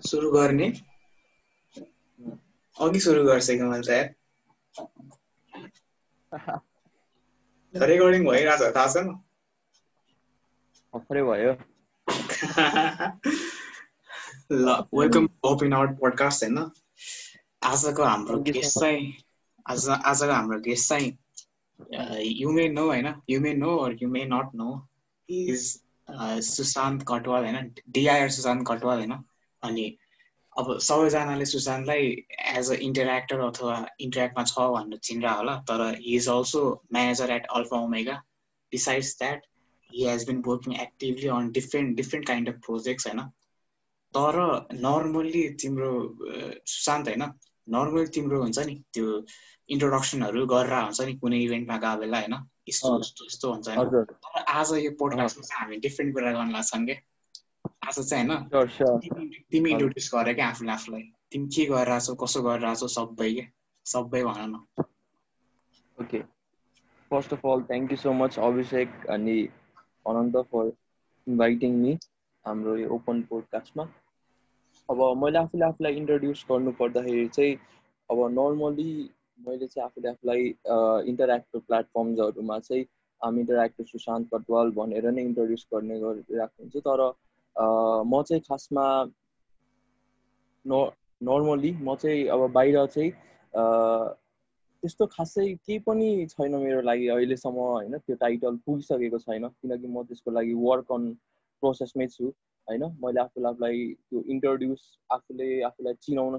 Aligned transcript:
सुरु 0.00 0.30
गर्ने। 0.32 0.66
अघि 2.76 3.00
सुरु 3.00 3.24
गरिसकेँ 3.24 3.68
मैले 3.70 3.98
त 7.74 7.80
रेकर्डिङ 7.88 8.22
भइरहेछ 8.26 8.62
थाहा 8.76 8.86
छैन 8.94 9.08
भर्खरै 10.94 11.22
भयो। 11.22 11.52
ल 14.52 14.76
वेलकम 14.94 15.28
ओपन 15.50 15.72
आउट 15.72 15.90
पोडकास्ट 16.00 16.44
होइन? 16.44 16.58
आजको 17.62 18.02
हाम्रो 18.04 18.38
गेस्ट 18.48 18.78
चाहिँ 18.78 19.06
आज 19.66 19.88
आजको 19.88 20.32
हाम्रो 20.32 20.58
गेस्ट 20.60 20.88
चाहिँ 20.88 21.08
यु 22.40 22.50
मे 22.52 22.68
नो 22.68 22.86
होइन? 22.86 23.08
You 23.30 23.40
may 23.40 23.52
know 23.54 23.76
or 23.84 23.96
you 24.02 24.08
may 24.08 24.24
not 24.32 24.54
know 24.54 24.68
is 25.28 25.66
Sushant 26.46 27.04
Katwal 27.08 27.44
होइन? 27.44 27.74
डिआइआर 27.88 28.30
सुशान्त 28.38 28.66
कटवाल 28.68 28.98
होइन? 28.98 29.14
अनि 29.62 29.84
अब 30.56 30.78
सबैजनाले 30.78 31.44
सुशान्तलाई 31.44 32.06
एज 32.54 32.70
अ 32.70 32.74
इन्टरेक्टर 32.86 33.40
अथवा 33.40 33.74
इन्टरेक्टमा 34.00 34.44
छ 34.44 34.66
भनेर 34.76 34.98
चिन्ला 35.08 35.32
होला 35.32 35.54
तर 35.68 35.84
he 35.98 36.16
is 36.16 36.28
also 36.28 36.62
manager 36.92 37.30
at 37.30 37.46
Alpha 37.58 37.76
Omega 37.76 38.16
besides 38.72 39.12
that 39.18 39.46
he 39.90 40.06
has 40.06 40.26
been 40.26 40.42
working 40.46 40.74
actively 40.80 41.28
on 41.36 41.50
different 41.50 41.96
different 41.96 42.26
kind 42.26 42.48
of 42.48 42.58
projects 42.66 43.06
होइन? 43.06 43.20
तर 44.14 44.40
नर्मल्ली 44.72 45.48
तिम्रो 45.62 45.92
सुशान्त 46.66 47.08
होइन? 47.08 47.24
नर्मली 47.68 48.06
तिम्रो 48.06 48.42
हुन्छ 48.42 48.66
नि 48.66 48.74
त्यो 48.94 49.22
इन्ट्रोडक्सनहरू 49.68 50.46
गरेर 50.46 50.74
हुन्छ 50.74 51.00
नि 51.00 51.14
कुनै 51.14 51.38
इभेन्टमा 51.44 51.76
गएको 51.76 52.00
बेला 52.00 52.20
होइन? 52.20 52.36
यस्तो 52.68 52.96
यस्तो 53.26 53.52
हुन्छ 53.52 53.68
तर 53.68 54.44
आज 54.56 54.72
यो 54.84 54.90
पोडकास्टमा 54.98 55.46
चाहिँ 55.46 55.60
हामी 55.60 55.76
डिफ्रेन्ट 55.86 56.14
कुरा 56.14 56.32
गर्न 56.32 56.52
लाग्छौँ 56.52 56.84
क्या 56.86 56.98
आज 57.90 58.08
चाहिँ 58.08 58.26
होइन? 58.26 59.38
तिमी 59.50 59.70
इन्ट्रोड्युस 59.70 60.10
गर 60.14 60.32
क्या 60.32 60.48
आफूले 60.48 60.72
आफूलाई। 60.72 61.02
तिमी 61.32 61.46
के 61.54 61.64
गरिरहेछौ 61.66 62.14
कसो 62.22 62.42
गरिरहेछौ 62.42 62.88
सबै 62.96 63.30
क्या 63.34 63.46
सबै 63.86 64.22
भन 64.24 64.40
न। 64.50 64.84
Okay 65.98 66.18
first 67.10 67.32
of 67.34 67.46
all 67.52 67.62
thank 67.70 67.90
you 67.92 67.96
so 67.98 68.12
much 68.18 68.38
Abhishek 68.48 69.06
अनि 69.14 69.34
अनन्त 70.10 70.36
फर 70.52 70.70
इन्भाइटिङ 71.26 71.72
मी 71.78 71.94
हाम्रो 72.44 72.76
यो 72.76 72.88
ओपन 72.96 73.22
पोडकास्टमा 73.30 73.84
अब 74.88 75.02
मैले 75.22 75.38
आफूले 75.38 75.64
आफूलाई 75.66 75.94
इन्ट्रोड्युस 76.02 76.44
गर्नु 76.50 76.72
पर्दाखेरि 76.82 77.26
चाहिँ 77.38 77.56
अब 78.10 78.22
नर्मली 78.36 78.92
मैले 79.48 79.66
चाहिँ 79.66 79.84
आफूले 79.86 80.08
आफूलाई 80.10 80.46
इन्टरेक्टिभ 81.14 81.62
प्लेटफर्म्सहरूमा 81.66 82.58
चाहिँ 82.68 82.84
हामी 83.20 83.40
इन्टरेक्टिभ 83.40 83.86
सुशान्त 83.86 84.30
कटवाल 84.34 84.70
भनेर 84.78 85.10
नै 85.10 85.22
इन्ट्रोड्युस 85.22 85.66
गर्ने 85.74 85.98
गरिरहेको 86.04 86.62
हुन्छु। 86.62 86.80
तर 86.86 87.04
म 87.60 88.22
चाहिँ 88.28 88.42
खासमा 88.48 88.86
नर्मली 90.64 91.72
म 91.82 91.94
चाहिँ 92.02 92.26
अब 92.28 92.50
बाहिर 92.52 92.86
चाहिँ 92.86 93.10
त्यस्तो 94.82 95.06
खासै 95.06 95.46
केही 95.54 95.78
पनि 95.86 96.26
छैन 96.28 96.54
मेरो 96.60 96.80
लागि 96.82 97.08
अहिलेसम्म 97.14 97.58
होइन 97.60 97.96
त्यो 97.98 98.16
टाइटल 98.20 98.56
पुगिसकेको 98.66 99.18
छैन। 99.18 99.48
किनकि 99.48 99.86
म 99.86 100.02
त्यसको 100.08 100.30
लागि 100.30 100.54
वर्क 100.60 100.92
अन 100.92 101.02
प्रोसेसमै 101.62 102.06
छु 102.14 102.24
होइन। 102.26 102.84
मैले 103.02 103.20
आफूलाई 103.20 103.52
आफूलाई 103.52 103.84
त्यो 104.08 104.22
इन्ट्रोड्युस 104.34 104.86
आफूले 105.10 105.48
आफूलाई 105.68 105.94
चिनाउन 106.06 106.38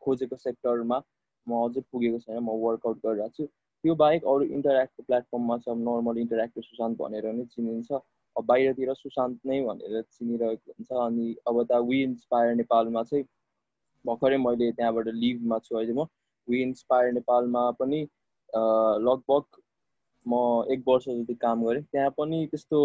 खोजेको 0.00 0.36
सेक्टरमा 0.46 0.98
म 1.46 1.60
अझै 1.64 1.80
पुगेको 1.92 2.18
छैन 2.24 2.38
म 2.38 2.56
वर्कआउट 2.64 3.04
गरिरहेको 3.06 3.36
छु। 3.36 3.44
त्यो 3.84 3.94
बाहेक 4.02 4.24
अरू 4.32 4.44
इन्टरेक्टिभ 4.56 5.04
प्लेटफर्ममा 5.06 5.56
छ 5.58 5.76
नर्मल 5.84 6.18
इन्टरेक्टिभ 6.24 6.64
सुशान्त 6.64 6.98
भनेर 6.98 7.32
नै 7.32 7.44
चिनिन्छ। 7.54 8.00
बाहिरतिर 8.42 8.92
सुशान्त 8.94 9.38
नै 9.46 9.60
भनेर 9.66 10.02
चिनिरहेको 10.02 10.72
हुन्छ। 10.72 10.90
अनि 11.06 11.26
अब 11.48 11.62
त 11.70 11.80
वी 11.88 12.02
इन्सपायर 12.02 12.54
नेपालमा 12.60 13.02
चाहिँ 13.10 13.24
भर्खरै 14.04 14.38
मैले 14.46 14.70
त्यहाँबाट 14.78 15.08
लिभमा 15.22 15.58
छु। 15.66 15.76
अहिले 15.76 15.92
म 15.92 16.06
वी 16.48 16.62
इन्सपायर 16.62 17.12
नेपालमा 17.12 17.70
पनि 17.80 18.00
लगभग 19.08 19.60
म 20.26 20.34
एक 20.72 20.82
वर्ष 20.88 21.04
जति 21.08 21.34
काम 21.44 21.64
गरेँ। 21.64 21.82
त्यहाँ 21.92 22.10
पनि 22.18 22.46
त्यस्तो 22.50 22.78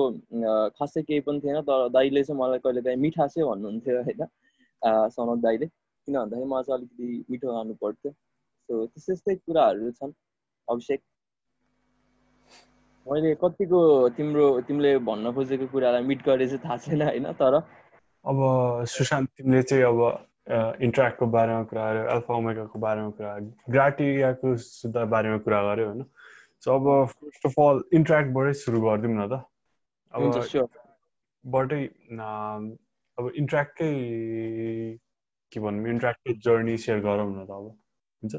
खासै 0.78 1.02
केही 1.10 1.20
पनि 1.28 1.40
थिएन। 1.44 1.62
तर 1.70 1.88
दाइले 1.98 2.24
चाहिँ 2.24 2.40
मलाई 2.42 2.60
कहिले 2.66 2.82
काहीँ 2.88 2.98
मिठा 3.04 3.28
चाहिँ 3.28 3.50
भन्नुहुन्थ्यो 3.50 4.02
होइन? 4.04 4.26
सनद 5.16 5.42
दाइले 5.44 5.66
किन 5.68 6.16
भन्दाखेरि 6.16 6.50
मलाई 6.52 6.64
चाहिँ 6.64 6.78
अलिकति 6.80 7.26
मिठो 7.32 7.48
खानु 7.56 7.74
पर्थ्यो। 7.84 8.12
सो 8.12 8.86
त्यस्तै 8.86 9.14
त्यस्तै 9.14 9.36
कुराहरू 9.36 9.92
छन्। 10.00 10.14
अभिषेक? 10.68 11.02
मैले 13.08 13.34
कतिको 13.42 13.80
तिम्रो 14.18 14.46
तिमीले 14.68 14.92
भन्न 15.08 15.32
खोजेको 15.34 15.66
कुरालाई 15.72 16.04
मिट 16.10 16.20
गरे 16.26 16.48
चाहिँ 16.48 16.62
थाहा 16.66 16.78
छैन 16.86 17.02
होइन? 17.02 17.26
तर 17.42 17.54
अब 18.26 18.38
सुशान्त 18.88 19.30
तिमीले 19.38 19.62
चाहिँ 19.64 19.84
अब 19.84 20.00
इन्ट्राक्टको 20.82 21.26
बारेमा 21.36 21.64
कुरा 21.72 21.86
गर्यो 21.94 22.06
अल्फा 22.16 22.34
ओमेगाको 22.36 22.80
बारेमा 22.80 23.10
कुरा 23.18 23.32
ग्राटियाको 23.76 24.56
सुधा 24.66 25.06
बारेमा 25.14 25.38
कुरा 25.46 25.62
गर्यो 25.68 25.88
होइन? 25.88 26.04
सो 26.64 26.76
अब 26.76 26.86
फर्स्ट 27.12 27.46
अफ 27.48 27.60
अल 27.66 27.84
इन्ट्राक्टबाटै 28.00 28.54
सुरु 28.62 28.82
गरिदिउँ 28.82 29.16
न 29.16 29.28
त। 29.28 29.44
अब 30.14 30.22
बाटै 31.46 31.82
अब 33.18 33.32
इन्ट्राक्टकै 33.36 33.92
के 35.52 35.60
भनौँ 35.60 35.90
इन्ट्राक्टकै 35.90 36.34
जर्नी 36.46 36.78
सेयर 36.86 37.00
गरौँ 37.06 37.30
न 37.30 37.46
त 37.46 37.52
अब। 37.52 37.66
हुन्छ। 38.24 38.36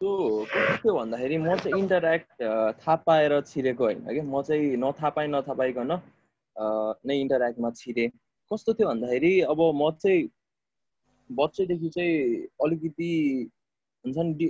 सो 0.00 0.10
कस्तो 0.48 0.92
भन्दाखेरि 0.96 1.36
म 1.38 1.54
चाहिँ 1.56 1.78
इन्टरेक्ट 1.78 2.42
थाहा 2.80 2.94
पाएर 3.06 3.32
छिरेको 3.46 3.84
होइन 3.84 3.98
कि? 4.08 4.20
म 4.24 4.40
चाहिँ 4.42 4.76
नथाहा 4.80 5.08
पाएँ 5.16 5.28
नथाहा 5.28 5.54
पाइकन 5.54 5.90
नै 7.04 7.16
इन्टरेक्टमा 7.20 7.70
छिरेँ। 7.76 8.08
कस्तो 8.50 8.74
थियो 8.74 8.88
भन्दाखेरि 8.88 9.32
अब 9.52 9.60
म 9.76 9.90
चाहिँ 10.00 10.22
बच्चैदेखि 11.30 11.88
चाहिँ 11.96 12.14
अलिकति 12.64 13.10
हुन्छ 14.04 14.16
नि 14.18 14.46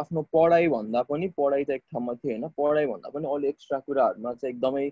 आफ्नो 0.00 0.22
पढाइ 0.36 0.68
भन्दा 0.68 1.02
पनि 1.08 1.28
पढाइ 1.38 1.64
त 1.64 1.70
एक 1.70 1.82
ठाउँमा 1.92 2.14
थियो 2.20 2.32
होइन। 2.32 2.48
पढाइ 2.60 2.86
भन्दा 2.92 3.08
पनि 3.14 3.26
अलिक 3.34 3.48
एक्स्ट्रा 3.48 3.78
कुराहरूमा 3.88 4.32
चाहिँ 4.34 4.54
एकदमै 4.54 4.84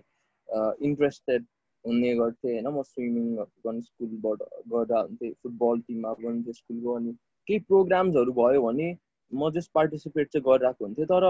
इन्ट्रेस्टेड 0.89 1.45
हुने 1.85 2.15
गर्थेँ 2.15 2.53
होइन। 2.53 2.67
म 2.73 2.81
स्विमिङहरू 2.81 3.69
पनि 3.69 3.81
स्कुलबाट 3.81 4.41
गर्दा 4.73 4.99
हुन्थेँ 5.01 5.31
फुटबल 5.43 5.79
टिममा 5.85 6.13
पनि 6.17 6.53
स्कुलको 6.53 6.97
अनि 6.97 7.13
केही 7.47 7.59
प्रोग्राम्सहरू 7.69 8.33
भयो 8.41 8.65
भने 8.65 8.89
म 9.31 9.49
जस्ट 9.55 9.71
पार्टिसिपेट 9.73 10.27
चाहिँ 10.33 10.43
गरिरहेको 10.45 10.85
हुन्थेँ 10.85 11.05
तर 11.11 11.25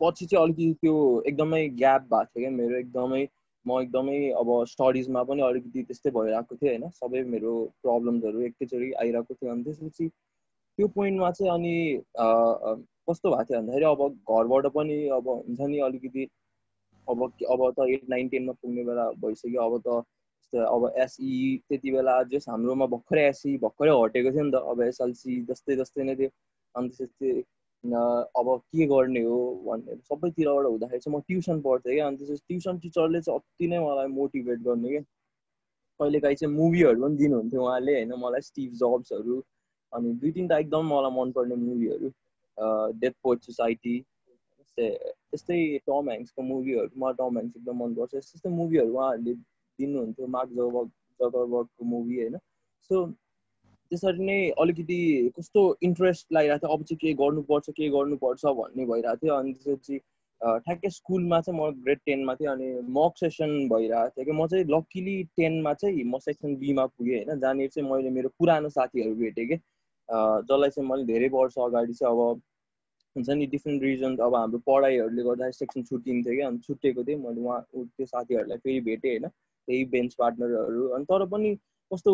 पछि 0.00 0.26
चाहिँ 0.26 0.44
अलिकति 0.44 0.72
त्यो 0.80 0.96
एकदमै 1.28 1.68
ग्याप 1.82 2.02
भएको 2.12 2.24
थियो 2.24 2.42
क्या 2.42 2.50
मेरो 2.56 2.76
एकदमै 2.78 3.22
म 3.66 3.80
एकदमै 3.80 4.18
अब 4.40 4.50
स्टडिजमा 4.68 5.22
पनि 5.30 5.42
अलिकति 5.48 5.82
त्यस्तै 5.88 6.10
भइरहेको 6.10 6.56
थियो 6.56 6.70
होइन 6.70 6.88
सबै 6.98 7.22
मेरो 7.32 7.52
प्रब्लम्सहरू 7.82 8.40
एकैचोटि 8.48 8.92
आइरहेको 9.04 9.34
थियो। 9.34 9.52
अनि 9.52 9.64
त्यसपछि 9.64 10.08
त्यो 10.08 10.88
पोइन्टमा 10.94 11.30
चाहिँ 11.38 11.52
अनि 11.52 11.74
कस्तो 12.16 13.30
भएको 13.30 13.44
थियो 13.44 13.60
भन्दाखेरि 13.60 13.84
अब 13.84 14.00
घरबाट 14.36 14.66
पनि 14.76 14.96
अब 15.18 15.28
हुन्छ 15.28 15.60
नि 15.60 15.78
अलिकति 15.88 16.24
अब 17.08 17.22
अब 17.24 17.60
त 17.78 17.88
एट 17.96 18.08
नाइन 18.10 18.28
टेनमा 18.28 18.52
पुग्ने 18.62 18.84
बेला 18.84 19.10
भइसक्यो 19.24 19.68
अब 19.68 19.80
त 19.86 20.02
अब 20.52 20.92
एसई 20.98 21.56
त्यति 21.68 21.90
बेला 21.92 22.22
जस 22.30 22.48
हाम्रोमा 22.48 22.86
भर्खरै 22.94 23.24
एसई 23.28 23.56
भर्खरै 23.64 23.92
हटेको 24.02 24.30
थियो 24.32 24.44
नि 24.44 24.52
त 24.52 24.62
अब 24.72 24.80
एसएलसी 24.82 25.40
जस्तै 25.50 25.76
जस्तै 25.82 26.04
नै 26.04 26.14
थियो। 26.16 26.30
अनि 26.74 26.88
त्यसपछि 26.88 27.30
अब 28.38 28.48
के 28.72 28.86
गर्ने 28.86 29.22
हो 29.22 29.38
भनेर 29.66 29.98
सबैतिरबाट 30.08 30.66
हुँदाखेरि 30.66 31.00
चाहिँ 31.00 31.16
म 31.16 31.20
ट्युसन 31.28 31.60
पढ्थेँ 31.62 31.94
क्या। 31.94 32.06
अनि 32.06 32.16
त्यसपछि 32.16 32.42
ट्युसन 32.48 32.78
टिचरले 32.78 33.20
चाहिँ 33.20 33.38
अति 33.40 33.66
नै 33.68 33.78
मलाई 33.86 34.06
मोटिभेट 34.18 34.58
गर्ने 34.68 34.88
क्या। 34.90 35.02
कहिलेकाहीँ 36.00 36.36
चाहिँ 36.36 36.54
मुभीहरू 36.54 37.02
पनि 37.02 37.16
दिनुहुन्थ्यो 37.16 37.62
उहाँले 37.64 37.94
होइन? 37.94 38.12
मलाई 38.24 38.40
स्टिभ 38.50 38.72
जब्सहरू 38.82 39.42
अनि 39.92 40.12
दुई 40.20 40.30
तिनवटा 40.32 40.58
एकदम 40.58 40.86
मलाई 40.92 41.12
मनपर्ने 41.18 41.54
मुभीहरू 41.66 42.08
डेथ 43.00 43.14
पोइट 43.22 43.42
सोसाइटी 43.44 43.96
त्यस्तै 44.78 45.58
टम 45.86 46.08
ह्याङ्क्सको 46.10 46.42
मुभीहरूमा 46.42 47.10
टम 47.18 47.36
ह्याङ्क्स 47.38 47.56
एकदम 47.56 47.76
मनपर्छ। 47.82 48.10
त्यस्तै 48.12 48.50
मुभीहरू 48.50 48.92
उहाँहरूले 48.94 49.34
दिनुहुन्थ्यो 49.34 50.26
मार्क 50.36 50.50
जगर 50.60 50.84
जगरबर्गको 51.20 51.84
मुभी 51.84 52.16
होइन? 52.20 52.36
सो 52.90 53.04
त्यसरी 53.90 54.24
नै 54.26 54.38
अलिकति 54.62 54.98
कस्तो 55.38 55.62
इन्ट्रेस्ट 55.82 56.26
लागिरहेको 56.32 56.66
थियो 56.66 56.76
अब 56.76 56.82
चाहिँ 56.84 56.98
के 57.00 57.12
गर्नुपर्छ 57.22 57.70
के 57.70 57.88
गर्नुपर्छ 57.96 58.44
भन्ने 58.60 58.86
भइरहेको 58.86 59.16
थियो। 59.26 59.34
अनि 59.34 59.52
त्यसपछि 59.52 59.98
ठ्याक्कै 60.40 60.90
स्कुलमा 60.90 61.40
चाहिँ 61.40 61.60
म 61.60 61.70
ग्रेड 61.84 61.98
टेनमा 62.06 62.34
थिएँ 62.34 62.48
अनि 62.50 62.68
मक 62.98 63.16
सेसन 63.20 63.50
भइरहेको 63.72 64.10
थियो 64.16 64.24
कि 64.24 64.32
म 64.32 64.46
चाहिँ 64.46 64.64
लक्किली 64.74 65.16
टेनमा 65.36 65.72
चाहिँ 65.80 66.04
म 66.04 66.18
सेक्सन 66.18 66.56
बीमा 66.62 66.86
पुगेँ 66.86 67.16
होइन। 67.16 67.40
जहाँनिर 67.40 67.68
चाहिँ 67.74 67.90
मैले 67.90 68.10
मेरो 68.10 68.28
पुरानो 68.38 68.68
साथीहरू 68.68 69.14
भेटेँ 69.24 69.46
कि। 69.48 69.56
जसलाई 69.58 70.70
चाहिँ 70.70 70.88
मैले 70.90 71.04
धेरै 71.12 71.28
वर्ष 71.34 71.58
अगाडि 71.66 71.92
चाहिँ 71.94 72.12
अब 72.12 72.40
हुन्छ 73.16 73.28
नि 73.30 73.46
डिफ्रेन्ट 73.52 73.82
रिजन 73.82 74.16
अब 74.16 74.34
हाम्रो 74.34 74.58
पढाइहरूले 74.66 75.22
गर्दाखेरि 75.22 75.58
सेक्सन 75.58 75.82
छुट्टिन्थ्यो 75.90 76.34
कि। 76.34 76.42
अनि 76.48 76.58
छुट्टिएको 76.66 77.04
थिएँ 77.04 77.18
मैले 77.18 77.40
उहाँ 77.40 77.60
त्यो 77.74 78.06
साथीहरूलाई 78.06 78.58
फेरि 78.64 78.80
भेटेँ 78.88 79.10
होइन 79.10 79.28
त्यही 79.28 79.84
बेन्च 79.94 80.14
पार्टनरहरू 80.18 80.88
अनि 80.96 81.04
तर 81.10 81.24
पनि 81.34 81.54
कस्तो 81.90 82.12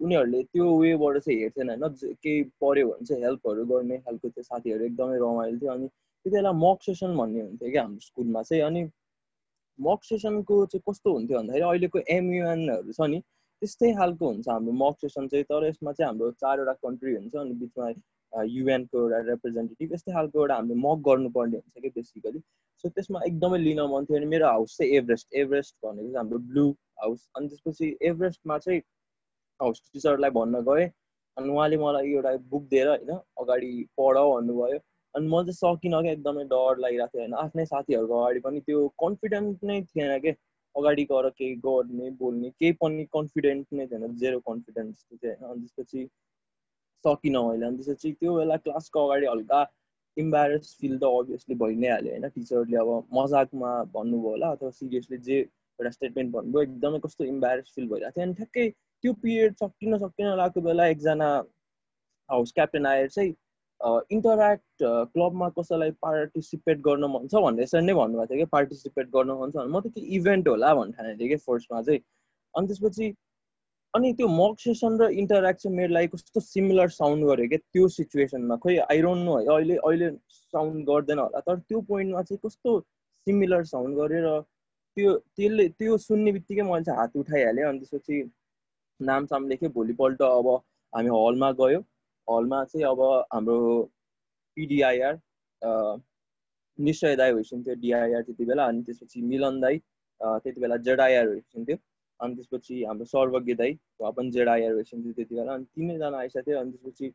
उनीहरूले 0.00 0.42
त्यो 0.44 0.66
वेबाट 0.78 1.18
चाहिँ 1.18 1.38
हेर्थेन 1.40 1.70
होइन 1.70 2.14
केही 2.18 2.42
पऱ्यो 2.60 2.86
भने 2.88 3.04
चाहिँ 3.04 3.22
हेल्पहरू 3.24 3.64
गर्ने 3.66 3.98
खालको 4.00 4.28
त्यो 4.28 4.42
साथीहरू 4.44 4.84
एकदमै 4.84 5.18
रमाइलो 5.18 5.58
थियो 5.58 5.72
अनि 5.72 5.88
त्यति 5.88 6.30
बेला 6.30 6.52
मक 6.58 6.82
सेसन 6.82 7.16
भन्ने 7.16 7.40
हुन्थ्यो 7.40 7.70
क्या 7.70 7.82
हाम्रो 7.82 8.00
स्कुलमा 8.00 8.42
चाहिँ 8.42 8.62
अनि 8.62 8.84
मक 9.78 10.04
सेसनको 10.04 10.64
चाहिँ 10.66 10.82
कस्तो 10.88 11.12
हुन्थ्यो 11.12 11.38
भन्दाखेरि 11.38 11.64
अहिलेको 11.64 12.04
एमयुएनहरू 12.10 12.92
छ 12.92 13.10
नि 13.10 13.20
त्यस्तै 13.62 13.92
खालको 13.94 14.26
हुन्छ 14.26 14.48
हाम्रो 14.48 14.72
मक 14.78 14.96
सेसन 15.00 15.28
चाहिँ 15.28 15.44
तर 15.44 15.66
यसमा 15.66 15.92
चाहिँ 15.92 16.08
हाम्रो 16.08 16.30
चारवटा 16.40 16.72
कन्ट्री 16.80 17.14
हुन्छ 17.14 17.36
अनि 17.36 17.54
बिचमा 17.58 17.90
युएनको 18.32 19.02
एउटा 19.02 19.18
रिप्रेजेन्टेटिभ 19.26 19.92
यस्तै 19.92 20.12
खालको 20.12 20.40
एउटा 20.40 20.54
हामीले 20.54 20.80
मक 20.80 21.06
गर्नुपर्ने 21.06 21.58
हुन्छ 21.58 21.82
कि 21.82 21.90
बेसिकली 21.94 22.42
सो 22.84 22.88
त्यसमा 22.90 23.20
एकदमै 23.26 23.58
लिन 23.60 23.80
मन 23.92 24.04
थियो 24.04 24.16
अनि 24.16 24.26
मेरो 24.26 24.46
हाउस 24.48 24.76
चाहिँ 24.76 24.92
एभरेस्ट 24.96 25.34
एभरेस्ट 25.36 25.74
भनेको 25.82 26.04
चाहिँ 26.04 26.16
हाम्रो 26.16 26.38
ब्लू 26.50 26.70
हाउस 26.98 27.28
अनि 27.34 27.48
त्यसपछि 27.48 27.96
एभरेस्टमा 28.02 28.58
चाहिँ 28.58 28.80
हाउस 29.60 29.82
टिचरलाई 29.92 30.30
भन्न 30.30 30.60
गएँ। 30.68 30.88
अनि 31.36 31.48
उहाँले 31.48 31.76
मलाई 31.76 32.12
एउटा 32.12 32.36
बुक 32.50 32.62
दिएर 32.70 32.88
होइन 32.88 33.10
अगाडि 33.40 33.72
पढ 33.98 34.16
भन्नुभयो। 34.18 34.78
अनि 35.14 35.26
म 35.28 35.42
चाहिँ 35.42 35.52
सकिनँ 35.54 36.02
क्या 36.02 36.12
एकदमै 36.12 36.44
डर 36.52 36.78
लागिरहेको 36.78 37.12
थियो। 37.14 37.22
होइन 37.22 37.34
आफ्नै 37.44 37.64
साथीहरूको 37.66 38.20
अगाडि 38.20 38.40
पनि 38.40 38.60
त्यो 38.60 38.86
कन्फिडेन्ट 39.02 39.64
नै 39.64 39.80
थिएन 39.84 40.18
कि 40.20 40.30
अगाडि 40.74 41.04
गएर 41.10 41.28
केही 41.38 41.54
गर्ने 41.66 42.10
बोल्ने 42.18 42.50
केही 42.50 42.72
पनि 42.82 43.04
कन्फिडेन्ट 43.14 43.66
नै 43.72 43.86
थिएन। 43.86 44.16
जेरो 44.16 44.40
कन्फिडेन्स 44.48 45.04
थियो 45.04 45.30
होइन 45.30 45.50
अनि 45.50 45.66
त्यसपछि 45.66 46.08
सकिनँ 47.04 47.42
मैले। 47.48 47.66
अनि 47.66 47.76
त्यसपछि 47.76 48.12
त्यो 48.20 48.34
बेला 48.36 48.56
क्लासको 48.66 49.06
अगाडि 49.06 49.26
हल्का 49.26 49.60
इम्बारेस 50.16 50.76
फिल 50.80 50.98
त 50.98 51.04
अभियसली 51.04 51.54
भइ 51.54 51.74
नै 51.76 51.88
हाल्यो 51.88 52.12
होइन। 52.12 52.28
टिचरले 52.36 52.76
अब 52.76 52.90
मजाकमा 53.14 53.72
भन्नुभयो 53.94 54.30
होला 54.30 54.50
अथवा 54.50 54.70
सिरियसली 54.78 55.18
जे 55.28 55.38
एउटा 55.38 55.90
स्टेटमेन्ट 55.96 56.32
भन्नुभयो 56.32 56.62
एकदमै 56.62 56.98
कस्तो 57.06 57.24
इम्बारेस 57.24 57.72
फिल 57.74 57.88
भइरहेको 57.88 58.16
थियो। 58.16 58.26
अनि 58.26 58.34
ठ्याक्कै 58.34 58.66
त्यो 59.02 59.12
पिरियड 59.22 59.54
सकिन 59.62 59.98
सकिन 59.98 60.26
लागेको 60.36 60.60
बेला 60.68 60.86
एकजना 60.94 61.28
हाउस 62.28 62.52
क्याप्टेन 62.52 62.86
आएर 62.86 63.08
चाहिँ 63.08 63.34
इन्टरेक्ट 64.12 64.82
क्लबमा 64.82 65.48
कसैलाई 65.58 65.90
पार्टिसिपेट 66.02 66.78
गर्न 66.86 67.04
मन 67.14 67.26
छ 67.32 67.42
भनेर 67.44 67.62
यसरी 67.62 67.82
नै 67.86 67.94
भन्नुभएको 67.94 68.34
थियो 68.34 68.44
कि 68.44 68.50
पार्टिसिपेट 68.52 69.06
गर्न 69.16 69.30
मन 69.40 69.50
छ 69.50 69.56
भने 69.56 69.70
म 69.70 69.80
त 69.80 69.92
के 69.94 70.00
इभेन्ट 70.16 70.48
होला 70.48 70.74
भन्ने 70.74 70.92
ठानेको 70.98 71.18
थिएँ 71.20 71.28
कि 71.28 71.36
फर्स्टमा 71.46 71.82
चाहिँ। 71.88 72.00
अनि 72.54 72.66
त्यसपछि 72.68 73.06
अनि 73.94 74.12
त्यो 74.18 74.28
मक 74.28 74.58
सेसन 74.60 74.98
र 75.00 75.08
इन्टरेक्सन 75.22 75.72
मेरो 75.72 75.92
लागि 75.94 76.06
कस्तो 76.14 76.40
सिमिलर 76.40 76.88
साउन्ड 76.96 77.24
गर्यो 77.28 77.48
क्या 77.48 77.58
त्यो 77.72 77.88
सिचुएसनमा 77.98 78.56
खोइ 78.64 78.76
डोन्ट 79.02 79.24
नो 79.24 79.36
है 79.38 79.46
अहिले 79.54 79.76
अहिले 79.76 80.10
साउन्ड 80.52 80.84
गर्दैन 80.90 81.18
होला। 81.18 81.40
तर 81.46 81.56
त्यो 81.68 81.80
पोइन्टमा 81.92 82.22
चाहिँ 82.22 82.40
कस्तो 82.46 82.78
सिमिलर 83.26 83.64
साउन्ड 83.72 83.96
गरेर 83.98 84.26
त्यो 84.96 85.14
त्यसले 85.38 85.68
त्यो 85.78 85.96
सुन्ने 86.08 86.32
बित्तिकै 86.32 86.62
मैले 86.66 86.84
चाहिँ 86.84 86.98
हात 87.00 87.16
उठाइहालेँ। 87.22 87.64
अनि 87.70 87.78
त्यसपछि 87.78 88.22
नामसाम 89.00 89.48
लेखेँ 89.48 89.68
भोलिपल्ट 89.72 90.22
अब 90.22 90.48
हामी 90.92 91.10
हलमा 91.10 91.50
गयो। 91.60 91.80
हलमा 92.28 92.64
चाहिँ 92.64 92.86
अब 92.86 93.00
हाम्रो 93.34 93.58
पिडिआइआर 94.56 95.18
निश्चय 96.78 97.16
दाई 97.16 97.32
भइसक्यो 97.32 97.74
डिआइआर 97.74 98.22
त्यति 98.22 98.44
बेला 98.44 98.66
अनि 98.68 98.82
त्यसपछि 98.82 99.22
मिलन 99.22 99.60
दाई 99.60 99.78
त्यति 100.20 100.60
बेला 100.60 100.76
जेडआइआर 100.88 101.28
भइसक्यो 101.28 101.76
अनि 102.20 102.34
त्यसपछि 102.34 102.82
हाम्रो 102.84 103.04
सर्वज्ञ 103.06 103.54
दाई 103.54 103.78
पनि 104.02 104.30
जेड 104.30 104.48
आएर 104.48 104.72
रहेछन् 104.74 105.02
थियो 105.04 105.12
त्यति 105.12 105.34
बेला 105.34 105.54
अनि 105.54 105.64
तिनैजना 105.64 106.18
आइसकेको 106.18 106.50
थियो 106.50 106.60
अनि 106.60 106.70
त्यसपछि 106.72 107.08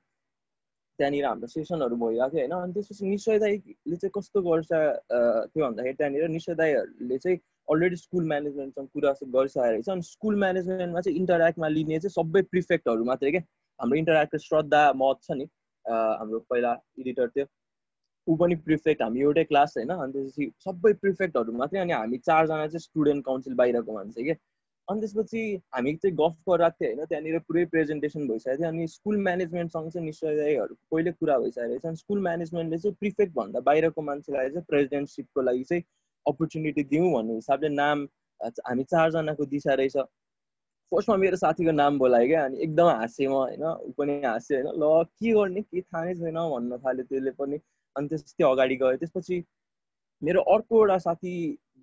त्यहाँनिर 1.00 1.26
हाम्रो 1.26 1.48
सेसनहरू 1.48 1.96
भइरहेको 1.96 2.30
थियो 2.30 2.42
होइन? 2.42 2.64
अनि 2.64 2.74
त्यसपछि 2.74 3.06
निश्चय 3.08 3.40
दाईले 3.40 3.96
चाहिँ 3.96 4.12
कस्तो 4.18 4.42
गर्छ 4.42 4.70
त्यो 4.72 5.66
भन्दाखेरि 5.66 5.96
त्यहाँनिर 6.00 6.28
निश्चय 6.38 6.56
दाईहरूले 6.56 7.18
चाहिँ 7.18 7.38
अलरेडी 7.70 7.96
स्कुल 7.96 8.28
म्यानेजमेन्टसँग 8.28 8.88
कुरा 8.94 9.12
गरिसकेको 9.24 9.72
रहेछ 9.72 9.90
अनि 9.90 10.02
स्कुल 10.12 10.36
म्यानेजमेन्टमा 10.40 11.02
चाहिँ 11.02 11.18
इन्टरेक्टमा 11.20 11.68
लिने 11.68 12.00
चाहिँ 12.00 12.14
सबै 12.16 12.42
प्रिफेक्टहरू 12.54 13.04
मात्रै 13.06 13.32
क्या 13.32 13.42
हाम्रो 13.80 13.98
इन्टरेक्ट 13.98 14.38
श्रद्धा 14.46 14.82
मत 14.96 15.20
छ 15.24 15.38
नि। 15.38 15.46
हाम्रो 15.86 16.40
पहिला 16.50 16.72
एडिटर 17.00 17.28
थियो। 17.28 17.46
ऊ 18.28 18.36
पनि 18.40 18.56
प्रिफेक्ट 18.66 19.02
हामी 19.02 19.22
एउटै 19.22 19.44
क्लास 19.44 19.74
होइन। 19.78 19.90
अनि 19.90 20.14
त्यसपछि 20.14 20.52
सबै 20.66 20.94
प्रिफेक्टहरू 21.04 21.52
मात्रै 21.62 21.80
अनि 21.80 21.94
हामी 21.94 22.18
चारजना 22.28 22.68
चाहिँ 22.68 22.80
स्टुडेन्ट 22.80 23.26
काउन्सिल 23.26 23.54
बाहिरको 23.62 23.94
मान्छे 23.94 24.24
क्या 24.24 24.36
अनि 24.88 25.00
त्यसपछि 25.02 25.42
हामी 25.76 25.94
चाहिँ 25.96 26.16
गफ 26.20 26.36
गरिरहेको 26.50 26.78
थियो 26.80 26.90
होइन। 26.92 27.06
त्यहाँनिर 27.10 27.40
पुरै 27.48 27.66
प्रेजेन्टेसन 27.74 28.28
भइसकेको 28.28 28.58
थियो। 28.58 28.70
अनि 28.70 28.88
स्कुल 28.94 29.18
म्यानेजमेन्टसँग 29.28 29.90
चाहिँ 29.92 30.06
निश्चयहरू 30.06 30.76
पहिले 30.92 31.12
कुरा 31.12 31.38
भइसकेको 31.40 31.68
रहेछ। 31.68 31.86
अनि 31.86 31.96
स्कुल 32.04 32.22
म्यानेजमेन्टले 32.30 32.78
चाहिँ 32.78 32.96
प्रिफेक्ट 33.00 33.34
भन्दा 33.36 33.60
बाहिरको 33.70 34.02
मान्छेलाई 34.12 34.50
चाहिँ 34.50 34.66
प्रेसिडेन्टसिपको 34.70 35.42
लागि 35.42 35.64
चाहिँ 35.72 35.84
अपर्च्युनिटी 36.26 36.84
दिउँ 36.92 37.12
भन्ने 37.14 37.34
हिसाबले 37.36 37.70
नाम 37.70 38.08
हामी 38.42 38.84
चारजनाको 38.84 39.46
दिशा 39.54 39.74
रहेछ। 39.74 39.98
फर्स्टमा 40.92 41.16
मेरो 41.18 41.38
साथीको 41.38 41.72
नाम 41.72 41.98
बोलायो 42.00 42.28
क्या 42.28 42.44
अनि 42.46 42.58
एकदम 42.64 42.88
हाँसेँ 42.88 43.28
म 43.28 43.34
होइन 43.34 43.64
ऊ 43.64 43.92
पनि 43.98 44.14
हाँस्यो 44.26 44.58
होइन 44.58 44.68
ल 44.82 45.04
के 45.20 45.32
गर्ने 45.34 45.62
के 45.62 45.82
थाहा 45.82 46.04
नै 46.06 46.14
छैन 46.16 46.38
भन्न 46.54 46.78
थाल्यो 46.86 47.04
त्यसले 47.10 47.32
पनि। 47.40 47.58
अनि 47.96 48.08
त्यसपछि 48.08 48.44
अगाडि 48.44 48.76
गयो। 48.82 48.98
त्यसपछि 49.02 49.44
मेरो 50.22 50.42
अर्को 50.54 50.80
एउटा 50.80 50.98
साथी 51.08 51.34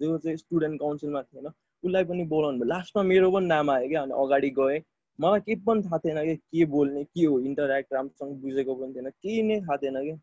जो 0.01 0.19
चाहिँ 0.19 0.37
स्टुडेन्ट 0.37 0.81
काउन्सिलमा 0.81 1.23
थिएन 1.23 1.47
उसलाई 1.47 2.05
पनि 2.05 2.25
बोलाउनु 2.33 2.59
भयो। 2.59 2.69
लास्टमा 2.69 3.03
मेरो 3.03 3.31
पनि 3.31 3.47
नाम 3.47 3.71
आयो 3.71 3.89
क्या 3.89 4.03
अनि 4.03 4.15
अगाडि 4.25 4.51
गएँ। 4.59 4.81
मलाई 5.19 5.41
केही 5.41 5.57
पनि 5.67 5.83
थाहा 5.83 5.99
थिएन 6.05 6.19
कि 6.25 6.37
के 6.37 6.65
बोल्ने 6.75 7.05
के 7.05 7.25
हो 7.25 7.39
इन्टरेक्ट 7.41 7.93
राम्रोसँग 7.95 8.37
बुझेको 8.43 8.75
पनि 8.75 8.95
थिएन 8.95 9.11
केही 9.11 9.43
नै 9.43 9.61
थाहा 9.61 9.77
थिएन 9.83 9.97
कि 10.05 10.15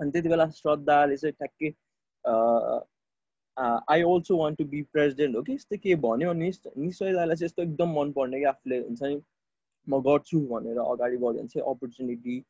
अनि 0.00 0.10
त्यति 0.10 0.28
बेला 0.28 0.46
श्रद्धाले 0.60 1.16
चाहिँ 1.16 1.32
ठ्याक्कै 1.32 1.70
I 3.58 4.02
also 4.02 4.36
want 4.36 4.58
to 4.58 4.64
be 4.64 4.82
president 4.92 5.36
हो 5.36 5.42
कि 5.42 5.52
यस्तो 5.52 5.76
के 5.82 5.94
भन्यो 6.04 6.32
निश्चयलाई 6.32 7.26
चाहिँ 7.26 7.44
यस्तो 7.44 7.62
एकदम 7.62 7.98
मनपर्ने 7.98 8.38
कि 8.38 8.44
आफूले 8.52 8.78
हुन्छ 8.78 9.02
नि 9.02 9.20
म 9.86 10.00
गर्छु 10.02 10.40
भनेर 10.50 10.78
अगाडि 10.78 11.16
बढ्यो 11.16 11.42
भने 11.42 11.48
चाहिँ 11.48 11.70
अपर्च्युनिटी 11.74 12.42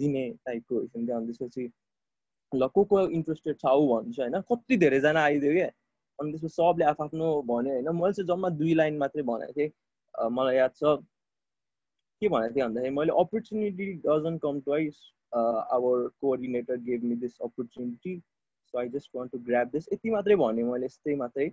दिने 0.00 0.28
टाइपको 0.46 0.78
हुन्छ 0.78 1.10
अनि 1.10 1.26
त्यसपछि 1.26 1.70
ल 2.52 2.66
को 2.74 2.84
को 2.84 3.00
इन्ट्रेस्टेड 3.08 3.56
छ 3.58 3.66
ऊ 3.66 3.86
भन्छु 3.88 4.22
होइन? 4.22 4.40
कति 4.52 4.76
धेरैजना 4.76 5.22
आइदियो 5.22 5.52
क्या 5.52 5.66
अनि 6.18 6.30
त्यसपछि 6.32 6.54
सबले 6.54 6.84
आफ्नो 6.84 7.30
भन्यो 7.50 7.72
होइन? 7.72 7.88
मैले 7.96 8.12
चाहिँ 8.12 8.26
जम्मा 8.28 8.48
दुई 8.60 8.74
लाइन 8.74 8.98
मात्रै 8.98 9.22
भनेको 9.22 9.52
थिएँ। 9.52 9.70
मलाई 10.30 10.56
याद 10.56 10.72
छ। 10.76 10.96
के 12.22 12.28
भनेको 12.28 12.54
थिएँ 12.54 12.64
भन्दाखेरि 12.64 12.94
मैले 12.96 13.12
opportunity 13.20 13.92
doesn't 14.06 14.40
come 14.42 14.60
twice 14.68 15.00
our 15.34 16.06
coordinator 16.20 16.76
gave 16.86 17.04
me 17.04 17.16
this 17.24 17.38
opportunity 17.44 18.16
I 18.76 18.88
just 18.88 19.10
want 19.14 19.32
to 19.32 19.38
grab 19.42 19.68
this 19.68 19.88
यति 19.92 20.10
मात्रै 20.10 20.36
भने 20.36 20.62
मैले 20.62 20.86
यस्तै 20.86 21.14
मात्रै 21.16 21.48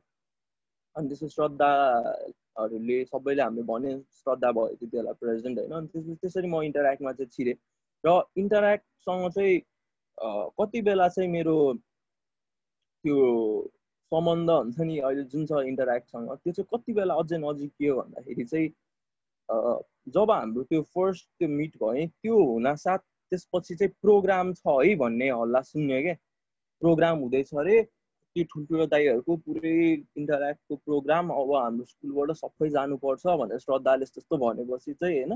अनि 0.96 1.08
त्यसपछि 1.10 1.30
श्रद्धाहरूले 1.30 3.04
सबैले 3.06 3.42
हामीले 3.42 3.64
भने 3.66 3.94
श्रद्धा 4.14 4.52
भयो 4.52 4.68
त्यति 4.72 4.98
बेला 4.98 5.12
प्रेजेन्ट 5.20 5.60
होइन 5.60 5.72
अनि 5.74 5.88
त्यसपछि 5.88 6.16
त्यसरी 6.22 6.48
म 6.48 6.62
इन्टरेक्टमा 6.64 7.14
चाहिँ 7.14 7.30
छिरेँ 7.30 7.56
र 8.04 8.22
इन्टरेक्टसँग 8.38 9.30
चाहिँ 9.31 9.62
कति 10.58 10.81
बेला 10.81 11.08
चाहिँ 11.10 11.30
मेरो 11.30 11.58
त्यो 13.06 13.20
सम्बन्ध 14.12 14.50
हुन्छ 14.52 14.80
नि 14.81 14.98
अहिले 15.00 15.24
जुन 15.26 15.46
छ 15.46 15.64
इन्टरेक्टसँग 15.66 16.30
त्यो 16.34 16.54
चाहिँ 16.54 16.68
कति 16.74 16.94
बेला 16.94 17.14
अझै 17.16 17.38
नजिकियो 17.40 17.96
भन्दाखेरि 17.96 18.46
चाहिँ 18.46 18.69
जब 20.10 20.31
हाम्रो 20.31 20.64
त्यो 20.64 20.81
फर्स्ट 20.96 21.28
त्यो 21.40 21.50
मिट 21.52 21.78
भयो 21.78 22.06
त्यो 22.07 22.44
हुनासाथ 22.44 22.97
त्यसपछि 23.31 23.76
चाहिँ 23.76 23.94
प्रोग्राम 24.02 24.54
छ 24.54 24.78
है 24.80 24.95
भन्ने 24.97 25.30
हल्ला 25.31 25.62
सुन्यो 25.64 26.02
क्या 26.02 26.16
प्रोग्राम 26.83 27.19
हुँदैछ 27.19 27.54
अरे। 27.56 27.81
त्यो 28.35 28.44
ठुल्ठुलो 28.52 28.85
दाईहरूको 28.92 29.35
पुरै 29.45 29.73
इन्टरेक्टको 30.19 30.75
प्रोग्राम 30.85 31.30
अब 31.31 31.52
हाम्रो 31.56 31.85
स्कुलबाट 31.85 32.31
सबै 32.37 32.69
जानुपर्छ 32.75 33.35
भनेर 33.42 33.59
श्रद्धाले 33.66 34.06
त्यस्तो 34.06 34.37
भनेपछि 34.44 34.94
चाहिँ 34.94 35.18
होइन 35.18 35.33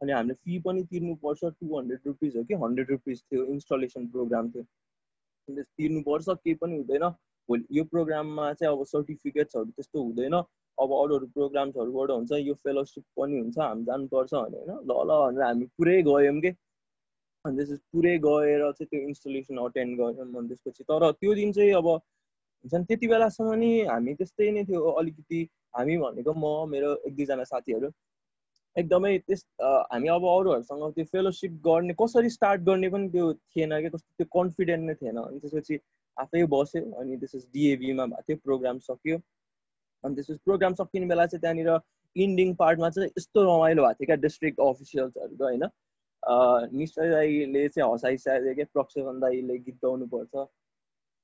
अनि 0.00 0.12
हामीले 0.12 0.34
फी 0.34 0.58
पनि 0.66 0.82
तिर्नुपर्छ 0.90 1.44
टु 1.44 1.66
हन्ड्रेड 1.72 2.00
रुपिज 2.06 2.36
हो 2.36 2.42
कि 2.44 2.54
हन्ड्रेड 2.62 2.90
रुपिज 2.90 3.22
थियो 3.22 3.44
इन्स्टलेसन 3.54 4.06
प्रोग्राम 4.14 4.50
थियो। 4.50 4.64
तिर्नुपर्छ 5.48 6.28
केही 6.28 6.54
पनि 6.62 6.76
हुँदैन। 6.76 7.04
भोलि 7.48 7.64
यो 7.78 7.84
प्रोग्राममा 7.92 8.52
चाहिँ 8.52 8.76
अब 8.76 8.84
सर्टिफिकेट्सहरू 8.86 9.70
त्यस्तो 9.76 10.02
हुँदैन। 10.02 10.34
अब 10.78 10.92
अरू 10.94 11.16
अरू 11.16 11.26
प्रोग्राम्सहरूबाट 11.36 12.10
हुन्छ 12.10 12.32
यो 12.40 12.54
फेलोसिप 12.64 13.04
पनि 13.16 13.38
हुन्छ 13.38 13.58
हामी 13.58 13.84
जानुपर्छ 13.84 14.34
भने 14.34 14.58
होइन। 14.58 14.72
ल 14.88 14.92
ल 15.08 15.20
भनेर 15.22 15.42
हामी 15.42 15.66
पुरै 15.76 16.02
गयौँ 16.08 16.40
कि। 16.40 16.50
अनि 17.48 17.56
त्यसपछि 17.56 17.84
पुरै 17.92 18.14
गएर 18.24 18.62
चाहिँ 18.78 18.88
त्यो 18.92 19.00
इन्स्टलेसन 19.08 19.64
अटेन्ड 19.66 20.00
गऱ्यौँ 20.00 20.26
अनि 20.28 20.48
त्यसपछि 20.48 20.84
तर 20.90 21.10
त्यो 21.20 21.34
दिन 21.40 21.52
चाहिँ 21.58 21.72
अब 21.80 21.88
हुन्छ 21.88 22.74
नि 22.74 22.84
त्यति 22.84 23.06
बेलासम्म 23.08 23.54
नि 23.62 23.70
हामी 23.86 24.14
त्यस्तै 24.20 24.50
नै 24.56 24.64
थियो 24.68 24.80
अलिकति। 25.00 25.40
हामी 25.76 25.96
भनेको 25.98 26.32
म 26.34 26.70
मेरो 26.70 26.90
एक 27.06 27.14
दुईजना 27.16 27.44
साथीहरू 27.48 27.88
एकदमै 28.76 29.12
त्यस 29.28 29.42
हामी 29.62 30.08
अब 30.08 30.24
अरूहरूसँग 30.28 30.92
त्यो 30.94 31.04
फेलोसिप 31.12 31.52
गर्ने 31.66 31.94
कसरी 32.00 32.30
स्टार्ट 32.36 32.60
गर्ने 32.68 32.88
पनि 32.94 33.08
त्यो 33.14 33.26
थिएन 33.32 33.74
क्या 33.80 33.90
कस्तो 33.94 34.10
त्यो 34.18 34.26
कन्फिडेन्ट 34.36 34.84
नै 34.88 34.94
थिएन। 35.00 35.18
अनि 35.22 35.38
त्यसपछि 35.42 35.78
आफै 36.16 36.44
बस्यो 36.54 36.82
अनि 37.00 37.16
त्यसपछि 37.16 37.48
डिएभीमा 37.54 38.06
भएको 38.06 38.22
थियो 38.28 38.38
प्रोग्राम 38.44 38.78
सक्यो। 38.88 39.18
अनि 40.04 40.14
त्यसपछि 40.14 40.40
प्रोग्राम 40.44 40.74
सकिने 40.80 41.06
बेला 41.12 41.26
चाहिँ 41.26 41.40
त्यहाँनिर 41.42 41.70
इन्डिङ 42.16 42.54
पार्टमा 42.62 42.90
चाहिँ 42.90 43.10
यस्तो 43.18 43.44
रमाइलो 43.50 43.82
भएको 43.82 43.98
थियो 43.98 44.06
क्या 44.06 44.16
डिस्ट्रिक्ट 44.26 44.60
अफिसियल्सहरूको 44.68 45.44
होइन? 45.44 45.64
निश्चय 46.28 47.10
दाईले 47.10 47.68
चाहिँ 47.68 47.90
हँसाइसकेको 47.90 48.54
क्या 48.54 48.64
प्रक्षेपन 48.72 49.20
दाईले 49.20 49.58
गीत 49.58 49.76
गाउनुपर्छ। 49.84 50.34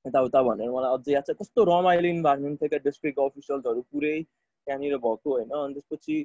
यताउता 0.05 0.43
भनेर 0.43 0.71
मलाई 0.71 0.97
अझै 0.97 1.13
याद 1.13 1.25
छ। 1.29 1.37
कस्तो 1.41 1.65
रमाइलो 1.65 2.09
इन्भाइरोमेन्ट 2.09 2.61
थियो 2.61 2.69
क्या 2.69 2.79
डिस्ट्रिक्ट 2.85 3.19
अफिसियल्सहरू 3.21 3.81
पुरै 3.93 4.17
त्यहाँनिर 4.23 4.97
भएको 5.07 5.31
होइन। 5.35 5.51
अनि 5.51 5.75
त्यसपछि 5.75 6.17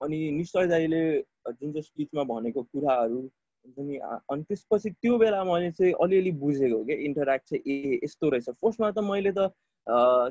अनि 0.00 0.18
निश्चय 0.38 0.66
दाईले 0.74 1.02
जुन 1.48 1.72
चाहिँ 1.72 1.82
स्पिचमा 1.82 2.22
भनेको 2.32 2.62
कुराहरू 2.62 3.20
अनि 3.64 4.42
त्यसपछि 4.48 4.90
त्यो 4.90 5.18
बेला 5.18 5.42
मैले 5.44 5.70
चाहिँ 5.72 5.92
अलिअलि 6.02 6.30
बुझेको 6.44 6.84
क्या 6.84 6.96
इन्टरेक्ट 7.08 7.44
चाहिँ 7.48 7.62
ए 7.72 8.00
यस्तो 8.04 8.28
रहेछ। 8.30 8.48
फर्स्टमा 8.62 8.90
त 8.90 8.98
मैले 9.10 9.32
त 9.32 9.48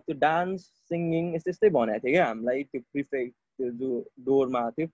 त्यो 0.06 0.14
डान्स 0.20 0.62
सिङ्गिङ 0.90 1.36
यस्तै 1.36 1.52
यस्तै 1.52 1.70
भनेको 1.78 2.04
थिएँ 2.06 2.14
क्या 2.14 2.26
हामीलाई। 2.26 2.64
त्यो 2.64 2.82
प्रिफेक्ट 2.92 3.34
त्यो 3.58 3.70
जो 3.80 3.90
डोरमा 4.30 4.70
थियो। 4.78 4.88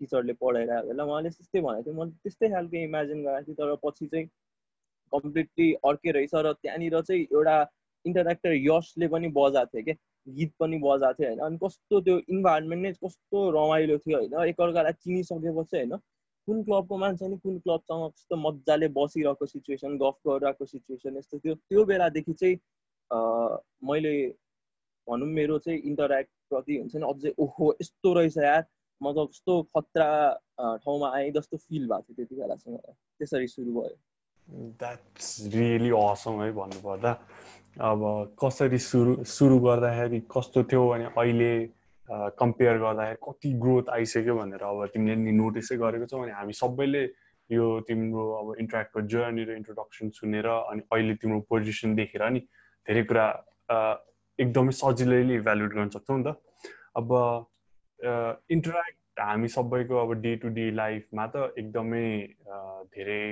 टिचरले 0.00 0.32
पढाइरहेको 0.42 0.88
बेला 0.88 1.04
उहाँले 1.04 1.30
त्यस्तै 1.36 1.60
भनेको 1.66 1.84
थियो। 1.84 1.94
मैले 1.98 2.10
त्यस्तै 2.24 2.48
खालको 2.54 2.76
इमेजिन 2.88 3.22
गरेको 3.26 3.44
थिएँ 3.46 3.56
तर 3.60 3.74
पछि 3.84 4.06
चाहिँ 4.06 4.26
कम्प्लिटली 5.12 5.68
अर्कै 5.90 6.10
रहेछ 6.18 6.34
र 6.34 6.52
त्यहाँनिर 6.62 7.00
चाहिँ 7.00 7.22
एउटा 7.32 7.56
इन्टरेक्टर 8.04 8.52
यसले 8.54 9.08
पनि 9.08 9.28
बजाएको 9.38 9.78
थियो 9.78 9.84
क्या 9.84 9.96
गीत 10.26 10.52
पनि 10.60 10.78
बजाएको 10.82 11.18
थियो 11.18 11.28
होइन? 11.28 11.40
अनि 11.46 11.58
कस्तो 11.64 12.00
त्यो 12.00 12.16
इन्भाइरोमेन्ट 12.34 12.82
नै 12.82 12.92
कस्तो 13.04 13.38
रमाइलो 13.56 13.98
थियो 14.04 14.18
होइन? 14.18 14.34
एकअर्कालाई 14.48 14.92
चिनिसकेपछि 15.04 15.76
होइन? 15.76 15.96
कुन 16.48 16.62
क्लबको 16.64 16.96
मान्छे 16.98 17.28
नि 17.28 17.36
कुन 17.44 17.58
क्लबसँग 17.64 18.10
कस्तो 18.10 18.36
मजाले 18.36 18.88
बसिरहेको 18.98 19.46
सिचुएसन 19.46 19.96
गफ 19.98 20.16
गरिरहेको 20.28 20.64
सिचुएसन 20.66 21.16
यस्तो 21.16 21.38
थियो। 21.38 21.54
त्यो 21.54 21.84
बेलादेखि 21.90 22.32
चाहिँ 22.40 22.56
मैले 23.90 24.14
भनौँ 25.06 25.28
मेरो 25.28 25.58
चाहिँ 25.64 25.78
इन्टरेक्ट 25.90 26.30
प्रति 26.50 26.76
हुन्छ 26.78 26.96
नि 26.96 27.06
अझै 27.08 27.32
ओहो 27.44 27.72
यस्तो 27.80 28.12
रहेछ 28.14 28.36
यार। 28.38 28.62
म 29.04 29.12
त 29.12 29.28
कस्तो 29.30 29.52
खतरा 29.76 30.08
ठाउँमा 30.84 31.08
आएँ 31.16 31.30
जस्तो 31.36 31.56
फिल 31.68 31.84
भएको 31.92 32.12
थियो 32.16 32.26
त्यति 32.26 32.76
त्यसरी 33.18 33.46
सुरु 33.54 33.72
भयो। 33.76 33.96
द्याट्स 34.80 35.28
रियली 35.54 35.90
असम 36.00 36.42
है 36.42 36.50
भन्नुपर्दा। 36.52 37.12
अब 37.84 38.00
कसरी 38.42 38.78
सुरु 38.78 39.12
सुरु 39.26 39.58
गर्दाखेरि 39.60 40.20
कस्तो 40.30 40.62
थियो 40.70 40.82
भने 40.88 41.04
अहिले 41.20 41.52
कम्पेयर 42.40 42.76
गर्दाखेरि 42.78 43.18
कति 43.26 43.52
ग्रोथ 43.62 43.88
आइसक्यो 43.96 44.34
भनेर 44.36 44.62
अब 44.62 44.86
तिमीले 44.94 45.16
नि 45.24 45.32
नोटिसै 45.40 45.76
गरेको 45.82 46.06
छौ 46.06 46.22
अनि 46.22 46.32
हामी 46.38 46.52
सबैले 46.60 47.02
यो 47.50 47.64
तिम्रो 47.88 48.24
अब 48.40 48.46
इन्ट्रेक्टको 48.60 49.00
जर्नी 49.12 49.44
र 49.44 49.56
इन्ट्रोडक्सन 49.60 50.10
सुनेर 50.18 50.46
अनि 50.48 50.80
अहिले 50.92 51.14
तिम्रो 51.22 51.40
पोजिसन 51.50 51.94
देखेर 52.00 52.22
नि 52.30 52.40
धेरै 52.86 53.02
कुरा 53.10 53.26
एकदमै 54.38 54.72
सजिलैले 54.82 55.34
इभ्यालुएट 55.40 55.72
गर्न 55.74 55.88
सक्छौँ 55.96 56.18
नि 56.18 56.24
त। 56.24 56.36
अब 57.00 57.08
इन्टरेक्ट 58.00 59.20
हामी 59.20 59.48
सबैको 59.48 59.96
अब 59.96 60.12
डे 60.22 60.34
टु 60.36 60.48
डे 60.54 60.70
लाइफमा 60.70 61.26
त 61.26 61.52
एकदमै 61.58 62.06
धेरै 62.96 63.24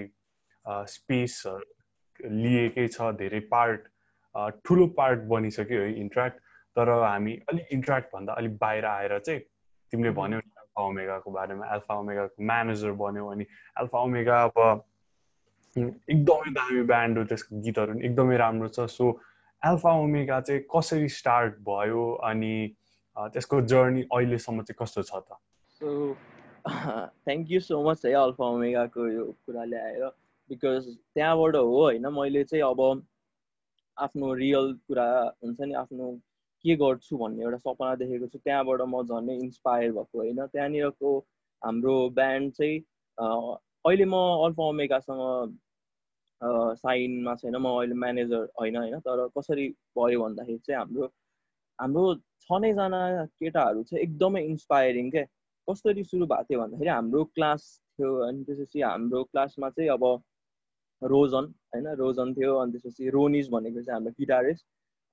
स्पेस 0.92 1.42
लिएकै 2.20 2.86
छ 2.88 3.10
धेरै 3.22 3.40
पार्ट 3.54 3.88
ठुलो 4.64 4.86
पार्ट 4.98 5.24
बनिसक्यो 5.34 5.80
है 5.80 5.92
इन्ट्रेक्ट 6.00 6.38
तर 6.76 6.90
हामी 6.90 7.34
अलिक 7.52 7.72
इन्ट्रेक्ट 7.72 8.14
भन्दा 8.14 8.32
अलिक 8.42 8.56
बाहिर 8.58 8.84
आएर 8.86 9.18
चाहिँ 9.18 9.40
तिमीले 9.92 10.10
भन्यौ 10.18 10.38
एल्फा 10.38 10.82
ओमेगाको 10.82 11.30
बारेमा 11.30 11.66
एल्फा 11.74 11.98
ओमेगाको 12.00 12.44
म्यानेजर 12.50 12.92
बन्यो 13.02 13.26
अनि 13.32 13.46
एल्फा 13.80 13.98
ओमेगा 14.06 14.42
अब 14.44 14.60
एकदमै 15.76 16.52
दामी 16.60 16.82
ब्यान्ड 16.92 17.18
हो 17.18 17.24
त्यसको 17.32 17.60
गीतहरू 17.66 17.92
पनि 17.94 18.06
एकदमै 18.06 18.36
राम्रो 18.44 18.68
छ। 18.68 18.86
सो 18.94 19.10
एल्फा 19.62 19.92
ओमेगा 20.04 20.40
चाहिँ 20.40 20.62
कसरी 20.76 21.08
स्टार्ट 21.18 21.58
भयो 21.68 22.06
अनि 22.30 22.54
त्यसको 23.16 23.60
जर्नी 23.72 24.02
अहिलेसम्म 24.12 24.62
चाहिँ 24.62 24.76
कस्तो 24.82 25.02
छ 25.02 25.12
त? 25.28 25.38
So 25.80 26.14
thank 26.66 27.50
you 27.50 27.60
so 27.60 27.82
much 27.84 28.04
है 28.06 28.12
अल्फा 28.24 28.44
ओमेगाको 28.56 29.06
यो 29.08 29.24
कुरा 29.46 29.64
ल्याएर। 29.64 30.04
बिकज 30.50 30.86
त्यहाँबाट 31.14 31.56
हो 31.56 31.62
होइन 31.82 32.06
मैले 32.18 32.44
चाहिँ 32.44 32.64
अब 32.64 32.80
आफ्नो 33.96 34.32
रियल 34.34 34.72
कुरा 34.88 35.06
हुन्छ 35.44 35.60
नि 35.60 35.74
आफ्नो 35.84 36.10
के 36.64 36.76
गर्छु 36.76 37.16
भन्ने 37.18 37.42
एउटा 37.42 37.58
सपना 37.58 37.94
देखेको 38.02 38.26
छु। 38.26 38.38
त्यहाँबाट 38.38 38.80
म 38.88 39.02
झन् 39.02 39.30
इन्सपायर 39.30 39.92
भएको 39.92 40.18
होइन। 40.18 40.46
त्यहाँनिरको 40.46 41.18
हाम्रो 41.62 41.96
ब्यान्ड 42.18 42.52
चाहिँ 42.52 42.78
अहिले 43.84 44.04
म 44.04 44.14
अल्फा 44.46 44.62
ओमेगासँग 44.64 45.58
साइनमा 46.78 47.34
छैन। 47.40 47.56
म 47.56 47.66
अहिले 47.78 47.94
म्यानेजर 47.94 48.48
होइन 48.60 48.76
होइन। 48.76 48.98
तर 49.00 49.26
कसरी 49.38 49.68
भयो 49.98 50.22
भन्दाखेरि 50.22 50.58
चाहिँ 50.58 50.78
हाम्रो 50.78 51.06
हाम्रो 51.82 52.02
छ 52.42 52.58
नैजना 52.60 53.00
केटाहरू 53.36 53.82
चाहिँ 53.82 54.02
एकदमै 54.02 54.42
इन्सपायरिङ 54.46 55.10
क्या 55.10 55.24
कसरी 55.68 56.04
सुरु 56.04 56.26
भएको 56.26 56.44
थियो 56.44 56.60
भन्दाखेरि 56.60 56.90
हाम्रो 56.90 57.24
क्लास 57.36 57.64
थियो 57.98 58.10
अनि 58.26 58.44
त्यसपछि 58.44 58.80
हाम्रो 58.82 59.22
क्लासमा 59.24 59.70
चाहिँ 59.70 59.90
अब 59.90 60.04
रोजन 61.02 61.44
होइन? 61.74 61.86
रोजन 61.94 62.34
थियो 62.34 62.56
अनि 62.56 62.72
त्यसपछि 62.72 63.10
रोनिज 63.10 63.48
भनेको 63.50 63.82
चाहिँ 63.82 63.94
हाम्रो 63.94 64.12
गिटारिस्ट 64.18 64.64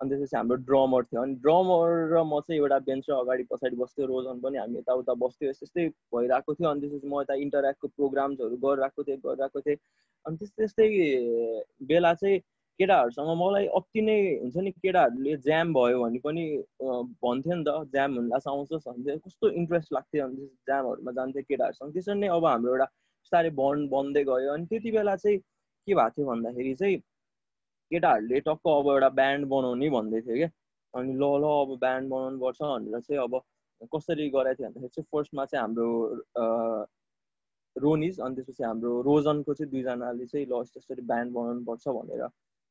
अनि 0.01 0.09
त्यसपछि 0.09 0.37
हाम्रो 0.37 0.55
ड्रमर 0.63 1.03
थियो 1.03 1.21
अनि 1.21 1.33
ड्रमर 1.37 1.95
र 2.13 2.23
म 2.23 2.39
चाहिँ 2.41 2.59
एउटा 2.61 2.79
बेन्च 2.81 3.09
अगाडि 3.11 3.43
पछाडि 3.43 3.75
बस्थ्यो 3.75 4.05
रोजन 4.05 4.39
पनि 4.39 4.57
हामी 4.57 4.79
यताउता 4.79 5.13
बस्थ्यो 5.23 5.49
यस्तै 5.49 5.87
भइरहेको 6.13 6.53
थियो 6.53 6.69
अनि 6.69 6.81
त्यसपछि 6.81 7.07
म 7.07 7.21
यता 7.21 7.39
इन्टरेक्टको 7.39 7.87
प्रोग्राम्सहरू 7.95 8.61
गरिरहेको 8.63 9.03
थिएँ 9.03 9.19
गरिरहेको 9.25 9.61
थिएँ 9.61 9.77
अनि 10.25 10.37
त्यस्तै 10.37 10.61
त्यस्तै 10.61 10.87
बेला 11.85 12.13
चाहिँ 12.13 12.39
केटाहरूसँग 12.79 13.29
मलाई 13.41 13.65
अति 13.77 14.01
नै 14.07 14.17
हुन्छ 14.41 14.57
नि 14.65 14.71
केटाहरूले 14.71 15.35
ज्याम 15.47 15.73
भयो 15.73 15.97
भने 16.03 16.19
पनि 16.25 16.43
भन्थ्यो 17.23 17.55
नि 17.55 17.63
त 17.67 17.69
ज्याम 17.93 18.15
हुँदा 18.17 18.37
आउँछस् 18.51 18.87
भन्थ्यो। 18.87 19.17
कस्तो 19.25 19.49
इन्ट्रेस्ट 19.61 19.93
लाग्थ्यो 19.93 20.25
अनि 20.25 20.45
ज्यामहरूमा 20.69 21.11
जान्थ्यो 21.19 21.43
केटाहरूसँग। 21.49 21.93
त्यसरी 21.93 22.19
नै 22.19 22.27
अब 22.37 22.45
हाम्रो 22.45 22.71
एउटा 22.73 22.85
बिस्तारै 22.85 23.51
बन्ड 23.61 23.89
बन्दै 23.91 24.23
गयो। 24.31 24.53
अनि 24.53 24.65
त्यति 24.71 24.91
बेला 24.97 25.15
चाहिँ 25.23 25.37
के 25.39 25.93
भएको 25.95 26.09
थियो 26.15 26.25
भन्दाखेरि 26.31 26.73
चाहिँ 26.81 26.97
केटाहरूले 27.91 28.39
टक्क 28.47 28.67
अब 28.77 28.87
एउटा 28.95 29.09
ब्यान्ड 29.19 29.47
बनाउने 29.53 29.89
भन्दै 29.97 30.21
थियो 30.21 30.35
क्या। 30.39 30.49
अनि 30.93 31.13
ल 31.13 31.23
ल 31.41 31.45
अब 31.61 31.69
ब्यान्ड 31.83 32.09
बनाउनु 32.09 32.37
पर्छ 32.39 32.59
भनेर 32.61 32.99
चाहिँ 32.99 33.21
अब 33.27 33.33
कसरी 33.93 34.29
गराएको 34.29 34.63
थियो 34.63 34.69
भन्दाखेरि 34.69 34.93
चाहिँ 34.95 35.07
फर्स्टमा 35.13 35.45
चाहिँ 35.51 35.61
हाम्रो 35.63 35.87
रोनिज 37.75 38.19
अनि 38.19 38.35
त्यसपछि 38.35 38.63
हाम्रो 38.63 38.91
रोजनको 39.07 39.53
चाहिँ 39.53 39.71
दुईजनाले 39.71 40.25
चाहिँ 40.31 40.45
ल 40.51 40.63
यसरी 40.77 41.01
ब्यान्ड 41.11 41.33
बनाउनु 41.33 41.65
पर्छ 41.65 41.87
भनेर 41.99 42.23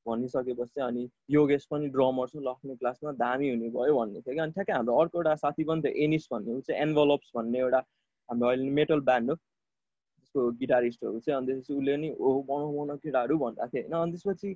भनिसकेपछि 0.08 0.80
अनि 0.88 1.08
योगेश 1.30 1.66
पनि 1.70 1.88
ड्रमर 1.96 2.28
छ 2.28 2.42
लक्ष्मी 2.48 2.76
क्लासमा 2.76 3.12
दामी 3.22 3.50
हुने 3.50 3.68
भयो 3.76 3.98
भन्ने 3.98 4.20
थियो 4.20 4.34
कि 4.34 4.40
अनि 4.46 4.52
ठ्याक्कै 4.52 4.72
हाम्रो 4.72 4.96
अर्को 5.02 5.18
एउटा 5.18 5.34
साथी 5.44 5.64
पनि 5.70 5.82
थियो 5.82 6.04
एनिस 6.04 6.28
भन्ने 6.32 6.54
ऊ 6.54 6.60
चाहिँ 6.68 6.80
एन्भलप्स 6.82 7.30
भन्ने 7.36 7.58
एउटा 7.58 7.80
हाम्रो 8.28 8.48
अहिले 8.48 8.70
मेटल 8.80 9.00
ब्यान्ड 9.10 9.30
हो। 9.30 9.36
त्यसको 9.36 10.50
गिटारिस्टहरू 10.60 11.20
चाहिँ 11.20 11.36
अनि 11.38 11.46
त्यसपछि 11.46 11.74
उसले 11.74 11.96
नि 11.96 12.10
ओ 12.20 12.32
बनाउ 12.50 12.72
बनाउ 12.78 12.96
केटाहरू 13.04 13.38
भन्दा 13.38 13.66
थियो। 13.66 13.82
होइन 13.82 14.02
अनि 14.02 14.12
त्यसपछि 14.12 14.54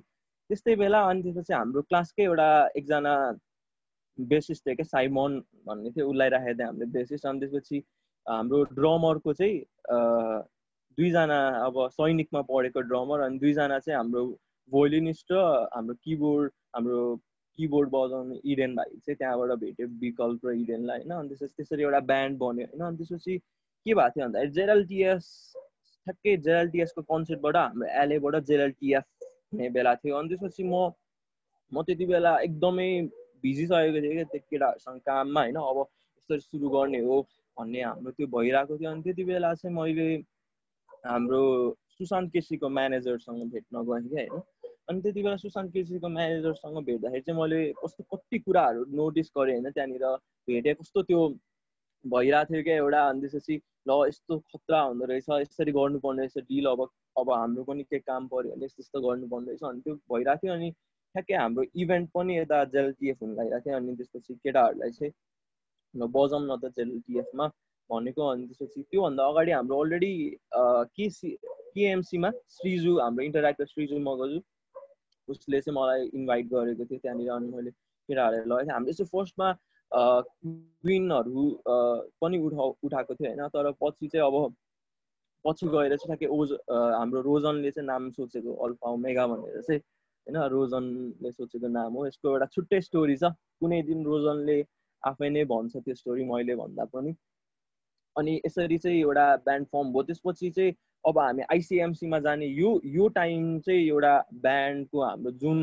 त्यस्तै 0.49 0.75
बेला 0.83 1.01
अनि 1.09 1.21
त्यसपछि 1.23 1.53
हाम्रो 1.53 1.81
क्लासकै 1.89 2.23
एउटा 2.23 2.47
एकजना 2.77 3.13
बेसिस 4.17 4.59
थियो 4.61 4.75
क्या 4.75 4.85
साइमन 4.85 5.39
भन्ने 5.67 5.89
थियो। 5.91 6.09
उसलाई 6.09 6.29
राखेको 6.29 6.57
थियो 6.57 6.67
हामीले 6.67 6.85
बेसिस। 6.97 7.25
अनि 7.25 7.39
त्यसपछि 7.39 7.83
हाम्रो 8.25 8.63
ड्रमरको 8.77 9.33
चाहिँ 9.33 9.55
दुईजना 10.97 11.37
अब 11.65 11.75
सैनिकमा 11.91 12.41
पढेको 12.49 12.81
ड्रमर 12.89 13.19
अनि 13.27 13.39
दुईजना 13.39 13.79
चाहिँ 13.79 13.97
हाम्रो 13.97 14.23
भोलिनिस्ट 14.71 15.31
र 15.31 15.43
हाम्रो 15.73 15.95
किबोर्ड 16.03 16.51
हाम्रो 16.75 16.99
किबोर्ड 17.59 17.89
बजाउने 17.89 18.39
इडेन 18.51 18.75
भाइ 18.75 18.97
चाहिँ 18.97 19.17
त्यहाँबाट 19.17 19.59
भेट्यो 19.59 19.87
विकल्प 20.01 20.45
र 20.45 20.53
इडेनलाई 20.61 20.99
होइन। 20.99 21.11
अनि 21.13 21.27
त्यसपछि 21.29 21.53
त्यसरी 21.57 21.83
एउटा 21.83 21.99
ब्यान्ड 22.11 22.37
बन्यो 22.39 22.65
होइन। 22.67 22.81
अनि 22.87 22.97
त्यसपछि 22.97 23.37
के 23.37 23.93
भएको 23.93 24.09
थियो 24.09 24.25
भन्दाखेरि 24.25 24.51
जेरएलटिएस 24.51 25.25
ठ्याक्कै 26.07 26.35
जेरएलटिएसको 26.37 27.01
कन्सेप्टबाट 27.11 27.55
हाम्रो 27.55 27.87
एलएबाट 28.03 28.35
जेरएलटिएफ 28.49 29.05
हुने 29.53 29.69
बेला 29.69 29.95
थियो। 29.95 30.15
अनि 30.17 30.29
त्यसपछि 30.29 30.63
म 30.63 30.89
म 31.71 31.83
त्यति 31.83 32.05
बेला 32.05 32.31
एकदमै 32.39 32.89
भिजी 33.43 33.65
सकेको 33.65 34.01
थिएँ 34.01 34.13
क्या 34.13 34.23
त्यो 34.31 34.41
केटाहरूसँग 34.49 34.99
काममा 35.05 35.41
होइन। 35.41 35.55
अब 35.55 35.77
यसरी 36.17 36.39
सुरु 36.39 36.69
गर्ने 36.69 36.99
हो 37.05 37.21
भन्ने 37.57 37.81
हाम्रो 37.81 38.11
त्यो 38.17 38.27
भइरहेको 38.27 38.77
थियो। 38.77 38.91
अनि 38.91 39.01
त्यति 39.03 39.23
बेला 39.23 39.53
चाहिँ 39.61 39.75
मैले 39.75 40.09
हाम्रो 41.05 41.43
सुशान्त 41.97 42.31
केसीको 42.33 42.69
म्यानेजरसँग 42.69 43.41
भेट्न 43.53 43.83
गएँ 43.83 44.09
क्या 44.09 44.25
होइन। 44.25 44.41
अनि 44.87 45.01
त्यति 45.01 45.23
बेला 45.23 45.35
सुशान्त 45.37 45.73
केसीको 45.73 46.07
म्यानेजरसँग 46.09 46.77
भेट्दाखेरि 46.85 47.21
चाहिँ 47.21 47.39
मैले 47.39 47.61
कस्तो 47.75 48.03
कति 48.11 48.39
कुराहरू 48.39 48.85
नोटिस 48.93 49.31
गरेँ 49.37 49.53
होइन 49.53 49.71
त्यहाँनिर 49.71 50.05
भेटेँ 50.47 50.73
कस्तो 50.75 51.01
त्यो 51.03 51.27
भइरहेको 52.05 52.53
थियो 52.53 52.63
क्या 52.63 52.75
एउटा 52.75 53.07
अनि 53.09 53.21
त्यसपछि 53.23 53.55
ल 53.87 53.99
यस्तो 54.07 54.39
खतरा 54.41 54.81
हुँदो 54.81 55.05
रहेछ 55.05 55.29
यसरी 55.31 55.71
गर्नुपर्ने 55.71 56.21
रहेछ 56.23 56.45
डिल 56.45 56.65
अब 56.67 56.81
अब 57.15 57.31
हाम्रो 57.31 57.63
पनि 57.63 57.83
केही 57.85 57.99
काम 58.01 58.27
पऱ्यो 58.27 58.51
भने 58.51 58.65
यस्तो 58.65 58.81
यस्तो 58.81 59.01
गर्नुपर्ने 59.01 59.51
रहेछ 59.51 59.63
अनि 59.63 59.81
त्यो 59.81 59.95
भइरहेको 60.11 60.41
थियो 60.41 60.53
अनि 60.53 60.71
ठ्याक्कै 60.71 61.35
हाम्रो 61.35 61.63
इभेन्ट 61.77 62.09
पनि 62.13 62.37
यता 62.37 62.63
जेलटिएफ 62.73 63.21
हुन 63.21 63.35
लागिरहेको 63.35 63.65
थियो 63.65 63.77
अनि 63.77 63.95
त्यसपछि 63.95 64.35
केटाहरूलाई 64.35 64.91
चाहिँ 64.91 65.13
ल 65.93 66.07
बजाउँ 66.11 66.45
न 66.45 66.59
त 66.59 66.73
जेलटिएफमा 66.77 67.47
भनेको 67.89 68.27
अनि 68.27 68.47
त्यसपछि 68.47 68.81
त्योभन्दा 68.83 69.27
अगाडि 69.27 69.51
हाम्रो 69.51 69.83
अलरेडी 69.83 70.13
केसी 70.95 71.37
केएमसीमा 71.73 72.31
श्रीजु 72.51 72.97
हाम्रो 72.99 73.25
इन्टरेक्टर 73.25 73.65
श्रीजु 73.65 73.99
मगजु 74.01 74.39
उसले 75.29 75.61
चाहिँ 75.61 75.75
मलाई 75.77 76.09
इन्भाइट 76.13 76.45
गरेको 76.53 76.85
थियो 76.85 76.99
त्यहाँनिर 76.99 77.29
अनि 77.31 77.47
मैले 77.55 77.71
केटाहरूलाई 77.71 78.45
लगेको 78.45 78.63
थिएँ 78.63 78.73
हामीले 78.73 78.93
चाहिँ 78.93 79.09
फर्स्टमा 79.13 79.49
क्विनहरू 79.91 81.43
पनि 82.21 82.37
उठा 82.47 82.63
उठाएको 82.83 83.15
थियो 83.15 83.29
होइन। 83.29 83.47
तर 83.55 83.71
पछि 83.81 84.07
चाहिँ 84.07 84.25
अब 84.27 84.55
पछि 85.45 85.67
गएर 85.67 85.95
चाहिँ 85.95 86.07
ठ्याक्कै 86.07 86.27
ओज 86.37 86.51
हाम्रो 86.71 87.21
रोजनले 87.21 87.71
चाहिँ 87.71 87.87
नाम 87.87 88.09
सोचेको 88.11 88.53
अल्फा 88.65 88.95
मेगा 89.05 89.27
भनेर 89.27 89.61
चाहिँ 89.61 89.79
होइन 89.79 90.37
रोजनले 90.51 91.31
सोचेको 91.31 91.67
नाम 91.67 91.93
हो। 91.93 92.07
यसको 92.07 92.29
एउटा 92.31 92.45
छुट्टै 92.55 92.79
स्टोरी 92.81 93.15
छ। 93.17 93.31
कुनै 93.59 93.81
दिन 93.89 94.05
रोजनले 94.05 94.57
आफै 95.03 95.29
नै 95.29 95.43
भन्छ 95.45 95.77
त्यो 95.77 95.95
स्टोरी 95.95 96.23
मैले 96.31 96.55
भन्दा 96.55 96.85
पनि। 96.93 97.11
अनि 98.15 98.33
यसरी 98.45 98.77
चाहिँ 98.77 98.99
एउटा 98.99 99.25
ब्यान्ड 99.45 99.67
फर्म 99.67 99.93
भयो। 99.93 100.03
त्यसपछि 100.07 100.49
चाहिँ 100.51 100.71
अब 101.05 101.17
हामी 101.19 101.41
आइसिएमसीमा 101.51 102.19
जाने 102.25 102.45
यो 102.47 102.69
यो 102.85 103.07
टाइम 103.15 103.59
चाहिँ 103.59 103.87
एउटा 103.87 104.13
ब्यान्डको 104.43 105.01
हाम्रो 105.03 105.31
जुन 105.43 105.59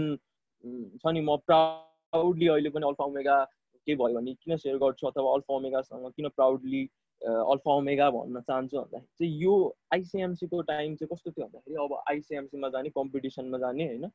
छ 1.02 1.12
नि 1.14 1.20
म 1.20 1.36
प्राउडली 1.46 2.48
अहिले 2.48 2.70
पनि 2.70 2.86
अल्फा 2.86 3.04
ओमेगा 3.04 3.36
केही 3.44 3.96
भयो 3.96 4.14
भने 4.14 4.34
किन 4.34 4.56
सेयर 4.56 4.76
गर्छु 4.78 5.06
अथवा 5.06 5.32
अल्फा 5.34 5.54
ओमेगासँग 5.54 6.10
किन 6.16 6.28
प्राउडली 6.36 6.82
अल्फा 7.22 7.70
ओमेगा 7.72 8.10
भन्न 8.10 8.40
चाहन्छु 8.40 8.76
भन्दाखेरि 8.76 9.06
चाहिँ 9.18 9.42
यो 9.42 9.54
आइसिएमसीको 9.94 10.60
टाइम 10.72 10.94
चाहिँ 10.96 11.14
कस्तो 11.14 11.30
थियो 11.30 11.46
भन्दाखेरि 11.46 11.84
अब 11.84 12.02
आइसिएमसीमा 12.10 12.68
जाने 12.76 12.90
कम्पिटिसनमा 12.98 13.58
जाने 13.58 13.86
होइन? 13.86 14.06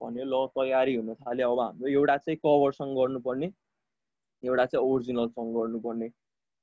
भन्यो 0.00 0.24
ल 0.24 0.46
तयारी 0.54 0.94
हुन 0.94 1.14
थाल्यो। 1.14 1.52
अब 1.52 1.60
हाम्रो 1.60 1.88
एउटा 1.88 2.16
चाहिँ 2.16 2.38
कभरसँग 2.44 2.96
गर्नुपर्ने 2.98 3.46
एउटा 4.42 4.64
चाहिँ 4.66 4.86
ओरिजिनलसँग 4.86 5.54
गर्नुपर्ने। 5.58 6.08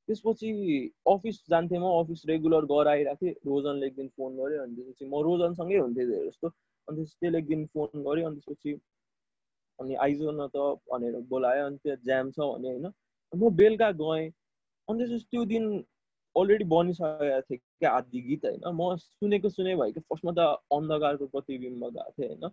त्यसपछि 0.08 0.50
अफिस 1.08 1.38
जान्थेँ 1.50 1.80
म 1.80 1.86
अफिस 2.00 2.26
रेगुलर 2.28 2.66
गएर 2.66 2.88
आइरहेको 2.88 3.26
थिएँ। 3.26 3.34
रोजनले 3.46 3.88
एक 3.88 3.96
दिन 3.96 4.08
फोन 4.18 4.36
गऱ्यो 4.38 4.62
अनि 4.64 4.76
त्यसपछि 4.76 5.06
म 5.06 5.22
रोजनसँगै 5.24 5.78
हुन्थेँ 5.78 6.06
धेरै 6.08 6.26
जस्तो। 6.28 6.48
अनि 6.88 6.96
त्यसपछि 6.98 7.18
त्यसले 7.22 7.38
एक 7.38 7.48
दिन 7.48 7.66
फोन 7.74 8.04
गऱ्यो 8.04 8.28
अनि 8.28 8.40
त्यसपछि 8.40 8.74
अनि 9.80 9.96
आइज 10.06 10.22
न 10.22 10.48
त 10.56 10.58
भनेर 10.92 11.20
बोलायो 11.30 11.66
अनि 11.66 11.78
त्यो 11.78 11.96
ज्याम 12.06 12.32
छ 12.32 12.40
भने 12.54 12.70
होइन। 12.70 12.88
म 13.34 13.50
बेलुका 13.56 13.92
गएँ 14.02 14.30
अनि 14.88 14.98
त्यसपछि 15.00 15.26
त्यो 15.32 15.46
दिन 15.46 15.64
अलरेडी 16.36 16.66
बनिसकेको 16.66 17.42
थियो 17.42 17.58
क्या 17.80 17.92
आदि 17.92 18.22
गीत 18.22 18.46
होइन। 18.46 18.62
म 18.72 18.96
सुनेको 18.98 19.50
सुने 19.50 19.76
भयो 19.76 19.92
कि 19.92 20.00
फर्स्टमा 20.00 20.32
त 20.38 20.40
अन्धकारको 20.72 21.26
प्रतिबिम्ब 21.28 21.84
गएको 21.88 22.12
थिएँ 22.12 22.30
होइन। 22.30 22.50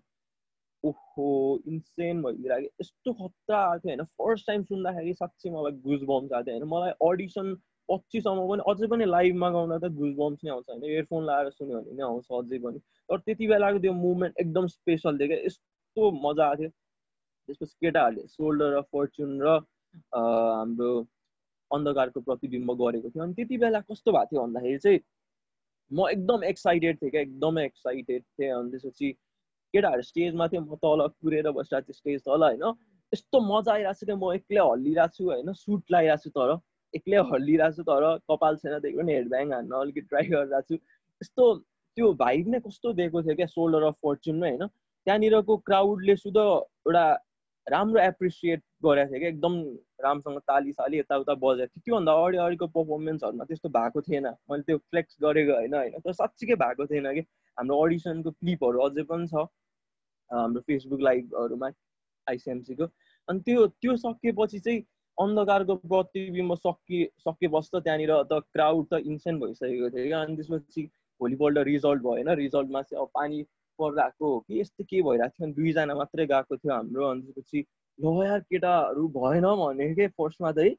ओहो 0.84 1.26
इन्सेन 1.66 2.22
भइदिरहेको 2.22 2.70
यस्तो 2.80 3.12
खतरा 3.14 3.58
आएको 3.64 3.78
थियो 3.80 3.96
होइन 3.96 4.04
फर्स्ट 4.18 4.46
टाइम 4.46 4.62
सुन्दाखेरि 4.64 5.14
साँच्चै 5.14 5.50
मलाई 5.50 5.72
गुज 5.82 6.02
बम्स 6.04 6.32
आएको 6.32 6.44
थियो 6.44 6.54
होइन 6.54 6.68
मलाई 6.68 6.92
अडिसन 7.08 7.54
पछिसम्म 7.88 8.46
पनि 8.48 8.66
अझै 8.66 8.88
पनि 8.88 9.04
लाइभमा 9.06 9.50
गाउँदा 9.50 9.78
त 9.78 9.92
गुज 9.94 10.14
बम्स 10.16 10.44
नै 10.44 10.50
आउँछ 10.50 10.70
होइन 10.70 10.84
इयरफोन 10.90 11.24
लगाएर 11.24 11.50
सुन्यो 11.52 11.80
भने 11.80 11.96
नै 11.96 12.02
आउँछ 12.02 12.32
अझै 12.32 12.58
पनि 12.58 12.84
तर 13.08 13.18
त्यति 13.20 13.48
बेलाको 13.48 13.78
त्यो 13.78 13.92
मुभमेन्ट 14.00 14.40
एकदम 14.40 14.66
स्पेसल 14.74 15.18
थियो 15.18 15.28
क्या 15.28 15.40
यस्तो 15.44 16.10
मजा 16.20 16.46
आएको 16.46 16.62
थियो 16.62 16.70
त्यसपछि 17.48 17.74
केटाहरूले 17.80 18.26
सोल्डर 18.28 18.76
अफ 18.76 18.88
फर्चुन 18.92 19.40
र 19.42 19.56
हाम्रो 20.12 20.92
अन्धकारको 21.70 22.20
प्रतिबिम्ब 22.22 22.72
गरेको 22.76 23.10
थियो 23.10 23.24
अनि 23.24 23.34
त्यति 23.34 23.58
बेला 23.58 23.80
कस्तो 23.82 24.12
भएको 24.12 24.30
थियो 24.30 24.42
भन्दाखेरि 24.42 24.78
चाहिँ 24.80 25.00
म 25.90 26.08
एकदम 26.08 26.44
एक्साइटेड 26.44 27.02
थिएँ 27.02 27.10
क्या 27.10 27.20
एकदमै 27.20 27.64
एक्साइटेड 27.64 28.22
थिएँ 28.22 28.50
अनि 28.52 28.70
त्यसपछि 28.70 29.12
केटाहरू 29.74 30.02
स्टेजमा 30.02 30.46
थियो 30.48 30.60
म 30.62 30.76
तल 30.84 31.06
कुरेर 31.08 31.50
बसिरहेको 31.50 31.86
थिएँ 31.88 31.98
स्टेज 31.98 32.20
तल 32.28 32.42
होइन? 32.42 32.64
यस्तो 33.12 33.40
मजा 33.46 33.72
आइरहेको 33.72 34.06
छ 34.06 34.18
म 34.18 34.32
एक्लै 34.34 34.62
हल्लिरहेको 34.70 35.16
छु 35.16 35.24
होइन? 35.30 35.52
सुट 35.64 35.82
लगाइरहेको 35.92 36.22
छु 36.22 36.30
तर 36.38 36.50
एक्लै 36.94 37.24
हल्लिरहेको 37.32 37.76
छु 37.76 37.82
तर 37.90 38.06
कपाल 38.30 38.56
छैन 38.62 38.78
त्यही 38.78 38.96
पनि 38.96 39.12
हेडब्याङ 39.18 39.52
हान्न 39.52 39.72
अलिकति 39.80 40.08
ट्राई 40.12 40.26
गरिरहेको 40.32 40.62
छु। 40.68 40.74
यस्तो 41.20 41.44
त्यो 41.96 42.12
भाइब 42.20 42.48
नै 42.54 42.60
कस्तो 42.68 42.92
दिएको 43.00 43.22
थियो 43.22 43.36
क्या 43.36 43.46
सोल्डर 43.56 43.82
अफ 43.90 43.96
फर्चुनमा 44.06 44.46
होइन? 44.48 44.66
त्यहाँनिरको 45.06 45.56
क्राउडले 45.68 46.16
सुध 46.16 46.36
एउटा 46.38 47.04
राम्रो 47.66 48.00
एप्रिसिएट 48.02 48.60
गरेको 48.84 49.10
थियो 49.10 49.20
क्या 49.20 49.28
एकदम 49.28 49.54
राम्रोसँग 50.04 50.38
ताली 50.50 50.72
साली 50.72 50.98
यताउता 50.98 51.34
बजाएको 51.42 51.72
थियो। 51.72 51.82
त्योभन्दा 51.84 52.12
अगाडि 52.12 52.36
अगाडिको 52.36 52.66
पर्फर्मेन्सहरूमा 52.76 53.44
त्यस्तो 53.44 53.68
भएको 53.76 54.00
थिएन। 54.08 54.26
मैले 54.50 54.62
त्यो 54.68 54.78
फ्लेक्स 54.78 55.16
गरेको 55.22 55.52
होइन 55.52 55.74
होइन? 55.74 55.98
तर 56.04 56.12
साँच्चीकै 56.12 56.56
भएको 56.64 56.86
थिएन 56.86 57.12
कि। 57.14 57.22
हाम्रो 57.58 57.80
अडिसनको 57.84 58.30
क्लिपहरू 58.30 58.78
अझै 58.80 59.02
पनि 59.10 59.26
छ। 59.28 59.44
हाम्रो 60.32 60.60
फेसबुक 60.66 61.00
लाइभहरूमा 61.00 61.68
आइसिएमसीको। 62.26 62.86
अनि 63.28 63.40
त्यो 63.46 63.66
त्यो 63.80 63.96
सकिएपछि 63.96 64.58
चाहिँ 64.60 64.80
अन्धकारको 65.18 65.74
प्रतिबिम्ब 65.76 66.54
सकि 66.56 66.98
सकेपछि 67.20 67.70
त 67.74 67.82
त्यहाँनिर 67.82 68.12
त 68.32 68.40
क्राउड 68.52 68.86
त 68.92 69.00
इन्सेन्ट 69.06 69.42
भइसकेको 69.44 69.90
थियो 69.90 70.06
क्या। 70.06 70.20
अनि 70.22 70.36
त्यसपछि 70.36 70.82
भोलिपल्ट 71.20 71.58
रिजल्ट 71.68 72.02
भएन। 72.02 72.28
रिजल्टमा 72.42 72.82
चाहिँ 72.82 73.02
अब 73.02 73.10
पानी 73.14 73.42
परिरहेको 73.78 74.32
हो 74.32 74.38
कि 74.48 74.60
यस्तो 74.60 74.84
के 74.84 75.02
भइरहेको 75.02 75.44
थियो? 75.44 75.52
दुईजना 75.54 75.94
मात्रै 75.94 76.26
गएको 76.26 76.56
थियो 76.56 76.72
हाम्रो। 76.74 77.06
अनि 77.10 77.22
त्यसपछि 77.22 77.64
ल 77.98 78.24
यार 78.26 78.40
केटाहरू 78.40 79.08
भएन 79.18 79.46
भने 79.60 79.94
के? 79.94 80.08
फर्स्टमा 80.16 80.52
चाहिँ 80.52 80.76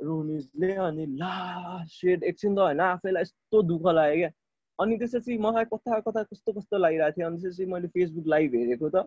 रोनिजले 0.00 0.72
अनि 0.86 1.06
ला 1.20 1.84
सेड 1.88 2.24
एकछिन 2.24 2.54
त 2.54 2.58
होइन 2.58 2.80
आफैलाई 2.80 3.22
यस्तो 3.22 3.62
दुःख 3.62 3.86
लाग्यो 3.94 4.16
क्या। 4.16 4.30
अनि 4.78 4.96
त्यसपछि 4.98 5.36
मलाई 5.38 5.64
कता 5.72 5.98
कता 6.06 6.22
कस्तो 6.22 6.52
कस्तो 6.52 6.78
लागिरहेको 6.78 7.16
थियो? 7.16 7.26
अनि 7.28 7.38
त्यसपछि 7.42 7.66
मैले 7.72 7.88
फेसबुक 7.96 8.26
लाइभ 8.34 8.54
हेरेको 8.54 8.88
त 8.94 9.04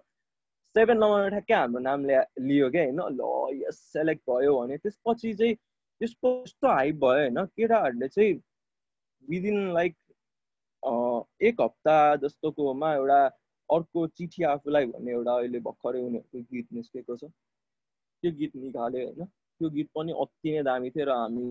सेभेन 0.76 0.98
नम्बरमा 0.98 1.30
ठ्याक्कै 1.30 1.54
हाम्रो 1.54 1.80
नामले 1.88 2.16
लियो 2.48 2.70
क्या 2.76 2.84
होइन? 2.84 3.02
ल 3.20 3.22
यस 3.64 3.78
सेलेक्ट 3.94 4.22
भयो 4.30 4.52
भने 4.60 4.78
त्यसपछि 4.78 5.34
चाहिँ 5.34 5.56
त्यसको 5.56 6.34
कस्तो 6.44 6.68
हाइप 6.68 6.96
भयो 7.06 7.20
होइन? 7.22 7.46
केटाहरूले 7.58 8.08
चाहिँ 8.08 8.34
विदिन 9.28 9.58
लाइक 9.74 9.96
एक 11.48 11.62
हप्ता 11.62 11.96
जस्तोकोमा 12.24 12.94
एउटा 12.96 13.22
अर्को 13.70 14.08
चिठी 14.18 14.44
आफूलाई 14.52 14.86
भन्ने 14.92 15.12
एउटा 15.12 15.34
अहिले 15.38 15.60
भर्खरै 15.66 16.02
उनीहरूको 16.02 16.40
गीत 16.54 16.68
निस्केको 16.74 17.18
छ। 17.18 17.24
त्यो 17.24 18.32
गीत 18.40 18.56
निकाल्यो 18.56 19.06
होइन? 19.06 19.26
त्यो 19.26 19.70
गीत 19.70 19.90
पनि 19.96 20.12
अति 20.24 20.50
नै 20.56 20.64
दामी 20.64 20.90
थियो 20.90 21.06
र 21.06 21.18
हामी 21.18 21.46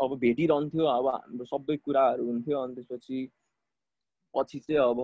अब 0.00 0.18
भेटिरहन्थ्यो 0.18 0.84
अब 0.86 1.06
हाम्रो 1.14 1.44
सबै 1.44 1.76
कुराहरू 1.76 2.26
हुन्थ्यो 2.26 2.58
अनि 2.58 2.74
त्यसपछि 2.74 3.18
पछि 4.34 4.58
चाहिँ 4.58 4.80
अब 4.80 5.00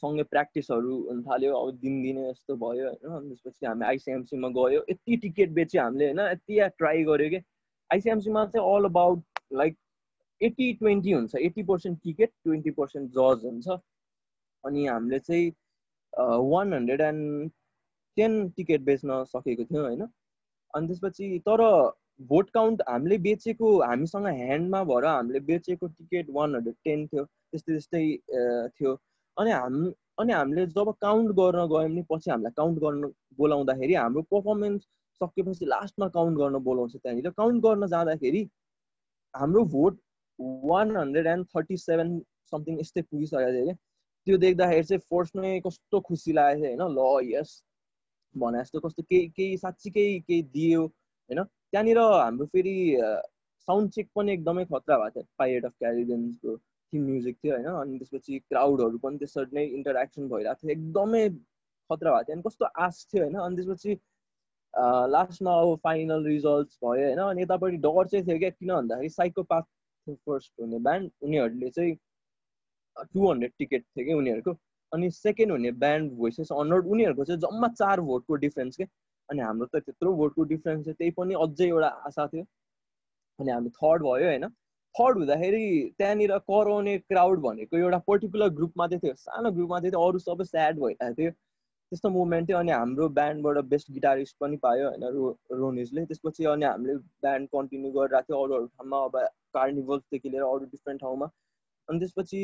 सँगै 0.00 0.22
प्र्याक्टिसहरू 0.32 0.96
हुन 1.08 1.22
थाल्यो। 1.22 1.54
अब 1.56 1.70
दिनदिनै 1.82 2.24
जस्तो 2.30 2.56
भयो 2.56 2.86
होइन? 2.88 3.12
अनि 3.16 3.28
त्यसपछि 3.28 3.66
हामी 3.66 3.84
आइसिएमसीमा 3.86 4.48
गयो। 4.58 4.84
यति 4.90 5.16
टिकट 5.24 5.50
बेच्यो 5.58 5.82
हामीले 5.82 6.04
होइन? 6.06 6.20
यति 6.32 6.68
ट्राई 6.78 7.04
गऱ्यो 7.04 7.28
कि? 7.30 7.40
आइसिएमसीमा 7.90 8.44
चाहिँ 8.54 8.74
all 8.74 8.84
about 8.84 9.22
like 9.60 9.76
eighty 10.40 10.72
twenty 10.80 11.12
हुन्छ। 11.12 11.34
Eighty 11.34 11.62
percent 11.70 11.98
ticket 12.04 12.30
twenty 12.44 12.70
percent 12.80 13.10
जज 13.18 13.44
हुन्छ। 13.44 13.68
अनि 14.64 14.86
हामीले 14.86 15.18
चाहिँ 15.18 15.50
one 16.50 16.74
hundred 16.74 17.00
and 17.00 17.50
ten 18.16 18.48
ticket 18.56 18.80
बेच्न 18.90 19.22
सकेको 19.34 19.64
थियौँ 19.64 19.84
होइन? 19.84 20.02
अनि 20.74 20.86
त्यसपछि 20.86 21.38
तर 21.48 21.60
भोट 22.20 22.50
काउन्ट 22.50 22.82
हामीले 22.88 23.18
बेचेको 23.24 23.66
हामीसँग 23.82 24.26
ह्यान्डमा 24.26 24.82
भएर 24.84 25.04
हामीले 25.06 25.40
बेचेको 25.50 25.86
टिकट 25.86 26.30
वान 26.36 26.54
हन्ड्रेड 26.54 26.74
टेन 26.84 27.06
थियो 27.06 27.24
त्यस्तै 27.24 27.72
त्यस्तै 27.72 28.04
थियो। 28.78 28.94
अनि 29.36 29.50
हाम 29.50 29.74
अनि 30.20 30.32
हामीले 30.32 30.66
जब 30.66 30.90
काउन्ट 31.00 31.30
गर्न 31.38 31.66
गयौँ 31.72 31.88
भने 31.88 32.02
पछि 32.10 32.30
हामीलाई 32.30 32.52
काउन्ट 32.56 32.78
गर्न 32.84 33.12
बोलाउँदाखेरि 33.38 33.94
हाम्रो 33.94 34.22
पर्फर्मेन्स 34.34 34.82
सकेपछि 35.20 35.66
लास्टमा 35.66 36.08
काउन्ट 36.16 36.38
गर्न 36.38 36.58
बोलाउँछ 36.64 36.96
त्यहाँनिर। 36.96 37.30
काउन्ट 37.38 37.62
गर्न 37.64 37.86
जाँदाखेरि 37.94 38.42
हाम्रो 39.34 39.64
vote 39.74 39.98
one 40.38 40.96
hundred 40.96 41.26
and 41.26 41.46
thirty 41.56 41.76
seven 41.76 42.18
something 42.52 42.80
यस्तै 42.80 43.02
पुगिसकेको 43.02 43.52
थियो 43.52 43.64
क्या 43.64 43.74
त्यो 44.26 44.36
देख्दाखेरि 44.44 44.84
चाहिँ 44.84 45.00
फर्स्टमै 45.10 45.52
कस्तो 45.66 46.00
खुसी 46.08 46.32
लागेको 46.32 46.64
थियो 46.64 46.88
होइन? 46.88 46.98
ल 46.98 47.34
यस 47.34 47.50
भने 48.34 48.62
जस्तो 48.62 48.80
कस्तो 48.80 49.02
केही 49.02 49.28
केही 49.36 49.56
साँच्चीकै 49.58 50.06
केही 50.26 50.42
दियो 50.56 50.82
होइन? 50.82 51.44
त्यहाँनिर 51.72 51.98
हाम्रो 51.98 52.46
फेरि 52.54 52.74
साउन्ड 53.68 53.90
चेक 53.92 54.08
पनि 54.16 54.32
एकदमै 54.32 54.64
खतरा 54.64 54.96
भएको 54.98 55.20
थियो। 55.20 55.26
पाइरेट 55.38 55.64
अफ 55.64 55.72
क्यारिबियन्सको 55.78 56.56
थिम 56.56 57.02
म्युजिक 57.06 57.36
थियो 57.44 57.54
होइन? 57.54 57.66
अनि 57.80 57.98
त्यसपछि 57.98 58.38
क्राउडहरू 58.50 58.98
पनि 58.98 59.18
त्यसरी 59.18 59.56
नै 59.56 59.64
इन्टरेक्सन 59.78 60.28
भइरहेको 60.28 60.60
थियो। 60.62 60.72
एकदमै 60.76 61.28
खतरा 61.90 62.10
भएको 62.12 62.24
थियो। 62.28 62.36
अनि 62.36 62.42
कस्तो 62.48 62.64
आश 62.86 63.06
थियो 63.12 63.22
होइन? 63.24 63.36
अनि 63.46 63.56
त्यसपछि 63.56 63.98
लास्टमा 65.12 65.52
अब 65.60 65.74
फाइनल 65.84 66.24
रिजल्ट्स 66.26 66.78
भयो 66.84 67.04
होइन? 67.06 67.18
अनि 67.18 67.42
यतापट्टि 67.42 67.76
डर 67.86 68.06
चाहिँ 68.08 68.24
थियो 68.26 68.38
क्या 68.38 68.50
किन 68.50 68.72
भन्दाखेरि 68.74 69.08
साइकोपाथ 69.10 69.62
थियो 69.62 70.14
फर्स्ट 70.26 70.52
हुने 70.60 70.78
ब्यान्ड 70.88 71.10
उनीहरूले 71.22 71.70
चाहिँ 71.70 71.94
टु 72.96 73.30
हन्ड्रेड 73.30 73.52
टिकट 73.58 73.82
थियो 73.82 74.04
कि 74.06 74.14
उनीहरूको। 74.14 74.52
अनि 74.92 75.10
सेकेन्ड 75.10 75.52
हुने 75.52 75.70
ब्यान्ड 75.84 76.12
भोइसेस 76.18 76.48
हन्ड्रेड 76.52 76.86
उनीहरूको 76.92 77.24
चाहिँ 77.24 77.40
जम्मा 77.40 77.68
चार 77.68 78.00
भोटको 78.00 78.34
डिफ्रेन्स 78.44 78.76
के 78.76 78.84
अनि 79.30 79.40
हाम्रो 79.42 79.66
त 79.66 79.82
त्यत्रो 79.86 80.14
भोटको 80.20 80.44
डिफ्रेन्स 80.52 80.86
थियो 80.86 80.94
त्यही 81.00 81.10
पनि 81.18 81.34
अझै 81.44 81.66
एउटा 81.68 81.88
आशा 82.10 82.26
थियो। 82.26 82.44
अनि 83.38 83.50
हामी 83.50 83.70
थर्ड 83.80 84.02
भयो 84.02 84.28
होइन। 84.28 84.48
थर्ड 84.94 85.18
हुँदाखेरि 85.18 85.64
त्यहाँनिर 85.98 86.38
कराउने 86.50 86.96
क्राउड 86.98 87.40
भनेको 87.40 87.76
एउटा 87.78 87.98
पर्टिकुलर 88.08 88.48
ग्रुप 88.60 88.72
मात्रै 88.78 88.98
थियो। 88.98 89.14
सानो 89.24 89.50
ग्रुप 89.58 89.70
मात्रै 89.70 89.90
थियो 89.90 90.06
अरू 90.08 90.18
सबै 90.18 90.44
स्याड 90.44 90.80
भइरहेको 90.80 91.14
थियो। 91.20 91.30
त्यस्तो 91.30 92.08
मुभमेन्ट 92.10 92.48
थियो 92.48 92.58
अनि 92.58 92.72
हाम्रो 92.72 93.08
ब्यान्डबाट 93.18 93.64
बेस्ट 93.74 93.90
गिटारिस्ट 93.92 94.36
पनि 94.40 94.56
पायो 94.64 94.88
होइन 94.88 95.04
रो 95.16 95.28
रोनिजले। 95.60 96.04
त्यसपछि 96.06 96.44
अनि 96.54 96.64
हामीले 96.64 96.96
ब्यान्ड 97.26 97.48
कन्टिन्यू 97.56 97.90
गरिरहेको 97.92 98.32
थियो 98.32 98.42
अरू 98.44 98.54
अरू 98.54 98.66
ठाउँमा। 98.66 99.04
अब 99.04 99.16
कार्निभल्सदेखि 99.58 100.28
लिएर 100.28 100.42
अरू 100.42 100.64
डिफ्रेन्ट 100.72 101.00
ठाउँमा। 101.00 101.26
अनि 101.88 101.98
त्यसपछि 101.98 102.40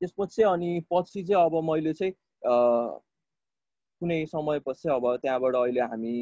त्यसपछि 0.00 0.42
अनि 0.42 0.68
पछि 0.92 1.22
चाहिँ 1.22 1.44
अब 1.44 1.54
मैले 1.70 1.92
चाहिँ 1.92 2.12
कुनै 4.00 4.18
समयपछि 4.26 4.88
अब 4.88 5.04
त्यहाँबाट 5.22 5.54
अहिले 5.56 5.80
हामी 5.92 6.12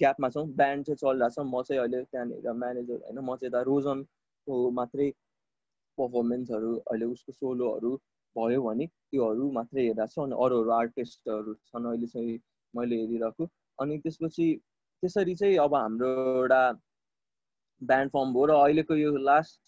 ग्यापमा 0.00 0.28
छौँ। 0.34 0.46
ब्यान्ड 0.60 0.84
चाहिँ 0.86 0.96
चलिरहेको 1.02 1.34
छ। 1.34 1.46
म 1.46 1.62
चाहिँ 1.62 1.80
अहिले 1.82 2.02
त्यहाँनिर 2.04 2.52
म्यानेजर 2.62 2.98
होइन। 3.04 3.18
म 3.18 3.36
चाहिँ 3.36 3.50
यता 3.50 3.60
रोजनको 3.70 4.54
मात्रै 4.78 5.08
पर्फर्मेन्सहरू 5.98 6.72
अहिले 6.90 7.06
उसको 7.14 7.32
सोलोहरू 7.32 7.92
भयो 8.36 8.62
भने 8.62 8.86
त्योहरू 8.86 9.50
मात्रै 9.52 9.82
हेरिरहेको 9.82 10.12
छु 10.14 10.22
अनि 10.22 10.34
अरू 10.44 10.60
अरू 10.62 10.70
आर्टिस्टहरू 10.80 11.54
छन् 11.70 11.86
अहिले 11.92 12.06
चाहिँ 12.14 12.38
मैले 12.74 12.96
हेरिरहेको। 13.02 13.44
अनि 13.78 13.98
त्यसपछि 14.02 14.46
त्यसरी 15.02 15.34
चाहिँ 15.34 15.56
अब 15.58 15.74
हाम्रो 15.74 16.10
एउटा 16.34 16.62
ब्यान्ड 17.82 18.10
फर्म 18.12 18.32
भयो 18.34 18.44
र 18.46 18.52
अहिलेको 18.62 18.94
यो 18.96 19.16
लास्ट 19.30 19.60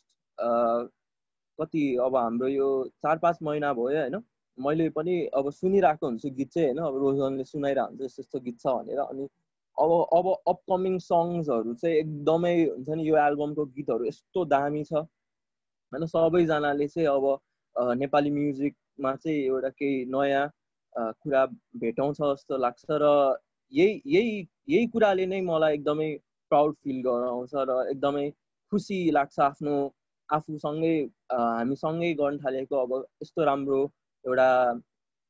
कति 1.59 1.85
अब 2.05 2.17
हाम्रो 2.17 2.49
यो 2.49 2.69
चार 3.03 3.19
पाँच 3.19 3.39
महिना 3.43 3.73
भयो 3.75 3.99
होइन। 4.01 4.17
मैले 4.59 4.89
पनि 4.91 5.15
अब 5.35 5.51
सुनिरहेको 5.53 6.07
हुन्छु 6.07 6.31
गीत 6.31 6.51
चाहिँ 6.51 6.69
होइन? 6.69 6.79
अब 6.79 6.97
रोजनले 6.99 7.45
सुनाइरहेको 7.45 7.91
हुन्छ 7.91 8.03
यस्तो 8.03 8.23
यस्तो 8.23 8.41
गीत 8.41 8.59
छ 8.61 8.67
भनेर। 8.69 8.99
अनि 9.01 9.29
अब 9.77 9.91
अब 10.13 10.27
अपकमिङ 10.49 10.99
सङ्ग्सहरू 11.01 11.75
चाहिँ 11.75 11.97
एकदमै 11.97 12.55
हुन्छ 12.65 12.89
नि 12.91 13.09
यो 13.09 13.17
एल्बमको 13.19 13.65
गीतहरू 13.79 14.05
यस्तो 14.07 14.45
दामी 14.47 14.85
छ। 14.85 14.93
होइन? 14.95 16.07
सबैजनाले 16.07 16.89
चाहिँ 16.89 17.09
अब 17.09 17.25
नेपाली 17.99 18.31
म्युजिकमा 18.31 19.15
चाहिँ 19.17 19.39
एउटा 19.45 19.69
केही 19.71 20.05
नयाँ 20.07 20.47
कुरा 20.95 21.45
भेटाउँछ 21.77 22.17
जस्तो 22.23 22.57
लाग्छ 22.57 22.85
र 23.03 23.11
यही 23.73 24.01
यही 24.07 24.39
यही 24.69 24.87
कुराले 24.87 25.27
नै 25.27 25.41
मलाई 25.43 25.75
एकदमै 25.75 26.09
प्राउड 26.51 26.75
फिल 26.85 27.03
गराउँछ 27.03 27.51
र 27.55 27.79
एकदमै 27.91 28.31
खुसी 28.73 28.99
लाग्छ 29.11 29.39
आफ्नो 29.41 29.75
आफूसँगै 30.29 30.95
हामीसँगै 31.33 32.13
गर्न 32.15 32.39
थालेको 32.39 32.77
अब 32.77 32.93
यस्तो 33.23 33.45
राम्रो 33.45 33.81
एउटा 34.25 34.49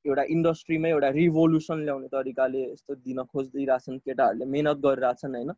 एउटा 0.04 0.22
इन्डस्ट्रीमै 0.30 0.90
एउटा 0.90 1.08
रिभोल्युसन 1.10 1.84
ल्याउने 1.84 2.08
तरिकाले 2.08 2.62
यस्तो 2.64 2.94
दिन 3.04 3.22
खोजिदिइरहेछन् 3.34 3.98
केटाहरूले 3.98 4.44
मिहिनेत 4.54 4.78
गरिरहेछन् 4.86 5.34
होइन? 5.34 5.52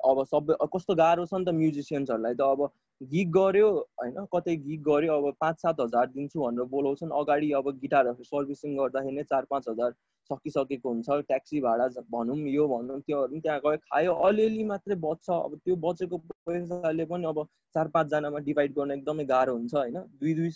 अब 0.00 0.18
सबै 0.32 0.54
कस्तो 0.74 0.94
गाह्रो 0.94 1.24
छ 1.26 1.34
नि 1.34 1.44
त 1.44 1.54
म्युजिसियन्सहरूलाई 1.60 2.34
त। 2.34 2.40
अब 2.40 2.60
गिग 3.00 3.30
गऱ्यो 3.36 3.68
होइन? 4.00 4.18
कतै 4.34 4.56
गिग 4.66 4.82
गऱ्यो 4.88 5.16
अब 5.20 5.26
पाँच 5.40 5.62
सात 5.62 5.80
हजार 5.80 6.06
दिन्छु 6.16 6.40
भनेर 6.42 6.68
बोलाउँछन्। 6.74 7.16
अगाडि 7.20 7.50
अब 7.60 7.70
गिटारहरू 7.80 8.24
सर्भिसिङ 8.24 8.76
गर्दाखेरि 8.76 9.16
नै 9.16 9.24
चार 9.32 9.44
पाँच 9.50 9.68
हजार 9.68 9.90
सकिसकेको 10.30 10.88
हुन्छ। 10.88 11.18
ट्याक्सी 11.28 11.60
भाडा 11.60 11.88
भनौँ 12.12 12.38
यो 12.52 12.68
भनौँ 12.68 13.00
त्योहरू 13.00 13.32
पनि 13.32 13.40
त्यहाँ 13.40 13.60
गयो। 13.64 13.76
खायो। 13.88 14.12
अलिअलि 14.28 14.64
मात्रै 14.72 14.96
बच्छ। 15.06 15.30
अब 15.30 15.58
त्यो 15.64 15.76
बचेको 15.84 16.16
पैसाले 16.46 17.04
पनि 17.12 17.26
अब 17.26 17.44
चार 17.74 17.88
पाँचजनामा 17.96 18.38
डिभाइड 18.48 18.72
गर्न 18.78 18.90
एकदमै 18.92 19.24
गाह्रो 19.34 19.52
हुन्छ 19.56 19.74
होइन? 19.74 19.96
दुई 20.20 20.34
दुई 20.34 20.50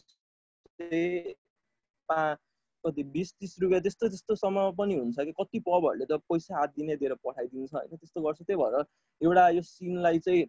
पा 2.11 2.21
कति 2.85 3.03
बिस 3.15 3.33
तिस 3.35 3.57
रुपियाँ 3.63 3.81
त्यस्तो 3.83 4.09
त्यस्तोसम्म 4.09 4.71
पनि 4.79 4.95
हुन्छ 4.95 5.17
कि 5.21 5.33
कति 5.41 5.59
पबहरूले 5.67 6.07
त 6.11 6.21
पैसा 6.29 6.59
हात 6.59 6.71
दिने 6.77 6.97
दिएर 6.97 7.15
पठाइदिन्छ 7.27 7.75
होइन 7.75 7.97
त्यस्तो 7.97 8.21
गर्छ। 8.23 8.43
त्यही 8.43 8.63
भएर 8.63 8.85
एउटा 9.21 9.49
यो 9.51 9.63
सिनलाई 9.65 10.19
चाहिँ 10.19 10.45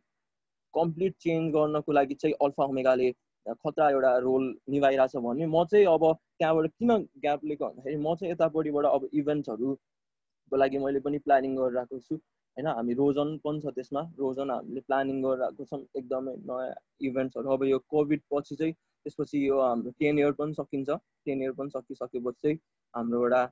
कम्प्लिट 0.73 1.15
चेन्ज 1.21 1.53
गर्नको 1.53 1.91
लागि 1.91 2.15
चाहिँ 2.15 2.35
अल्फा 2.41 2.63
ओमेगाले 2.65 3.11
खतरा 3.45 3.89
एउटा 3.89 4.17
रोल 4.23 4.43
निभाइरहेछ 4.69 5.15
भने 5.17 5.45
म 5.45 5.63
चाहिँ 5.71 5.85
अब 5.85 6.03
त्यहाँबाट 6.39 6.71
किन 6.71 6.91
ग्याप 7.21 7.45
लिएको 7.45 7.65
भन्दाखेरि 7.65 7.97
म 7.97 8.15
चाहिँ 8.15 8.31
यतापट्टिबाट 8.31 8.85
अब 8.87 9.07
इभेन्ट्सहरूको 9.13 10.57
लागि 10.57 10.77
मैले 10.85 10.99
पनि 10.99 11.17
प्लानिङ 11.25 11.55
गरिरहेको 11.55 11.99
छु। 11.99 12.15
होइन 12.15 12.67
हामी 12.67 12.93
रोजन 12.93 13.37
पनि 13.43 13.59
छ 13.61 13.73
त्यसमा। 13.75 14.01
रोजन 14.19 14.51
हामीले 14.51 14.81
प्लानिङ 14.87 15.21
गरिरहेको 15.23 15.65
छौँ। 15.65 15.81
एकदमै 15.97 16.35
नयाँ 16.47 16.75
इभेन्ट्सहरू। 17.09 17.49
अब 17.49 17.63
यो 17.65 17.79
कोभिड 17.89 18.21
पछि 18.31 18.55
चाहिँ 18.55 18.73
त्यसपछि 19.05 19.47
यो 19.47 19.59
हाम्रो 19.61 19.91
टेन 19.99 20.19
इयर 20.19 20.31
पनि 20.39 20.53
सकिन्छ। 20.53 20.89
टेन 21.25 21.41
इयर 21.41 21.51
पनि 21.59 21.69
सकिसकेपछि 21.69 22.41
चाहिँ 22.41 22.57
हाम्रो 22.93 23.23
एउटा 23.23 23.43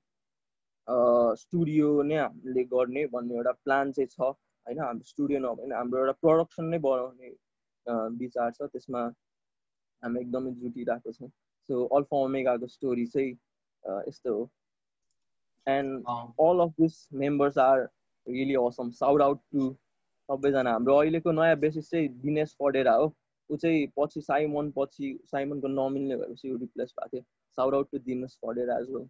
स्टुडियो 1.40 1.88
नै 2.04 2.16
हामीले 2.18 2.64
गर्ने 2.74 3.06
भन्ने 3.16 3.36
एउटा 3.36 3.52
प्लान 3.66 3.92
चाहिँ 3.98 4.08
छ। 4.08 4.20
होइन 4.22 4.80
हाम्रो 4.80 5.10
स्टुडियो 5.10 5.40
नभए 5.40 5.74
हाम्रो 5.76 6.00
एउटा 6.00 6.16
प्रडक्सन 6.22 6.66
नै 6.74 6.80
बनाउने 6.86 7.30
विचार 8.22 8.52
छ। 8.52 8.70
त्यसमा 8.74 9.02
हामी 10.04 10.20
एकदमै 10.22 10.52
जुटिरहेको 10.64 11.12
छौँ। 11.12 11.30
सो 11.70 11.86
अल्फा 11.98 12.18
ओमेगाको 12.26 12.68
स्टोरी 12.68 13.06
चाहिँ 13.14 13.32
यस्तो 14.08 14.34
हो। 14.36 14.50
And 15.68 15.90
all 16.48 16.60
of 16.66 16.72
this 16.80 16.96
members 17.22 17.58
are 17.66 17.78
really 18.28 18.56
awesome 18.66 18.90
shout 19.00 19.22
out 19.22 19.40
to 19.54 19.70
सबैजना। 20.30 20.72
हाम्रो 20.74 20.96
अहिलेको 20.96 21.32
नयाँ 21.32 21.56
बेसिस 21.60 21.90
चाहिँ 21.92 22.08
दिनेश 22.26 22.56
पढेर 22.60 22.88
हो। 22.88 23.08
ऊ 23.50 23.58
चाहिँ 23.58 23.88
पछि 24.00 24.22
साइमन 24.22 24.72
पछि 24.78 25.20
साइमनको 25.26 25.68
नमिल्ने 25.68 26.16
भएपछि 26.16 26.52
ऊ 26.52 26.58
रिप्लेस 26.58 26.94
भएको 27.00 27.18
थियो। 27.18 27.26
साउट 27.58 27.74
आउट 27.74 27.88
टु 27.92 28.00
पढेर 28.46 28.70
एज 28.82 28.92
वेल 28.92 29.10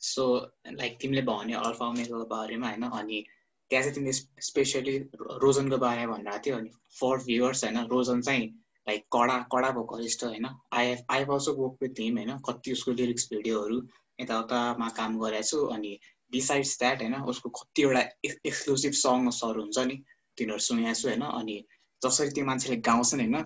सो 0.00 0.24
लाइक 0.72 0.98
तिमीले 1.00 1.22
भन्यो 1.22 1.60
अल्फा 1.60 1.90
बारेमा 2.24 2.68
होइन? 2.68 2.82
अनि 2.82 3.24
त्यहाँ 3.70 3.82
चाहिँ 3.84 3.94
तिमीले 3.94 4.12
स्पेसली 4.42 4.98
रोजनको 5.44 5.76
बारेमा 5.78 6.16
भनिरहेको 6.16 6.44
थियो 6.46 6.56
अनि 6.56 6.70
फर 7.00 7.24
भ्युवर्स 7.24 7.64
होइन? 7.64 7.78
रोजन 7.86 8.20
चाहिँ 8.20 8.46
लाइक 8.88 9.04
कडा 9.12 9.38
कडा 9.52 9.70
भोकलिस्ट 9.70 10.24
होइन? 10.24 10.46
I 10.72 10.94
I 11.10 11.24
also 11.24 11.54
work 11.54 11.82
with 11.82 12.00
him 12.00 12.16
होइन? 12.18 12.38
कति 12.38 12.72
उसको 12.72 12.92
लिरिक्स 12.92 13.28
भिडियोहरू 13.32 13.82
यताउतामा 14.20 14.88
काम 14.98 15.18
गरेको 15.20 15.48
छु 15.50 15.58
अनि 15.76 15.98
बिसाइड्स 16.32 16.78
द्याट 16.78 17.02
होइन? 17.02 17.14
उसको 17.32 17.48
कतिवटा 17.50 18.00
एक्सक्लुसिभ 18.24 18.92
सङ्ग्सहरू 19.02 19.62
हुन्छ 19.62 19.78
नि 19.90 19.96
तिनीहरू 20.38 20.64
सुनेको 20.68 20.94
छु 21.00 21.08
होइन? 21.08 21.22
अनि 21.22 21.56
जसरी 22.02 22.30
त्यो 22.30 22.44
मान्छेले 22.44 22.76
गाउँछन् 22.88 23.20
होइन 23.20 23.36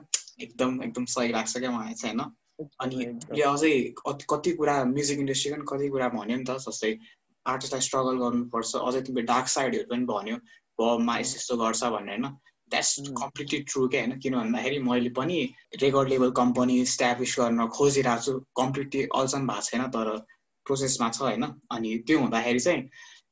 एकदम 0.40 0.82
एकदम 0.82 1.04
सही 1.14 1.32
लाग्छ 1.32 1.58
क्या 1.58 1.70
मलाई 1.70 1.94
चाहिँ 1.94 2.16
होइन। 2.16 2.30
अनि 2.80 2.96
यो 3.40 3.50
अझै 3.50 3.72
कति 3.98 4.24
कति 4.30 4.52
कुरा 4.60 4.74
म्युजिक 4.92 5.18
इन्डस्ट्रीको 5.18 5.56
पनि 5.56 5.66
कति 5.72 5.88
कुरा 5.88 6.08
भन्यो 6.16 6.36
नि 6.36 6.44
त 6.44 6.56
जस्तै 6.66 6.92
आर्टिस्टलाई 7.46 7.82
स्ट्रगल 7.88 8.16
गर्नुपर्छ। 8.22 8.70
अझै 8.88 9.00
तिमीले 9.06 9.26
डार्क 9.26 9.46
साइडहरू 9.54 9.88
पनि 9.90 10.04
भन्यो 10.10 10.36
बबमा 10.78 11.14
यस्तो 11.18 11.38
यस्तो 11.38 11.56
गर्छ 11.62 11.82
भनेर 11.94 12.18
होइन। 12.18 12.26
द्याट्स 12.72 12.92
कम्प्लिटली 13.20 13.58
ट्रु 13.70 13.86
क्या 13.94 14.00
होइन। 14.02 14.18
किन 14.18 14.34
भन्दाखेरि 14.34 14.78
मैले 14.88 15.10
पनि 15.18 15.38
रेकर्ड 15.82 16.08
लेभल 16.08 16.30
कम्पनी 16.38 16.80
इस्ट्याब्लिस 16.82 17.34
गर्न 17.40 17.66
खोजिरहेको 17.78 18.22
छु। 18.26 18.38
कम्प्लिटली 18.60 19.02
अल्छन 19.14 19.46
भएको 19.46 19.66
छैन 19.68 19.82
तर 19.96 20.08
प्रोसेसमा 20.66 21.08
छ 21.10 21.22
होइन। 21.22 21.44
अनि 21.72 21.90
त्यो 22.06 22.18
हुँदाखेरि 22.18 22.60
चाहिँ 22.60 22.82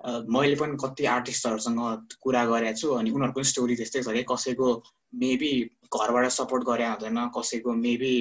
मैले 0.05 0.55
पनि 0.57 0.77
कति 0.85 1.05
आर्टिस्टहरूसँग 1.15 1.81
कुरा 2.23 2.45
गरेको 2.47 2.79
छु 2.81 2.89
अनि 3.01 3.11
उनीहरूको 3.11 3.43
स्टोरी 3.51 3.75
त्यस्तै 3.77 4.03
छ 4.03 4.15
कि 4.17 4.23
कसैको 4.31 4.69
मेबी 5.23 5.53
घरबाट 5.95 6.29
सपोर्ट 6.33 6.65
गरे 6.65 6.87
हुँदैन 6.89 7.19
कसैको 7.37 7.73
मेबी 7.85 8.15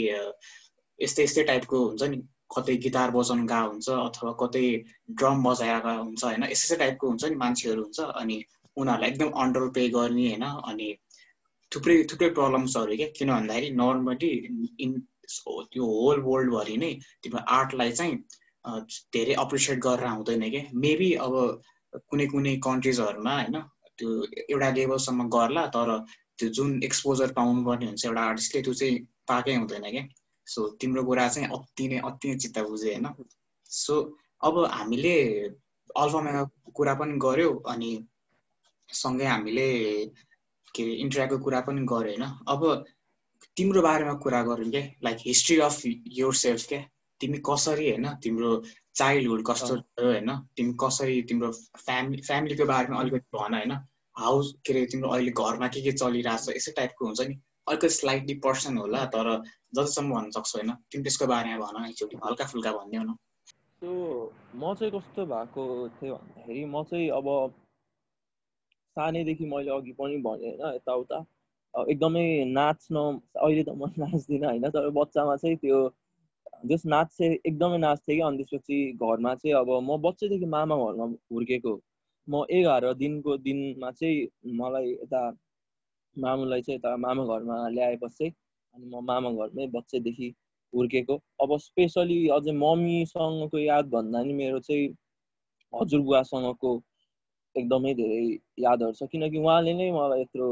यस्तै 1.00 1.24
यस्तै 1.24 1.44
टाइपको 1.52 1.78
हुन्छ 1.86 2.04
नि। 2.12 2.18
कतै 2.56 2.76
गिटार 2.84 3.12
बजाउनु 3.16 3.46
गा 3.50 3.60
हुन्छ 3.62 3.90
अथवा 3.90 4.32
कतै 4.42 4.66
ड्रम 5.18 5.44
बजाएर 5.44 5.86
हुन्छ 5.88 6.24
होइन? 6.24 6.44
यस्तै 6.54 6.78
टाइपको 6.84 7.08
हुन्छ 7.08 7.24
नि 7.26 7.36
मान्छेहरू 7.44 7.82
हुन्छ 7.84 8.00
अनि 8.22 8.38
उनीहरूलाई 8.78 9.10
एकदम 9.10 9.30
अन्डर 9.44 9.68
पे 9.76 9.88
गर्ने 9.96 10.26
होइन? 10.30 10.46
अनि 10.70 10.88
थुप्रै 11.72 11.96
थुप्रै 12.12 12.30
प्रब्लम्सहरू 12.40 12.96
क्या। 13.02 13.08
किन 13.20 13.30
भन्दाखेरि 13.34 13.70
नर्मली 13.82 14.32
इन 14.86 14.92
त्यो 15.30 15.86
होल 15.86 16.22
वर्ल्डभरि 16.28 16.78
नै 16.84 16.92
तिम्रो 17.24 17.42
आर्टलाई 17.58 17.92
चाहिँ 17.92 18.16
धेरै 19.14 19.34
अप्रिसिएट 19.34 19.80
गरेर 19.80 20.08
हुँदैन 20.08 20.50
क्या 20.50 20.64
मेबी 20.74 21.12
अब 21.14 21.36
कुनै 22.10 22.26
कुनै 22.28 22.56
कन्ट्रिजहरूमा 22.58 23.36
होइन 23.36 23.62
त्यो 23.98 24.10
एउटा 24.50 24.70
लेभलसम्म 24.72 25.28
गर्ला 25.30 25.66
तर 25.68 25.90
त्यो 26.38 26.50
जुन 26.50 26.84
एक्सपोजर 26.84 27.32
पाउनु 27.32 27.66
पर्ने 27.66 27.86
हुन्छ 27.86 28.06
एउटा 28.06 28.22
आर्टिस्टले 28.22 28.62
त्यो 28.62 28.74
चाहिँ 28.74 29.00
पाएकै 29.28 29.56
हुँदैन 29.56 29.90
क्या 29.92 30.04
सो 30.48 30.68
तिम्रो 30.82 31.04
कुरा 31.04 31.28
चाहिँ 31.28 31.48
अति 31.48 31.88
नै 31.88 31.98
अति 32.04 32.30
नै 32.30 32.36
चित्त 32.38 32.60
बुझ्यो 32.60 32.92
होइन? 32.92 33.08
सो 33.66 33.96
अब 34.44 34.64
हामीले 34.66 35.16
अल्फामा 35.96 36.44
कुरा 36.74 36.94
पनि 36.94 37.18
गऱ्यौ 37.18 37.52
अनि 37.68 37.92
सँगै 38.90 39.26
हामीले 39.26 39.68
के 40.76 40.84
अरे 40.84 40.94
इन्ट्राको 40.94 41.38
कुरा 41.40 41.62
पनि 41.62 41.82
गऱ्यो 41.82 41.98
होइन? 41.98 42.24
अब 42.48 42.86
तिम्रो 43.58 43.82
बारेमा 43.82 44.14
कुरा 44.14 44.42
गरौँ 44.44 44.70
क्या 44.72 44.82
like 45.04 45.18
history 45.26 45.60
of 45.60 45.82
your 46.20 46.34
self 46.36 46.68
क्या 46.68 46.82
तिमी 47.22 47.38
कसरी 47.46 47.90
होइन 47.90 48.08
तिम्रो 48.24 48.52
चाइल्डहुड 48.96 49.44
कस्तो 49.48 49.76
थियो 49.78 50.08
होइन 50.08 50.36
तिमी 50.58 50.74
कसरी 50.84 51.22
तिम्रो 51.30 51.52
फ्यामिली 51.86 52.22
फ्यामिलीको 52.22 52.66
बारेमा 52.66 53.00
अलिकति 53.00 53.38
भन 53.38 53.54
होइन 53.54 53.74
हाउस 54.16 54.54
के 54.66 54.74
अरे 54.74 54.86
तिम्रो 54.92 55.10
अहिले 55.10 55.32
घरमा 55.32 55.68
के 55.68 55.82
के 55.82 55.92
चलिरहेछ 55.94 56.56
यस्तै 56.56 56.72
टाइपको 56.78 57.06
हुन्छ 57.06 57.22
नि। 57.30 57.36
अलिकति 57.68 57.90
स्लाइटली 57.94 58.34
पर्सन 58.44 58.78
होला 58.78 59.06
तर 59.16 59.28
जतिसम्म 59.76 60.14
भन्न 60.14 60.32
सक्छु 60.38 60.58
होइन 60.58 60.72
तिमी 60.92 61.04
त्यसको 61.04 61.28
बारेमा 61.28 61.66
भन 61.66 61.86
एकचोटि 61.86 62.18
हल्का 62.26 62.46
फुल्का 62.46 62.72
भनिदेऊ 62.74 63.04
न। 63.04 63.16
सो 63.82 63.90
म 64.56 64.74
चाहिँ 64.76 64.92
कस्तो 64.92 65.26
भएको 65.26 65.64
थियो 65.98 66.16
भन्दाखेरि 66.16 66.66
म 66.66 66.84
चाहिँ 66.84 67.10
अब 67.20 67.28
सानैदेखि 68.96 69.46
मैले 69.46 69.72
अघि 69.72 69.94
पनि 70.00 70.18
भने 70.26 70.50
होइन 70.50 70.76
यताउता 70.76 71.20
एकदमै 71.74 72.28
नाच्न 72.52 72.96
अहिले 73.38 73.64
त 73.64 73.70
म 73.78 73.92
नाच्दिनँ 74.00 74.48
होइन 74.48 74.70
तर 74.70 74.90
बच्चामा 74.98 75.36
चाहिँ 75.36 75.58
त्यो 75.58 75.80
जस 76.64 76.86
नाच 76.86 77.08
चाहिँ 77.18 77.38
एकदमै 77.46 77.78
नाच्थेँ 77.78 78.16
कि 78.16 78.22
अनि 78.22 78.38
त्यसपछि 78.38 78.78
घरमा 78.94 79.34
चाहिँ 79.36 79.56
अब 79.56 79.70
म 79.84 79.98
बच्चैदेखि 80.02 80.46
मामा 80.46 80.76
घरमा 80.76 81.06
हुर्केको 81.32 81.74
म 82.28 82.44
एघार 82.50 82.94
दिनको 82.94 83.38
दिनमा 83.38 83.92
चाहिँ 83.92 84.28
मलाई 84.56 84.92
यता 84.92 85.22
मामुलाई 86.18 86.62
चाहिँ 86.62 86.78
यता 86.78 86.96
मामा 86.98 87.24
घरमा 87.26 87.58
ल्याएपछि 87.70 88.28
अनि 88.28 88.86
म 88.86 89.04
मामा 89.04 89.30
घरमै 89.32 89.68
बच्चैदेखि 89.68 90.34
हुर्केको। 90.74 91.16
अब 91.42 91.58
स्पेसली 91.58 92.20
अझै 92.30 92.52
मम्मीसँगको 92.52 93.58
याद 93.60 93.86
भन्दा 93.90 94.24
नि 94.24 94.34
मेरो 94.34 94.60
चाहिँ 94.60 94.88
हजुरबुवासँगको 95.74 96.72
एकदमै 97.56 97.94
धेरै 97.94 98.22
यादहरू 98.60 98.94
छ। 98.94 99.10
किनकि 99.12 99.38
उहाँले 99.38 99.74
नै 99.74 99.92
मलाई 99.92 100.22
यत्रो 100.22 100.48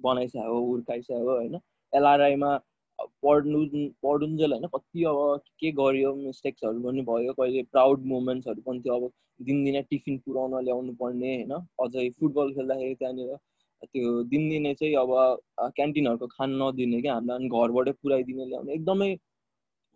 बनाइसक्यो 0.00 0.58
हुर्काइसक्यो 0.66 1.30
होइन। 1.30 1.58
एलआरआईमा 1.92 2.50
पढ्नु 3.22 3.58
पढुन्जेल 4.02 4.52
होइन 4.52 4.66
कति 4.66 5.04
अब 5.04 5.40
के 5.60 5.72
गरियो 5.72 6.14
मिस्टेक्सहरू 6.14 6.82
पनि 6.82 7.02
भयो 7.02 7.32
कहिले 7.32 7.62
प्राउड 7.72 8.04
मोमेन्ट्सहरू 8.06 8.62
पनि 8.62 8.80
थियो 8.80 8.94
अब 8.96 9.10
दिनदिनै 9.40 9.82
टिफिन 9.82 10.18
पुऱ्याउन 10.18 10.64
ल्याउनु 10.64 10.92
पर्ने 10.94 11.34
होइन? 11.34 11.52
अझै 11.80 12.08
फुटबल 12.10 12.52
खेल्दाखेरि 12.52 12.94
त्यहाँनिर 12.94 13.36
त्यो 13.84 14.22
दिनदिनै 14.24 14.74
चाहिँ 14.74 14.94
अब 14.94 15.12
क्यान्टिनहरूको 15.76 16.26
खान 16.26 16.56
नदिने 16.62 17.00
क्या 17.00 17.14
हामीलाई 17.14 17.36
अनि 17.36 17.48
घरबाटै 17.50 17.92
पुऱ्याइदिने 17.92 18.46
ल्याउने 18.46 18.74
एकदमै 18.74 19.10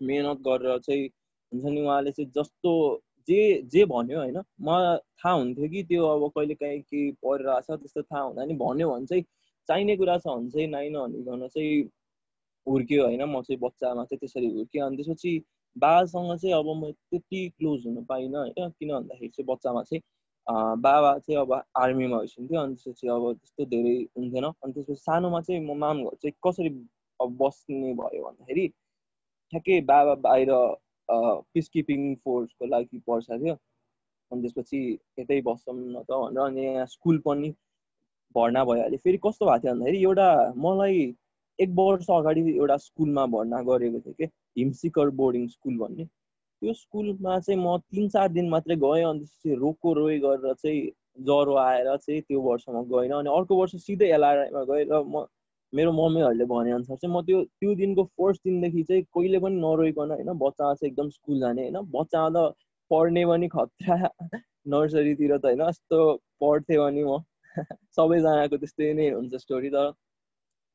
मिहिनेत 0.00 0.38
गरेर 0.46 0.78
चाहिँ 0.78 1.08
हुन्छ 1.52 1.64
नि 1.66 1.80
उहाँले 1.80 2.10
चाहिँ 2.10 2.30
जस्तो 2.36 2.72
जे 3.28 3.40
जे 3.72 3.84
भन्यो 3.84 4.18
होइन? 4.18 4.38
म 4.60 4.96
थाहा 5.18 5.34
हुन्थ्यो 5.34 5.68
कि 5.68 5.82
त्यो 5.82 6.06
अब 6.06 6.28
कहिले 6.30 6.54
काहीँ 6.54 6.80
के 6.82 7.10
परिरहेछ 7.24 7.70
त्यस्तो 7.70 8.02
थाहा 8.02 8.22
हुँदा 8.22 8.44
नि 8.44 8.54
भन्यो 8.54 8.90
भने 8.90 9.06
चाहिँ 9.06 9.24
चाहिने 9.68 9.96
कुरा 9.96 10.16
छ 10.18 10.26
भने 10.28 10.50
चाहिँ 10.50 10.66
नाइ 10.68 10.88
नभनिकन 10.90 11.46
चाहिँ 11.48 11.82
हुर्क्यो 12.66 13.04
होइन 13.04 13.22
म 13.24 13.42
चाहिँ 13.42 13.58
बच्चामा 13.60 14.04
चाहिँ 14.04 14.18
त्यसरी 14.18 14.48
हुर्क्यो 14.54 14.86
अनि 14.86 14.96
त्यसपछि 14.96 15.32
बाबासँग 15.76 16.36
चाहिँ 16.38 16.54
अब 16.54 16.68
म 16.76 16.90
त्यति 16.90 17.48
क्लोज 17.58 17.86
हुन 17.86 18.04
पाइनँ 18.04 18.38
होइन 18.38 18.70
किन 18.70 18.92
भन्दाखेरि 18.94 19.28
चाहिँ 19.28 19.46
बच्चामा 19.46 19.82
चाहिँ 19.82 20.02
बाबा 20.84 21.18
चाहिँ 21.18 21.40
अब 21.40 21.52
आर्मीमा 21.76 22.18
भइसक्यो। 22.18 22.60
अनि 22.60 22.74
त्यसपछि 22.74 23.08
अब 23.08 23.32
त्यस्तो 23.32 23.64
धेरै 23.66 23.96
हुन्थेन 24.18 24.44
अनि 24.44 24.72
त्यसपछि 24.72 24.94
सानोमा 25.00 25.40
चाहिँ 25.40 25.60
म 25.66 25.78
माम 25.78 26.02
घर 26.04 26.16
चाहिँ 26.22 26.34
कसरी 26.46 26.70
अब 27.20 27.36
बस्ने 27.40 27.92
भयो 27.94 28.24
भन्दाखेरि 28.24 28.66
ठ्याक्कै 29.52 29.80
बाबा 29.90 30.14
बाहिर 30.26 30.50
पिस 31.54 31.68
किपिङ 31.68 32.14
फोर्सको 32.24 32.66
लागि 32.66 32.98
पर्छ 33.08 33.30
थियो। 33.30 33.54
अनि 34.30 34.40
त्यसपछि 34.42 34.78
यतै 35.18 35.40
बस्छौँ 35.48 35.76
न 35.76 36.02
त 36.02 36.12
भनेर 36.12 36.42
अनि 36.44 36.64
यहाँ 36.64 36.86
स्कुल 36.86 37.18
पनि 37.26 37.50
भर्ना 38.34 38.64
भइहाल्यो। 38.64 38.98
फेरि 39.04 39.18
कस्तो 39.24 39.46
भएको 39.46 39.62
थियो 39.62 39.74
भन्दाखेरि 39.74 40.02
एउटा 40.02 40.28
मलाई 40.56 41.04
एक 41.58 41.70
वर्ष 41.70 42.06
अगाडि 42.10 42.40
एउटा 42.56 42.76
स्कुलमा 42.78 43.26
भर्ना 43.26 43.62
गरेको 43.62 44.00
थिएँ 44.00 44.14
कि? 44.14 44.24
हिमसिकर 44.58 45.10
बोर्डिङ 45.12 45.46
स्कुल 45.48 45.76
भन्ने। 45.78 46.04
त्यो 46.04 46.72
स्कुलमा 46.74 47.38
चाहिँ 47.40 47.60
म 47.60 47.76
तिन 47.90 48.08
चार 48.08 48.28
दिन 48.28 48.48
मात्रै 48.48 48.76
गएँ 48.76 49.04
अनि 49.04 49.18
त्यसपछि 49.20 49.54
रोको 49.54 49.92
रोइ 49.92 50.18
गरेर 50.18 50.54
चाहिँ 50.54 50.82
ज्वरो 51.20 51.54
आएर 51.58 51.96
चाहिँ 51.96 52.20
त्यो 52.22 52.40
वर्ष 52.40 52.64
म 52.68 52.82
गइनँ 52.88 53.18
अनि 53.18 53.28
अर्को 53.30 53.56
वर्ष 53.56 53.76
सिधै 53.76 54.08
एलआरआईमा 54.14 54.62
गएर 54.64 54.92
म 55.06 55.24
मेरो 55.72 55.92
मम्मीहरूले 55.92 56.44
भनेअनुसार 56.44 56.96
चाहिँ 56.96 57.14
म 57.16 57.22
त्यो 57.22 57.42
त्यो 57.44 57.74
दिनको 57.74 58.04
फर्स्ट 58.14 58.42
दिनदेखि 58.44 58.82
चाहिँ 58.82 59.02
कहिले 59.10 59.38
पनि 59.38 59.60
नरोइकन 59.60 60.10
होइन 60.10 60.32
बच्चामा 60.38 60.74
चाहिँ 60.74 60.90
एकदम 60.90 61.08
स्कुल 61.10 61.40
जाने 61.40 61.62
होइन 61.62 61.90
बच्चामा 61.90 62.30
त 62.30 62.54
पढ्ने 62.90 63.24
पनि 63.26 63.48
खतरा 63.48 63.96
नर्सरीतिर 64.68 65.36
त 65.38 65.44
होइन 65.44 65.62
यस्तो 65.62 66.00
पढ्थेँ 66.40 66.78
भने 66.78 67.04
म। 67.04 67.18
सबैजनाको 67.96 68.56
त्यस्तै 68.56 68.92
नै 68.92 69.08
हुन्छ 69.10 69.34
स्टोरी 69.36 69.70
तर 69.70 69.90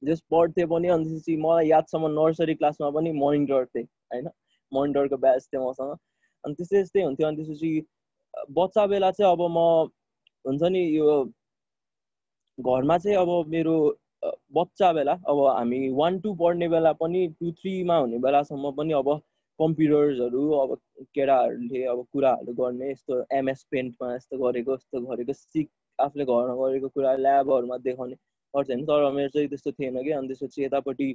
जस 0.02 0.22
पढ्थेँ 0.32 0.66
पनि 0.68 0.88
अनि 0.88 1.06
त्यसपछि 1.06 1.36
मलाई 1.38 1.68
यादसम्म 1.68 2.08
नर्सरी 2.20 2.54
क्लासमा 2.56 2.90
पनि 2.98 3.12
मोनिटर 3.14 3.66
थिएँ 3.66 3.86
होइन? 3.86 4.30
मोनिटरको 4.72 5.18
ब्याच 5.18 5.48
थियो 5.48 5.70
मसँग। 5.70 5.96
अनि 6.44 6.54
त्यस्तै 6.56 6.78
त्यस्तै 6.78 7.04
हुन्थ्यो 7.04 7.28
अनि 7.28 7.38
त्यसपछि 7.38 7.72
बच्चा 8.58 8.86
बेला 8.88 9.12
चाहिँ 9.12 9.32
अब 9.32 9.42
म 9.52 9.60
हुन्छ 10.46 10.64
नि 10.72 10.84
यो 10.98 11.10
घरमा 12.58 12.98
चाहिँ 12.98 13.18
अब 13.18 13.30
मेरो 13.50 13.76
बच्चा 14.54 14.92
बेला 14.94 15.14
अब 15.28 15.40
हामी 15.48 15.80
वान 16.00 16.20
टू 16.20 16.34
पढ्ने 16.42 16.68
बेला 16.70 16.92
पनि 17.02 17.28
टु 17.40 17.52
थ्रीमा 17.60 17.98
हुने 17.98 18.18
बेलासम्म 18.26 18.72
पनि 18.78 18.94
अब 18.94 19.10
कम्प्युटर्सहरू 19.60 20.42
अब 20.62 20.76
केटाहरूले 21.16 21.84
अब 21.92 22.06
कुराहरू 22.14 22.54
गर्ने 22.54 22.92
यस्तो 22.92 23.24
एमएस 23.38 23.66
पेन्टमा 23.72 24.16
यस्तो 24.16 24.38
गरेको 24.38 24.74
यस्तो 24.74 25.02
गरेको 25.02 25.34
सिक 25.34 25.70
आफूले 26.00 26.26
घरमा 26.26 26.56
गरेको 26.62 26.88
कुरा 26.96 27.16
ल्याबहरूमा 27.26 27.78
देखाउने। 27.88 28.16
गर्छ 28.56 28.70
होइन 28.70 28.86
तर 28.86 29.12
मेरो 29.12 29.30
चाहिँ 29.36 29.48
त्यस्तो 29.50 29.72
थिएन 29.72 30.02
कि। 30.04 30.12
अनि 30.12 30.28
त्यसपछि 30.28 30.64
यतापट्टि 30.64 31.10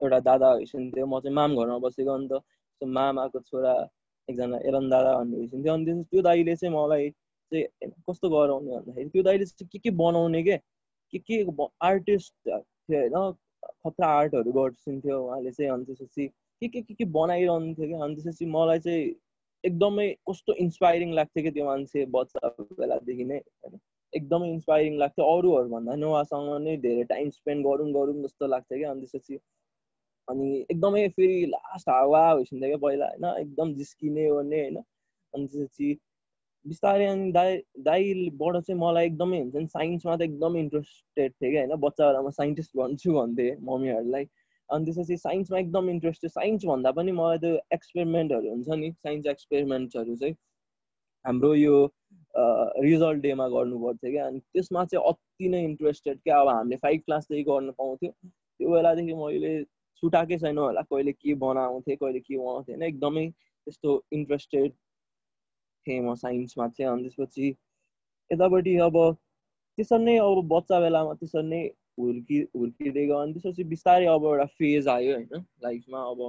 एउटा 0.00 0.18
दादा 0.20 0.54
भइसक्यो 0.56 1.06
म 1.06 1.20
चाहिँ 1.20 1.34
माम 1.34 1.56
घरमा 1.56 1.78
बसेको 1.86 2.12
अन्त 2.12 2.32
मामाको 2.82 3.40
छोरा 3.40 3.74
एकजना 4.28 4.58
एरन 4.68 4.88
दादा 4.90 5.14
भन्ने 5.18 5.36
भइसक्यो 5.38 5.72
अनि 5.74 5.84
त्यसपछि 5.84 6.08
त्यो 6.10 6.22
दाइले 6.22 6.56
चाहिँ 6.56 6.74
मलाई 6.76 7.10
चाहिँ 7.52 7.90
कस्तो 8.10 8.28
गराउने 8.30 8.70
भन्दाखेरि 8.76 9.08
त्यो 9.10 9.22
दाइले 9.22 9.44
चाहिँ 9.44 9.68
के 9.72 9.78
के 9.78 9.90
बनाउने 10.02 10.42
के? 10.42 10.56
के 11.12 11.18
के 11.18 11.66
आर्टिस्ट 11.86 12.34
थियो 12.48 12.98
होइन। 13.00 13.32
खतरा 13.84 14.06
आर्टहरू 14.18 14.52
गर्छिन्थ्यो 14.52 15.16
उहाँले 15.26 15.50
चाहिँ। 15.50 15.70
अनि 15.72 15.84
त्यसपछि 15.84 16.26
के 16.62 16.68
के 16.68 16.80
के 16.82 16.94
के 16.94 17.04
बनाइरहन्थ्यो 17.18 17.86
कि? 17.86 17.94
अनि 17.94 18.14
त्यसपछि 18.14 18.46
मलाई 18.46 18.78
चाहिँ 18.78 19.04
एकदमै 19.64 20.08
कस्तो 20.30 20.54
इन्सपाइरिङ 20.64 21.12
लाग्थ्यो 21.14 21.42
कि 21.44 21.50
त्यो 21.50 21.64
मान्छे 21.66 22.04
बच्चा 22.16 22.48
बेलादेखि 22.78 23.24
नै। 23.24 23.38
होइन 23.38 23.78
एकदमै 24.12 24.48
इन्सपाइरिङ 24.50 24.98
लाग्थ्यो। 24.98 25.24
अरूहरूभन्दा 25.36 25.94
नि 25.94 26.06
उहाँसँग 26.06 26.50
नै 26.64 26.76
धेरै 26.76 27.04
टाइम 27.04 27.30
स्पेन्ड 27.30 27.66
गरौँ 27.66 27.92
गरौँ 27.92 28.22
जस्तो 28.22 28.46
लाग्थ्यो 28.46 28.78
क्या। 28.78 28.90
अनि 28.90 29.00
त्यसपछि 29.00 29.38
अनि 30.28 30.46
एकदमै 30.70 31.08
फेरि 31.08 31.46
लास्ट 31.46 31.88
हावा 31.88 32.22
भइसक्यो 32.34 32.68
क्या 32.68 32.76
पहिला 32.76 33.06
होइन? 33.06 33.24
एकदम 33.40 33.74
जिस्किने 33.74 34.28
ओर्ने 34.30 34.60
होइन? 34.60 34.76
अनि 35.34 35.46
त्यसपछि 35.46 35.98
बिस्तारै 36.66 37.06
अनि 37.06 37.32
दाइ 37.32 37.56
दाइबाट 37.80 38.56
चाहिँ 38.56 38.80
मलाई 38.80 39.06
एकदमै 39.06 39.38
हुन्छ 39.40 39.56
नि 39.56 39.66
साइन्समा 39.66 40.16
त 40.16 40.22
एकदमै 40.22 40.60
इन्ट्रेस्टेड 40.60 41.32
थिएँ 41.32 41.50
कि 41.52 41.58
होइन? 41.58 41.74
बच्चा 41.86 42.10
म 42.22 42.30
साइन्टिस्ट 42.30 42.76
भन्छु 42.76 43.12
भन्थेँ 43.12 43.56
मम्मीहरूलाई। 43.68 44.24
अनि 44.68 44.84
त्यसपछि 44.84 45.16
साइन्समा 45.16 45.58
एकदम 45.58 45.90
इन्ट्रेस्ट 45.90 46.22
थियो 46.22 46.30
साइन्स 46.30 46.64
भन्दा 46.66 46.90
पनि 46.92 47.12
मलाई 47.12 47.38
त्यो 47.38 47.54
एक्सपेरिमेन्टहरू 47.72 48.50
हुन्छ 48.50 48.68
नि। 48.68 48.90
साइन्स 48.92 49.26
एक्सपेरिमेन्ट्सहरू 49.26 50.16
चाहिँ 50.16 50.34
हाम्रो 51.26 51.54
यो 51.54 51.76
रिजल्ट 52.86 53.20
डेमा 53.22 53.46
गर्नु 53.48 53.78
पर्थ्यो 53.84 54.10
क्या। 54.10 54.26
अनि 54.26 54.40
त्यसमा 54.52 54.84
चाहिँ 54.84 55.04
अति 55.10 55.48
नै 55.48 55.62
इन्ट्रेस्टेड 55.64 56.18
क्या। 56.18 56.40
अब 56.40 56.48
हामीले 56.48 56.76
फाइभ 56.82 57.00
क्लासदेखि 57.06 57.42
गर्न 57.50 57.70
पाउँथ्यो। 57.78 58.10
त्यो 58.10 58.70
बेलादेखि 58.70 59.14
मैले 59.14 59.52
छुटाएकै 60.02 60.38
छैन 60.38 60.58
होला। 60.58 60.82
कहिले 60.82 61.12
के 61.12 61.34
बनाउँथेँ 61.44 61.96
कहिले 61.96 62.20
के 62.20 62.36
बनाउँथेँ 62.36 62.74
होइन। 62.74 62.82
एकदमै 62.82 63.26
त्यस्तो 63.28 64.02
इन्ट्रेस्टेड 64.12 64.72
थिएँ 65.86 66.00
म 66.00 66.14
साइन्समा 66.14 66.68
चाहिँ। 66.68 66.92
अनि 66.92 67.08
त्यसपछि 67.08 67.48
यतापट्टि 68.30 68.76
अब 68.86 68.96
त्यसरी 69.78 70.04
नै 70.04 70.16
अब 70.18 70.42
बच्चा 70.48 70.80
बेलामा 70.80 71.14
त्यसरी 71.20 71.48
नै 71.48 71.62
हुर्कि 71.98 72.38
हुर्किँदै 72.56 73.06
गयो। 73.06 73.16
अनि 73.16 73.32
त्यसपछि 73.32 73.64
बिस्तारै 73.72 74.06
अब 74.14 74.24
एउटा 74.24 74.44
फेज 74.60 74.88
आयो 74.88 75.14
होइन 75.14 75.44
लाइफमा 75.64 76.00
अब 76.10 76.20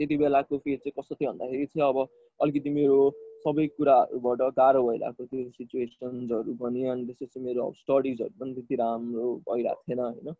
त्यति 0.00 0.16
बेलाको 0.16 0.58
फेज 0.58 0.78
चाहिँ 0.78 0.92
कस्तो 0.98 1.14
थियो 1.14 1.32
भन्दाखेरि 1.32 1.66
चाहिँ 1.66 1.88
अब 1.88 1.98
अलिकति 2.40 2.70
मेरो 2.70 2.98
सबै 3.44 3.66
कुराहरूबाट 3.76 4.40
गाह्रो 4.58 4.82
भइरहेको 4.88 5.26
थियो। 5.26 5.50
सिचुएसन्सहरू 5.58 6.54
पनि 6.62 6.84
अनि 6.94 7.04
त्यसपछि 7.06 7.40
मेरो 7.46 7.70
स्टडिजहरू 7.80 8.34
पनि 8.40 8.54
त्यति 8.54 8.74
राम्रो 8.82 9.28
भइरहेको 9.48 9.82
थिएन 9.88 10.00
होइन। 10.00 10.34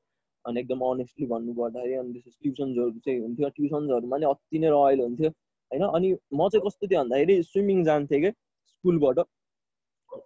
अनि 0.44 0.60
एकदम 0.60 0.80
अनेस्टली 0.90 1.26
भन्नु 1.26 1.52
पर्दाखेरि 1.60 1.94
अनि 2.02 2.12
त्यसपछि 2.14 2.38
ट्युसन्सहरू 2.42 2.98
चाहिँ 3.06 3.20
हुन्थ्यो। 3.20 3.48
ट्युसन्सहरूमा 3.58 4.16
नि 4.16 4.26
अति 4.32 4.58
नै 4.58 4.68
रमाइलो 4.76 5.04
हुन्थ्यो 5.04 5.30
होइन। 5.30 5.84
अनि 5.90 6.08
म 6.34 6.48
चाहिँ 6.48 6.66
कस्तो 6.66 6.86
थियो 6.86 7.00
भन्दाखेरि 7.02 7.42
स्विमिङ 7.52 7.84
जान्थेँ 7.84 8.20
कि 8.24 8.30
स्कुलबाट। 8.72 9.18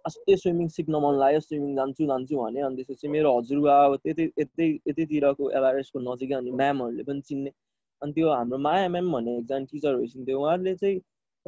अस्ति 0.07 0.35
स्विमिङ 0.37 0.67
सिक्न 0.69 0.95
मन 1.03 1.15
लाग्यो 1.19 1.39
स्विमिङ 1.39 1.75
जान्छु 1.75 2.05
जान्छु 2.07 2.35
भने। 2.41 2.61
अनि 2.61 2.75
त्यसपछि 2.75 3.07
मेरो 3.15 3.29
हजुरबा 3.37 3.75
अब 3.85 3.95
त्यतै 4.03 4.25
यतै 4.39 4.67
यतैतिरको 4.89 5.49
एलआरएसको 5.59 5.99
नजिकै 6.09 6.35
अनि 6.35 6.51
म्यामहरूले 6.61 7.03
पनि 7.03 7.21
चिन्ने। 7.29 7.51
अनि 8.01 8.11
त्यो 8.13 8.27
हाम्रो 8.31 8.57
माया 8.65 8.87
म्याम 8.89 9.11
भन्ने 9.13 9.37
एकजना 9.37 9.65
टिचर 9.71 9.95
भइसक्यो 9.95 10.39
उहाँले 10.41 10.75
चाहिँ 10.75 10.99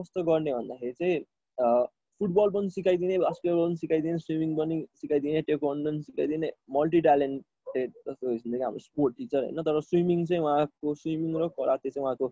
कस्तो 0.02 0.24
गर्ने 0.24 0.54
भन्दाखेरि 0.54 0.94
चाहिँ 0.94 1.88
फुटबल 2.22 2.50
पनि 2.54 2.70
सिकाइदिने 2.70 3.18
बास्केटबल 3.20 3.66
पनि 3.66 3.76
सिकाइदिने 3.78 4.18
स्विमिङ 4.20 4.56
पनि 4.58 4.76
सिकाइदिने 5.02 5.42
टेक्वान्डो 5.48 5.90
पनि 5.90 6.02
सिकाइदिने 6.02 6.52
मल्टी 6.76 7.02
ट्यालेन्टेड 7.02 7.92
जस्तो 8.08 8.36
कि 8.38 8.62
हाम्रो 8.62 8.80
स्पोर्ट 8.80 9.16
टिचर 9.18 9.44
होइन। 9.44 9.62
तर 9.68 9.80
स्विमिङ 9.82 10.26
चाहिँ 10.26 10.44
उहाँको 10.44 10.94
स्विमिङ 10.96 11.38
र 11.42 11.48
कराते 11.58 11.90
चाहिँ 11.90 12.04
उहाँको 12.06 12.28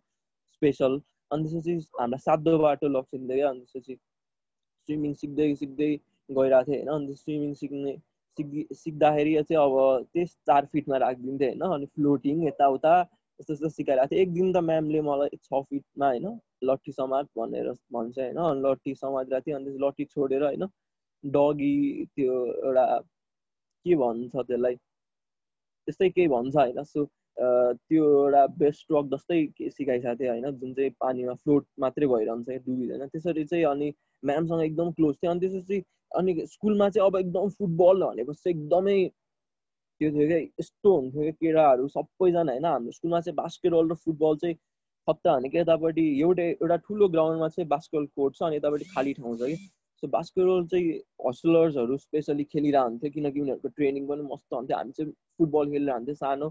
स्पेसल 0.54 1.00
अनि 1.32 1.44
त्यसपछि 1.44 1.74
हामीलाई 2.00 2.20
सातो 2.20 2.58
बाटो 2.60 2.88
लगिदिन्थ्यो 2.88 3.38
क्या 3.38 3.50
अनि 3.50 3.60
त्यसपछि 3.62 3.96
स्विमिङ 4.90 5.14
सिक्दै 5.22 5.48
सिक्दै 5.56 5.90
गइरहेको 6.30 6.72
थिएँ 6.72 6.82
होइन। 6.82 6.90
अनि 6.96 7.16
स्विमिङ 7.16 7.54
सिक्ने 7.62 7.94
सिक् 8.38 8.76
सिक्दाखेरि 8.82 9.34
चाहिँ 9.44 9.62
अब 9.64 10.06
त्यस 10.14 10.36
चार 10.48 10.66
फिटमा 10.74 10.98
राखिदिन्थेँ 11.06 11.50
होइन। 11.50 11.74
अनि 11.78 11.86
फ्लोटिङ 11.96 12.46
यताउता 12.48 12.94
यस्तो 13.40 13.54
यस्तो 13.54 13.70
सिकाइरहेको 13.70 14.12
थिएँ 14.12 14.22
एक 14.22 14.34
दिन 14.34 14.54
त 14.54 14.64
म्यामले 14.70 15.02
मलाई 15.10 15.42
छ 15.44 15.64
फिटमा 15.64 16.08
होइन 16.08 16.30
लट्ठी 16.62 16.92
समाज 16.92 17.26
भनेर 17.38 17.72
भन्छ 17.94 18.20
होइन। 18.20 18.66
लट्ठी 18.66 18.94
समाज 18.96 19.34
थियो 19.34 19.58
अनि 19.58 19.78
लट्ठी 19.86 20.06
छोडेर 20.06 20.44
होइन 20.44 20.66
डगी 21.24 22.06
त्यो 22.16 22.34
एउटा 22.46 22.86
के 23.86 23.96
भन्छ 23.96 24.36
त्यसलाई 24.36 24.76
त्यस्तै 24.76 26.10
केही 26.10 26.28
भन्छ 26.28 26.56
होइन। 26.56 26.84
सो 26.84 27.06
त्यो 27.38 28.04
एउटा 28.24 28.46
बेस्ट 28.60 28.80
स्ट्रोक 28.82 29.06
जस्तै 29.14 29.40
सिकाइसकेको 29.70 30.16
थियो 30.20 30.32
होइन 30.32 30.52
जुन 30.60 30.74
चाहिँ 30.74 30.92
पानीमा 31.00 31.34
फ्लोट 31.44 31.66
मात्रै 31.80 32.08
भइरहन्छ 32.14 32.50
डुबिँदैन। 32.66 33.08
त्यसरी 33.08 33.46
चाहिँ 33.46 33.66
अनि 33.66 33.92
म्यामसँग 34.24 34.64
एकदम 34.64 34.92
क्लोज 34.92 35.16
थियो। 35.16 35.32
अनि 35.32 35.40
त्यसपछि 35.48 35.84
अनि 36.20 36.46
स्कुलमा 36.48 36.90
चाहिँ 36.90 37.08
अब 37.08 37.18
एकदम 37.18 37.50
फुटबल 37.60 38.04
भनेको 38.04 38.34
चाहिँ 38.34 38.56
एकदमै 38.56 39.00
त्यो 40.02 40.10
थियो 40.12 40.28
क्या 40.28 40.38
यस्तो 40.38 40.96
हुन्थ्यो 40.96 41.22
क्या 41.22 41.32
केटाहरू 41.40 41.88
सबैजना 41.88 42.52
होइन। 42.52 42.66
हाम्रो 42.66 42.92
स्कुलमा 42.98 43.20
चाहिँ 43.22 43.36
बास्केटबल 43.36 43.90
र 43.92 43.96
फुटबल 44.06 44.38
चाहिँ 44.44 44.56
खत्ता 45.10 45.36
भनेको 45.36 45.58
यतापट्टि 45.58 46.06
एउटै 46.22 46.48
एउटा 46.54 46.76
ठुलो 46.88 47.08
ग्राउन्डमा 47.18 47.48
चाहिँ 47.58 47.68
बास्केटबल 47.76 48.06
कोर्ट 48.16 48.36
छ 48.38 48.48
अनि 48.48 48.56
यतापट्टि 48.56 48.86
खाली 48.96 49.14
ठाउँ 49.20 49.36
छ 49.38 49.52
कि। 49.52 49.56
सो 50.04 50.08
बास्केटबल 50.08 50.66
चाहिँ 50.72 50.92
हस्टलर्सहरू 51.28 51.98
स्पेसली 51.98 52.44
खेलिरहेको 52.52 52.88
हुन्थ्यो 52.90 53.10
किनकि 53.16 53.40
उनीहरूको 53.42 53.70
ट्रेनिङ 53.78 54.08
पनि 54.08 54.24
मस्त 54.32 54.54
हुन्थ्यो। 54.54 54.78
हामी 54.78 54.92
चाहिँ 54.98 55.12
फुटबल 55.12 55.72
खेलिरहन्थ्यो 55.72 55.96
हुन्थ्यो 55.98 56.16
सानो 56.16 56.50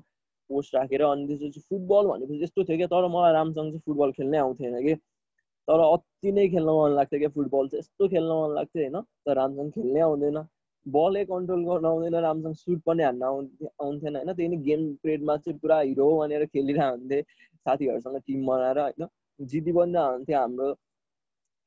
पोस्ट 0.51 0.75
राखेर 0.75 1.03
अनि 1.03 1.27
त्यसपछि 1.29 1.61
फुटबल 1.71 2.07
भनेपछि 2.11 2.43
यस्तो 2.43 2.65
थियो 2.65 2.77
क्या 2.77 2.87
तर 2.93 3.07
मलाई 3.15 3.33
राम्रोसँग 3.33 3.71
चाहिँ 3.73 3.83
फुटबल 3.87 4.13
खेल्नै 4.19 4.39
आउँथेन 4.39 4.77
कि। 4.87 4.95
तर 5.69 5.81
अति 5.87 6.33
नै 6.33 6.47
खेल्न 6.55 6.77
मन 6.79 6.95
लाग्थ्यो 6.99 7.19
क्या 7.21 7.29
फुटबल 7.37 7.69
चाहिँ। 7.73 7.81
यस्तो 7.85 8.09
खेल्न 8.15 8.31
मन 8.43 8.55
लाग्थ्यो 8.59 8.83
होइन? 8.83 9.01
तर 9.25 9.37
राम्रोसँग 9.37 9.73
खेल्नै 9.73 10.01
आउँदैन। 10.09 10.39
बलै 10.97 11.25
कन्ट्रोल 11.25 11.63
गर्न 11.65 11.85
आउँदैन 11.87 12.15
राम्रोसँग 12.25 12.55
सुट 12.57 12.81
पनि 12.87 13.03
हान्न 13.03 13.23
आउँथे 13.25 13.67
आउँथेन 13.67 14.17
होइन? 14.17 14.33
त्यही 14.33 14.49
नै 14.49 14.57
गेम 14.69 14.83
पिरियडमा 15.03 15.37
चाहिँ 15.37 15.59
पुरा 15.61 15.79
हिरो 15.81 16.09
भनेर 16.19 16.45
खेलिरहेको 16.47 16.91
हुन्थेँ 16.91 17.23
साथीहरूसँग 17.67 18.19
टिम 18.27 18.47
बनाएर 18.47 18.79
होइन? 18.79 19.07
जिति 19.41 19.73
पनि 19.73 19.99
हुन्थ्यो 19.99 20.39
हाम्रो। 20.39 20.73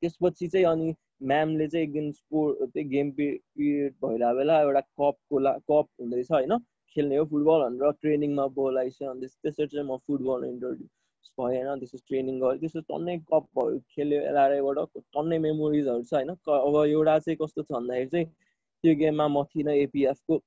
त्यसपछि 0.03 0.47
चाहिँ 0.47 0.65
अनि 0.65 0.93
म्यामले 1.23 1.67
चाहिँ 1.67 1.85
एक 1.85 1.93
दिन 1.93 2.11
स्पोर्ट 2.11 2.69
त्यही 2.73 2.87
गेम 2.89 3.11
पिरियड 3.17 3.93
भइरहेको 4.03 4.37
बेला 4.37 4.61
एउटा 4.61 4.81
कपको 4.81 5.39
ला 5.39 5.51
कप 5.69 5.87
हुँदैछ 6.01 6.31
होइन? 6.31 6.57
खेल्ने 6.95 7.17
हो 7.17 7.25
फुटबल 7.25 7.61
भनेर 7.63 7.91
ट्रेनिङमा 8.01 8.47
बोलाइछ 8.55 9.03
अनि 9.03 9.27
त्यसरी 9.27 9.67
चाहिँ 9.67 9.87
म 9.87 9.97
फुटबल 10.07 10.43
इन्ट्रोड्युस 10.45 10.89
भएँ 11.39 11.63
होइन 11.63 11.79
त्यसो 11.79 11.97
ट्रेनिङ 12.07 12.39
गरेँ 12.39 12.59
त्यसो 12.59 12.79
टन्नै 12.89 13.17
कपहरू 13.31 13.77
खेल्यो 13.93 14.19
एलआरआईबाट। 14.29 14.99
टन्नै 15.15 15.37
मेमोरिजहरू 15.39 16.03
छ 16.03 16.13
होइन? 16.13 16.29
अब 16.29 16.75
एउटा 16.85 17.17
चाहिँ 17.19 17.37
कस्तो 17.37 17.61
छ 17.61 17.71
भन्दाखेरि 17.71 18.09
चाहिँ 18.09 18.25
त्यो 18.83 18.95
गेममा 18.95 19.27
म 19.27 19.43
थिइनँ 19.51 19.73
एपिएफको 19.75 20.37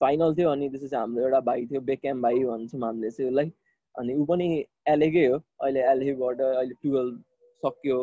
फाइनल 0.00 0.34
थियो 0.34 0.50
अनि 0.50 0.68
त्यसपछि 0.68 0.96
हाम्रो 0.96 1.22
एउटा 1.24 1.40
भाइ 1.48 1.66
थियो 1.66 1.80
बेक्याम 1.88 2.22
भाइ 2.22 2.44
भन्छौँ 2.44 2.80
हामीले 2.82 3.10
चाहिँ 3.10 3.30
उसलाई। 3.30 3.50
अनि 3.94 4.14
ऊ 4.14 4.24
पनि 4.24 4.46
एलएकै 4.88 5.26
हो। 5.26 5.36
अहिले 5.60 5.80
एलएबाट 5.92 6.40
अहिले 6.40 6.74
टुवेल्भ 6.82 7.18
सक्यो। 7.62 7.98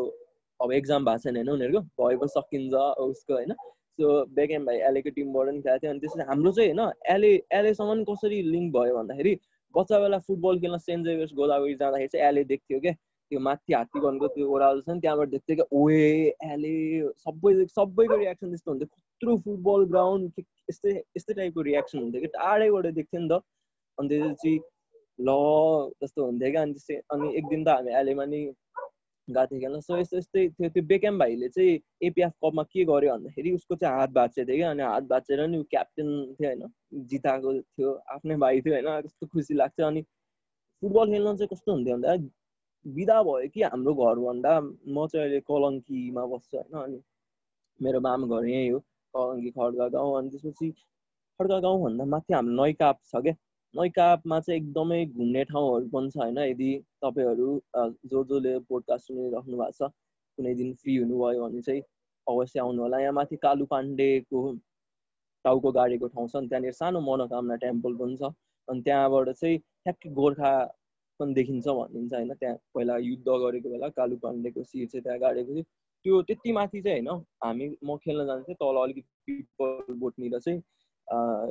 अब 0.60 0.72
एक्जाम 0.74 1.06
भएको 1.06 1.24
छैन 1.24 1.36
होइन 1.38 1.50
उनीहरूको। 1.50 1.82
भएको 2.02 2.28
सकिन्छ 2.28 2.74
उसको 3.08 3.34
होइन। 3.34 3.54
सो 4.00 4.26
बेकेम 4.36 4.66
भाइ 4.66 4.78
एलएको 4.90 5.10
टिमबाट 5.10 5.48
पनि 5.48 5.62
खेलेको 5.62 5.80
थियो। 5.82 5.92
अनि 5.92 6.00
त्यसपछि 6.00 6.28
हाम्रो 6.30 6.52
चाहिँ 6.52 6.72
होइन 6.72 6.92
एलए 7.16 7.32
एलएसम्म 7.60 8.04
कसरी 8.04 8.42
लिङ्क 8.52 8.74
भयो 8.76 8.98
भन्दाखेरि 8.98 9.34
बच्चा 9.76 10.00
बेला 10.00 10.20
फुटबल 10.28 10.60
खेल्न 10.60 10.78
सेन्ट 10.78 11.06
जेभियर्स 11.06 11.34
गोदावरी 11.34 11.76
जाँदाखेरि 11.76 12.08
चाहिँ 12.08 12.28
एलए 12.28 12.44
देख्थ्यो 12.54 12.80
क्या। 12.80 12.94
त्यो 12.94 13.40
माथि 13.40 13.74
हात्ती 13.74 14.00
गर्नुको 14.00 14.28
त्यो 14.28 14.46
ओह्रालो 14.54 14.82
छ 14.82 14.90
नि 14.90 15.00
त्यहाँबाट 15.00 15.30
देख्थ्यो 15.30 15.56
क्या 15.56 15.68
ओए 15.72 16.06
एलए 16.54 16.76
सबै 17.26 17.54
सबैको 17.74 18.16
रियाक्सन 18.16 18.48
त्यस्तो 18.50 18.72
हुन्थ्यो। 18.72 18.90
कत्रो 19.18 19.36
फुटबल 19.44 19.84
ग्राउन्ड 19.92 20.42
यस्तै 20.70 20.92
यस्तै 21.18 21.34
टाइपको 21.34 21.62
रियाक्सन 21.68 22.00
हुन्थ्यो 22.00 22.22
कि 22.22 22.28
टाढैबाट 22.34 22.86
देख्थ्यो 22.98 23.20
नि 23.22 23.30
त। 23.30 23.42
अनि 23.98 24.08
त्यसपछि 24.10 24.52
ल 25.20 25.30
जस्तो 26.02 26.26
हुन्थ्यो 26.26 26.52
क्या 26.52 26.62
अनि 26.62 26.74
त्यस्तै 26.74 26.98
अनि 27.14 27.28
एक 27.38 27.46
दिन 27.50 27.64
त 27.64 27.68
हामी 27.76 27.92
एलेमा 28.00 28.26
नि 28.26 28.42
गएको 29.28 29.46
थियो 29.48 29.60
खेल्न। 29.62 29.80
सो 29.82 29.98
यस्तो 29.98 30.18
यस्तै 30.18 30.44
थियो। 30.50 30.70
त्यो 30.70 30.84
बेकेम 30.92 31.18
भाइले 31.20 31.50
चाहिँ 31.50 31.80
एपिएफ 32.10 32.34
कपमा 32.44 32.64
के 32.74 32.84
गर्यो 32.86 33.14
भन्दाखेरि 33.14 33.54
उसको 33.58 33.76
चाहिँ 33.76 33.98
हात 33.98 34.12
भाँचेको 34.18 34.48
थियो 34.48 34.58
क्या 34.58 34.70
अनि 34.72 34.84
हात 34.84 35.04
भाँचेर 35.14 35.42
नि 35.48 35.58
ऊ 35.58 35.64
क्याप्टेन 35.74 36.12
थियो 36.38 36.50
होइन 36.50 37.08
जिताएको 37.14 37.54
थियो 37.62 37.94
आफ्नै 38.16 38.38
भाइ 38.46 38.62
थियो 38.62 38.74
होइन 38.76 39.02
कस्तो 39.08 39.28
खुसी 39.34 39.54
लाग्छ 39.62 39.80
अनि 39.90 40.02
फुटबल 40.84 41.12
खेल्न 41.14 41.36
चाहिँ 41.38 41.50
कस्तो 41.54 41.72
हुन्थ्यो 41.72 41.96
भन्दा 41.96 42.16
बिदा 42.86 43.18
भयो 43.24 43.50
कि 43.54 43.62
हाम्रो 43.64 43.94
घरभन्दा 43.96 44.54
म 44.60 45.08
चाहिँ 45.08 45.26
अहिले 45.26 45.40
कलङ्कीमा 45.50 46.26
बस्छु 46.36 46.58
होइन 46.58 46.84
अनि 46.84 47.02
मेरो 47.80 48.00
मामा 48.02 48.28
घर 48.38 48.46
यहीँ 48.48 48.70
हो। 48.72 48.80
कलङ्की 49.18 49.52
खड्का 49.58 49.88
गाउँ 49.98 50.18
अनि 50.18 50.30
त्यसपछि 50.30 50.72
खड्का 51.40 51.60
गाउँभन्दा 51.68 52.06
माथि 52.14 52.34
हाम्रो 52.34 52.64
नैकाप 52.64 53.00
छ 53.12 53.22
क्या? 53.26 53.34
नैकापमा 53.74 54.40
चाहिँ 54.40 54.60
एकदमै 54.62 55.06
घुम्ने 55.06 55.44
ठाउँहरू 55.52 55.88
पनि 55.94 56.10
छ 56.12 56.18
होइन। 56.18 56.38
यदि 56.38 56.70
तपाईँहरू 57.04 57.50
जो 58.12 58.24
जसले 58.24 58.58
पोडकास्ट 58.70 59.08
सुनिराख्नु 59.08 59.58
भएको 59.58 59.72
छ 59.78 59.92
कुनै 60.38 60.54
दिन 60.62 60.74
फ्री 60.82 60.96
हुनुभयो 60.98 61.44
भने 61.46 61.62
चाहिँ 61.68 61.82
अवश्य 62.28 62.60
आउनु 62.60 62.82
होला 62.82 63.00
यहाँ 63.00 63.14
माथि 63.20 63.36
कालु 63.46 63.66
पाण्डेको 63.74 64.42
टाउको 65.46 65.72
गाडीको 65.72 66.08
ठाउँ 66.16 66.28
छ 66.28 66.36
नि 66.44 66.48
त्यहाँनिर 66.48 66.74
सानो 66.80 67.00
मनोकामना 67.10 67.56
टेम्पल 67.64 67.94
पनि 68.02 68.18
छ। 68.18 68.32
अनि 68.68 68.82
त्यहाँबाट 68.88 69.30
चाहिँ 69.42 69.58
ठ्याक्कै 69.58 70.10
गोर्खा 70.20 70.52
पनि 71.20 71.34
देखिन्छ 71.34 71.68
भनिन्छ 71.68 72.14
होइन। 72.14 72.34
त्यहाँ 72.34 72.56
पहिला 72.76 72.98
युद्ध 73.10 73.28
गरेको 73.44 73.70
बेला 73.70 73.90
कालु 74.00 74.18
पाण्डेको 74.24 74.64
शिर 74.64 74.88
चाहिँ 74.88 75.04
त्यहाँ 75.04 75.20
गाडेको 75.20 75.54
थियो। 75.56 75.64
त्यो 76.08 76.22
त्यति 76.24 76.52
माथि 76.54 76.82
चाहिँ 76.82 77.02
होइन। 77.04 77.24
हामी 77.44 77.66
म 77.84 77.96
खेल्न 78.00 78.26
जान्थेँ 78.26 78.56
तल 78.56 78.78
अलिकति 78.82 79.04
पिपल 79.28 79.94
बोटनिर 80.00 80.40
चाहिँ 80.40 80.60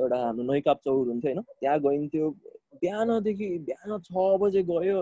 एउटा 0.00 0.16
हाम्रो 0.16 0.44
नैकाप 0.52 0.78
चौर 0.84 1.08
हुन्थ्यो 1.08 1.32
होइन। 1.32 1.42
त्यहाँ 1.60 1.78
गइन्थ्यो। 1.80 2.30
बिहानदेखि 2.80 3.48
बिहान 3.68 3.98
छ 4.00 4.12
बजे 4.40 4.62
गयो। 4.64 5.00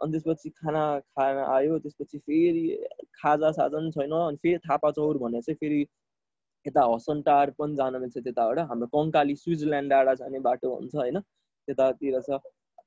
अनि 0.00 0.12
त्यसपछि 0.12 0.48
खाना 0.60 0.82
खान 1.16 1.36
आयो। 1.56 1.78
त्यसपछि 1.78 2.18
फेरि 2.18 2.64
खाजा 3.16 3.50
साजा 3.58 3.78
पनि 3.78 3.90
छैन। 3.96 4.12
अनि 4.12 4.36
फेरि 4.44 4.58
थापा 4.68 4.90
चौर 5.00 5.18
भने 5.24 5.40
चाहिँ 5.40 5.56
फेरि 5.56 5.80
यता 6.66 6.84
हसनटार 6.92 7.50
पनि 7.58 7.74
जान 7.76 7.96
मिल्छ 7.96 8.16
त्यताबाट। 8.18 8.58
हाम्रो 8.68 8.86
कङ्काली 8.92 9.36
स्विजरल्यान्ड 9.36 9.90
डाँडा 9.90 10.14
जाने 10.20 10.38
बाटो 10.48 10.74
हुन्छ 10.74 10.94
होइन। 10.94 11.20
त्यतातिर 11.20 12.20
छ। 12.28 12.40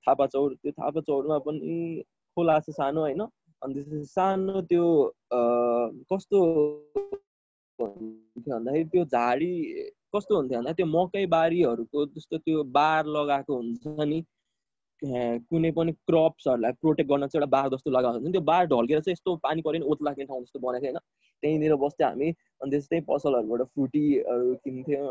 थापा 0.06 0.26
चौर 0.28 0.54
त्यो 0.62 0.72
थापा 0.72 1.02
चौरमा 1.02 1.38
पनि 1.50 2.04
खोला 2.38 2.60
छ 2.60 2.78
सानो 2.78 3.02
होइन। 3.02 3.26
अनि 3.62 3.74
त्यसपछि 3.74 4.06
सानो 4.06 4.62
त्यो 4.62 4.86
कस्तो 6.12 6.39
भन्दाखेरि 7.80 8.84
त्यो 8.86 9.04
झाडी 9.06 9.52
कस्तो 10.15 10.36
हुन्थ्यो 10.36 10.58
भन्दा 10.58 10.72
त्यो 10.74 10.86
मकै 10.88 11.26
बारीहरूको 11.32 12.06
जस्तो 12.15 12.38
त्यो 12.38 12.63
बार 12.72 13.06
लगाएको 13.15 13.56
हुन्छ 13.56 14.06
नि 14.06 14.20
कुनै 15.50 15.72
पनि 15.72 15.91
क्रप्सहरूलाई 16.08 16.72
प्रोटेक्ट 16.82 17.10
गर्न 17.12 17.28
चाहिँ 17.28 17.41
एउटा 17.41 17.52
बार 17.52 17.70
जस्तो 17.70 17.91
लगाएको 17.91 18.20
हुन्छ 18.20 18.32
त्यो 18.32 18.41
बार 18.41 18.65
ढल्केर 18.65 19.00
चाहिँ 19.00 19.13
यस्तो 19.13 19.36
पानी 19.44 19.62
पऱ्यो 19.62 19.80
नि 19.80 19.91
ओत 19.91 20.04
लाग्ने 20.04 20.26
ठाउँ 20.26 20.41
जस्तो 20.41 20.60
बनाएको 20.60 20.86
होइन। 20.86 21.00
त्यहीँनिर 21.44 21.76
बस्थ्यो 21.76 22.08
हामी 22.08 22.30
अनि 22.62 22.72
त्यस्तै 22.72 23.00
पसलहरूबाट 23.10 23.62
फ्रुटीहरू 23.70 24.56
किन्थ्यौँ 24.63 25.10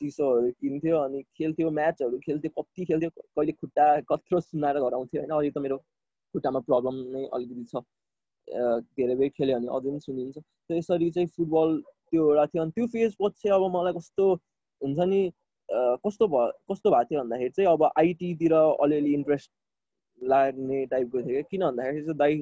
चिसोहरू 0.00 0.50
किन्थ्यो 0.60 0.98
अनि 0.98 1.22
खेल्थ्यो 1.38 1.70
म्याचहरू 1.70 2.18
खेल्थ्यो 2.18 2.50
कति 2.56 2.84
खेल्थ्यो 2.84 3.10
कहिले 3.10 3.52
खुट्टा 3.52 3.86
कत्रो 4.10 4.40
सुनाएर 4.40 4.80
घर 4.80 4.94
आउँथ्यो 4.94 5.20
होइन 5.20 5.30
अहिले 5.30 5.50
त 5.50 5.58
मेरो 5.58 5.78
खुट्टामा 6.32 6.60
प्रब्लम 6.68 6.94
नै 7.14 7.24
अलिकति 7.38 7.64
छ। 7.72 7.82
धेरै 8.98 9.14
बेर 9.20 9.28
खेल्यो 9.36 9.58
भने 9.58 9.68
अझै 9.76 9.90
पनि 9.90 10.00
सुनिन्छ। 10.06 10.36
त 10.38 10.70
यसरी 10.78 11.10
चाहिँ 11.16 11.28
फुटबल 11.36 11.78
त्यो 12.10 12.22
एउटा 12.30 12.46
थियो 12.46 12.62
अनि 12.62 12.72
त्यो 12.76 12.86
फेज 12.94 13.14
पछि 13.22 13.48
अब 13.56 13.62
मलाई 13.76 13.92
कस्तो 13.98 14.24
हुन्छ 14.80 14.98
नि 15.12 15.20
कस्तो 16.04 16.26
भयो 16.28 16.50
कस्तो 16.70 16.90
भएको 16.90 17.04
थियो 17.10 17.20
भन्दाखेरि 17.20 17.50
चाहिँ 17.56 17.68
अब 17.72 17.82
आइटीतिर 17.98 18.54
अलिअलि 18.54 19.12
इन्ट्रेस्ट 19.14 19.50
लाग्ने 20.20 20.84
टाइपको 20.92 21.22
थियो। 21.22 21.42
किन 21.50 21.62
भन्दाखेरि 21.66 22.02
चाहिँ 22.04 22.18
दाइ 22.18 22.34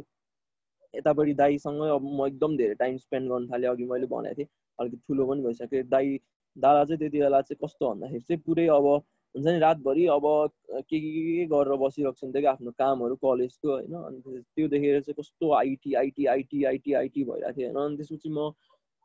यतापट्टि 0.94 1.34
दाईसँगै 1.42 1.88
अब 1.96 2.02
म 2.18 2.26
एकदम 2.26 2.56
धेरै 2.56 2.74
टाइम 2.82 2.96
स्पेन्ड 3.04 3.30
गर्न 3.32 3.46
थालेँ 3.52 3.68
अघि 3.70 3.84
मैले 3.92 4.06
भनेको 4.14 4.34
थिएँ। 4.38 4.48
अलिकति 4.78 5.02
ठुलो 5.06 5.26
पनि 5.26 5.42
भइसक्यो 5.42 5.82
दाई 5.94 6.18
दादा 6.56 6.84
चाहिँ 6.84 6.98
त्यति 6.98 7.18
बेला 7.18 7.40
चाहिँ 7.46 7.58
कस्तो 7.64 7.90
भन्दाखेरि 7.90 8.20
चाहिँ 8.28 8.42
पुरै 8.46 8.66
अब 8.78 8.86
हुन्छ 9.34 9.46
नि 9.46 9.58
रातभरि 9.58 10.06
अब 10.08 10.22
के 10.70 10.82
के 10.82 10.98
के 11.00 11.46
गरेर 11.46 11.76
बसिरहेको 11.76 12.26
हुन्थ्यो 12.26 12.40
कि 12.40 12.46
आफ्नो 12.46 12.70
कामहरू 12.78 13.16
कलेजको 13.16 13.70
होइन 13.70 13.94
अनि 13.94 14.40
त्यो 14.40 14.68
देखेर 14.68 15.00
चाहिँ 15.00 15.14
कस्तो 15.14 15.52
IT 15.54 15.94
IT 15.94 16.26
IT 16.26 16.64
IT 16.64 16.92
IT 16.94 17.24
भइरहेको 17.24 17.52
थियो 17.52 17.68
होइन 17.68 17.86
अनि 17.86 17.96
त्यसपछि 17.96 18.30
म 18.30 18.50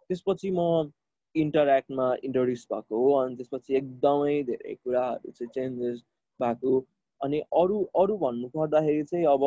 त्यसपछि 0.09 0.51
म 0.51 0.91
इन्टरेक्टमा 1.35 2.07
इन्ट्रोड्युस 2.23 2.67
भएको 2.73 2.97
हो 2.97 3.13
अनि 3.15 3.35
त्यसपछि 3.35 3.75
एकदमै 3.75 4.41
धेरै 4.43 4.75
कुराहरू 4.75 5.31
चाहिँ 5.31 5.51
चेन्जेस 5.51 6.01
भएको 6.39 6.73
अनि 7.21 7.39
अरू 7.55 7.81
अरू 7.95 8.17
भन्नु 8.17 8.49
पर्दाखेरि 8.49 9.03
चाहिँ 9.03 9.25
अब 9.27 9.45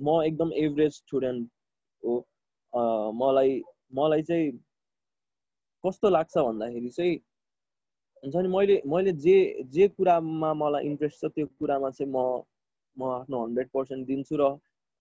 म 0.00 0.22
एकदम 0.22 0.52
एभरेज 0.64 0.92
स्टुडेन्ट 0.94 1.48
हो 2.02 2.16
मलाई 3.14 3.60
मलाई 3.94 4.22
चाहिँ 4.22 4.52
कस्तो 5.84 6.10
लाग्छ 6.10 6.36
भन्दाखेरि 6.38 6.90
चाहिँ 6.90 7.18
हुन्छ 8.26 8.36
नि 8.36 8.48
मैले 8.48 8.80
मैले 8.86 9.12
जे 9.22 9.36
जे 9.70 9.86
कुरामा 9.88 10.52
मलाई 10.54 10.86
इन्ट्रेस्ट 10.86 11.20
छ 11.20 11.28
त्यो 11.30 11.46
कुरामा 11.58 11.90
चाहिँ 11.90 12.10
म 12.12 12.22
म 12.96 13.10
आफ्नो 13.12 13.42
हन्ड्रेड 13.44 13.68
पर्सेन्ट 13.74 14.06
दिन्छु 14.06 14.36
र 14.36 14.48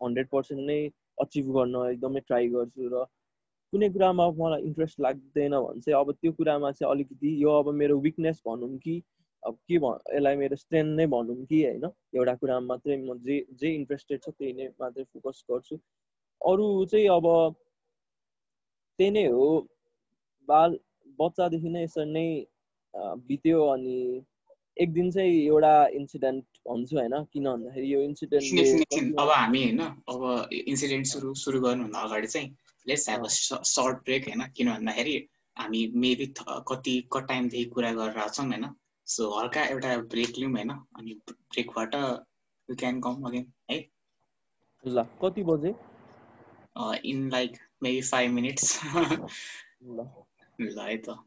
हन्ड्रेड 0.01 0.27
पर्सेन्ट 0.29 0.61
नै 0.61 0.77
अचिभ 1.17 1.49
गर्न 1.55 1.75
एकदमै 1.87 2.21
ट्राई 2.27 2.47
गर्छु 2.49 2.89
र 2.93 3.03
कुनै 3.73 3.89
कुरामा 3.89 4.29
मलाई 4.37 4.61
इन्ट्रेस्ट 4.61 5.01
लाग्दैन 5.01 5.57
भने 5.57 5.81
चाहिँ 5.81 5.99
अब 5.99 6.11
त्यो 6.13 6.31
कुरामा 6.37 6.71
चाहिँ 6.71 6.91
अलिकति 6.91 7.33
यो 7.43 7.57
अब 7.59 7.73
मेरो 7.73 7.99
विकनेस 7.99 8.41
भनौँ 8.47 8.77
कि 8.77 9.01
अब 9.43 9.57
के 9.67 9.77
भ 9.79 9.93
यसलाई 10.13 10.35
मेरो 10.35 10.55
स्ट्रेन्थ 10.55 10.97
नै 10.97 11.05
भनौँ 11.07 11.35
कि 11.45 11.63
होइन? 11.65 11.85
एउटा 12.15 12.35
कुरामा 12.35 12.65
मात्रै 12.67 12.97
म 12.97 13.17
जे 13.25 13.43
जे 13.61 13.75
इन्ट्रेस्टेड 13.75 14.21
छ 14.21 14.29
त्यही 14.29 14.53
नै 14.53 14.67
मात्रै 14.79 15.03
फोकस 15.05 15.43
गर्छु। 15.49 15.75
अरू 16.41 16.67
चाहिँ 16.91 17.07
अब 17.09 17.27
त्यही 18.99 19.11
नै 19.11 19.25
हो 19.29 19.45
बाल 20.47 20.77
बच्चादेखि 21.19 21.69
नै 21.69 21.83
यसरी 21.83 22.11
नै 22.11 22.27
बित्यो 22.95 23.65
अनि 23.65 24.23
एक 24.77 24.93
दिन 24.93 25.11
चाहिँ 25.11 25.33
एउटा 25.45 25.87
इन्सिडेन्ट 25.95 26.45
भन्छु 26.67 26.97
होइन 26.97 27.23
किन 27.33 27.45
भन्दाखेरि 27.45 27.93
यो 27.93 28.01
इन्सिडेन्ट 28.01 29.19
अब 29.19 29.29
हामी 29.29 29.63
होइन 29.63 29.81
अब 29.81 30.49
इन्सिडेन्ट 30.53 31.05
सुरु 31.07 31.33
सुरु 31.43 31.59
गर्नुभन्दा 31.61 31.99
अगाडि 31.99 32.27
चाहिँ 32.27 32.49
let's 32.87 33.09
have 33.09 33.23
a 33.23 33.27
short 33.27 34.03
break 34.05 34.27
होइन। 34.27 34.41
किन 34.57 34.71
भन्दाखेरि 34.73 35.15
हामी 35.57 35.81
मेबी 35.95 36.25
कति 36.37 36.95
कति 37.13 37.25
टाइमदेखि 37.27 37.65
कुरा 37.65 37.91
गरेर 37.93 38.29
छौँ 38.29 38.45
होइन। 38.45 38.65
सो 39.07 39.29
हल्का 39.39 39.65
एउटा 39.65 39.97
ब्रेक 40.13 40.37
लिउँ 40.39 40.51
होइन 40.51 40.69
अनि 40.69 41.13
ब्रेकबाट 41.29 41.95
यु 42.69 42.75
क्यान 42.75 42.99
कम 43.01 43.23
अगेन 43.27 43.45
है? 43.71 43.77
ल 44.83 45.03
कति 45.21 45.43
बजे? 45.43 45.73
In 47.09 47.29
like 47.31 47.57
maybe 47.83 48.01
five 48.01 48.31
minutes 48.31 48.79
ल 50.61 50.79
है 50.79 50.97
त। 50.97 51.17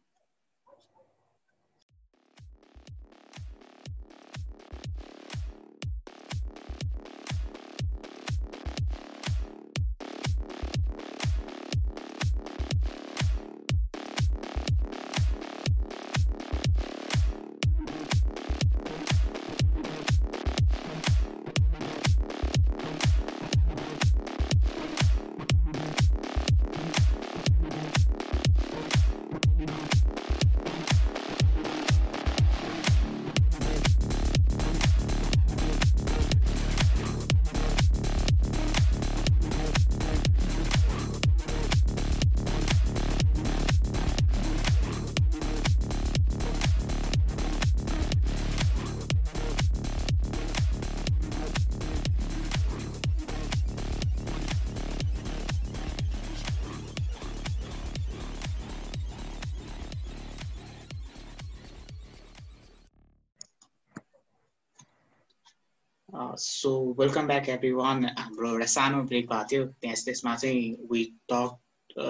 वेलकम 66.99 67.27
ब्याक 67.27 67.49
एभ्री 67.49 67.71
वान 67.73 68.05
हाम्रो 68.19 68.49
एउटा 68.49 68.67
सानो 68.67 69.03
ब्रेक 69.03 69.27
भएको 69.27 69.45
थियो 69.51 69.65
त्यस 69.83 70.05
त्यसमा 70.05 70.35
चाहिँ 70.37 70.63
वी 70.91 71.03
टक 71.29 72.01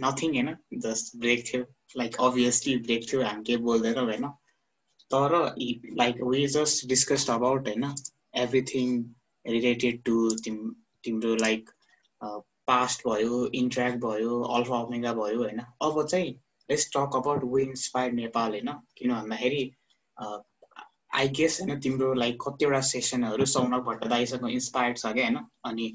नथिङ 0.00 0.30
होइन 0.32 0.80
जस्ट 0.80 1.16
ब्रेक 1.16 1.44
थियो 1.46 1.64
लाइक 1.96 2.16
अभियसली 2.20 2.76
ब्रेक 2.78 3.04
थियो 3.10 3.20
हामी 3.22 3.42
केही 3.42 3.58
बोल्दैन 3.62 3.98
होइन 3.98 4.24
तर 5.10 5.36
like 5.96 6.22
we 6.24 6.46
just 6.46 6.86
discussed 6.88 7.30
about 7.30 7.68
होइन 7.68 7.84
एभ्रिथिङ 8.38 8.96
रिलेटेड 9.44 10.02
टु 10.04 10.16
तिम 10.40 10.58
तिम्रो 11.04 11.34
लाइक 11.38 11.70
पास्ट 12.66 13.06
भयो 13.08 13.44
इन्ट्र्याक्ट 13.54 14.04
भयो 14.04 14.42
अल्फा 14.52 14.80
अमेगा 14.80 15.12
भयो 15.14 15.42
होइन 15.42 15.60
अब 15.82 16.06
चाहिँ 16.06 16.32
let's 16.68 16.90
talk 16.90 17.16
about 17.16 17.44
we 17.54 17.62
inspire 17.64 18.12
Nepal 18.14 18.50
होइन 18.50 18.72
किन 18.96 19.14
भन्दाखेरि 19.14 19.64
आई 21.12 21.28
गेस 21.36 21.60
होइन 21.60 21.80
तिम्रो 21.80 22.12
लाइक 22.14 22.36
कतिवटा 22.42 22.80
सेसनहरू 22.88 23.46
सौनक 23.46 23.82
भट्ट 23.84 24.06
दाईसँग 24.06 24.48
इन्सपायर्ड 24.50 24.98
छ 24.98 25.12
क्या 25.12 25.24
होइन 25.24 25.38
अनि 25.64 25.88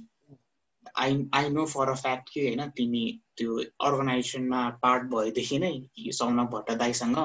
I 0.97 1.17
I 1.33 1.49
know 1.49 1.65
for 1.65 1.89
a 1.89 1.93
fact 1.97 2.29
कि 2.29 2.41
होइन 2.41 2.69
तिमी 2.71 3.03
त्यो 3.37 3.57
अर्गनाइजेसनमा 3.81 4.61
पार्ट 4.81 5.03
भएदेखि 5.09 5.59
नै 5.59 5.73
सौनक 6.13 6.49
भट्ट 6.49 6.71
दाईसँग 6.77 7.17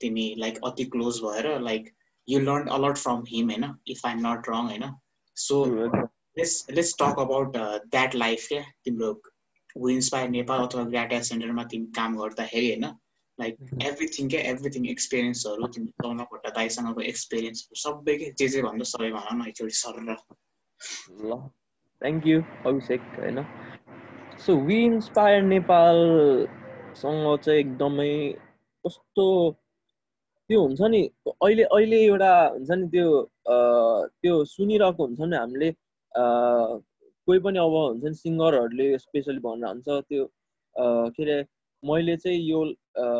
तिमी 0.00 0.26
लाइक 0.38 0.58
अति 0.64 0.84
क्लोज 0.86 1.20
भएर 1.22 1.50
like 1.60 1.90
you 2.28 2.40
learn 2.40 2.68
a lot 2.70 2.96
from 2.96 3.24
him 3.28 3.50
होइन 3.50 3.72
if 3.88 4.06
I 4.06 4.12
am 4.12 4.26
not 4.26 4.48
wrong 4.48 4.66
होइन 4.66 4.92
so 5.36 5.64
let's 5.74 6.54
let's 6.70 6.94
talk 6.98 7.20
about 7.20 7.56
that 7.88 8.14
life 8.16 8.46
क्या 8.48 8.62
तिम्रो 8.84 9.12
वु 9.76 9.88
इन्सपायर 9.88 10.28
नेपाल 10.30 10.66
अथवा 10.66 10.84
ग्राटा 10.86 11.20
सेन्टरमा 11.22 11.64
तिमी 11.64 11.92
काम 11.96 12.16
गर्दाखेरि 12.16 12.68
होइन 12.68 12.90
लाइक 13.38 13.82
एभ्रिथिङ 13.82 14.28
क्या 14.28 14.40
एभ्रिथिङ 14.50 14.86
एक्सपिरियन्सहरू 14.90 15.66
तिमी 15.68 15.92
पाउन 16.02 16.24
खोट्टा 16.24 16.50
दाइसँगको 16.50 17.00
एक्सपिरियन्स 17.12 17.68
सबै 17.82 18.16
के 18.16 18.30
जे 18.38 18.48
जे 18.48 18.62
भन्दा 18.62 18.88
सबै 18.90 19.10
भन 19.10 19.36
न 19.36 19.48
एकचोटि 19.48 19.76
सर 19.76 20.02
ल 20.02 21.38
थ्याङ्क 22.02 22.26
यू 22.26 22.42
अभिषेक 22.66 23.00
होइन? 23.18 23.44
सो 24.46 24.56
वी 24.66 24.82
इन्सपायर 24.84 25.42
नेपालसँग 25.44 27.24
चाहिँ 27.38 27.60
एकदमै 27.60 28.12
कस्तो 28.84 29.26
त्यो 30.50 30.60
हुन्छ 30.62 30.80
नि 30.90 31.00
अहिले 31.32 31.64
अहिले 31.70 32.00
एउटा 32.04 32.32
हुन्छ 32.48 32.70
नि 32.70 32.88
त्यो 32.88 33.08
त्यो 34.22 34.44
सुनिरहेको 34.44 35.06
हुन्छ 35.06 35.20
नि 35.20 35.36
हामीले 35.36 35.70
कोही 36.14 37.38
पनि 37.46 37.58
अब 37.58 37.74
हुन्छ 37.76 38.04
नि 38.04 38.14
सिङ्गरहरूले 38.14 38.86
स्पेसली 38.98 39.38
भनेर 39.38 39.68
हुन्छ 39.68 39.88
त्यो 40.08 40.24
के 41.14 41.22
अरे 41.22 41.36
मैले 41.82 42.16
चाहिँ 42.16 42.38
यो 42.40 42.64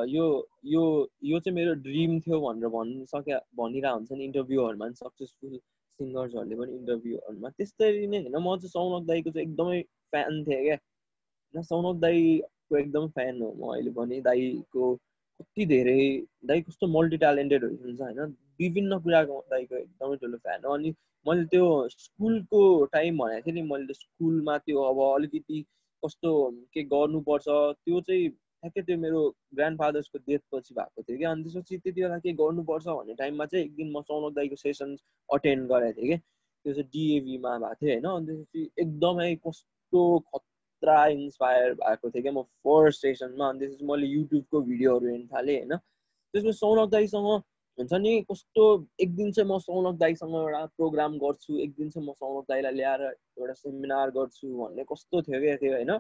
यो 0.09 0.25
यो 0.67 0.83
यो 1.25 1.39
चाहिँ 1.41 1.55
मेरो 1.57 1.75
ड्रिम 1.83 2.19
थियो 2.21 2.41
भनेर 2.41 2.69
भन्न 2.69 3.05
सक्या 3.07 3.39
भनिरहेको 3.57 3.97
हुन्छ 3.97 4.13
नि 4.13 4.25
इन्टरभ्यूहरूमा 4.25 4.89
सक्सेसफुल 4.93 5.59
सिङ्गर्सहरूले 5.99 6.57
पनि 6.57 6.73
इन्टरभ्यूहरूमा। 6.77 7.49
त्यस्तरी 7.51 8.07
नै 8.07 8.19
होइन 8.19 8.37
म 8.37 8.57
चाहिँ 8.57 8.71
सौनक 8.71 9.07
दाईको 9.07 9.31
चाहिँ 9.31 9.47
एकदमै 9.49 9.83
फ्यान 10.13 10.43
थिएँ 10.45 10.63
क्या। 10.65 10.77
होइन 10.77 11.63
सौनक 11.65 12.01
दाईको 12.01 12.79
एकदम 12.79 13.09
फ्यान 13.19 13.43
हो 13.43 13.53
म 13.61 13.73
अहिले 13.75 13.91
पनि 14.01 14.21
दाईको 14.23 14.95
कति 15.41 15.67
धेरै 15.67 16.01
दाई 16.47 16.61
कस्तो 16.63 16.87
मल्टी 16.99 17.17
ट्यालेन्टेडहरू 17.25 17.77
हुन्छ 17.85 18.01
होइन 18.01 18.35
विभिन्न 18.61 18.99
कुराको 19.01 19.41
दाईको 19.51 19.77
एकदमै 19.77 20.17
ठुलो 20.17 20.39
फ्यान 20.39 20.65
हो। 20.65 20.75
अनि 20.75 20.95
मैले 21.27 21.45
त्यो 21.55 21.67
स्कुलको 21.91 22.61
टाइम 22.93 23.19
भनेको 23.19 23.47
थिएँ 23.47 23.55
नि 23.55 23.63
मैले 23.71 23.95
स्कुलमा 23.95 24.59
त्यो 24.67 24.83
अब 24.91 25.01
अलिकति 25.15 25.65
कस्तो 26.03 26.35
के 26.75 26.83
गर्नुपर्छ 26.93 27.49
त्यो 27.49 28.01
चाहिँ 28.01 28.29
ठ्याक्कै 28.63 28.83
त्यो 28.83 28.97
मेरो 28.99 29.21
ग्रान्ड 29.57 29.79
फादर्सको 29.79 30.19
डेथपछि 30.29 30.75
भएको 30.75 31.03
थियो 31.03 31.19
कि। 31.19 31.25
अनि 31.25 31.43
त्यसपछि 31.45 31.77
त्यति 31.79 32.03
बेला 32.03 32.19
के 32.19 32.33
गर्नुपर्छ 32.41 32.87
भन्ने 32.89 33.15
टाइममा 33.15 33.47
चाहिँ 33.47 33.65
एक 33.65 33.75
दिन 33.77 33.91
म 33.97 34.01
सौनक 34.09 34.35
दाईको 34.35 34.57
सेसन 34.57 34.97
अटेन्ड 35.29 35.69
गरेको 35.73 36.01
थिएँ 36.01 36.09
कि। 36.11 36.17
त्यो 36.19 36.73
चाहिँ 36.75 36.89
डिएभीमा 36.95 37.53
भएको 37.59 37.75
थियो 37.83 37.91
होइन। 37.91 38.07
अनि 38.09 38.27
त्यसपछि 38.27 38.71
एकदमै 38.83 39.35
कस्तो 39.47 40.03
खतरा 40.31 40.99
इन्सपायर 41.19 41.75
भएको 41.75 42.11
थिएँ 42.11 42.23
क्या 42.23 42.33
म 42.33 42.43
फर्स्ट 42.67 43.03
सेसनमा 43.03 43.49
अनि 43.49 43.59
त्यसपछि 43.61 43.85
मैले 43.93 44.07
युट्युबको 44.07 44.61
भिडियोहरू 44.71 45.07
हेर्नु 45.07 45.27
थालेँ 45.35 45.57
होइन। 45.59 45.77
त्यसपछि 45.77 46.53
सौनक 46.59 46.91
दाईसँग 46.91 47.31
हुन्छ 47.79 47.93
नि 47.95 48.13
कस्तो 48.31 48.63
एक 49.01 49.15
दिन 49.17 49.33
चाहिँ 49.33 49.49
म 49.51 49.59
सौनक 49.63 49.99
दाईसँग 49.99 50.35
एउटा 50.35 50.65
प्रोग्राम 50.77 51.19
गर्छु। 51.19 51.59
एक 51.65 51.73
दिन 51.79 51.91
चाहिँ 51.91 52.07
म 52.09 52.13
सौनक 52.13 52.45
दाईलाई 52.51 52.75
ल्याएर 52.75 53.03
एउटा 53.03 53.55
सेमिनार 53.55 54.11
गर्छु 54.19 54.47
भन्ने 54.59 54.85
कस्तो 54.93 55.23
थियो 55.23 55.41
क्या 55.41 55.57
त्यो 55.63 55.73
होइन। 55.75 55.93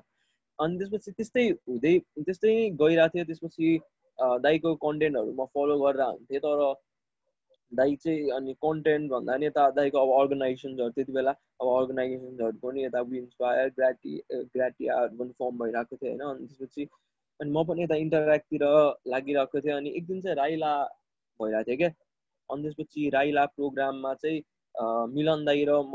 अनि 0.59 0.78
त्यसपछि 0.78 1.11
त्यस्तै 1.18 1.46
हुँदै 1.68 1.94
त्यस्तै 2.26 2.52
गइरहेको 2.82 3.14
थियो 3.14 3.24
त्यसपछि 3.30 3.78
दाईको 4.44 4.74
कन्टेन्टहरू 4.84 5.32
म 5.32 5.44
फलो 5.54 5.78
गरेर 5.82 6.02
हुन्थेँ। 6.02 6.40
तर 6.46 6.62
दाई 7.72 7.96
चाहिँ 8.02 8.30
अनि 8.36 8.52
कन्टेन्ट 8.64 9.11
भन्दा 9.11 9.36
नि 9.36 9.46
यता 9.46 9.64
दाईको 9.78 9.98
अब 10.04 10.11
अर्गनाइजेसन्सहरू 10.20 10.90
त्यति 10.96 11.12
बेला 11.12 11.32
अब 11.61 11.68
अर्गनाइजेसन्सहरू 11.72 12.59
पनि 12.62 12.84
यता 12.84 13.00
इन्सपायर 13.20 13.68
ग्राटी 13.78 14.12
ग्राटियाहरू 14.56 15.16
पनि 15.18 15.32
फर्म 15.38 15.59
भइरहेको 15.62 15.96
थियो 15.96 16.11
होइन? 16.11 16.22
अनि 16.30 16.46
त्यसपछि 16.46 16.88
अनि 17.40 17.50
म 17.50 17.64
पनि 17.68 17.82
यता 17.82 17.96
इन्टरेक्टतिर 18.04 18.64
लागिरहेको 19.14 19.61
थिएँ। 19.61 19.74
अनि 19.76 19.90
एक 19.98 20.06
दिन 20.06 20.20
चाहिँ 20.26 20.36
राइला 20.36 20.72
भइरहेको 21.40 21.70
थियो 21.70 21.76
क्या। 21.82 21.90
अनि 22.50 22.62
त्यसपछि 22.62 23.09
राइला 23.18 23.44
प्रोग्राममा 23.56 24.14
चाहिँ 24.24 24.42
मिलन 25.14 25.44
दाई 25.44 25.64
र 25.68 25.80
म 25.92 25.94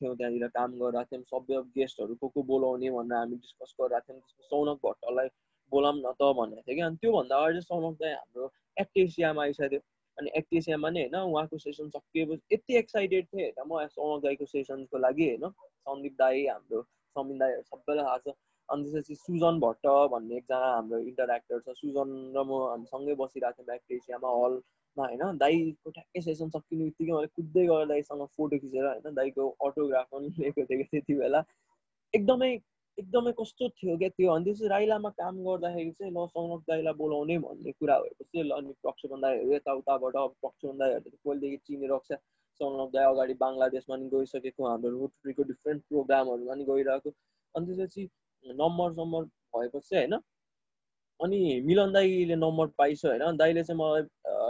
थियौँ 0.00 0.16
त्यहाँनिर 0.16 0.48
काम 0.56 0.70
गरिरहेको 0.80 1.10
थियौँ 1.12 1.28
सबै 1.32 1.62
गेस्टहरू 1.76 2.14
को 2.20 2.28
को 2.34 2.42
बोलाउने 2.50 2.90
भनेर 2.90 3.18
हामी 3.18 3.36
डिस्कस 3.36 3.74
गरिरहेको 3.80 4.12
थियौँ 4.12 4.20
त्यसको 4.20 4.42
सौनक 4.50 4.78
भट्टलाई 4.86 5.28
बोलाऊँ 5.72 5.96
न 5.96 6.12
त 6.20 6.32
भनेको 6.38 6.62
थियो 6.66 6.76
कि 6.76 6.82
अनि 6.82 6.96
त्योभन्दा 7.02 7.36
अगाडि 7.36 7.60
चाहिँ 7.60 7.68
सौनक 7.70 7.98
चाहिँ 8.00 8.14
हाम्रो 8.14 8.50
एक्टेसियामा 8.80 9.42
आइसक्यो। 9.42 9.80
अनि 10.18 10.30
एक्टेसियामा 10.36 10.88
नै 10.90 11.02
होइन 11.02 11.16
उहाँको 11.22 11.58
सेसन 11.58 11.88
सकिएपछि 11.90 12.54
यति 12.54 12.76
एक्साइटेड 12.78 13.26
थिएँ 13.26 13.44
होइन 13.48 13.68
म 13.68 13.86
सौनक 13.96 14.22
दाईको 14.24 14.46
सेसनको 14.46 14.98
लागि 14.98 15.28
होइन। 15.30 15.44
सन्दीप 15.86 16.14
दाई 16.18 16.46
हाम्रो 16.46 16.82
समिन 17.16 17.38
दाईहरू 17.38 17.62
सबैलाई 17.62 18.04
थाहा 18.04 18.18
छ। 18.24 18.34
अनि 18.68 18.82
त्यसपछि 18.84 19.14
सुजन 19.14 19.60
भट्ट 19.60 19.86
भन्ने 20.12 20.36
एकजना 20.36 20.58
हाम्रो 20.74 20.98
इन्टरेक्टर 21.10 21.58
छ। 21.60 21.76
सुजन 21.80 22.10
र 22.36 22.44
म 22.44 22.60
हामी 22.66 22.86
सँगै 22.92 23.14
बसिरहेको 23.22 23.62
थियौँ 23.62 23.76
एक्टेसियामा 23.76 24.30
हल 24.40 24.54
होइन 25.02 25.38
दाईको 25.38 25.90
ठ्याक्कै 25.90 26.20
सेसन 26.22 26.48
सकिने 26.56 26.84
बित्तिकै 26.84 27.12
मैले 27.12 27.30
कुद्दै 27.36 27.66
गएर 27.66 27.86
दाईसँग 27.92 28.24
फोटो 28.36 28.58
खिचेर 28.64 28.86
होइन 28.86 29.14
दाईको 29.20 29.48
अटोग्राफ 29.66 30.06
पनि 30.14 30.28
लिएको 30.38 30.64
थिएँ 30.70 30.84
त्यति 30.84 31.14
बेला। 31.20 31.42
एकदमै 32.14 32.50
एकदमै 32.98 33.32
कस्तो 33.40 33.68
थियो 33.78 33.96
क्या 33.98 34.08
त्यो। 34.16 34.32
अनि 34.32 34.44
त्यसपछि 34.44 34.68
राइलामा 34.68 35.10
काम 35.20 35.36
गर्दाखेरि 35.44 35.90
चाहिँ 35.98 36.12
ल 36.12 36.26
सौनक 36.34 36.62
दाईलाई 36.70 36.94
बोलाउने 37.02 37.38
भन्ने 37.44 37.72
कुरा 37.72 37.98
भएपछि 38.00 38.42
ल 38.42 38.50
अनि 38.58 38.72
प्रक्षोभन 38.82 39.20
दाईहरू 39.20 39.52
यताउताबाट 39.54 40.16
प्रक्षोभन 40.42 40.76
दाईहरूले 40.78 41.10
त 41.10 41.18
पहिलेदेखि 41.24 41.58
चिनिरहेको 41.66 42.04
छ। 42.08 42.18
सौनक 42.60 42.90
दाई 42.94 43.04
अगाडि 43.12 43.34
बङ्गलादेशमा 43.42 43.96
पनि 43.96 44.08
गइसकेको 44.14 44.66
हाम्रो 44.68 44.90
रोटरीको 44.96 45.42
डिफ्रेन्ट 45.52 45.82
प्रोग्रामहरूमा 45.88 46.52
पनि 46.52 46.64
गइरहेको। 46.72 47.10
अनि 47.54 47.66
त्यसपछि 47.66 48.02
नम्बर 48.44 48.92
सम्बर 48.98 49.22
भएपछि 49.56 49.96
होइन 49.96 50.14
अनि 51.20 51.38
मिलन 51.68 51.92
दाईले 51.92 52.36
नम्बर 52.36 52.66
पाइसक्यो 52.80 53.10
होइन। 53.10 53.36
दाईले 53.36 53.62
चाहिँ 53.64 53.78
मलाई 53.80 54.02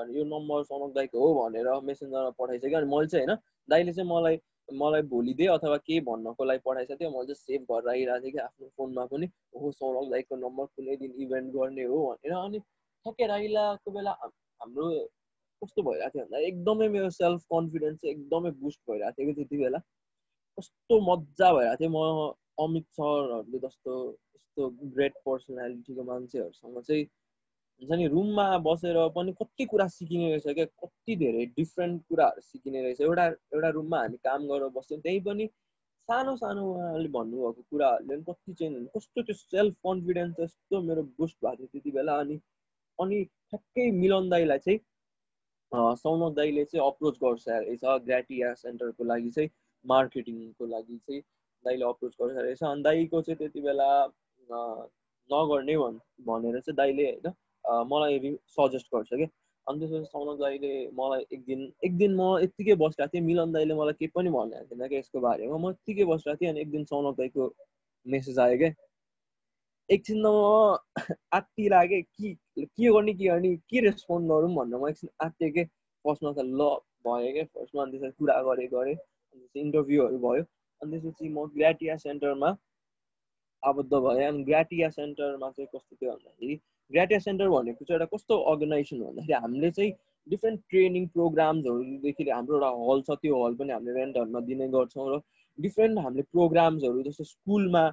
यो 0.09 0.25
नम्बर 0.25 0.63
सनक 0.63 0.95
दाईको 0.95 1.27
हो 1.27 1.35
भनेर 1.41 1.69
मेसेन्जरमा 1.83 2.31
पठाइसक्यो 2.31 2.79
अनि 2.79 2.91
मैले 2.95 3.07
चाहिँ 3.07 3.27
होइन 3.27 3.37
दाईले 3.69 3.93
चाहिँ 3.93 4.11
मलाई 4.11 4.41
मलाई 4.69 5.03
भोलि 5.03 5.35
दे 5.35 5.47
अथवा 5.47 5.77
केही 5.77 6.01
भन्नको 6.01 6.45
लागि 6.45 6.61
पठाइसक्यो 6.65 6.97
थियो 6.97 7.11
मैले 7.11 7.35
चाहिँ 7.35 7.59
सेभ 7.59 7.73
गरेर 7.73 7.89
आइरहेको 7.89 8.25
थिएँ 8.25 8.33
कि 8.33 8.39
आफ्नो 8.39 8.69
फोनमा 8.77 9.05
पनि 9.05 9.27
हो 9.61 9.73
सौरभ 9.73 10.11
दाईको 10.11 10.37
नम्बर 10.37 10.65
कुनै 10.65 10.97
दिन 10.97 11.13
इभेन्ट 11.23 11.55
गर्ने 11.55 11.85
हो 11.85 12.03
भनेर 12.07 12.33
अनि 12.33 12.59
ठ्याक्कै 12.61 13.27
राइलाको 13.27 13.91
बेला 13.91 14.11
हाम्रो 14.21 14.91
कस्तो 15.63 15.83
भइरहेको 15.83 16.19
थियो 16.19 16.25
भन्दा 16.25 16.39
एकदमै 16.39 16.89
मेरो 16.89 17.11
सेल्फ 17.11 17.43
कन्फिडेन्स 17.53 18.01
चाहिँ 18.01 18.15
एकदमै 18.15 18.51
बुस्ट 18.51 18.81
भइरहेको 18.91 19.17
थियो 19.19 19.27
कि 19.27 19.35
त्यति 19.35 19.57
बेला। 19.57 19.79
कस्तो 20.59 21.01
मजा 21.01 21.53
भइरहेको 21.53 21.81
थियो। 21.81 21.91
म 21.91 22.33
अमित 22.65 22.87
सरहरूले 22.93 23.59
जस्तो 23.59 23.93
यस्तो 24.37 24.69
ग्रेट 24.95 25.15
पर्सनालिटीको 25.27 26.03
मान्छेहरूसँग 26.03 26.81
चाहिँ 26.83 27.05
हुन्छ 27.81 27.99
नि 27.99 28.07
रुममा 28.09 28.47
बसेर 28.65 28.97
पनि 29.17 29.33
कति 29.41 29.65
कुरा 29.67 29.87
सिकिने 29.89 30.29
रहेछ 30.31 30.55
क्या 30.55 30.65
कति 30.85 31.17
धेरै 31.17 31.45
डिफ्रेन्ट 31.57 32.03
कुराहरू 32.09 32.41
सिकिने 32.41 32.83
रहेछ। 32.83 33.01
एउटा 33.01 33.27
एउटा 33.55 33.69
रुममा 33.79 33.99
हामी 34.01 34.17
काम 34.25 34.47
गरेर 34.49 34.69
बस्थ्यौँ 34.77 35.01
त्यही 35.01 35.21
पनि 35.29 35.47
सानो 36.09 36.37
सानो 36.37 36.63
उहाँले 36.73 37.09
भन्नुभएको 37.09 37.63
कुराहरूले 37.71 38.17
पनि 38.17 38.25
कति 38.29 38.53
चेन्ज 38.61 38.89
कस्तो 38.97 39.23
त्यो 39.23 39.35
सेल्फ 39.35 39.75
कन्फिडेन्स 39.87 40.41
यस्तो 40.41 40.81
मेरो 40.83 41.03
बुस्ट 41.19 41.37
भएको 41.45 41.57
थियो 41.57 41.69
त्यति 41.73 41.91
बेला। 41.97 42.19
अनि 42.21 42.41
अनि 42.99 43.25
ठ्याक्कै 43.25 43.91
मिलन 43.99 44.29
दाईलाई 44.31 44.59
चाहिँ 44.67 44.79
सौनक 45.97 46.35
दाईले 46.37 46.65
चाहिँ 46.65 46.87
अप्रोच 46.87 47.19
गर्छ 47.25 47.49
रहेछ। 47.49 47.85
ग्राटिया 48.07 48.55
सेन्टरको 48.63 49.05
लागि 49.05 49.31
चाहिँ 49.31 49.51
मार्केटिङको 49.85 50.67
लागि 50.67 50.97
चाहिँ 50.97 51.21
दाईले 51.65 51.85
अप्रोच 51.85 52.13
गर्छ 52.23 52.37
रहेछ। 52.37 52.63
अनि 52.63 52.83
दाईको 52.83 53.23
चाहिँ 53.23 53.39
त्यति 53.39 53.61
बेला 53.61 53.91
नगर्ने 55.31 55.77
भन् 55.79 55.99
भनेर 56.27 56.61
चाहिँ 56.61 56.77
दाइले 56.77 57.05
होइन 57.11 57.33
मलाई 57.93 58.19
सजेस्ट 58.59 58.87
गर्छ 58.95 59.09
क्या 59.15 59.27
अनि 59.67 59.79
त्यसपछि 59.81 60.05
सौनक 60.13 60.39
दाईले 60.41 60.73
मलाई 60.99 61.25
एक 61.33 61.45
दिन 61.47 61.61
एक 61.87 61.97
दिन 61.99 62.15
म 62.21 62.29
यत्तिकै 62.43 62.75
बसिरहेको 62.83 63.13
थिएँ। 63.15 63.23
मिलन 63.27 63.53
दाईले 63.53 63.75
मलाई 63.81 63.93
केही 64.01 64.11
पनि 64.15 64.31
भनेको 64.37 64.65
थिएन 64.71 64.89
क्या 64.89 64.99
यसको 64.99 65.21
बारेमा 65.27 65.57
म 65.65 65.71
यत्तिकै 65.71 66.05
बसिरहेको 66.13 66.41
थिएँ 66.41 66.51
अनि 66.53 66.61
एक 66.61 66.71
दिन 66.71 66.85
सौनक 66.93 67.17
दाईको 67.21 67.49
मेसेज 68.07 68.39
आयो 68.47 68.57
क्या 68.63 68.71
एकछिन 69.89 70.23
म 70.27 70.77
आत्तिरहेको 71.39 72.01
के? 72.03 72.35
के 72.65 72.91
गर्ने 72.93 73.13
के 73.15 73.25
गर्ने? 73.29 73.57
के 73.71 73.81
रेस्पोन्ड 73.89 74.33
गरौँ 74.33 74.55
भनेर 74.57 74.81
म 74.83 74.89
एकछिन 74.89 75.11
आत्तिएँ 75.27 75.51
कि? 75.53 75.65
फर्स्टमा 76.05 76.33
त 76.33 76.45
ल 76.47 76.69
भयो 77.07 77.33
क्या 77.33 77.45
फर्स्टमा 77.55 77.83
अनि 77.83 77.99
त्यसपछि 77.99 78.17
कुरा 78.19 78.41
गरेँ 78.49 78.69
गरेँ। 78.75 78.95
अनि 78.97 79.41
त्यसपछि 79.41 79.61
इन्टरभ्यूहरू 79.61 80.19
भयो। 80.27 80.43
अनि 80.83 80.91
त्यसपछि 81.01 81.29
म 81.29 81.47
ग्राटिया 81.57 81.97
सेन्टरमा 82.07 82.51
आबद्ध 83.63 83.93
भएँ। 83.95 84.27
अनि 84.29 84.43
ग्राटिया 84.51 84.89
सेन्टरमा 84.99 85.51
चाहिँ 85.51 85.69
कस्तो 85.75 85.97
थियो 85.97 86.11
भन्दाखेरि 86.13 86.57
ग्राटिया 86.91 87.19
सेन्टर 87.21 87.49
भनेको 87.49 87.85
चाहिँ 87.85 87.99
एउटा 87.99 88.17
कस्तो 88.17 88.39
अर्गनाइजेसन 88.53 89.03
भन्दाखेरि 89.03 89.41
हामीले 89.43 89.71
चाहिँ 89.71 89.93
डिफ्रेन्ट 90.27 90.61
ट्रेनिङ 90.71 91.07
प्रोग्राम्सहरूदेखि 91.09 92.31
हाम्रो 92.31 92.57
एउटा 92.57 92.71
हल 92.83 93.03
छ 93.03 93.19
त्यो 93.23 93.45
हल 93.45 93.55
पनि 93.61 93.73
हामीले 93.73 93.99
रेन्टहरूमा 93.99 94.41
दिने 94.49 94.69
गर्छौँ 94.77 95.09
र 95.11 95.21
डिफ्रेन्ट 95.59 95.99
हामीले 95.99 96.23
प्रोग्राम्सहरू 96.33 97.03
जस्तो 97.03 97.25
स्कुलमा 97.25 97.85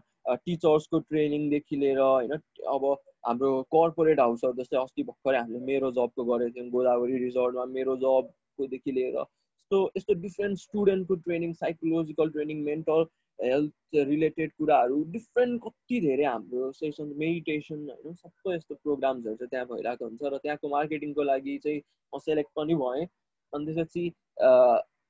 टिचर्सको 0.46 1.00
ट्रेनिङदेखि 1.10 1.76
लिएर 1.76 2.00
होइन 2.00 2.34
अब 2.70 2.86
हाम्रो 3.28 3.52
कर्पोरेट 3.76 4.20
हाउसहरू 4.20 4.62
जस्तै 4.62 4.78
अस्ति 4.78 5.04
भर्खरै 5.04 5.38
हामीले 5.38 5.60
मेरो 5.66 5.92
जबको 6.00 6.26
गरेको 6.26 6.56
थियौँ 6.56 6.70
गोदावरी 6.72 7.18
रिजोर्टमा 7.24 7.66
मेरो 7.78 7.96
जबकोदेखि 8.04 8.92
लिएर। 8.92 9.16
यस्तो 9.18 9.80
यस्तो 9.98 10.14
different 10.22 10.58
स्टुडेन्टको 10.60 11.16
training 11.24 11.54
psychological 11.62 12.30
training 12.30 12.64
mental 12.64 13.06
health 13.40 13.96
related 14.08 14.52
कुराहरू 14.58 15.04
डिफ्रेन्ट 15.12 15.62
कति 15.64 16.00
धेरै 16.02 16.24
हाम्रो 16.26 16.72
सेसन 16.74 17.14
मेडिटेसन 17.18 17.80
होइन 17.90 18.14
सबै 18.16 18.56
यस्तो 18.56 18.76
प्रोग्राम्सहरू 18.76 19.36
चाहिँ 19.36 19.50
त्यहाँ 19.50 19.68
भइरहेको 19.68 20.06
हुन्छ 20.06 20.34
र 20.34 20.38
त्यहाँको 20.38 20.70
मार्केटिङको 20.70 21.24
लागि 21.24 21.58
चाहिँ 21.66 21.82
म 22.14 22.20
सेलेक्ट 22.20 22.52
पनि 22.56 22.76
भएँ। 22.76 23.06
अनि 23.54 23.66
त्यसपछि 23.66 24.04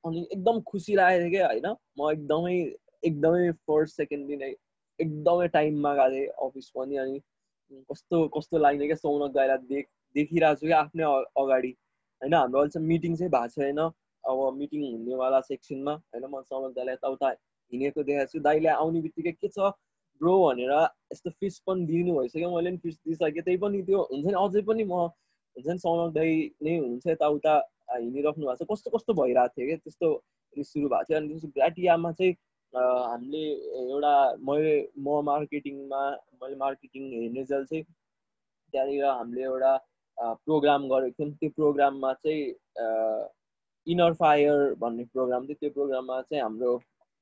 अनि 0.05 0.27
एकदम 0.31 0.59
खुसी 0.71 0.95
लागेको 0.95 1.29
क्या 1.29 1.47
होइन 1.47 1.67
म 1.99 2.11
एकदमै 2.11 2.57
एकदमै 3.03 3.51
फर्स्ट 3.67 3.95
सेकेन्ड 3.97 4.27
दिन 4.27 4.41
एकदमै 4.43 5.47
टाइममा 5.55 5.93
गएको 5.95 6.11
थिएँ 6.11 6.27
अफिस 6.47 6.69
पनि 6.77 6.97
अनि 6.97 7.19
कस्तो 7.89 8.27
कस्तो 8.37 8.57
लाग्ने 8.57 8.85
क्या 8.87 8.95
सौनक 8.97 9.31
दाइलाई 9.33 9.57
देख 9.69 9.87
देखिरहेको 10.15 10.59
छु 10.59 10.67
क्या 10.67 10.79
आफ्नै 10.79 11.03
अगाडि। 11.43 11.71
होइन 12.21 12.33
हाम्रो 12.33 12.59
अहिलेसम्म 12.59 12.87
मिटिङ 12.87 13.15
चाहिँ 13.15 13.31
भएको 13.31 13.47
छैन। 13.55 13.79
अब 14.23 14.39
मिटिङ 14.57 14.81
हुनेवाला 14.85 15.39
सेक्सनमा 15.41 15.93
होइन 15.93 16.25
म 16.25 16.41
सौनक 16.43 16.75
दाइलाई 16.75 16.93
यताउता 16.93 17.29
हिँडेको 17.73 18.03
देखाएको 18.03 18.31
छु। 18.31 18.39
दाइले 18.47 18.69
आउने 18.69 19.01
बित्तिकै 19.01 19.31
के 19.31 19.47
छ? 19.47 19.71
ब्रो 20.21 20.33
भनेर 20.43 20.73
यस्तो 21.13 21.29
फिस 21.39 21.59
पनि 21.67 21.85
दिनु 21.85 22.17
भइसक्यो 22.17 22.49
मैले 22.55 22.69
पनि 22.69 22.77
फिस 22.83 22.95
दिइसकेँ। 23.05 23.41
त्यही 23.41 23.57
पनि 23.63 23.81
त्यो 23.85 23.99
हुन्छ 24.11 24.25
नि। 24.25 24.33
अझै 24.43 24.61
पनि 24.69 24.83
म 24.83 24.93
हुन्छ 25.55 25.67
नि 25.67 25.79
सौनक 25.85 26.13
दाई 26.13 26.31
नै 26.63 26.77
हुन्छ। 26.77 27.07
यताउता 27.07 27.53
हिँडिराख्नु 27.91 28.45
भएको 28.45 28.65
छ। 28.65 28.67
कस्तो 28.71 28.89
कस्तो 28.97 29.13
भइरहेको 29.19 29.53
थियो 29.57 29.67
क्या? 29.67 29.77
त्यस्तो 29.85 30.07
सुरु 30.71 30.87
भएको 30.89 31.03
थियो। 31.07 31.17
अनि 31.17 31.27
त्यसपछि 31.27 31.51
ग्राटियामा 31.57 32.11
चाहिँ 32.17 32.33
हामीले 32.73 33.43
एउटा 33.81 34.13
मैले 34.47 34.73
म 34.97 35.21
मार्केटिङमा 35.23 36.01
मैले 36.41 36.55
मार्केटिङ 36.65 37.03
हेर्ने 37.13 37.43
जल 37.51 37.63
चाहिँ 37.69 37.83
त्यहाँनिर 38.73 39.05
हामीले 39.05 39.43
एउटा 39.43 39.73
प्रोग्राम 40.17 40.87
गरेको 40.89 41.23
थियौँ। 41.23 41.31
त्यो 41.39 41.49
प्रोग्राममा 41.55 42.13
चाहिँ 42.25 42.43
इनर 43.87 44.13
फायर 44.19 44.73
भन्ने 44.81 45.03
प्रोग्राम 45.13 45.47
थियो। 45.47 45.57
त्यो 45.61 45.69
प्रोग्राममा 45.77 46.21
चाहिँ 46.21 46.43
हाम्रो 46.43 46.71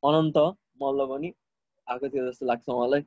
अनन्त 0.07 0.37
मल्ल 0.81 1.05
पनि 1.11 1.33
आएको 1.87 2.09
थियो 2.09 2.25
जस्तो 2.29 2.45
लाग्छ 2.45 2.69
मलाई। 2.69 3.01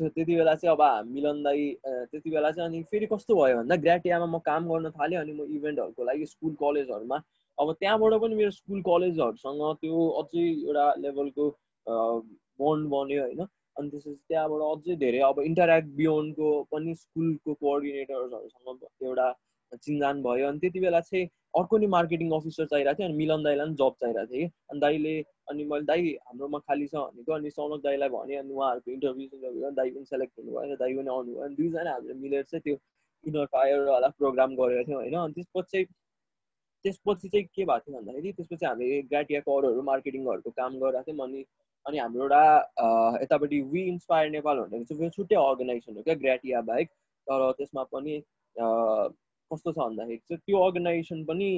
सो 0.00 0.08
त्यति 0.08 0.34
बेला 0.36 0.54
चाहिँ 0.54 0.74
अब 0.76 1.08
मिलन 1.08 1.42
दाई 1.42 1.62
त्यति 1.86 2.30
बेला 2.30 2.50
चाहिँ 2.50 2.68
अनि 2.68 2.82
फेरि 2.90 3.06
कस्तो 3.12 3.34
भयो 3.36 3.56
भन्दा 3.56 3.76
ग्राटियामा 3.84 4.26
म 4.26 4.38
काम 4.46 4.68
गर्न 4.70 4.90
थालेँ 4.90 5.18
अनि 5.18 5.32
म 5.32 5.46
इभेन्टहरूको 5.56 6.04
लागि 6.04 6.26
स्कुल 6.26 6.54
कलेजहरूमा। 6.62 7.18
अब 7.58 7.72
त्यहाँबाट 7.80 8.12
पनि 8.22 8.34
मेरो 8.34 8.50
स्कुल 8.50 8.80
कलेजहरूसँग 8.82 9.62
त्यो 9.80 10.08
अझै 10.22 10.46
एउटा 10.66 10.86
लेभलको 11.04 11.44
बन्ड 12.58 12.88
बन्यो 12.90 13.22
होइन। 13.22 13.40
अनि 13.78 13.88
त्यसपछि 13.90 14.18
त्यहाँबाट 14.28 14.60
अझै 14.72 14.96
धेरै 14.96 15.20
अब 15.30 15.40
इन्टरेक्ट 15.50 15.88
बियोन्डको 16.00 16.50
पनि 16.72 16.94
स्कुलको 16.94 17.54
कोअर्डिनेटर्सहरूसँग 17.62 19.06
एउटा 19.06 19.26
चिन्जान 19.86 20.22
भयो। 20.22 20.48
अनि 20.48 20.58
त्यति 20.58 20.80
बेला 20.80 21.00
चाहिँ 21.00 21.26
अर्को 21.54 21.78
नि 21.78 21.86
मार्केटिङ 21.94 22.30
अफिसर 22.36 22.66
चाहिरहेको 22.66 22.98
थियो 22.98 23.08
अनि 23.08 23.16
मिलन 23.16 23.42
दाईलाई 23.42 23.66
पनि 23.66 23.76
जब 23.80 23.94
चाहिरहेको 24.00 24.32
थियो 24.34 24.48
कि। 24.48 24.52
अनि 24.70 24.80
दाईले 24.80 25.14
अनि 25.50 25.64
मैले 25.72 25.84
दाई 25.90 26.14
हाम्रोमा 26.28 26.58
खाली 26.58 26.86
छ 26.86 26.94
भनेको 26.94 27.32
अनि 27.32 27.50
सौनक 27.50 27.82
दाईलाई 27.84 28.08
भने 28.14 28.36
अनि 28.36 28.52
उहाँहरूको 28.54 28.90
इन्टरभ्यू 28.92 29.28
इन्टरभ्यू 29.32 29.70
दाई 29.80 29.90
पनि 29.90 30.04
सेलेक्ट 30.12 30.32
हुनुभयो 30.38 30.76
दाई 30.82 30.96
पनि 30.96 31.10
आउनुभयो 31.16 31.44
अनि 31.44 31.54
दुईजना 31.56 31.92
हामीले 31.94 32.14
मिलेर 32.24 32.42
चाहिँ 32.52 32.62
त्यो 32.64 32.76
इनर 33.24 33.46
फायरवाला 33.52 34.08
प्रोग्राम 34.18 34.56
गरेको 34.56 34.88
थियौँ 34.88 35.00
होइन। 35.02 35.14
अनि 35.24 35.32
त्यसपछि 35.34 35.84
त्यसपछि 36.84 37.28
चाहिँ 37.28 37.46
के 37.46 37.64
भएको 37.64 37.90
थियो 37.90 37.98
भन्दाखेरि 37.98 38.32
त्यसपछि 38.38 38.66
हामीले 38.66 39.02
ग्राटियाको 39.12 39.58
अरूहरू 39.58 39.82
मार्केटिङहरूको 39.92 40.50
काम 40.60 40.78
गरेको 40.84 41.12
थियौँ 41.12 41.28
अनि 41.28 41.44
अनि 41.86 41.98
हाम्रो 41.98 42.22
एउटा 42.22 42.42
यतापट्टि 43.22 43.60
वी 43.72 43.82
इन्सपायर 43.88 44.30
नेपाल 44.30 44.60
भनेको 44.60 44.94
चाहिँ 44.94 45.10
छुट्टै 45.16 45.36
अर्गनाइजेसन 45.36 45.96
हो 45.96 46.02
क्या 46.02 46.14
ग्राटिया 46.24 46.60
बाहेक। 46.70 46.88
तर 47.26 47.50
त्यसमा 47.58 47.82
पनि 47.94 48.14
कस्तो 49.54 49.72
छ 49.72 49.78
भन्दाखेरि 49.78 50.22
चाहिँ 50.28 50.40
त्यो 50.46 50.62
अर्गनाइजेसन 50.66 51.24
पनि 51.32 51.50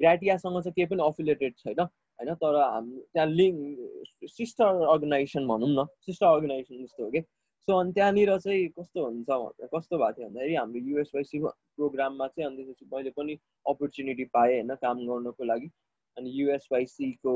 ग्राटियासँग 0.00 0.60
चाहिँ 0.62 0.72
केही 0.76 0.86
पनि 0.94 1.02
अफिलेटेड 1.02 1.54
छैन 1.58 1.80
होइन? 1.80 2.34
तर 2.34 2.56
हाम्रो 2.62 3.00
त्यहाँ 3.12 3.28
लिङ्क 3.28 4.28
सिस्टर 4.30 4.82
अर्गनाइजेसन 4.92 5.46
भनौँ 5.48 5.68
न 5.70 5.84
सिस्टर 6.06 6.26
अर्गनाइजेसन 6.26 6.84
जस्तो 6.84 7.04
हो 7.04 7.10
कि? 7.10 7.20
सो 7.68 7.76
अनि 7.80 7.92
त्यहाँनिर 7.92 8.30
चाहिँ 8.38 8.68
कस्तो 8.78 9.04
हुन्छ 9.04 9.68
कस्तो 9.74 9.98
भएको 9.98 10.12
थियो 10.16 10.28
भन्दाखेरि 10.28 10.54
हाम्रो 10.54 10.80
युएसवाइसी 10.88 11.38
प्रोग्राममा 11.40 12.26
चाहिँ 12.28 12.46
अनि 12.48 12.64
त्यसपछि 12.64 12.86
मैले 12.94 13.10
पनि 13.18 13.38
अपर्च्युनिटी 13.66 14.24
पाएँ 14.36 14.54
होइन 14.54 14.74
काम 14.82 14.98
गर्नको 15.08 15.44
लागि। 15.44 15.68
अनि 16.16 16.30
युएसवाइसीको 16.40 17.34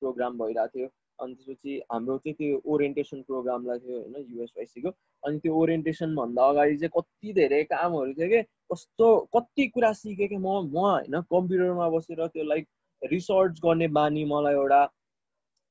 प्रोग्राम 0.00 0.38
भइरहेको 0.38 0.78
थियो। 0.78 0.88
अनि 1.18 1.34
त्यसपछि 1.34 1.78
हाम्रो 1.92 2.16
चाहिँ 2.18 2.34
त्यो 2.34 2.60
ओरिएन्टेसन 2.66 3.22
प्रोग्रामलाई 3.24 3.78
थियो 3.78 3.98
होइन 3.98 4.26
युएसवाइसीको 4.30 4.90
अनि 5.22 5.38
त्यो 5.38 5.54
ओरिएन्टेसनभन्दा 5.56 6.48
अगाडि 6.48 6.76
चाहिँ 6.76 6.90
कति 6.96 7.32
धेरै 7.34 7.62
कामहरू 7.66 8.12
थियो 8.14 8.28
कि 8.28 8.42
कस्तो 8.70 9.08
कति 9.36 9.66
कुरा 9.68 9.92
सिकेँ 9.94 10.28
कि 10.28 10.36
म 10.38 10.58
म 10.68 10.78
होइन 10.80 11.20
कम्प्युटरमा 11.28 11.88
बसेर 11.90 12.26
त्यो 12.28 12.44
लाइक 12.46 12.68
रिसर्च 13.02 13.60
गर्ने 13.62 13.88
बानी 13.94 14.24
मलाई 14.26 14.54
एउटा 14.54 14.84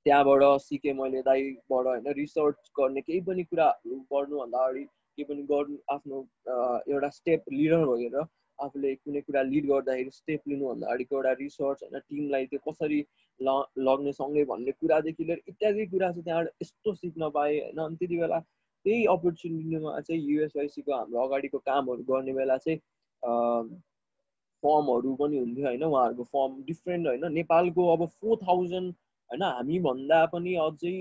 त्यहाँबाट 0.05 0.43
सिकेँ 0.61 0.93
मैले 0.93 1.21
दाइबाट 1.23 1.85
होइन 1.85 2.13
रिसर्च 2.13 2.71
गर्ने 2.75 3.01
केही 3.01 3.21
पनि 3.23 3.43
कुरा 3.45 3.67
गर्नुभन्दा 3.85 4.59
अगाडि 4.59 4.83
केही 4.83 5.23
पनि 5.25 5.43
गर्नु 5.49 5.77
आफ्नो 5.91 6.21
एउटा 6.87 7.09
स्टेप 7.11 7.43
लिडर 7.51 7.85
भएर 7.87 8.23
आफूले 8.59 8.93
कुनै 8.95 9.21
कुरा 9.21 9.41
लिड 9.43 9.65
गर्दाखेरि 9.67 10.11
स्टेप 10.13 10.41
लिनुभन्दा 10.47 10.87
अगाडिको 10.87 11.15
एउटा 11.15 11.31
रिसर्च 11.39 11.83
होइन 11.83 11.99
टिमलाई 12.01 12.45
त्यो 12.45 12.59
कसरी 12.67 12.99
ल 13.39 13.63
लग्ने 13.79 14.11
सँगै 14.13 14.43
भन्ने 14.45 14.71
कुरादेखि 14.73 15.23
लिएर 15.23 15.41
इत्यादि 15.47 15.85
कुरा 15.85 16.11
चाहिँ 16.11 16.23
त्यहाँबाट 16.23 16.61
यस्तो 16.61 16.93
सिक्न 16.95 17.29
पाएँ 17.29 17.59
होइन। 17.59 17.77
अनि 17.85 17.95
त्यति 17.95 18.17
बेला 18.17 18.39
त्यही 18.39 19.05
अपर्च्युनिटीमा 19.07 19.99
चाहिँ 20.01 20.21
युएसवाइसीको 20.23 20.93
हाम्रो 20.93 21.19
अगाडिको 21.27 21.57
कामहरू 21.59 22.03
गर्ने 22.03 22.33
बेला 22.33 22.57
चाहिँ 22.57 22.77
फर्महरू 24.63 25.15
पनि 25.15 25.37
हुन्थ्यो 25.37 25.65
होइन। 25.67 25.83
उहाँहरूको 25.83 26.23
फर्म 26.23 26.63
डिफ्रेन्ट 26.65 27.07
होइन। 27.07 27.31
नेपालको 27.33 27.87
अब 27.93 28.05
फोर 28.07 28.37
थाउजन्ड 28.43 28.93
होइन 29.29 29.43
हामीभन्दा 29.43 30.25
पनि 30.33 30.55
अझै 30.63 30.95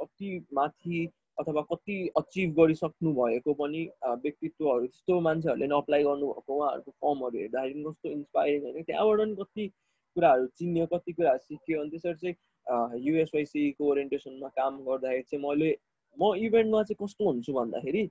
कति 0.00 0.30
माथि 0.54 1.06
अथवा 1.38 1.62
कति 1.70 1.96
अचिभ 2.16 2.52
गरिसक्नु 2.58 3.12
भएको 3.14 3.52
पनि 3.54 3.82
व्यक्तित्वहरू 4.24 4.86
त्यस्तो 4.86 5.20
मान्छेहरूले 5.20 5.66
नै 5.66 5.76
अप्लाई 5.76 6.02
गर्नुभएको 6.04 6.58
उहाँहरूको 6.58 6.90
फर्महरू 6.90 7.38
हेर्दाखेरि 7.38 7.82
कस्तो 7.84 8.08
इन्सपायरिङ 8.10 8.62
होइन। 8.64 8.82
त्यहाँबाट 8.82 9.18
पनि 9.18 9.34
कति 9.42 9.64
कुराहरू 10.14 10.46
चिन्यो 10.58 10.86
कति 10.92 11.12
कुराहरू 11.12 11.38
सिक्यो। 11.38 11.80
अनि 11.80 11.90
त्यसरी 11.90 12.14
चाहिँ 12.22 13.00
युएसवाइसीको 13.06 13.90
ओरिएन्टेसनमा 13.90 14.48
काम 14.58 14.78
गर्दाखेरि 14.84 15.22
चाहिँ 15.30 15.42
मैले 15.46 15.70
म 16.16 16.34
इभेन्टमा 16.46 16.82
चाहिँ 16.82 16.98
कस्तो 17.02 17.24
हुन्छु 17.24 17.52
भन्दाखेरि 17.52 18.04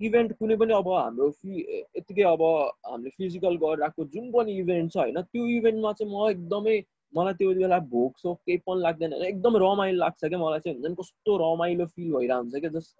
इभेन्ट 0.00 0.32
कुनै 0.38 0.56
पनि 0.56 0.72
अब 0.74 0.88
हाम्रो 0.88 1.30
फि 1.30 1.64
यतिकै 1.96 2.22
अब 2.32 2.42
हामीले 2.86 3.10
फिजिकल 3.16 3.56
गरिरहेको 3.64 4.04
जुन 4.14 4.30
पनि 4.32 4.52
इभेन्ट 4.58 4.92
छ 4.92 4.96
होइन 4.96 5.20
त्यो 5.22 5.46
इभेन्टमा 5.56 5.92
चाहिँ 5.98 6.12
म 6.12 6.28
एकदमै 6.30 6.76
मलाई 7.12 7.34
त्यो 7.34 7.54
बेला 7.54 7.78
भोक 7.92 8.18
सोक 8.18 8.38
केही 8.46 8.58
पनि 8.68 8.80
लाग्दैन 8.82 9.12
एकदम 9.12 9.56
रमाइलो 9.64 9.98
लाग्छ 9.98 10.24
क्या। 10.24 10.38
मलाई 10.38 10.60
चाहिँ 10.60 10.76
हुन्छ 10.76 10.88
नि 10.88 10.94
कस्तो 11.02 11.36
रमाइलो 11.42 11.86
फिल 11.86 12.12
भइरहेको 12.14 12.40
हुन्छ 12.42 12.60
क्या 12.60 12.70
जस्ट 12.78 12.96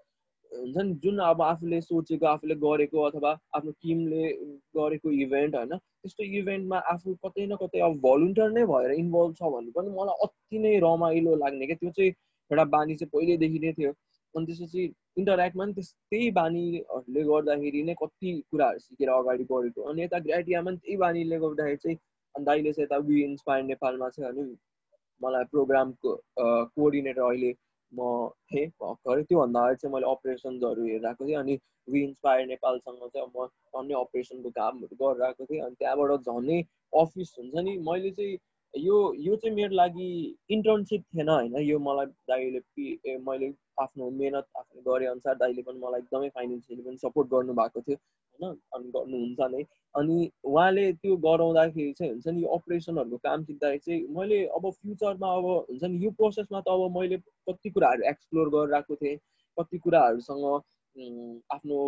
हुन्छ 0.52 0.76
नि 0.78 0.94
जुन 1.04 1.18
अब 1.24 1.42
आफूले 1.42 1.80
सोचेको 1.80 2.26
आफूले 2.26 2.54
गरेको 2.64 3.02
अथवा 3.02 3.30
आफ्नो 3.56 3.70
टिमले 3.82 4.24
गरेको 4.76 5.10
इभेन्ट 5.24 5.54
होइन 5.54 5.76
त्यस्तो 5.76 6.24
इभेन्टमा 6.40 6.78
आफू 6.92 7.14
कतै 7.24 7.46
न 7.46 7.56
कतै 7.62 7.80
अब 7.86 7.98
भलुन्टियर 8.04 8.50
नै 8.50 8.64
भएर 8.72 8.90
इन्भल्भ 8.98 9.34
छ 9.40 9.50
भने 9.54 9.70
पनि 9.78 9.90
मलाई 9.98 10.26
अति 10.26 10.58
नै 10.58 10.74
रमाइलो 10.84 11.34
लाग्ने 11.44 11.66
क्या। 11.66 11.76
त्यो 11.80 11.90
चाहिँ 11.90 12.10
एउटा 12.50 12.64
बानी 12.76 12.96
चाहिँ 12.96 13.10
पहिल्यैदेखि 13.14 13.58
नै 13.66 13.72
थियो। 13.78 13.92
अनि 14.34 14.46
त्यसपछि 14.46 14.82
इन्टरेक्टमा 15.18 15.64
पनि 15.64 15.82
त्यही 15.82 16.30
बानीहरूले 16.38 17.22
गर्दाखेरि 17.30 17.82
नै 17.82 17.94
कति 18.02 18.32
कुराहरू 18.50 18.78
सिकेर 18.78 19.10
अगाडि 19.10 19.44
बढेको। 19.52 19.82
अनि 19.92 20.02
यता 20.02 20.18
ग्राटियामा 20.26 20.70
पनि 20.70 20.76
त्यही 20.84 20.96
बानीले 21.04 21.38
गर्दाखेरि 21.44 21.76
चाहिँ 21.84 21.96
अनि 22.34 22.44
दाइले 22.44 22.72
चाहिँ 22.72 22.86
यता 22.86 22.96
वी 23.08 23.22
इन्सपायर 23.24 23.64
नेपालमा 23.70 24.08
चाहिँ 24.16 24.30
अनि 24.30 24.44
मलाई 25.20 25.44
प्रोग्रामको 25.52 26.10
कोअर्डिनेटर 26.40 27.22
अहिले 27.22 27.52
म 27.92 28.00
थिएँ 28.46 28.66
भर्खरै 28.80 29.22
त्योभन्दा 29.24 29.60
अगाडि 29.60 29.76
चाहिँ 29.76 29.92
मैले 29.94 30.10
अपरेसन्सहरू 30.10 30.82
हेरिरहेको 30.84 31.26
थिएँ 31.26 31.36
अनि 31.36 31.58
वी 31.88 32.02
इन्सपायर 32.02 32.46
नेपालसँग 32.46 33.08
चाहिँ 33.08 33.28
म 33.28 33.48
अन्य 33.74 33.94
अपरेसनको 34.00 34.50
कामहरू 34.52 34.96
गरिरहेको 35.02 35.46
थिएँ 35.46 35.60
अनि 35.62 35.74
त्यहाँबाट 35.78 36.28
झनै 36.28 36.60
अफिस 36.92 37.34
हुन्छ 37.38 37.64
नि 37.64 37.76
मैले 37.84 38.10
चाहिँ 38.12 38.36
यो 38.76 38.96
यो 39.18 39.36
चाहिँ 39.36 39.54
मेरो 39.56 39.74
लागि 39.74 40.08
इन्टर्नसिप 40.50 41.02
थिएन 41.14 41.28
होइन। 41.28 41.56
यो 41.62 41.78
मलाई 41.78 42.06
दाइले 42.30 43.18
मैले 43.28 43.52
आफ्नो 43.80 44.10
मेहनत 44.10 44.46
आफ्नो 44.58 44.82
गरे 44.92 45.06
अनुसार 45.06 45.34
दाइले 45.42 45.62
पनि 45.62 45.78
मलाई 45.80 46.00
एकदमै 46.00 46.28
फाइनेन्सियली 46.34 46.82
पनि 46.82 46.96
सपोर्ट 46.96 47.28
गर्नुभएको 47.30 47.80
थियो 47.80 47.96
होइन? 47.96 48.56
अनि 48.74 48.90
गर्नुहुन्छ 48.96 49.50
नै। 49.54 49.62
अनि 49.94 50.30
उहाँले 50.44 50.92
त्यो 50.92 51.16
गराउँदाखेरि 51.26 51.92
चाहिँ 51.98 52.12
हुन्छ 52.12 52.26
नि 52.28 52.42
यो 52.42 52.48
अपरेसनहरूको 52.58 53.16
काम 53.24 53.44
सिक्दाखेरि 53.44 53.78
चाहिँ 53.86 54.06
मैले 54.18 54.44
अब 54.58 54.70
फ्युचरमा 54.70 55.32
अब 55.36 55.46
हुन्छ 55.70 55.84
नि 55.84 56.04
यो 56.04 56.10
प्रोसेसमा 56.20 56.60
त 56.60 56.68
अब 56.68 56.98
मैले 56.98 57.16
कति 57.48 57.70
कुराहरू 57.70 58.08
एक्सप्लोर 58.10 58.48
गरिरहेको 58.56 58.96
थिएँ। 59.02 59.16
कति 59.58 59.78
कुराहरूसँग 59.78 60.44
आफ्नो 61.56 61.78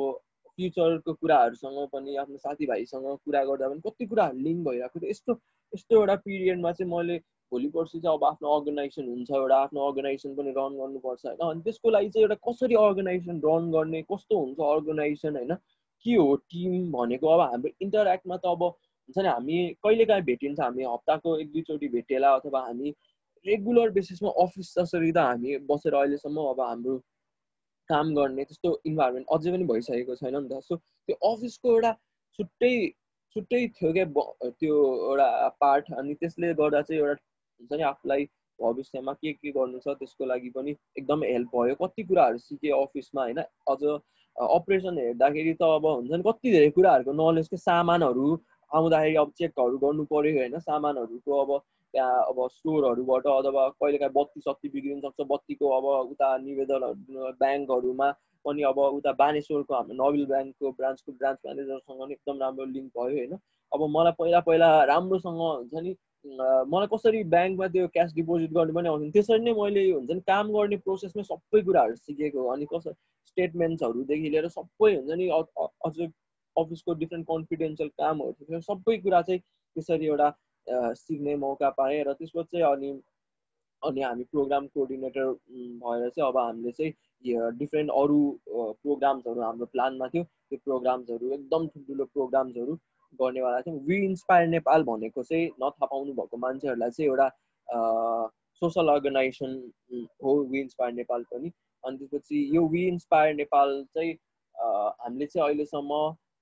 फ्युचरको 0.58 1.12
कुराहरूसँग 1.14 1.78
पनि 1.92 2.16
आफ्नो 2.24 2.36
साथीभाइसँग 2.38 3.06
कुरा 3.24 3.44
गर्दा 3.44 3.68
पनि 3.68 3.80
कति 3.86 4.06
कुराहरू 4.06 4.38
लिङ्क 4.48 4.68
भइरहेको 4.68 5.00
थियो। 5.00 5.10
यस्तो 5.10 5.34
यस्तो 5.74 6.00
एउटा 6.00 6.14
पिरियडमा 6.26 6.72
चाहिँ 6.72 6.90
मैले 6.92 7.18
भोलि 7.52 7.68
पर्सि 7.74 8.00
चाहिँ 8.00 8.16
अब 8.16 8.24
आफ्नो 8.24 8.54
अर्गनाइजेसन 8.56 9.08
हुन्छ 9.08 9.30
एउटा 9.30 9.56
आफ्नो 9.56 9.86
अर्गनाइजेसन 9.86 10.34
पनि 10.36 10.50
रन 10.56 10.78
गर्नुपर्छ 10.80 11.26
होइन? 11.26 11.38
अनि 11.50 11.60
त्यसको 11.62 11.90
लागि 11.90 12.08
चाहिँ 12.10 12.24
एउटा 12.24 12.38
कसरी 12.48 12.74
अर्गनाइजेसन 12.82 13.40
रन 13.44 13.70
गर्ने 13.72 14.02
कस्तो 14.12 14.38
हुन्छ 14.38 14.60
अर्गनाइजेसन 14.70 15.36
होइन? 15.36 15.54
के 16.06 16.14
हो 16.14 16.34
टिम 16.50 16.90
भनेको 16.92 17.26
अब 17.28 17.40
हाम्रो 17.40 17.70
इन्टरेक्टमा 17.82 18.36
त 18.36 18.46
अब 18.46 18.62
हुन्छ 18.62 19.18
नि 19.18 19.28
हामी 19.28 19.56
कहिलेकाहीँ 19.84 20.24
भेटिन्छ 20.24 20.60
हामी 20.60 20.84
हप्ताको 20.84 21.36
एक 21.38 21.52
दुईचोटि 21.52 21.88
भेटेला 21.96 22.34
अथवा 22.34 22.60
हामी 22.66 22.94
रेगुलर 23.46 23.90
बेसिसमा 23.90 24.30
अफिस 24.44 24.74
जसरी 24.78 25.12
त 25.12 25.18
हामी 25.26 25.56
बसेर 25.70 25.94
अहिलेसम्म 25.94 26.46
अब 26.50 26.60
हाम्रो 26.60 26.96
काम 27.90 28.14
गर्ने 28.14 28.44
त्यस्तो 28.44 28.70
इन्भाइरोमेन्ट 28.86 29.26
अझै 29.36 29.52
पनि 29.52 29.64
भइसकेको 29.72 30.14
छैन 30.22 30.36
नि 30.36 30.48
त। 30.48 30.60
सो 30.62 30.76
त्यो 30.76 31.16
अफिसको 31.32 31.72
एउटा 31.74 31.92
छुट्टै 32.38 32.72
छुट्टै 33.36 33.66
थियो 33.78 33.92
क्या 33.92 34.04
त्यो 34.60 34.76
एउटा 35.08 35.48
पार्ट 35.60 35.92
अनि 35.98 36.14
त्यसले 36.20 36.52
गर्दा 36.60 36.82
चाहिँ 36.82 37.00
एउटा 37.00 37.14
हुन्छ 37.60 37.72
नि 37.72 37.82
आफूलाई 37.90 38.24
भविष्यमा 38.58 39.12
के 39.12 39.32
के 39.32 39.50
गर्नु 39.52 39.78
छ 39.80 39.94
त्यसको 39.98 40.26
लागि 40.26 40.50
पनि 40.56 40.74
एकदम 40.98 41.22
हेल्प 41.24 41.56
भयो। 41.56 41.74
कति 41.82 42.02
कुराहरू 42.02 42.38
सिकेँ 42.38 42.72
अफिसमा 42.78 43.22
होइन? 43.22 43.40
अझ 43.70 43.82
अपरेसन 44.36 44.98
हेर्दाखेरि 44.98 45.54
त 45.54 45.62
अब 45.76 45.86
हुन्छ 45.86 46.12
नि 46.12 46.22
कति 46.26 46.52
धेरै 46.52 46.70
कुराहरूको 46.76 47.12
नलेजको 47.20 47.56
सामानहरू 47.56 48.26
आउँदाखेरि 48.70 49.16
अब 49.22 49.32
चेकहरू 49.38 49.78
गर्नु 49.84 50.04
पऱ्यो 50.12 50.36
होइन? 50.38 50.58
सामानहरूको 50.68 51.40
अब 51.44 51.50
त्यहाँ 51.94 52.24
अब 52.24 52.46
स्टोरहरूबाट 52.50 53.26
अथवा 53.28 53.68
कहिलेकाहीँ 53.76 54.12
बत्ती 54.14 54.40
सत्ती 54.40 54.68
बिग्रिन 54.70 55.00
सक्छ 55.00 55.26
बत्तीको 55.28 55.70
अब 55.78 55.84
उता 56.10 56.36
निवेदनहरू 56.38 57.32
ब्याङ्कहरूमा 57.40 58.10
पनि 58.44 58.62
अब 58.64 58.78
उता 58.90 59.12
बानेश्वरको 59.14 59.74
हाम्रो 59.74 59.96
नबिल 60.00 60.26
ब्याङ्कको 60.26 60.70
ब्रान्चको 60.72 61.12
ब्रान्च 61.14 61.38
म्यानेजरसँग 61.44 62.00
पनि 62.00 62.12
एकदम 62.12 62.38
राम्रो 62.38 62.64
लिङ्क 62.68 62.92
भयो 62.96 63.16
होइन। 63.16 63.34
अब 63.72 63.82
मलाई 63.90 64.12
पहिला 64.18 64.40
पहिला 64.46 64.68
राम्रोसँग 64.84 65.40
हुन्छ 65.40 65.74
नि 65.80 65.94
मलाई 66.68 66.86
कसरी 66.94 67.22
ब्याङ्कमा 67.28 67.68
त्यो 67.68 67.86
क्यास 67.88 68.14
डिपोजिट 68.14 68.50
गर्ने 68.52 68.72
पनि 68.72 68.88
आउँथ्यो 68.88 69.10
त्यसरी 69.12 69.44
नै 69.44 69.52
मैले 69.54 69.84
हुन्छ 69.90 70.10
नि 70.12 70.20
काम 70.26 70.52
गर्ने 70.52 70.76
प्रोसेसमै 70.86 71.22
सबै 71.24 71.62
कुराहरू 71.62 71.96
सिकेको 71.98 72.46
अनि 72.48 72.66
कसरी 72.72 72.94
स्टेटमेन्ट्सहरूदेखि 73.30 74.30
लिएर 74.30 74.48
सबै 74.50 74.94
हुन्छ 74.94 75.18
नि 75.20 75.28
अझै 75.84 76.10
अफिसको 76.56 76.94
डिफ्रेन्ट 76.94 77.26
कन्फिडेन्सियल 77.26 77.90
कामहरू 77.98 78.60
सबै 78.62 78.96
कुरा 78.98 79.22
चाहिँ 79.22 79.40
त्यसरी 79.40 80.06
एउटा 80.06 80.28
सिक्ने 80.68 81.36
मौका 81.36 81.70
पाएँ 81.78 82.02
र 82.04 82.12
त्यसपछि 82.14 82.60
अनि 82.72 82.90
अनि 83.82 84.00
हामी 84.02 84.24
प्रोग्राम 84.32 84.66
कोअर्डिनेटर 84.74 85.26
भएर 85.82 86.08
चाहिँ 86.08 86.28
अब 86.28 86.36
हामीले 86.38 86.72
चाहिँ 86.72 86.92
डिफ्रेन्ट 87.58 87.90
अरू 87.90 88.20
प्रोग्राम्सहरू 88.48 89.40
हाम्रो 89.42 89.66
प्लानमा 89.72 90.08
थियो। 90.08 90.24
त्यो 90.24 90.58
प्रोग्राम्सहरू 90.64 91.32
एकदम 91.32 91.66
ठुल्ठुलो 91.68 92.04
प्रोग्राम्सहरू 92.04 92.74
गर्नेवाला 93.20 93.60
थियौँ। 93.60 93.78
वी 93.86 93.96
इन्सपायर 94.04 94.48
नेपाल 94.48 94.82
भनेको 94.84 95.22
चाहिँ 95.22 95.46
नथाहा 95.62 95.86
पाउनु 95.86 96.12
भएको 96.20 96.36
मान्छेहरूलाई 96.44 96.90
चाहिँ 96.90 97.10
एउटा 97.10 97.28
सोसल 98.62 98.88
अर्गनाइजेसन 98.88 99.52
हो 100.24 100.36
वी 100.50 100.60
इन्सपायर 100.60 100.92
नेपाल 100.94 101.22
पनि। 101.32 101.52
अनि 101.84 101.96
त्यसपछि 101.96 102.48
यो 102.56 102.66
वी 102.68 102.86
इन्सपायर 102.88 103.34
नेपाल 103.34 103.82
चाहिँ 103.94 104.12
हामीले 104.54 105.26
चाहिँ 105.26 105.48
अहिलेसम्म 105.48 105.92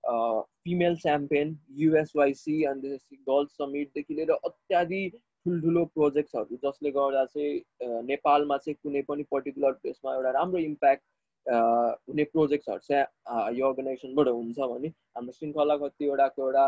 फिमेल 0.09 0.97
च्याम्पियन 0.97 1.57
युएसवाइसी 1.79 2.63
अनि 2.65 2.81
त्यसपछि 2.81 3.17
गर्ल्स 3.29 3.51
समिटदेखि 3.59 4.15
लिएर 4.15 4.31
अत्यादि 4.33 5.09
ठुल्ठुलो 5.11 5.85
प्रोजेक्ट्सहरू 5.95 6.57
जसले 6.65 6.91
गर्दा 6.91 7.25
चाहिँ 7.27 8.03
नेपालमा 8.07 8.57
चाहिँ 8.59 8.77
कुनै 8.83 9.03
पनि 9.09 9.23
पर्टिकुलर 9.31 9.73
प्लेसमा 9.83 10.15
एउटा 10.15 10.31
राम्रो 10.39 10.59
इम्प्याक्ट 10.61 11.03
हुने 11.47 12.25
प्रोजेक्ट्सहरू 12.33 12.81
चाहिँ 12.89 13.59
यो 13.59 13.69
अर्गनाइजेसनबाट 13.69 14.29
हुन्छ 14.29 14.59
भने 14.73 14.89
हाम्रो 14.89 15.33
श्रृङ्खला 15.33 15.77
कतिवटाको 15.85 16.43
एउटा 16.43 16.67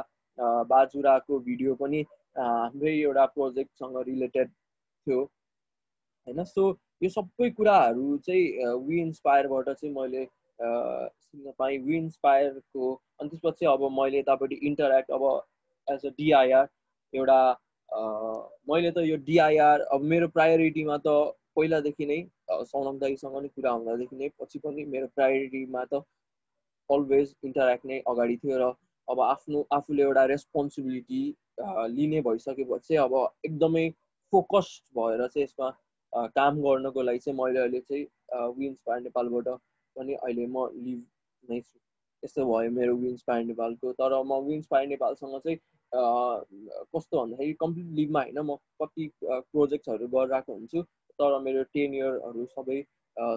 बाजुराको 0.72 1.38
भिडियो 1.48 1.74
पनि 1.82 2.04
हाम्रै 2.38 2.94
एउटा 2.98 3.24
प्रोजेक्टसँग 3.36 3.96
रिलेटेड 4.06 4.48
थियो। 4.48 5.20
होइन 6.26 6.44
सो 6.44 6.68
यो 7.02 7.08
सबै 7.10 7.50
कुराहरू 7.58 8.16
चाहिँ 8.26 8.76
वी 8.86 9.00
इन्सपायरबाट 9.00 9.68
चाहिँ 9.70 9.94
मैले 9.94 10.24
सिक्न 10.60 11.52
पाएँ 11.58 11.78
वी 11.78 11.96
इन्सपायरको 11.96 12.92
अनि 13.20 13.28
त्यसपछि 13.28 13.66
अब 13.66 13.88
मैले 13.92 14.18
यतापट्टि 14.18 14.54
इन्टरेक्ट 14.68 15.10
अब 15.10 15.24
एज 15.88 16.06
अ 16.06 16.10
डिआइआर 16.18 16.68
एउटा 17.12 17.40
मैले 18.68 18.90
त 18.90 19.04
यो 19.04 19.16
डिआइआर 19.26 19.80
अब 19.92 20.02
मेरो 20.12 20.28
प्रायोरिटीमा 20.28 20.96
त 20.98 21.16
पहिलादेखि 21.56 22.06
नै 22.06 22.18
सौनम 22.66 22.98
दाईसँग 22.98 23.36
नै 23.38 23.48
कुरा 23.50 23.70
हुँदादेखि 23.70 24.16
नै 24.16 24.28
पछि 24.40 24.58
पनि 24.58 24.84
मेरो 24.86 25.06
प्रायोरिटीमा 25.14 25.84
त 25.84 26.02
अलवेज 26.90 27.34
इन्टरेक्ट 27.44 27.86
नै 27.86 28.00
अगाडि 28.08 28.36
थियो 28.36 28.58
र 28.58 28.72
अब 29.08 29.20
आफ्नो 29.22 29.64
आफूले 29.72 30.02
एउटा 30.02 30.24
रेस्पोन्सिबिलिटी 30.26 31.22
लिने 31.94 32.20
भइसकेपछि 32.22 32.96
अब 32.96 33.16
एकदमै 33.44 33.88
फोकस्ड 34.32 34.82
भएर 34.98 35.26
चाहिँ 35.26 35.44
यसमा 35.44 35.70
काम 36.36 36.60
गर्नको 36.62 37.02
लागि 37.02 37.18
चाहिँ 37.18 37.38
मैले 37.38 37.60
अहिले 37.60 37.80
चाहिँ 37.80 38.52
विन्स 38.54 38.78
पार 38.86 39.00
नेपालबाट 39.00 39.48
पनि 39.96 40.14
अहिले 40.14 40.46
म 40.46 40.66
लिभ 40.84 41.00
नै 41.50 41.60
छु। 41.60 41.78
यस्तो 42.22 42.44
भयो 42.46 42.70
मेरो 42.78 42.94
विन्स 43.02 43.22
पायर 43.28 43.44
नेपालको। 43.50 43.92
तर 44.00 44.12
म 44.22 44.40
विन्स 44.46 44.66
पायर 44.70 44.88
नेपालसँग 44.88 45.38
चाहिँ 45.44 45.58
कस्तो 46.94 47.20
भन्दाखेरि 47.20 47.52
कम्प्लिट 47.60 47.86
लिभमा 47.98 48.22
होइन। 48.22 48.38
म 48.38 48.56
कति 48.82 49.10
प्रोजेक्ट्सहरू 49.24 50.08
गरिरहेको 50.16 50.52
हुन्छु। 50.52 50.82
तर 51.18 51.38
मेरो 51.46 51.62
टेन 51.74 51.94
इयरहरू 51.94 52.46
सबै 52.56 52.78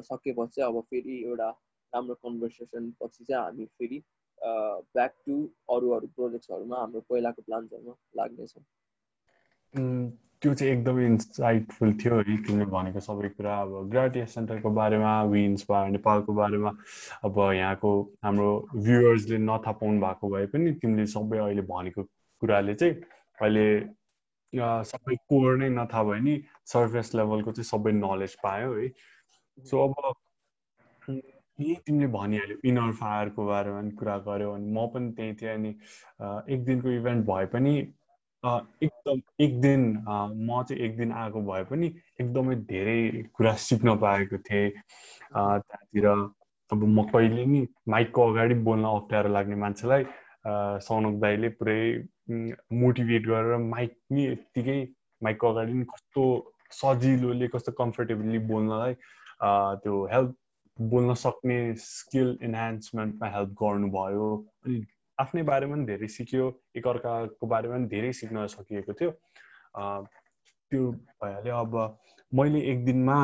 सकेपछि 0.09 0.61
अब 0.61 0.79
फेरि 0.89 1.15
एउटा 1.23 1.49
राम्रो 1.93 2.15
कन्भर्सेसन 2.25 2.91
पछि 3.01 3.23
चाहिँ 3.23 3.43
हामी 3.43 3.65
फेरि 3.79 3.97
ब्याक 4.41 5.13
टु 5.25 5.35
अरू 5.75 5.89
अरू 5.97 6.07
प्रोजेक्ट्सहरूमा 6.15 6.77
हाम्रो 6.79 7.01
पहिलाको 7.09 7.41
प्लान्सहरूमा 7.41 7.95
लाग्नेछौँ। 8.17 8.63
त्यो 10.43 10.53
चाहिँ 10.53 10.71
एकदमै 10.73 11.05
इन्साइटफुल 11.05 11.93
थियो 11.99 12.15
है 12.19 12.35
तिमीले 12.45 12.65
भनेको 12.71 12.99
सबै 13.03 13.29
कुरा 13.35 13.55
अब 13.61 13.75
ग्राटियस 13.91 14.33
सेन्टरको 14.35 14.69
बारेमा 14.77 15.11
विन्स 15.33 15.65
भयो 15.69 15.91
नेपालको 15.91 16.33
बारेमा 16.39 16.71
अब 17.23 17.39
यहाँको 17.55 17.91
हाम्रो 18.23 18.49
भ्युवर्सले 18.75 19.37
नथाहा 19.43 19.71
पाउनु 19.83 20.01
भएको 20.01 20.29
भए 20.35 20.45
पनि 20.55 20.73
तिमीले 20.83 21.05
सबै 21.13 21.37
अहिले 21.45 21.65
भनेको 21.71 22.03
कुराले 22.41 22.75
चाहिँ 22.75 22.95
अहिले 23.39 23.65
सबै 24.91 25.15
कोर 25.31 25.57
नै 25.63 25.69
नथाहा 25.77 26.03
भयो 26.11 26.21
नि 26.27 26.35
सर्फेस 26.73 27.15
लेभलको 27.15 27.51
चाहिँ 27.51 27.69
सबै 27.71 27.91
नलेज 28.01 28.35
पायो 28.43 28.73
है। 28.73 28.91
सो 29.57 29.87
अब 29.87 29.95
यही 31.07 31.75
तिमीले 31.87 32.07
भनिहाल्यो 32.13 32.57
इनर 32.69 32.91
फायरको 32.99 33.45
बारेमा 33.45 33.81
पनि 33.81 33.91
कुरा 34.03 34.17
गऱ्यो 34.27 34.53
अनि 34.53 34.71
म 34.75 34.87
पनि 34.93 35.11
त्यही 35.17 35.33
थिएँ 35.41 35.53
अनि 35.53 35.75
एक 36.53 36.63
दिनको 36.65 36.89
इभेन्ट 36.99 37.25
भए 37.27 37.45
पनि 37.55 37.75
एकदम 38.43 39.19
एक 39.43 39.59
दिन 39.61 39.83
म 40.07 40.63
चाहिँ 40.69 40.81
एक 40.85 40.97
दिन 40.97 41.11
आएको 41.23 41.41
भए 41.51 41.63
पनि 41.65 41.87
एकदमै 42.21 42.55
धेरै 42.71 43.23
कुरा 43.33 43.53
सिक्न 43.65 43.95
पाएको 43.99 44.37
थिएँ। 44.37 44.69
त्यहाँतिर 44.69 46.07
अब 46.07 46.83
म 46.83 47.03
कहिले 47.13 47.45
नि 47.45 47.65
माइकको 47.89 48.27
अगाडि 48.31 48.55
बोल्न 48.67 48.85
अप्ठ्यारो 48.85 49.29
लाग्ने 49.29 49.55
मान्छेलाई 49.63 50.03
सौनक 50.87 51.19
दाईले 51.21 51.49
पुरै 51.59 51.79
मोटिभेट 52.83 53.27
गरेर 53.27 53.57
माइक 53.69 53.95
नि 54.11 54.25
यत्तिकै 54.27 54.79
माइकको 55.21 55.51
अगाडि 55.53 55.73
नि 55.73 55.85
कस्तो 55.93 56.23
सजिलोले 56.81 57.47
कस्तो 57.55 57.71
कम्फर्टेबली 57.79 58.39
बोल्नलाई 58.51 58.93
त्यो 59.83 60.05
हेल्प 60.13 60.35
बोल्न 60.79 61.13
सक्ने 61.23 61.59
स्किल 61.79 62.37
इन्हान्समेन्टमा 62.43 63.29
हेल्प 63.35 63.55
गर्नुभयो 63.63 64.29
अनि 64.65 64.79
आफ्नै 65.20 65.43
बारेमा 65.49 65.76
पनि 65.76 65.86
धेरै 65.86 66.07
सिक्यो 66.16 66.45
एकअर्काको 66.82 67.47
बारेमा 67.53 67.76
पनि 67.78 67.88
धेरै 67.93 68.11
सिक्न 68.20 68.45
सकिएको 68.53 68.93
थियो। 68.99 69.11
त्यो 70.72 70.82
भइहाल्यो 71.24 71.55
अब 71.66 71.74
मैले 72.32 72.59
एक 72.72 72.86
दिनमा 72.86 73.18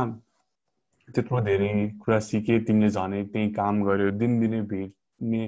त्यत्रो 1.09 1.41
धेरै 1.49 1.71
कुरा 2.05 2.19
सिकेँ 2.29 2.59
तिमीले 2.65 2.89
झनै 2.89 3.23
त्यहीँ 3.33 3.51
काम 3.53 3.83
गर्यो 3.89 4.11
दिनदिनै 4.21 4.61
भेट्ने 4.73 5.43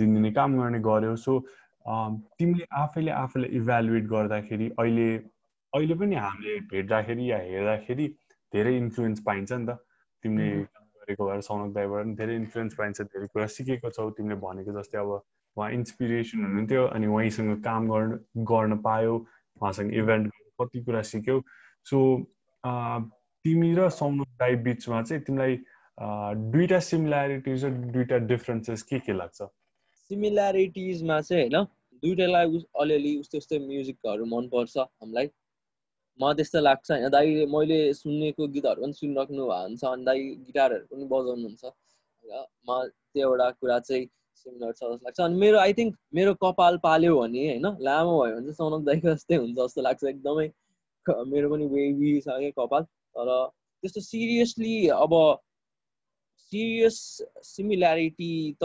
दिनदिनै 0.00 0.30
काम 0.38 0.58
गर्ने 0.60 0.80
गर्यो। 0.88 1.16
सो 1.26 1.32
तिमीले 2.38 2.66
आफैले 2.82 3.10
आफूलाई 3.22 3.50
इभ्यालुएट 3.60 4.04
गर्दाखेरि 4.14 4.68
अहिले 4.78 5.08
अहिले 5.72 5.94
पनि 6.00 6.14
हामीले 6.24 6.54
भेट्दाखेरि 6.70 7.30
या 7.30 7.38
हेर्दाखेरि 7.50 8.06
धेरै 8.52 8.76
इन्फ्लुएन्स 8.76 9.20
पाइन्छ 9.26 9.52
नि 9.52 9.66
त। 9.66 9.76
तिमीले 10.24 10.50
गरेको 10.62 11.26
भएर 11.28 11.40
सौनक 11.48 11.74
दाईबाट 11.74 12.04
पनि 12.04 12.14
धेरै 12.20 12.36
इन्फ्लुएन्स 12.42 12.74
पाइन्छ 12.80 13.00
धेरै 13.02 13.26
कुरा 13.34 13.46
सिकेको 13.56 13.90
छौ। 13.96 14.10
तिमीले 14.18 14.36
भनेको 14.44 14.80
जस्तै 14.80 14.98
अब 14.98 15.10
उहाँ 15.56 15.70
इन्सपिरेसन 15.72 16.44
हुनुहुन्थ्यो 16.44 16.84
अनि 16.94 17.06
उहाँसँग 17.06 17.62
काम 17.64 17.88
गर्न 17.90 18.10
गर्न 18.50 18.78
पायो 18.86 19.14
उहाँसँग 19.60 19.94
इभेन्ट 19.94 20.32
कति 20.60 20.80
कुरा 20.84 21.02
सिक्यौ। 21.12 21.40
सो 21.86 21.98
तिमी 23.44 23.74
र 23.74 23.88
सौनु 23.90 24.24
दाई 24.40 24.56
बिचमा 24.66 25.02
चाहिँ 25.02 25.22
तिमीलाई 25.24 25.56
दुईटा 26.52 26.78
सिमिल्यारिटिज 26.80 27.64
र 27.64 27.70
दुईटा 27.94 28.18
डिफरेन्सेस 28.26 28.82
के 28.82 28.98
के 28.98 29.12
लाग्छ? 29.12 29.42
सिमिल्यारिटिजमा 30.10 31.20
चाहिँ 31.20 31.48
होइन 31.50 31.66
दुइटालाई 32.02 32.58
अलिअलि 32.80 33.12
उस्तै 33.20 33.38
उस्तै 33.38 33.58
म्युजिकहरू 33.58 34.24
मनपर्छ 34.26 34.76
हामीलाई। 34.78 35.28
म 36.20 36.32
त्यस्तो 36.34 36.60
लाग्छ 36.60 36.90
होइन 36.90 37.08
दाइ 37.10 37.46
मैले 37.52 37.78
सुनेको 37.94 38.46
गीतहरू 38.56 38.82
पनि 38.82 38.92
सुनिराख्नु 38.98 39.46
भएको 39.46 39.62
हुन्छ 39.62 39.84
अनि 39.84 40.04
दाइ 40.04 40.18
गिटारहरू 40.46 40.84
पनि 40.90 41.04
बजाउनुहुन्छ। 41.12 41.64
म 42.66 42.70
त्यो 43.14 43.22
एउटा 43.28 43.50
कुरा 43.60 43.78
चाहिँ 43.86 44.04
सिमिलर 44.42 44.72
छ 44.72 44.82
जस्तो 44.82 45.04
लाग्छ। 45.04 45.20
अनि 45.20 45.36
मेरो 45.44 45.58
आई 45.58 45.72
थिङ्क 45.78 45.96
मेरो 46.14 46.34
कपाल 46.44 46.78
पाल्यो 46.84 47.16
भने 47.20 47.46
होइन 47.48 47.66
लामो 47.88 48.14
भयो 48.22 48.34
भने 48.36 48.52
चाहिँ 48.52 48.70
सनक 48.70 48.84
दाइको 48.86 49.14
जस्तै 49.14 49.36
हुन्छ 49.36 49.56
जस्तो 49.58 49.82
लाग्छ 49.88 50.04
एकदमै। 50.12 50.46
मेरो 51.32 51.50
पनि 51.50 51.66
वेभी 51.72 52.10
छ 52.20 52.38
क्या 52.42 52.50
कपाल। 52.58 52.82
तर 53.16 53.30
त्यस्तो 53.82 54.00
सिरियसली 54.00 54.76
अब 54.98 55.14
सिरियस 56.52 57.00
सिमिल्यारिटी 57.52 58.32
त 58.62 58.64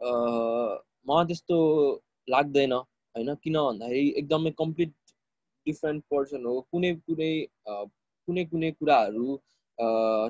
म 0.00 1.24
त्यस्तो 1.28 1.58
लाग्दैन 2.28 2.72
होइन। 2.72 3.34
किन 3.34 3.56
भन्दाखेरि 3.58 4.08
एकदमै 4.18 4.50
कम्प्लिट 4.58 4.92
डिफ्रेन्ट 5.66 6.04
पर्सन 6.14 6.44
हो। 6.46 6.60
कुनै 6.72 6.94
कुनै 7.06 7.32
कुनै 7.66 8.44
कुनै 8.50 8.70
कुराहरू 8.80 9.36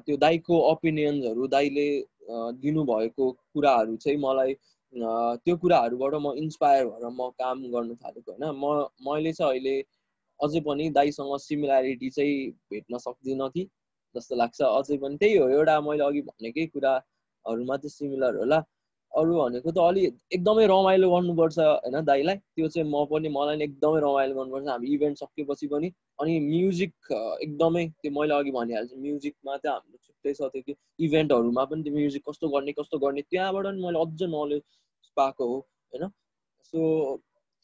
त्यो 0.07 0.17
दाईको 0.23 0.55
ओपिनियन्सहरू 0.71 1.47
दाईले 1.55 1.87
दिनुभएको 2.29 3.31
कुराहरू 3.55 3.97
चाहिँ 3.97 4.19
मलाई 4.21 4.55
त्यो 4.95 5.57
कुराहरूबाट 5.57 6.15
म 6.15 6.33
इन्सपायर 6.39 6.85
भएर 6.87 7.07
म 7.11 7.29
काम 7.41 7.63
गर्नु 7.73 7.95
थालेको 7.95 8.33
होइन। 8.33 8.45
म 8.63 8.87
मैले 9.09 9.33
चाहिँ 9.33 9.51
अहिले 9.51 9.75
अझै 10.41 10.61
पनि 10.67 10.89
दाईसँग 10.91 11.37
सिमिल्यारिटी 11.41 12.11
चाहिँ 12.11 12.51
भेट्न 12.73 12.99
सक्दिनँ 12.99 13.49
कि 13.51 13.65
जस्तो 14.15 14.37
लाग्छ। 14.37 14.61
अझै 14.63 14.97
पनि 14.99 15.17
त्यही 15.17 15.37
हो 15.37 15.49
एउटा 15.49 15.81
मैले 15.81 16.05
अघि 16.05 16.21
भनेकै 16.31 16.67
कुराहरूमा 16.75 17.77
चाहिँ 17.77 17.91
सिमिलर 17.91 18.37
होला। 18.39 18.59
अरू 19.13 19.33
भनेको 19.41 19.71
त 19.73 19.79
अलि 19.89 20.05
एकदमै 20.37 20.67
रमाइलो 20.69 21.11
गर्नुपर्छ 21.11 21.59
होइन 21.59 22.01
दाईलाई। 22.05 22.37
त्यो 22.37 22.69
चाहिँ 22.69 22.89
म 22.89 23.05
पनि 23.13 23.29
मलाई 23.37 23.63
एकदमै 23.69 24.01
रमाइलो 24.05 24.35
गर्नुपर्छ। 24.39 24.67
हामी 24.69 24.87
इभेन्ट 24.95 25.19
सकेपछि 25.19 25.67
पनि 25.75 25.89
अनि 26.19 26.39
म्युजिक 26.41 27.13
एकदमै 27.43 27.87
त्यो 28.03 28.11
मैले 28.19 28.35
अघि 28.35 28.51
भनिहाल्छु 28.51 28.97
म्युजिकमा 29.03 29.57
चाहिँ 29.57 29.75
हाम्रो 29.75 29.99
छुट्टै 30.07 30.33
छ 30.39 30.51
त्यो 30.55 30.75
इभेन्टहरूमा 31.07 31.65
पनि 31.73 31.83
त्यो 31.83 31.95
म्युजिक 31.95 32.23
कस्तो 32.29 32.49
गर्ने 32.55 32.73
कस्तो 32.81 32.99
गर्ने 33.05 33.23
त्यहाँबाट 33.31 33.65
पनि 33.67 33.83
मैले 33.83 33.99
अझ 34.05 34.31
नलेज 34.35 34.63
पाएको 35.17 35.47
हो 35.53 35.59
होइन? 35.59 36.09
सो 36.73 36.81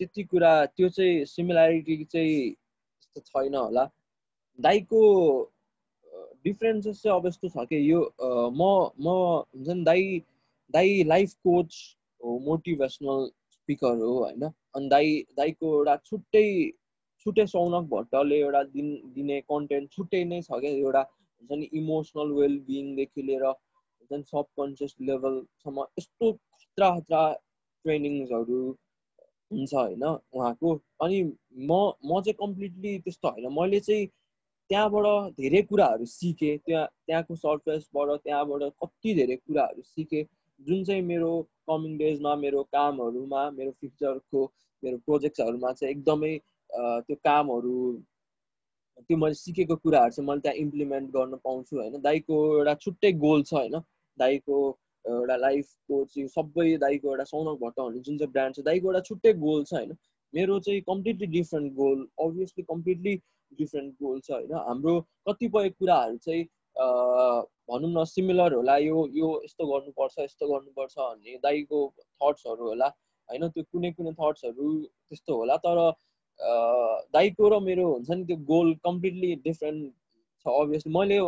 त्यति 0.00 0.22
कुरा 0.30 0.52
त्यो 0.66 0.88
चाहिँ 0.88 1.24
सिमिल्यारिटी 1.32 2.04
चाहिँ 2.04 2.38
त्यस्तो 2.50 3.20
छैन 3.20 3.54
होला। 3.54 3.84
दाईको 4.58 5.00
डिफ्रेन्सेस 6.44 7.02
चाहिँ 7.02 7.16
अब 7.16 7.26
यस्तो 7.26 7.48
छ 7.48 7.66
कि 7.68 7.78
यो 7.90 8.00
म 8.22 8.62
म 9.00 9.08
हुन्छ 9.54 9.68
नि 9.68 9.84
दाई 9.84 10.18
दाई 10.74 11.02
लाइफ 11.06 11.34
कोच 11.46 11.74
हो 12.20 12.38
मोटिभेसनल 12.46 13.28
स्पिकर 13.50 13.96
हो 13.98 14.14
होइन? 14.18 14.42
अनि 14.74 14.88
दाई 14.88 15.20
दाईको 15.36 15.76
एउटा 15.76 15.96
छुट्टै 16.06 16.46
छुट्टै 17.26 17.46
सौनक 17.46 17.84
भट्टले 17.90 18.38
एउटा 18.38 18.62
दिन 18.70 18.88
दिने 19.14 19.40
कन्टेन्ट 19.48 19.90
छुट्टै 19.90 20.24
नै 20.24 20.40
छ 20.42 20.60
क्या। 20.60 20.72
एउटा 20.78 21.02
हुन्छ 21.42 21.58
नि 21.60 21.68
इमोसनल 21.74 22.32
वेलबिङदेखि 22.32 23.22
लिएर 23.22 23.44
हुन्छ 23.46 24.12
नि 24.12 24.22
सबकन्सियस 24.24 24.94
लेभलसम्म 25.02 25.86
यस्तो 25.98 26.32
खतरा 26.32 26.90
खतरा 26.96 27.22
ट्रेनिङ्सहरू 27.84 28.60
हुन्छ 29.50 29.74
होइन 29.74 30.04
उहाँको। 30.04 30.74
अनि 31.00 31.22
म 31.62 31.80
म 32.04 32.20
चाहिँ 32.20 32.38
कम्प्लिटली 32.38 32.98
त्यस्तो 32.98 33.28
होइन। 33.28 33.52
मैले 33.52 33.80
चाहिँ 33.80 34.06
त्यहाँबाट 34.70 35.32
धेरै 35.38 35.62
कुराहरू 35.62 36.04
सिकेँ। 36.08 36.56
त्यहाँ 36.58 36.86
त्यहाँको 37.06 37.34
सर्फेसबाट 37.36 38.08
त्यहाँबाट 38.24 38.62
कति 38.82 39.14
धेरै 39.14 39.36
कुराहरू 39.38 39.82
सिकेँ। 39.84 40.24
जुन 40.60 40.84
चाहिँ 40.84 41.02
मेरो 41.02 41.30
कमिङ 41.68 41.96
डेजमा 41.98 42.34
मेरो 42.36 42.62
कामहरूमा 42.72 43.42
मेरो 43.50 43.70
फ्युचरको 43.70 44.44
मेरो 44.82 44.96
प्रोजेक्ट्सहरूमा 44.98 45.72
चाहिँ 45.72 45.94
एकदमै 45.94 46.32
त्यो 46.70 47.16
कामहरू 47.24 47.76
त्यो 49.08 49.16
मैले 49.16 49.34
सिकेको 49.34 49.76
कुराहरू 49.76 50.10
चाहिँ 50.14 50.26
मैले 50.28 50.40
त्यहाँ 50.40 50.56
इम्प्लिमेन्ट 50.58 51.10
गर्न 51.16 51.36
पाउँछु 51.44 51.76
होइन? 51.80 52.00
दाईको 52.02 52.34
एउटा 52.58 52.74
छुट्टै 52.84 53.12
गोल 53.24 53.42
छ 53.42 53.54
होइन? 53.54 53.80
दाईको 54.18 54.58
एउटा 55.04 55.36
लाइफको 55.36 56.04
चाहिँ 56.04 56.28
सबै 56.28 56.76
दाईको 56.84 57.10
एउटा 57.10 57.24
सौनक 57.30 57.58
भट्ट 57.62 57.80
भन्ने 57.80 58.00
जुन 58.08 58.18
चाहिँ 58.18 58.32
ब्रान्ड 58.32 58.56
छ 58.56 58.64
दाईको 58.68 58.88
एउटा 58.92 59.00
छुट्टै 59.08 59.32
गोल 59.46 59.64
छ 59.64 59.74
होइन? 59.74 59.96
मेरो 60.34 60.58
चाहिँ 60.66 60.80
completely 60.90 61.26
different 61.38 61.72
goal 61.74 62.06
obviously 62.26 62.62
completely 62.70 63.14
different 63.58 63.94
goal 64.02 64.20
छ 64.20 64.30
होइन? 64.30 64.52
हाम्रो 64.68 64.94
कतिपय 65.28 65.68
कुराहरू 65.78 66.16
चाहिँ 66.26 66.44
भनौँ 67.70 67.90
न 67.90 68.04
सिमिलर 68.04 68.54
होला 68.54 68.76
यो 68.78 69.06
यो 69.18 69.28
यस्तो 69.44 69.66
गर्नुपर्छ 69.66 70.18
यस्तो 70.20 70.46
गर्नुपर्छ 70.48 70.94
भन्ने 70.98 71.36
दाईको 71.42 71.78
थट्सहरू 72.22 72.68
होला 72.68 72.88
होइन? 73.28 73.48
त्यो 73.48 73.62
कुनै 73.72 73.92
कुनै 73.92 74.12
थट्सहरू 74.22 74.72
त्यस्तो 74.84 75.36
होला 75.36 75.56
तर 75.66 75.78
दाईको 76.40 77.48
र 77.48 77.60
मेरो 77.60 77.90
हुन्छ 77.92 78.10
नि 78.10 78.24
त्यो 78.24 78.36
गोल 78.46 78.74
कम्प्लिटली 78.84 79.34
डिफ्रेन्ट 79.44 79.92
छ 80.46 80.54
अभियसली 80.54 80.92
मैले 80.92 81.18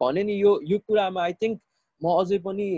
भने 0.00 0.24
नि 0.24 0.34
यो 0.34 0.60
यो 0.64 0.78
कुरामा 0.78 1.22
आई 1.22 1.32
थिङ्क 1.42 1.60
म 2.02 2.14
अझै 2.18 2.38
पनि 2.38 2.68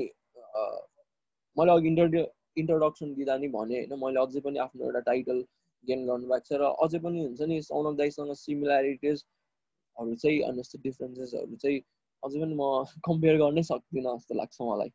मैले 1.56 1.72
अघि 1.72 1.88
इन्टर 1.88 2.26
इन्ट्रोडक्सन 2.56 3.14
दिँदा 3.14 3.36
नि 3.36 3.48
भने 3.48 3.78
होइन 3.78 3.98
मैले 3.98 4.20
अझै 4.20 4.40
पनि 4.40 4.58
आफ्नो 4.58 4.84
एउटा 4.84 5.00
टाइटल 5.00 5.42
गेन 5.84 6.06
गर्नुभएको 6.06 6.46
छ 6.46 6.60
र 6.60 6.70
अझै 6.78 6.98
पनि 6.98 7.24
हुन्छ 7.24 7.48
नि 7.48 7.60
सौनक 7.62 7.98
दाईसँग 7.98 8.32
सिमिल्यारिटिजहरू 8.34 10.14
चाहिँ 10.14 10.40
अनि 10.42 10.58
जस्तो 10.58 10.78
डिफ्रेन्सेसहरू 10.82 11.56
चाहिँ 11.56 11.80
अझै 12.22 12.40
पनि 12.40 12.54
म 12.54 12.70
कम्पेयर 13.08 13.36
गर्नै 13.38 13.62
सक्दिनँ 13.64 14.16
जस्तो 14.16 14.34
लाग्छ 14.34 14.56
मलाई। 14.62 14.90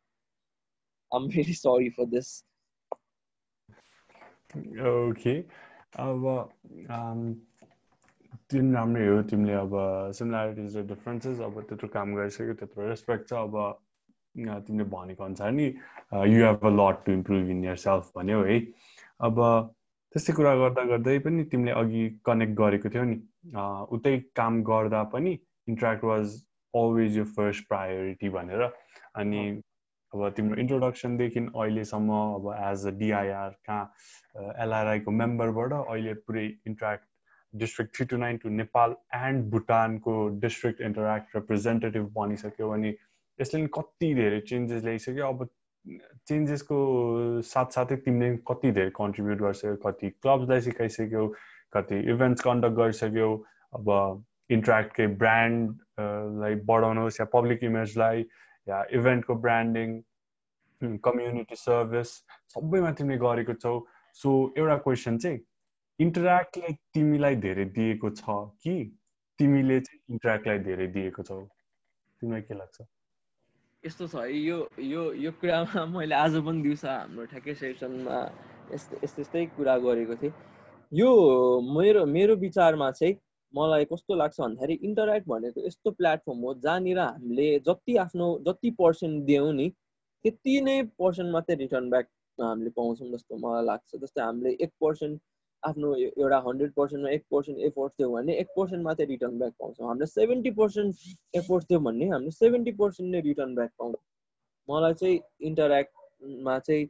I'm 1.12 1.28
very 1.28 1.54
sorry 1.54 1.90
for 1.90 2.06
this 2.06 2.30
okay 4.88 5.34
अब 6.00 6.20
तिमी 8.50 8.74
राम्रै 8.74 9.06
हो 9.06 9.22
तिमीले 9.30 9.52
अब 9.54 9.74
सिमिल्यारिटिज 10.18 10.76
र 10.76 10.82
डिफरेन्सेस 10.86 11.40
अब 11.40 11.60
त्यत्रो 11.68 11.88
काम 11.94 12.14
गरिसक्यो 12.14 12.54
त्यत्रो 12.60 12.88
रेस्पेक्ट 12.88 13.28
छ। 13.28 13.32
अब 13.34 13.54
तिमीले 14.66 14.84
भनेको 14.90 15.24
अनुसार 15.24 15.52
नि 15.52 15.66
you 16.32 16.44
have 16.44 16.66
a 16.66 16.70
lot 16.80 17.04
to 17.06 17.12
improve 17.12 17.50
in 17.50 17.64
yourself 17.84 18.10
भन्यो 18.16 18.42
है। 18.44 18.58
अब 19.28 19.38
त्यस्तै 20.14 20.32
कुरा 20.38 20.54
गर्दा 20.62 20.82
गर्दै 20.90 21.18
पनि 21.26 21.44
तिमीले 21.52 21.72
अघि 21.82 22.02
कनेक्ट 22.26 22.54
गरेको 22.58 22.88
थियौ 22.94 23.04
नि। 23.04 23.18
उतै 23.96 24.14
काम 24.36 24.62
गर्दा 24.70 25.02
पनि 25.14 25.38
इन्ट्रेक्ट 25.68 26.04
वाज 26.04 26.34
अलवेज 26.74 27.16
यो 27.18 27.24
फर्स्ट 27.38 27.68
प्रायोरिटी 27.68 28.28
भनेर। 28.36 28.62
अनि 29.22 29.42
अब 30.14 30.28
तिम्रो 30.36 30.60
इन्ट्रोडक्सनदेखि 30.60 31.40
अहिलेसम्म 31.40 32.18
अब 32.34 32.44
एज 32.56 32.86
अ 32.86 32.90
डिआइआर 32.98 33.56
कहाँ 33.68 34.52
एलआरआईको 34.64 35.10
मेम्बरबाट 35.22 35.72
अहिले 35.80 36.14
पुरै 36.28 36.44
interact 36.66 37.06
district 37.54 37.94
three 37.96 38.06
two 38.12 38.16
nine 38.16 38.36
two 38.42 38.48
Nepal 38.60 38.94
and 39.14 39.50
भुटानको 39.50 40.14
डिस्ट्रिक्ट 40.44 40.80
इन्टरेक्ट 40.90 41.36
रिप्रेजेन्टेटिभ 41.36 42.06
बनिसक्यो 42.18 42.70
अनि 42.76 42.94
यसले 43.38 43.60
नि 43.62 43.68
कति 43.74 44.12
धेरै 44.14 44.40
चेन्जेस 44.52 44.84
ल्याइसक्यो। 44.84 45.28
अब 45.28 45.48
चेन्जेसको 46.28 46.76
साथसाथै 47.46 47.96
तिमीले 48.04 48.36
कति 48.52 48.70
धेरै 48.78 48.90
कन्ट्रिब्युट 49.00 49.42
गरिसक्यो 49.42 49.76
कति 49.86 50.10
क्लब्सलाई 50.22 50.60
सिकाइसक्यौ 50.68 51.26
कति 51.76 51.98
इभेन्ट्स 52.14 52.48
कन्डक्ट 52.48 52.76
गरिसक्यौ 52.76 53.28
अब 53.72 53.90
इन्ट्राक्टकै 54.56 55.06
ब्रान्डलाई 55.20 56.54
बढाउनुहोस् 56.70 57.20
या 57.20 57.26
पब्लिक 57.34 57.64
इमेजलाई 57.64 58.24
या 58.68 58.84
इभेन्टको 58.98 59.34
ब्रान्डिङ 59.46 60.00
कम्युनिटी 61.04 61.56
सर्भिस 61.56 62.08
सबैमा 62.54 62.90
तिमीले 62.98 63.18
गरेको 63.24 63.54
छौ। 63.64 63.74
सो 64.22 64.30
एउटा 64.58 64.76
क्वेसन 64.86 65.18
चाहिँ 65.18 65.38
इन्टरेक्टलाई 65.98 66.72
तिमीलाई 66.94 67.36
धेरै 67.44 67.64
दिएको 67.76 68.10
छ 68.10 68.24
कि 68.64 68.74
तिमीले 69.38 69.80
चाहिँ 69.80 70.00
इन्टरेक्टलाई 70.10 70.58
धेरै 70.68 70.86
दिएको 70.96 71.22
छौ? 71.22 71.40
तिमीलाई 72.20 72.42
के 72.48 72.54
लाग्छ? 72.54 72.76
यस्तो 73.84 74.06
छ 74.08 74.14
है 74.16 74.32
यो 74.32 74.58
यो 74.80 75.02
यो 75.24 75.30
कुरामा 75.40 75.84
मैले 75.92 76.14
आज 76.14 76.36
पनि 76.46 76.62
दिउँसो 76.62 76.88
हाम्रो 76.88 77.24
ठ्याक्कै 77.32 77.54
सेसनमा 77.62 78.18
यस्तो 78.74 78.96
यस्तै 79.04 79.44
कुरा 79.56 79.76
गरेको 79.84 80.14
थिएँ। 80.22 80.32
यो 80.92 81.10
मेरो 81.76 82.04
मेरो 82.06 82.36
विचारमा 82.46 82.90
चाहिँ 82.90 83.14
मलाई 83.54 83.84
कस्तो 83.92 84.14
लाग्छ 84.14 84.40
भन्दाखेरि 84.40 84.74
इन्टरेक्ट 84.88 85.28
भनेको 85.28 85.66
यस्तो 85.66 85.90
प्लेटफर्म 86.00 86.38
हो 86.46 86.54
जहाँनिर 86.64 86.98
हामीले 86.98 87.48
जति 87.68 87.96
आफ्नो 88.04 88.26
जति 88.46 88.70
पर्सेन्ट 88.80 89.24
दियौँ 89.26 89.52
नि 89.54 89.68
त्यति 90.24 90.60
नै 90.60 90.82
पर्सेन्ट 90.98 91.32
मात्रै 91.32 91.56
रिटर्न 91.62 91.90
ब्याक 91.90 92.08
हामीले 92.38 92.70
पाउँछौँ 92.78 93.08
जस्तो 93.12 93.36
मलाई 93.44 93.64
लाग्छ। 93.64 93.96
जस्तै 94.02 94.22
हामीले 94.22 94.50
एक 94.66 94.70
पर्सेन्ट 94.80 95.20
आफ्नो 95.62 95.94
एउटा 95.96 96.38
हन्ड्रेड 96.46 96.72
पर्सेन्टमा 96.76 97.10
एक 97.10 97.22
पर्सेन्ट 97.32 97.58
एफोर्ट 97.68 97.92
दियौँ 97.98 98.12
भने 98.12 98.32
एक 98.40 98.48
पर्सेन्ट 98.56 98.84
मात्रै 98.84 99.06
रिटर्न 99.06 99.38
ब्याक 99.38 99.52
पाउँछौँ। 99.60 99.86
हामीले 99.88 100.06
सेभेन्टी 100.06 100.50
पर्सेन्ट 100.58 101.36
एफोर्ट 101.36 101.64
दियौँ 101.68 101.82
भने 101.84 102.08
हामीले 102.08 102.30
सेभेन्टी 102.30 102.72
पर्सेन्ट 102.82 103.10
नै 103.12 103.20
रिटर्न 103.28 103.54
ब्याक 103.54 103.70
पाउँछौँ। 103.78 104.02
मलाई 104.68 104.94
चाहिँ 104.94 105.20
इन्टरेक्टमा 105.48 106.58
चाहिँ 106.58 106.84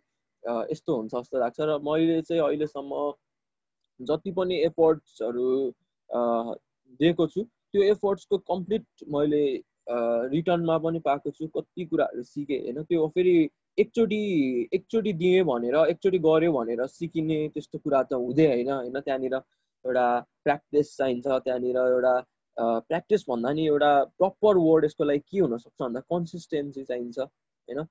यस्तो 0.72 0.96
हुन्छ 0.96 1.14
जस्तो 1.14 1.38
लाग्छ। 1.38 1.60
र 1.60 1.78
मैले 1.84 2.20
चाहिँ 2.22 2.42
अहिलेसम्म 2.42 3.12
जति 4.00 4.30
पनि 4.32 4.56
एफोर्ट्सहरू 4.64 5.48
दिएको 6.10 7.26
छु। 7.26 7.42
त्यो 7.42 7.82
एफर्ट्सको 7.82 8.38
कम्प्लिट 8.50 8.84
मैले 9.08 9.44
रिटर्नमा 10.34 10.78
पनि 10.78 10.98
पाएको 11.06 11.30
छु। 11.30 11.46
कति 11.56 11.84
कुराहरू 11.84 12.22
सिकेँ 12.22 12.60
होइन? 12.60 12.82
त्यो 12.82 13.08
फेरि 13.14 13.34
एकचोटि 13.78 14.20
एकचोटि 14.74 15.12
दिएँ 15.12 15.42
भनेर 15.44 15.76
एकचोटि 15.90 16.18
गऱ्यो 16.18 16.52
भनेर 16.52 16.86
सिकिने 16.86 17.38
त्यस्तो 17.54 17.78
कुरा 17.78 18.02
त 18.02 18.12
हुँदै 18.14 18.46
होइन 18.46 18.70
होइन? 18.70 19.00
त्यहाँनिर 19.00 19.34
एउटा 19.34 20.06
प्र्याक्टिस 20.44 20.96
चाहिन्छ 20.96 21.26
त्यहाँनिर 21.26 21.76
एउटा 21.78 22.14
प्र्याक्टिस 22.56 23.24
भन्दा 23.28 23.52
नि 23.52 23.66
एउटा 23.66 23.92
प्रपर 24.18 24.56
वर्ड 24.58 24.84
यसको 24.84 25.04
लागि 25.04 25.22
के 25.30 25.38
हुनसक्छ 25.40 25.82
भन्दा 25.82 26.00
कन्सिस्टेन्सी 26.12 26.84
चाहिन्छ 26.84 27.18
होइन? 27.18 27.82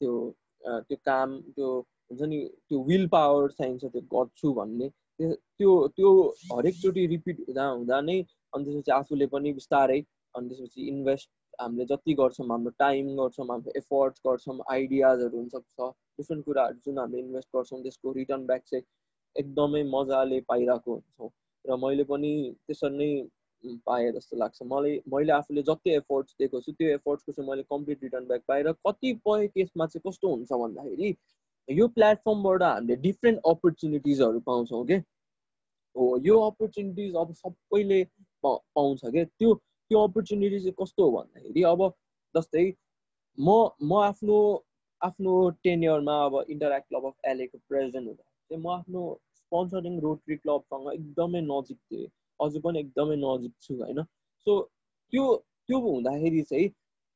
त्यो 0.00 0.12
त्यो 0.60 0.96
काम 1.06 1.38
त्यो 1.56 1.68
हुन्छ 2.10 2.22
नि 2.22 2.38
त्यो 2.68 2.82
विल 2.84 3.06
पावर 3.08 3.50
चाहिन्छ 3.58 3.84
त्यो 3.84 4.02
गर्छु 4.14 4.52
भन्ने। 4.54 4.88
त्यो 5.20 5.72
त्यो 5.96 6.10
हरेकचोटि 6.52 7.06
रिपिट 7.06 7.40
हुँदा 7.48 7.66
हुँदा 7.68 8.00
नै 8.00 8.18
अनि 8.52 8.64
त्यसपछि 8.64 8.92
आफूले 8.92 9.26
पनि 9.34 9.52
बिस्तारै 9.52 9.98
अनि 10.34 10.48
त्यसपछि 10.48 10.86
इन्भेस्ट 10.88 11.30
हामीले 11.60 11.84
जति 11.86 12.14
गर्छौँ 12.20 12.46
हाम्रो 12.50 12.70
टाइम 12.78 13.08
गर्छौँ 13.16 13.46
हाम्रो 13.48 13.72
एफर्ट्स 13.76 14.22
गर्छौँ 14.26 14.58
आइडियाजहरू 14.76 15.38
हुनसक्छ 15.38 15.90
डिफ्रेन्ट 16.20 16.44
कुराहरू 16.44 16.80
जुन 16.86 16.98
हामीले 16.98 17.22
इन्भेस्ट 17.22 17.48
गर्छौँ 17.56 17.82
त्यसको 17.82 18.12
रिटर्न 18.12 18.46
ब्याक 18.46 18.62
चाहिँ 18.70 18.84
एकदमै 19.36 19.82
मजाले 19.90 20.40
पाइरहेको 20.48 20.94
हुन्छौँ। 20.94 21.30
र 21.64 21.76
मैले 21.76 22.04
पनि 22.04 22.32
त्यसरी 22.66 22.96
नै 22.96 23.76
पाएँ 23.86 24.10
जस्तो 24.12 24.36
लाग्छ। 24.36 24.62
मलाई 24.72 25.00
मैले 25.14 25.32
आफूले 25.32 25.62
जति 25.62 25.90
एफोर्ट्स 25.94 26.34
दिएको 26.38 26.60
छु 26.60 26.72
त्यो 26.72 26.88
एफोर्ट्सको 26.94 27.32
चाहिँ 27.32 27.50
मैले 27.50 27.62
कम्प्लिट 27.72 28.02
रिटर्न 28.02 28.26
ब्याक 28.26 28.42
पाएर 28.48 28.72
कतिपय 28.86 29.46
केसमा 29.54 29.86
चाहिँ 29.86 30.08
कस्तो 30.08 30.28
हुन्छ 30.34 30.52
भन्दाखेरि 30.52 31.12
यो 31.70 31.88
प्लेटफर्मबाट 31.88 32.62
हामीले 32.62 32.96
डिफ्रेन्ट 33.06 33.40
अपर्च्युनिटिजहरू 33.46 34.40
पाउँछौँ 34.46 34.84
कि 34.86 34.96
हो 35.96 36.06
यो 36.24 36.38
अपर्च्युनिटिज 36.40 37.16
अब 37.16 37.32
सबैले 37.34 38.02
पाउँछ 38.44 39.00
क्या 39.06 39.24
त्यो 39.24 39.54
त्यो 39.54 40.02
अपर्च्युनिटी 40.08 40.58
चाहिँ 40.60 40.74
कस्तो 40.80 41.04
हो 41.04 41.16
भन्दाखेरि 41.16 41.62
अब 41.72 41.88
जस्तै 42.34 42.64
म 43.38 43.58
म 43.82 44.02
आफ्नो 44.02 44.38
आफ्नो 45.00 45.34
टेन्यरमा 45.64 46.16
अब 46.24 46.34
इन्टरेक्ट 46.50 46.88
क्लब 46.88 47.06
अफ 47.06 47.14
एलेको 47.26 47.58
प्रेसिडेन्ट 47.68 48.06
हुँदा 48.08 48.22
चाहिँ 48.22 48.62
म 48.62 48.68
आफ्नो 48.70 49.02
स्पोन्सरिङ 49.36 49.98
रोटरी 50.00 50.36
क्लबसँग 50.36 50.92
एकदमै 50.92 51.40
नजिक 51.42 51.78
थिएँ। 51.78 52.08
अझै 52.40 52.60
पनि 52.60 52.80
एकदमै 52.80 53.16
नजिक 53.16 53.52
छु 53.62 53.74
होइन? 53.74 54.02
सो 54.46 54.60
त्यो 55.12 55.24
त्यो 55.68 55.78
हुँदाखेरि 55.80 56.42
चाहिँ 56.42 56.68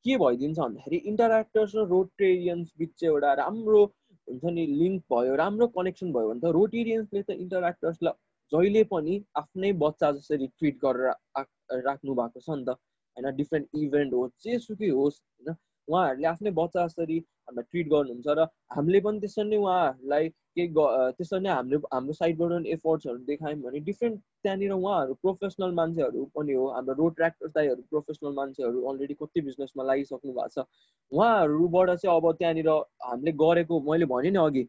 के 0.05 0.17
भइदिन्छ 0.17 0.59
भन्दाखेरि 0.59 0.97
इन्टरेक्टर्स 1.11 1.75
र 1.77 1.85
रोटेरियन्स 1.89 2.73
बिच 2.79 2.91
चाहिँ 3.01 3.13
एउटा 3.13 3.33
राम्रो 3.43 3.85
हुन्छ 4.29 4.53
नि 4.53 4.67
लिङ्क 4.73 5.03
भयो 5.11 5.35
राम्रो 5.37 5.67
कनेक्सन 5.73 6.13
भयो 6.13 6.29
भने 6.29 6.41
त 6.41 6.53
रोटेरियन्सले 6.53 7.23
त 7.23 7.37
इन्टरेक्टर्सलाई 7.39 8.21
जहिले 8.53 8.85
पनि 8.85 9.19
आफ्नै 9.35 9.73
बच्चा 9.79 10.11
जसरी 10.13 10.47
ट्रिट 10.55 10.81
गरेर 10.81 11.83
राख्नु 11.83 12.15
भएको 12.15 12.41
छ 12.41 12.59
नि 12.59 12.65
त 12.65 12.77
होइन 13.17 13.37
डिफ्रेन्ट 13.37 13.81
इभेन्ट 13.81 14.15
होस् 14.15 14.35
जेसुकै 14.43 14.91
होस् 14.93 15.21
होइन 15.21 15.57
उहाँहरूले 15.89 16.27
आफ्नै 16.27 16.55
बच्चा 16.55 16.87
जसरी 16.87 17.19
हामीलाई 17.49 17.65
ट्रिट 17.71 17.89
गर्नुहुन्छ 17.89 18.37
र 18.39 18.47
हामीले 18.77 19.01
पनि 19.07 19.21
त्यसरी 19.21 19.49
नै 19.49 19.57
उहाँहरूलाई 19.57 20.29
केही 20.57 20.69
त्यसरी 21.17 21.41
नै 21.41 21.51
हामीले 21.51 21.81
हाम्रो 21.93 22.13
साइडबाट 22.21 22.51
पनि 22.53 22.71
एफोर्ट्सहरू 22.77 23.19
देखायौँ 23.31 23.61
भने 23.63 23.81
डिफ्रेन्ट 23.89 24.21
त्यहाँनिर 24.45 24.73
उहाँहरू 24.73 25.15
प्रोफेसनल 25.23 25.73
मान्छेहरू 25.81 26.25
पनि 26.37 26.53
हो। 26.55 26.67
हाम्रो 26.77 26.95
रोड 27.03 27.15
ट्र्याक्टर 27.17 27.49
दाईहरू 27.57 27.83
प्रोफेसनल 27.91 28.33
मान्छेहरू 28.41 28.85
अलरेडी 28.93 29.15
कति 29.23 29.41
बिजनेसमा 29.49 29.85
लागिसक्नु 29.91 30.33
भएको 30.33 30.49
छ। 30.55 30.67
उहाँहरूबाट 31.13 31.91
चाहिँ 31.91 32.17
अब 32.17 32.33
त्यहाँनिर 32.39 32.69
हामीले 33.11 33.33
गरेको 33.45 33.81
मैले 33.91 34.07
भने 34.15 34.31
नि 34.31 34.39
अघि 34.47 34.65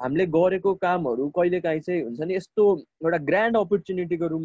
हामीले 0.00 0.26
गरेको 0.34 0.74
कामहरू 0.82 1.28
कहिलेकाहीँ 1.36 1.80
चाहिँ 1.80 2.02
हुन्छ 2.02 2.20
नि 2.20 2.34
यस्तो 2.34 2.64
एउटा 3.02 3.18
ग्रान्ड 3.30 3.56
अपर्च्युनिटीको 3.56 4.26
रुम 4.34 4.44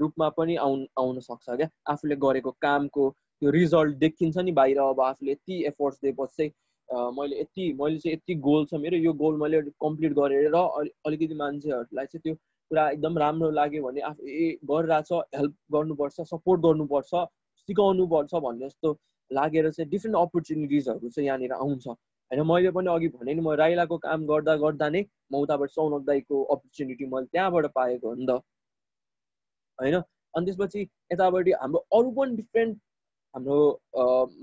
रूपमा 0.00 0.28
पनि 0.38 0.56
आउनु 0.66 0.84
आउन 1.00 1.20
सक्छ 1.20 1.46
क्या। 1.50 1.68
आफूले 1.92 2.16
गरेको 2.24 2.50
कामको 2.60 3.04
त्यो 3.10 3.50
रिजल्ट 3.50 3.96
देखिन्छ 3.98 4.36
नि 4.38 4.52
बाहिर 4.52 4.78
अब 4.78 5.00
आफूले 5.00 5.32
यति 5.32 5.62
एफोर्ट्स 5.66 5.98
दिएपछि 6.04 6.36
चाहिँ 6.36 6.52
मैले 6.90 7.40
यति 7.40 7.72
मैले 7.80 7.98
चाहिँ 7.98 8.14
यति 8.16 8.34
गोल 8.46 8.64
छ 8.66 8.80
मेरो 8.82 8.96
यो 8.98 9.12
गोल 9.14 9.36
मैले 9.40 9.60
कम्प्लिट 9.82 10.12
गरेर 10.12 10.54
अलि 10.54 10.90
अलिकति 11.06 11.34
मान्छेहरूलाई 11.34 12.06
चाहिँ 12.06 12.22
त्यो 12.22 12.34
कुरा 12.34 12.88
एकदम 12.90 13.18
राम्रो 13.18 13.50
लाग्यो 13.50 13.82
भने 13.82 14.00
आफू 14.08 14.26
ए 14.26 14.58
गरिरहेछ 14.70 15.12
हेल्प 15.36 15.54
गर्नुपर्छ 15.74 16.20
सपोर्ट 16.30 16.60
गर्नुपर्छ 16.62 17.10
सिकाउनुपर्छ 17.68 18.34
भन्ने 18.34 18.66
जस्तो 18.66 18.92
लागेर 19.30 19.70
चाहिँ 19.70 19.90
डिफ्रेन्ट 19.90 20.16
अपर्च्युनिटिजहरू 20.18 21.08
चाहिँ 21.08 21.26
यहाँनिर 21.26 21.52
आउँछ। 21.52 21.86
होइन 21.86 22.42
मैले 22.46 22.70
पनि 22.70 22.88
अघि 22.90 23.08
भने 23.08 23.34
नि 23.34 23.40
म 23.40 23.52
राइलाको 23.60 23.98
काम 23.98 24.26
गर्दा 24.26 24.56
गर्दा 24.56 24.88
नै 24.88 25.04
म 25.32 25.36
उताबाट 25.42 25.70
सौनक 25.70 26.04
दाईको 26.06 26.42
अपर्च्युनिटी 26.54 27.06
मैले 27.14 27.26
त्यहाँबाट 27.32 27.66
पाएको 27.74 28.08
हो 28.08 28.14
नि 28.14 28.26
त। 28.26 28.40
होइन 29.78 29.94
अनि 30.34 30.46
त्यसपछि 30.46 30.80
यतापट्टि 31.12 31.52
हाम्रो 31.62 31.86
अरू 31.98 32.10
पनि 32.18 32.36
डिफ्रेन्ट 32.36 32.78
हाम्रो 33.34 33.58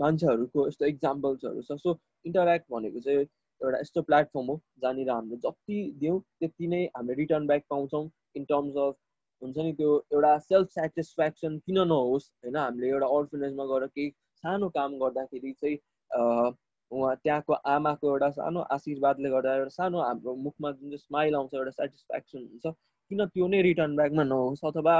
मान्छेहरूको 0.01 0.67
यस्तो 0.67 0.85
इक्जाम्पल्सहरू 0.85 1.61
छ। 1.61 1.79
सो 1.81 1.97
इन्टरेक्ट 2.25 2.65
भनेको 2.71 2.99
चाहिँ 2.99 3.25
एउटा 3.61 3.79
यस्तो 3.79 4.01
प्लेटफर्म 4.09 4.47
हो 4.51 4.59
जहाँनिर 4.81 5.09
हामीले 5.09 5.37
जति 5.45 5.77
दिउँ 5.99 6.19
त्यति 6.39 6.67
नै 6.67 6.83
हामीले 6.95 7.17
रिटर्न 7.21 7.47
ब्याक 7.47 7.63
पाउँछौँ। 7.69 8.05
इन 8.37 8.43
टर्म्स 8.51 8.77
अफ 8.77 8.95
हुन्छ 9.41 9.57
नि 9.57 9.73
त्यो 9.73 9.91
एउटा 10.13 10.37
सेल्फ 10.39 10.69
सेटिस्फ्याक्सन 10.71 11.57
किन 11.65 11.79
नहोस् 11.87 12.29
होइन? 12.43 12.55
हामीले 12.55 12.87
एउटा 12.89 13.07
अर्फनेजमा 13.17 13.65
गएर 13.71 13.85
केही 13.87 14.09
सानो 14.43 14.69
काम 14.77 14.97
गर्दाखेरि 15.03 15.51
चाहिँ 15.61 15.77
उहाँ 16.91 17.15
त्यहाँको 17.23 17.53
आमाको 17.53 18.09
एउटा 18.09 18.29
सानो 18.31 18.59
आशीर्वादले 18.75 19.29
गर्दा 19.29 19.55
एउटा 19.55 19.69
सानो 19.75 20.01
हाम्रो 20.01 20.35
मुखमा 20.45 20.71
जुन 20.71 20.89
चाहिँ 20.89 20.97
स्माइल 20.97 21.35
आउँछ 21.35 21.53
एउटा 21.53 21.71
सेटिस्फ्याक्सन 21.71 22.39
हुन्छ। 22.39 22.65
किन 23.11 23.25
त्यो 23.25 23.47
नै 23.47 23.61
रिटर्न 23.61 23.95
ब्याकमा 23.95 24.23
नहोस्? 24.23 24.63
अथवा 24.65 24.95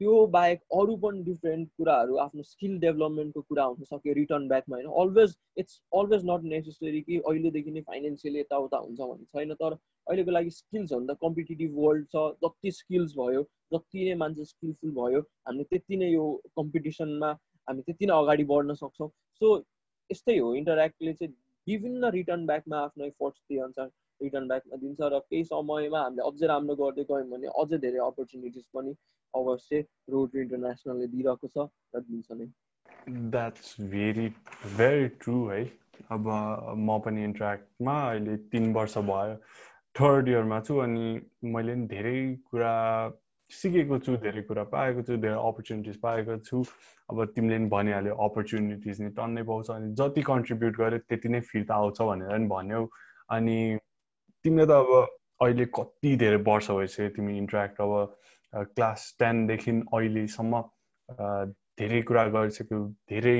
त्यो 0.00 0.26
बाहेक 0.34 0.60
अरू 0.74 0.96
पनि 1.02 1.22
डिफ्रेन्ट 1.24 1.68
कुराहरू 1.78 2.16
आफ्नो 2.18 2.42
स्किल 2.42 2.78
डेभलपमेन्टको 2.80 3.40
कुरा 3.48 3.64
हुन 3.64 3.84
सक्यो 3.84 4.14
रिटर्न 4.14 4.48
ब्याकमा 4.48 4.76
होइन? 4.76 4.88
Always 5.02 5.36
it's 5.58 5.80
always 6.00 6.24
not 6.30 6.44
necessary 6.52 7.00
कि 7.00 7.18
अहिलेदेखि 7.20 7.70
नै 7.70 7.80
फाइनेन्सियली 7.90 8.40
यताउता 8.40 8.78
हुन्छ 8.78 9.00
भन्ने 9.00 9.24
छैन 9.36 9.54
तर 9.62 9.72
अहिलेको 9.72 10.30
लागि 10.30 10.50
स्किल्स 10.50 10.92
हो 10.92 11.00
नि 11.00 11.06
त 11.06 11.16
कम्पिटेटिभ 11.22 11.78
वर्ल्ड 11.78 12.06
छ 12.14 12.24
जति 12.44 12.70
स्किल्स 12.78 13.14
भयो 13.18 13.42
जति 13.74 14.08
नै 14.08 14.14
मान्छे 14.24 14.44
स्किलफुल 14.44 14.90
भयो 14.98 15.20
हामी 15.48 15.64
त्यति 15.64 15.96
नै 15.96 16.10
यो 16.12 16.26
कम्पिटिसनमा 16.56 17.30
हामी 17.68 17.82
त्यति 17.82 18.06
नै 18.06 18.18
अगाडि 18.22 18.44
बढ्न 18.52 18.74
सक्छौँ। 18.82 19.08
सो 19.42 19.56
यस्तै 20.10 20.38
हो 20.38 20.54
इन्टरेक्टले 20.54 21.12
चाहिँ 21.12 21.34
विभिन्न 21.66 22.10
रिटर्न 22.14 22.46
ब्याकमा 22.46 22.78
आफ्नो 22.84 23.04
एफोर्ट्स 23.06 23.40
दिए 23.48 23.58
अनुसार 23.66 23.90
रिटर्न 24.22 24.48
ब्याकमा 24.48 24.76
दिन्छ 24.82 25.10
र 25.14 25.20
केही 25.30 25.44
समयमा 25.50 26.02
हामीले 26.04 26.26
अझै 26.30 26.46
राम्रो 26.52 26.74
गर्दै 26.82 27.04
गयौँ 27.10 27.28
भने 27.32 27.54
अझै 27.62 27.78
धेरै 27.84 28.00
अपर्च्युनिटिज 28.06 28.66
पनि 28.78 28.94
अवश्य 29.34 29.80
रोड 30.14 30.36
इन्टरनेसनलले 30.44 31.06
दिइरहेको 31.14 31.52
छ 31.54 31.68
र 31.96 32.04
दिन्छ 32.08 32.40
नै। 32.40 32.46
द्याट्स 33.34 33.74
भेरी 33.92 34.28
भेरी 34.78 35.08
ट्रु 35.22 35.36
है। 35.48 35.62
अब 36.10 36.28
म 36.28 36.98
पनि 37.04 37.24
इन्ट्राक्टमा 37.24 37.94
अहिले 38.10 38.36
तिन 38.52 38.72
वर्ष 38.74 38.96
भयो। 39.10 39.34
थर्ड 39.96 40.28
इयरमा 40.28 40.58
छु 40.66 40.78
अनि 40.84 41.04
मैले 41.54 41.74
पनि 41.74 41.86
धेरै 41.88 42.16
कुरा 42.50 42.72
सिकेको 43.50 43.98
छु 44.04 44.16
धेरै 44.24 44.42
कुरा 44.48 44.64
पाएको 44.74 45.02
छु 45.08 45.16
धेरै 45.24 45.38
अपर्च्युनिटिज 45.48 45.96
पाएको 46.04 46.36
छु। 46.48 46.62
अब 47.10 47.24
तिमीले 47.36 47.56
पनि 47.58 47.68
भनिहाल्यो 47.74 48.14
अपर्च्युनिटिज 48.26 49.00
नि 49.02 49.10
टन्नै 49.18 49.42
पाउँछ 49.50 49.70
अनि 49.70 49.92
जति 50.00 50.22
कन्ट्रिब्युट 50.28 50.76
गर्यो 50.76 50.98
त्यति 51.08 51.28
नै 51.28 51.40
फिर्ता 51.52 51.74
आउँछ 51.74 52.02
भनेर 52.10 52.30
पनि 52.36 52.48
भन्यौ। 52.54 52.86
अनि 53.36 53.58
तिमीले 54.44 54.66
त 54.66 54.70
अब 54.70 54.90
अहिले 55.42 55.64
कति 55.78 56.16
धेरै 56.16 56.36
वर्ष 56.48 56.70
भइसक्यो 56.78 57.08
तिमी 57.16 57.36
इन्ट्रेक्ट 57.38 57.80
अब 57.80 57.92
क्लास 58.76 59.14
टेनदेखि 59.18 59.70
अहिलेसम्म 59.94 60.62
धेरै 61.80 62.00
कुरा 62.10 62.24
गरिसक्यो 62.36 62.80
धेरै 63.12 63.38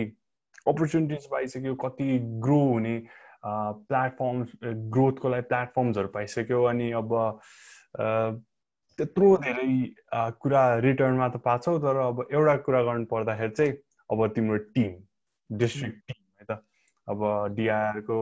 अपर्च्युनिटिज 0.72 1.26
पाइसक्यो 1.32 1.74
कति 1.84 2.06
ग्रो 2.46 2.60
हुने 2.70 2.96
प्लेटफर्म्स 3.44 4.48
ग्रोथको 4.96 5.28
लागि 5.34 5.46
प्लेटफर्म्सहरू 5.52 6.08
पाइसक्यो 6.16 6.62
अनि 6.72 6.90
अब 7.02 7.14
त्यत्रो 8.98 9.28
धेरै 9.44 9.68
कुरा 10.42 10.62
रिटर्नमा 10.86 11.28
त 11.28 11.42
पाछौ 11.44 11.78
तर 11.84 11.96
अब 12.06 12.26
एउटा 12.30 12.56
कुरा 12.68 12.82
गर्नु 12.88 13.06
पर्दाखेरि 13.12 13.54
चाहिँ 13.58 13.72
अब 14.10 14.26
तिम्रो 14.34 14.56
टिम 14.76 14.92
डिस्ट्रिक्ट 15.50 15.98
टिम 16.08 16.20
है 16.40 16.44
त। 16.50 16.62
अब 17.08 17.22
डिआरको 17.56 18.18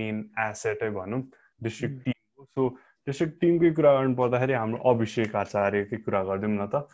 मेन 0.00 0.18
एसेटै 0.40 0.90
भनौँ। 0.98 1.22
डिस्ट्रिक्ट 1.66 2.04
टिम 2.04 2.18
हो 2.38 2.44
सो 2.44 2.68
डिस्ट्रिक्ट 3.06 3.40
टिमकै 3.40 3.70
कुरा 3.78 3.92
गर्नु 3.98 4.14
पर्दाखेरि 4.20 4.54
हाम्रो 4.62 4.78
अभिषेक 4.90 5.36
आचार्यकै 5.44 5.96
कुरा 6.06 6.22
गरिदिउँ 6.30 6.56
न 6.58 6.66
त। 6.74 6.86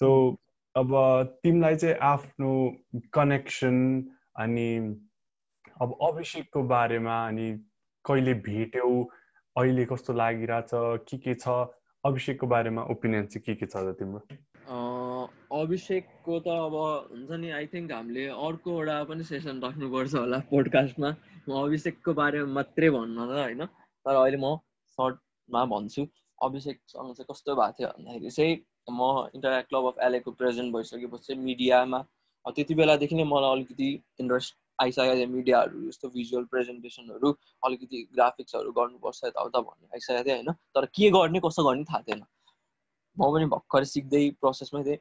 सो 0.00 0.08
अब 0.74 0.90
तिमीलाई 1.42 1.76
चाहिँ 1.82 1.96
आफ्नो 2.12 2.50
कनेक्सन 3.14 3.76
अनि 4.44 4.68
अब 5.82 5.96
अभिषेकको 6.08 6.62
बारेमा 6.74 7.16
अनि 7.28 7.46
कहिले 8.04 8.34
भेट्यौ 8.48 8.90
अहिले 9.56 9.84
कस्तो 9.92 10.12
लागिरहेछ 10.12 10.70
के 11.10 11.16
के 11.24 11.34
छ 11.34 11.54
अभिषेकको 12.04 12.46
बारेमा 12.46 12.82
ओपिनियन 12.92 13.26
चाहिँ 13.32 13.44
के 13.46 13.54
के 13.60 13.66
छ 13.66 13.76
त 13.76 13.96
तिम्रो? 13.98 14.20
अभिषेकको 15.56 16.38
त 16.44 16.48
अब 16.66 16.74
हुन्छ 17.10 17.40
नि 17.40 17.50
आई 17.56 17.66
थिङ्क 17.72 17.92
हामीले 17.92 18.26
अर्को 18.46 18.70
एउटा 18.76 18.96
पनि 19.10 19.24
सेसन 19.32 19.60
राख्नुपर्छ 19.64 20.14
होला 20.14 20.38
पोडकास्टमा 20.52 21.10
म। 21.48 21.50
अभिषेकको 21.64 22.14
बारेमा 22.20 22.52
मात्रै 22.60 22.90
भन्न 22.96 23.16
त 23.16 23.32
होइन। 23.40 23.62
तर 24.06 24.14
अहिले 24.14 24.38
म 24.44 24.56
सर्टमा 24.98 25.64
भन्छु। 25.74 26.06
अभिषेकसँग 26.38 27.14
चाहिँ 27.14 27.26
कस्तो 27.30 27.54
भएको 27.54 27.72
थियो 27.78 27.88
भन्दाखेरि 27.88 28.30
चाहिँ 28.30 28.54
म 28.90 29.00
इन्टरेक्ट 29.34 29.68
क्लब 29.68 29.86
अफ 29.86 29.98
एलेको 30.06 30.30
प्रेजेन्ट 30.40 30.74
भइसकेपछि 30.74 31.34
मिडियामा 31.48 32.04
त्यति 32.56 32.74
बेलादेखि 32.74 33.14
नै 33.16 33.24
मलाई 33.24 33.52
अलिकति 33.56 33.88
इन्ट्रेस्ट 34.20 34.54
आइसकेको 34.78 35.14
थियो 35.16 35.28
मिडियाहरू 35.28 35.88
यस्तो 35.88 36.08
भिजुअल 36.16 36.44
प्रेजेन्टेसनहरू 36.52 37.30
अलिकति 37.66 38.02
ग्राफिक्सहरू 38.14 38.72
गर्नुपर्छ 38.78 39.24
यताउता 39.24 39.60
भन्ने 39.60 39.88
आइसकेको 39.94 40.24
थियो 40.24 40.36
होइन। 40.36 40.52
तर 40.74 40.86
के 40.96 41.10
गर्ने 41.10 41.40
कसो 41.44 41.64
गर्ने 41.68 41.84
थाहा 41.90 42.00
थिएन। 42.08 42.22
म 43.16 43.32
पनि 43.34 43.46
भर्खर 43.54 43.84
सिक्दै 43.92 44.24
प्रोसेसमै 44.40 44.82
थिएँ। 44.84 44.98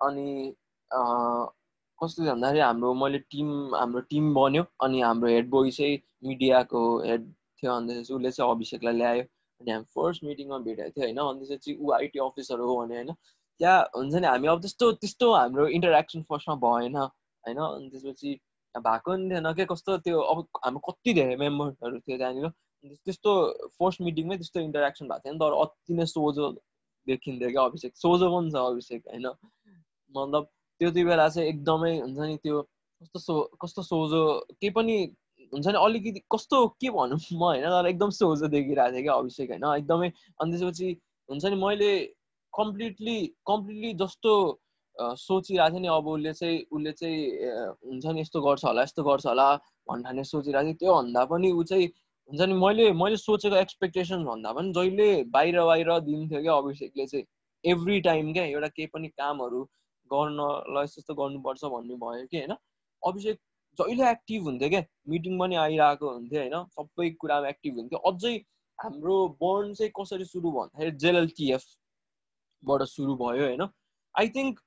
अनि 0.00 0.54
कस्तो 0.90 2.22
थियो 2.22 2.32
भन्दाखेरि 2.34 2.60
हाम्रो 2.60 2.92
मैले 3.02 3.18
टिम 3.32 3.48
हाम्रो 3.74 4.00
टिम 4.12 4.34
बन्यो। 4.34 4.64
अनि 4.84 5.00
हाम्रो 5.00 5.28
हेड 5.30 5.48
बोय 5.50 5.70
चाहिँ 5.78 5.98
मिडियाको 6.28 6.82
हेड 7.06 7.32
थियो 7.64 7.72
अन्त 7.74 7.90
उसले 8.04 8.30
चाहिँ 8.30 8.50
अभिषेकलाई 8.54 8.96
ल्यायो 9.00 9.24
अनि 9.60 9.70
हामी 9.72 9.86
फर्स्ट 9.96 10.24
मिटिङमा 10.24 10.58
भेटेको 10.68 10.90
थियो 10.96 11.04
होइन। 11.04 11.18
अनि 11.24 11.46
त्यसपछि 11.46 11.76
ऊ 11.80 11.92
आइटी 11.98 12.18
अफिसर 12.28 12.58
हो 12.60 12.76
भने 12.80 12.94
होइन 12.94 13.12
त्यहाँ 13.60 13.78
हुन्छ 13.96 14.14
नि 14.14 14.26
हामी 14.26 14.48
अब 14.52 14.60
त्यस्तो 14.62 14.92
त्यस्तो 15.02 15.32
हाम्रो 15.34 15.66
इन्टरेक्सन 15.78 16.22
फर्स्टमा 16.30 16.56
भएन 16.64 16.96
होइन। 16.96 17.58
अनि 17.58 17.88
त्यसपछि 17.90 18.34
भएको 18.74 19.16
नि 19.16 19.28
थिएन 19.30 19.52
के 19.54 19.64
कस्तो 19.72 19.96
त्यो 20.04 20.20
अब 20.20 20.38
हाम्रो 20.64 20.80
कति 20.90 21.14
धेरै 21.14 21.36
मेम्बरहरू 21.42 21.98
थियो 21.98 22.16
त्यहाँनिर। 22.18 22.48
त्यस्तो 23.06 23.32
फर्स्ट 23.78 24.00
मिटिङमै 24.02 24.36
त्यस्तो 24.36 24.60
इन्टरेक्सन 24.60 25.08
भएको 25.08 25.32
नि 25.32 25.38
तर 25.38 25.52
अति 25.62 25.94
नै 25.94 26.06
सोझो 26.06 26.50
देखिन्थ्यो 27.06 27.50
क्या 27.50 27.62
अभिषेक। 27.64 27.96
सोझो 27.96 28.26
पनि 28.34 28.50
छ 28.50 28.56
अभिषेक 28.72 29.02
होइन। 29.08 29.26
मतलब 30.14 30.48
त्यति 30.80 31.04
बेला 31.04 31.28
चाहिँ 31.28 31.48
एकदमै 31.48 31.92
हुन्छ 32.00 32.18
नि 32.18 32.36
त्यो 32.42 32.62
कस्तो 33.02 33.18
सो 33.18 33.34
कस्तो 33.62 33.82
सोझो 33.82 34.22
केही 34.60 34.70
पनि 34.70 34.96
हुन्छ 35.52 35.66
नि 35.66 35.78
अलिकति 35.78 36.20
कस्तो 36.32 36.66
के 36.80 36.90
भनौँ 36.90 37.18
म 37.32 37.42
होइन 37.42 37.64
तर 37.64 37.86
एकदम 37.88 38.10
सोझो 38.10 38.48
देखिरहेको 38.48 38.92
थिएँ 38.92 39.02
क्या 39.02 39.14
अभिषेक 39.14 39.50
होइन। 39.50 39.64
एकदमै 39.76 40.08
अनि 40.40 40.52
त्यसपछि 40.52 40.88
हुन्छ 41.28 41.44
नि 41.44 41.56
मैले 41.56 41.90
कम्प्लिटली 42.52 43.16
कम्प्लिटली 43.46 43.92
जस्तो 44.02 44.32
सोचिरहेको 44.96 45.74
थिएँ 45.74 45.82
नि 45.82 45.88
अब 45.88 46.06
उसले 46.08 46.32
चाहिँ 46.32 46.58
उसले 46.72 46.92
चाहिँ 46.92 47.20
हुन्छ 47.84 48.06
नि 48.06 48.20
यस्तो 48.20 48.40
गर्छ 48.40 48.64
होला 48.64 48.82
यस्तो 48.82 49.02
गर्छ 49.04 49.26
होला 49.26 49.48
भन्ने 49.88 50.24
सोचिरहेको 50.24 50.66
थिएँ। 50.66 50.78
त्योभन्दा 50.78 51.24
पनि 51.24 51.50
ऊ 51.52 51.62
चाहिँ 51.64 51.86
हुन्छ 52.30 52.42
नि 52.42 52.54
मैले 52.54 52.92
मैले 52.92 53.16
सोचेको 53.16 53.56
एक्सपेक्टेसन 53.56 54.24
भन्दा 54.24 54.52
पनि 54.52 54.72
जहिले 54.72 55.08
बाहिर 55.30 55.60
बाहिर 55.60 55.98
दिन्थ्यो 56.00 56.42
क्या 56.42 56.54
अभिषेकले 56.54 57.06
चाहिँ 57.06 57.24
एभ्री 57.64 58.00
टाइम 58.00 58.32
क्या 58.32 58.44
एउटा 58.44 58.68
केही 58.68 58.86
पनि 58.94 59.08
कामहरू 59.08 59.62
गर्नलाई 60.10 60.84
यस्तो 60.84 61.14
गर्नुपर्छ 61.14 61.64
भन्ने 61.64 61.94
भयो 61.96 62.26
कि 62.30 62.36
होइन। 62.38 62.56
अभिषेक 63.02 63.38
जहिले 63.78 64.10
एक्टिभ 64.10 64.42
हुन्थ्यो 64.48 64.68
क्या? 64.70 64.82
मिटिङ 65.08 65.38
पनि 65.40 65.56
आइरहेको 65.62 66.10
हुन्थ्यो 66.10 66.40
होइन? 66.40 66.56
सबै 66.76 67.10
कुरामा 67.22 67.48
एक्टिभ 67.48 67.78
हुन्थ्यो। 67.78 67.98
अझै 68.10 68.34
हाम्रो 68.78 69.16
बन्ड 69.42 69.76
चाहिँ 69.78 69.92
कसरी 69.98 70.24
सुरु 70.24 70.50
भन्दाखेरि 70.52 70.92
जेएलटिएफबाट 71.04 72.82
सुरु 72.92 73.16
भयो 73.24 73.44
होइन? 73.46 73.62
आई 74.14 74.28
थिङ्क 74.36 74.60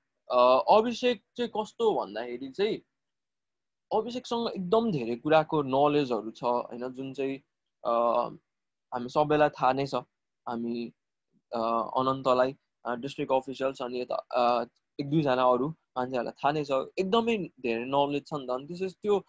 अभिषेक 0.76 1.24
चाहिँ 1.38 1.52
कस्तो 1.56 1.86
भन्दाखेरि 2.00 2.50
चाहिँ 2.60 2.78
अभिषेकसँग 3.92 4.48
एकदम 4.50 4.92
धेरै 4.92 5.16
कुराको 5.24 5.62
नलेजहरू 5.76 6.32
छ 6.40 6.44
होइन? 6.44 6.88
जुन 6.96 7.14
चाहिँ 7.14 7.36
हामी 8.92 9.10
सबैलाई 9.10 9.50
थाहा 9.60 9.72
नै 9.74 9.86
छ। 9.88 10.04
हामी 10.48 10.86
अनन्तलाई 11.52 12.52
डिस्ट्रिक्ट 13.04 13.32
अफिसियल्स 13.34 13.82
अनि 13.82 14.00
यता 14.02 14.18
एक 15.00 15.10
दुईजना 15.10 15.44
अरू 15.54 15.68
मान्छेहरूलाई 15.98 16.36
थाहा 16.40 16.52
नै 16.58 16.64
छ। 16.70 16.72
एकदमै 17.02 17.36
धेरै 17.66 17.86
नलेज 17.96 18.24
छ 18.30 18.34
नि 18.40 18.46
त। 18.48 18.50
अनि 18.58 18.66
त्यसपछि 18.70 18.98
त्यो 19.04 19.20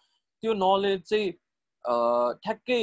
त्यो 0.43 0.53
नलेज 0.63 0.99
चाहिँ 1.09 1.27
ठ्याक्कै 2.45 2.81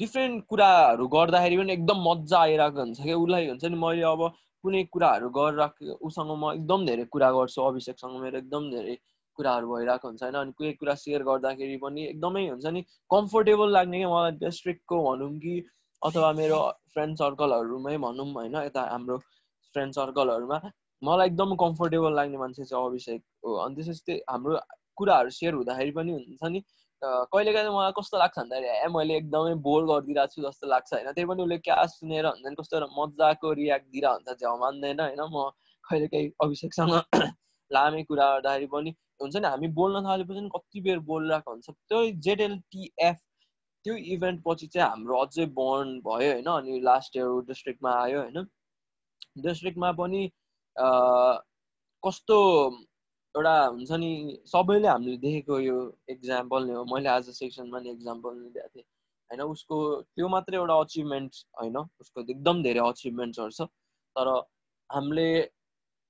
डिफ्रेन्ट 0.00 0.44
कुराहरू 0.50 1.04
गर्दाखेरि 1.16 1.56
पनि 1.58 1.72
एकदम 1.72 1.98
मजा 2.08 2.38
आइरहेको 2.46 2.80
हुन्छ 2.80 2.98
क्या। 3.02 3.16
उसलाई 3.24 3.48
हुन्छ 3.50 3.64
नि 3.74 3.78
मैले 3.84 4.02
अब 4.14 4.22
कुनै 4.64 4.82
कुराहरू 4.94 5.28
गरिरहेको 5.36 5.98
उसँग 6.06 6.32
म 6.42 6.52
एकदम 6.56 6.86
धेरै 6.86 7.04
कुरा 7.14 7.30
गर्छु 7.36 7.62
अभिषेकसँग 7.68 8.16
मेरो 8.24 8.38
एकदम 8.42 8.70
धेरै 8.74 8.96
कुराहरू 9.38 9.66
भइरहेको 9.72 10.08
हुन्छ 10.08 10.22
होइन। 10.22 10.36
अनि 10.42 10.52
कोही 10.58 10.72
कुरा 10.80 10.94
सेयर 11.04 11.22
गर्दाखेरि 11.30 11.76
पनि 11.84 12.02
एकदमै 12.12 12.44
हुन्छ 12.48 12.66
नि 12.76 12.82
कम्फोर्टेबल 13.14 13.68
लाग्ने 13.76 13.98
क्या। 14.02 14.10
मलाई 14.14 14.32
डिस्ट्रिक्टको 14.44 14.96
भनौँ 15.06 15.30
कि 15.44 15.54
अथवा 16.02 16.30
मेरो 16.40 16.58
फ्रेन्ड 16.94 17.16
सर्कलहरूमै 17.22 17.96
भनौँ 18.06 18.26
होइन 18.32 18.56
यता 18.64 18.82
हाम्रो 18.92 19.16
फ्रेन्ड 19.74 19.92
सर्कलहरूमा 20.00 20.58
मलाई 21.02 21.26
एकदम 21.26 21.54
कम्फोर्टेबल 21.62 22.14
लाग्ने 22.14 22.38
मान्छे 22.38 22.64
चाहिँ 22.64 22.86
अभिषेक 22.86 23.22
हो। 23.44 23.54
अनि 23.64 23.74
त्यसपछि 23.76 24.22
हाम्रो 24.30 24.58
कुराहरू 24.96 25.30
सेयर 25.30 25.54
हुँदाखेरि 25.54 25.90
पनि 25.98 26.12
हुन्छ 26.12 26.50
नि 26.52 26.60
कहिले 27.02 27.52
कहिले 27.52 27.70
मलाई 27.70 27.92
कस्तो 27.98 28.18
लाग्छ 28.18 28.38
भन्दाखेरि 28.38 28.68
ए 28.84 28.86
मैले 28.94 29.16
एकदमै 29.16 29.54
बोर 29.66 29.82
गरिदिरहेको 29.90 30.32
छु 30.34 30.42
जस्तो 30.42 30.66
लाग्छ। 30.66 30.92
होइन 30.94 31.12
त्यही 31.12 31.26
पनि 31.30 31.42
उसले 31.42 31.58
क्या 31.68 31.84
सुनेर 31.94 32.26
हुन्छ 32.26 32.46
नि 32.48 32.54
कस्तो 32.60 32.86
मजाको 33.00 33.52
रियाक्ट 33.60 33.86
दिएर 33.92 34.06
हुन्छ 34.06 34.38
झ्याउ 34.40 34.56
मान्दैन 34.62 35.00
होइन। 35.00 35.20
म 35.34 35.50
कहिले 35.84 36.06
काहीँ 36.14 36.30
अभिषेकसँग 36.44 36.94
लामे 37.70 38.02
कुरा 38.08 38.26
गर्दाखेरि 38.34 38.66
पनि 38.72 38.90
हुन्छ 39.22 39.36
नि 39.36 39.46
हामी 39.48 39.68
बोल्न 39.80 40.04
थालेपछि 40.06 40.48
कति 40.56 40.80
बेर 40.88 40.98
बोलिरहेको 41.10 41.50
हुन्छ। 41.50 41.70
त्यो 41.70 42.00
जेडएलटिएफ 42.26 43.18
त्यो 43.84 43.94
इभेन्ट 44.14 44.42
पछि 44.46 44.66
चाहिँ 44.66 44.88
हाम्रो 44.88 45.20
अझै 45.24 45.46
बन्ड 45.60 46.02
भयो 46.08 46.32
होइन। 46.32 46.48
अनि 46.54 46.80
लास्ट 46.88 47.16
इयर 47.16 47.28
डिस्ट्रिक्टमा 47.52 47.92
आयो 48.02 48.18
होइन। 48.22 48.48
डिस्ट्रिक्टमा 49.44 49.92
पनि 50.00 50.22
कस्तो 50.76 52.36
एउटा 53.34 53.54
हुन्छ 53.66 53.92
नि 54.02 54.10
सबैले 54.46 54.88
हामीले 54.88 55.16
देखेको 55.24 55.58
यो 55.60 55.76
इक्जाम्पल 56.08 56.66
नै 56.66 56.74
हो। 56.74 56.84
मैले 56.92 57.08
आज 57.08 57.30
सेक्सनमा 57.38 57.80
नि 57.80 57.90
इक्जाम्पल 57.90 58.34
नै 58.36 58.50
दिएको 58.50 58.68
थिएँ। 58.68 58.84
होइन 59.30 59.42
उसको 59.42 59.76
त्यो 60.02 60.28
मात्रै 60.28 60.56
एउटा 60.58 60.74
अचिभमेन्ट 60.80 61.42
होइन 61.60 61.76
उसको 62.00 62.20
एकदम 62.22 62.62
धेरै 62.62 62.80
अचिभमेन्ट्सहरू 62.88 63.50
छ 63.50 63.68
तर 64.16 64.28
हामीले 64.90 65.26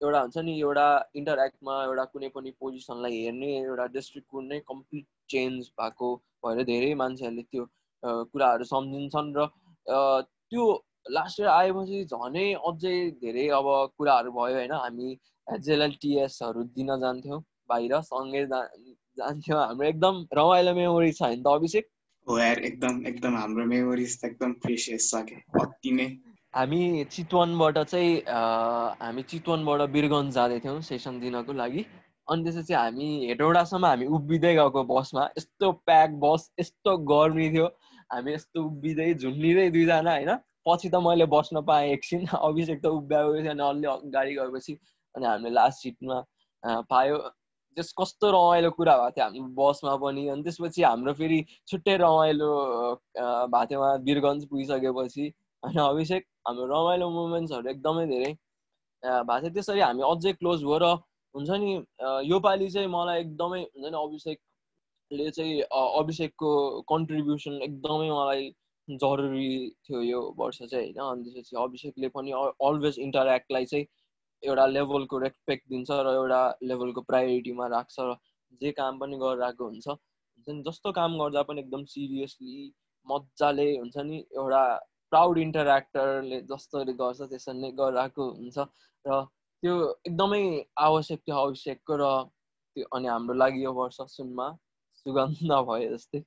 एउटा 0.01 0.21
हुन्छ 0.21 0.45
नि 0.47 0.55
एउटा 0.61 0.87
इन्टरेक्टमा 1.15 1.75
एउटा 1.85 2.05
कुनै 2.15 2.29
पनि 2.35 2.51
पोजिसनलाई 2.61 3.21
हेर्ने 3.21 3.53
एउटा 3.59 3.87
डिस्ट्रिक्टको 3.95 4.41
नै 4.49 4.61
कम्प्लिट 4.69 5.07
चेन्ज 5.31 5.71
भएको 5.81 6.11
भएर 6.45 6.65
धेरै 6.65 6.93
मान्छेहरूले 7.03 7.45
त्यो 7.45 7.65
कुराहरू 8.33 8.65
सम्झिन्छन् 8.73 9.33
र 9.37 9.49
त्यो 9.87 10.67
लास्ट 11.07 11.41
इयर 11.41 11.49
आएपछि 11.49 12.05
झनै 12.05 12.47
अझै 12.69 12.95
धेरै 13.23 13.49
अब 13.59 13.67
कुराहरू 13.99 14.31
भयो 14.33 14.55
होइन। 14.57 14.73
हामी 14.75 15.09
जेएलटिएसहरू 15.67 16.63
दिन 16.77 16.97
जान्थ्यौँ 17.01 17.41
बाहिर 17.69 18.01
सँगै 18.03 18.45
जान्थ्यौँ। 18.47 19.61
हाम्रो 19.61 19.87
एकदम 19.89 20.25
रमाइलो 20.35 20.75
मेमोरी 20.75 21.13
छ 21.13 21.23
नि 21.23 21.43
त 21.43 21.47
अभिषेक? 21.53 21.87
हो 22.27 22.39
यार 22.39 22.59
एकदम 22.69 23.07
एकदम 23.07 23.37
हाम्रो 23.37 23.65
मेमोरिज 23.67 24.21
त 24.21 24.25
एकदम 24.25 24.53
प्रेसियस 24.63 25.11
छ 25.11 25.23
क्या। 25.29 25.63
अति 25.63 25.91
नै। 25.93 26.07
हामी 26.55 26.81
चितवनबाट 27.13 27.79
चाहिँ 27.79 28.13
हामी 29.01 29.23
चितवनबाट 29.31 29.81
बिरगन्ज 29.95 30.35
जाँदैथ्यौँ 30.35 30.81
सेसन 30.89 31.21
दिनको 31.21 31.53
लागि। 31.53 31.85
अनि 32.29 32.43
त्यसपछि 32.45 32.75
हामी 32.75 33.09
हेटौडासम्म 33.27 33.87
हामी 33.87 34.07
उभिँदै 34.19 34.55
गएको 34.55 34.83
बसमा। 34.91 35.25
यस्तो 35.39 35.73
प्याक 35.87 36.11
बस 36.25 36.51
यस्तो 36.61 36.97
गर्मी 37.13 37.49
थियो। 37.55 37.67
हामी 38.11 38.33
यस्तो 38.35 38.65
उभिँदै 38.65 39.13
झुन्डिँदै 39.15 39.69
दुईजना 39.71 40.13
होइन। 40.13 40.33
पछि 40.67 40.89
त 40.91 40.97
मैले 41.07 41.27
बस्न 41.33 41.63
पाएँ 41.63 41.93
एकछिन। 41.93 42.27
अभिषेक 42.27 42.83
त 42.83 42.87
उभ्याएको 42.99 43.33
थियो 43.43 43.51
अनि 43.51 43.63
अलि 43.63 44.11
गाडी 44.11 44.35
गएपछि 44.35 44.73
अनि 45.15 45.27
हामीले 45.27 45.55
लास्ट 45.55 45.83
सिटमा 45.83 46.19
पायो। 46.91 47.19
त्यस 47.77 47.93
कस्तो 48.01 48.31
रमाइलो 48.33 48.71
कुरा 48.77 48.95
भएको 48.97 49.11
थियो 49.17 49.25
हामी 49.25 49.41
बसमा 49.59 49.97
पनि। 50.03 50.29
अनि 50.29 50.43
त्यसपछि 50.43 50.83
हाम्रो 50.83 51.13
फेरि 51.21 51.39
छुट्टै 51.69 51.97
रमाइलो 52.03 52.51
भएको 53.17 53.67
थियो 53.71 53.81
उहाँ 53.81 53.97
वीरगन्ज 54.07 54.45
पुगिसकेपछि। 54.51 55.25
होइन 55.63 55.79
अभिषेक 55.81 56.23
हाम्रो 56.49 56.65
रमाइलो 56.73 57.11
मुमेन्ट्सहरू 57.11 57.69
एकदमै 57.71 58.07
धेरै 58.07 58.33
भएको 59.03 59.41
थियो। 59.41 59.55
त्यसरी 59.55 59.81
हामी 59.81 60.03
अझै 60.11 60.33
क्लोज 60.41 60.65
भयो 60.65 60.79
र 60.83 60.93
हुन्छ 61.35 61.51
नि 61.63 61.71
योपालि 62.27 62.69
चाहिँ 62.75 62.89
मलाई 62.89 63.21
एकदमै 63.21 63.61
हुन्छ 63.63 63.87
नि 63.93 63.99
अभिषेकले 64.03 65.31
चाहिँ 65.31 65.61
अभिषेकको 66.01 66.51
कन्ट्रिब्युसन 66.93 67.61
एकदमै 67.69 68.09
मलाई 68.11 68.49
जरुरी 68.89 69.71
थियो 69.85 70.01
यो 70.03 70.21
वर्ष 70.39 70.63
चाहिँ 70.63 70.93
होइन। 70.93 71.11
अनि 71.11 71.31
त्यसपछि 71.31 71.57
अभिषेकले 71.57 72.09
पनि 72.09 72.33
अलवेज 72.69 72.99
इन्टरेक्टलाई 72.99 73.65
चाहिँ 73.67 73.87
एउटा 74.43 74.67
लेभलको 74.67 75.19
रेस्पेक्ट 75.19 75.69
दिन्छ 75.69 75.91
र 75.91 76.15
एउटा 76.15 76.41
लेभलको 76.63 77.01
प्रायोरिटीमा 77.03 77.67
राख्छ 77.67 77.97
र 78.01 78.17
जे 78.63 78.73
काम 78.73 78.99
पनि 78.99 79.17
गरिरहेको 79.17 79.65
हुन्छ। 79.65 79.89
हुन्छ 79.89 80.49
नि 80.49 80.63
जस्तो 80.63 80.93
काम 80.93 81.19
गर्दा 81.19 81.43
पनि 81.43 81.61
एकदम 81.61 81.85
सिरियसली 81.85 82.73
मजाले 83.07 83.67
हुन्छ 83.79 83.97
नि 83.99 84.19
एउटा 84.37 84.63
प्राउड 85.11 85.39
इन्टरेक्टरले 85.39 86.41
जसरी 86.53 86.93
गर्छ 86.93 87.21
त्यसरी 87.23 87.59
नै 87.61 87.71
गरिरहेको 87.73 88.31
हुन्छ। 88.31 88.59
र 89.05 89.25
त्यो 89.63 89.75
एकदमै 90.07 90.43
आवश्यक 90.79 91.21
थियो 91.21 91.37
आवश्यकको 91.37 91.97
र 91.97 92.09
त्यो 92.77 92.89
अनि 92.93 93.09
हाम्रो 93.09 93.35
लागि 93.35 93.65
यो 93.65 93.73
वर्ष 93.73 94.01
सुनमा 94.15 94.49
सुगन्ध 94.97 95.53
भयो 95.69 95.91
जस्तै। 95.95 96.23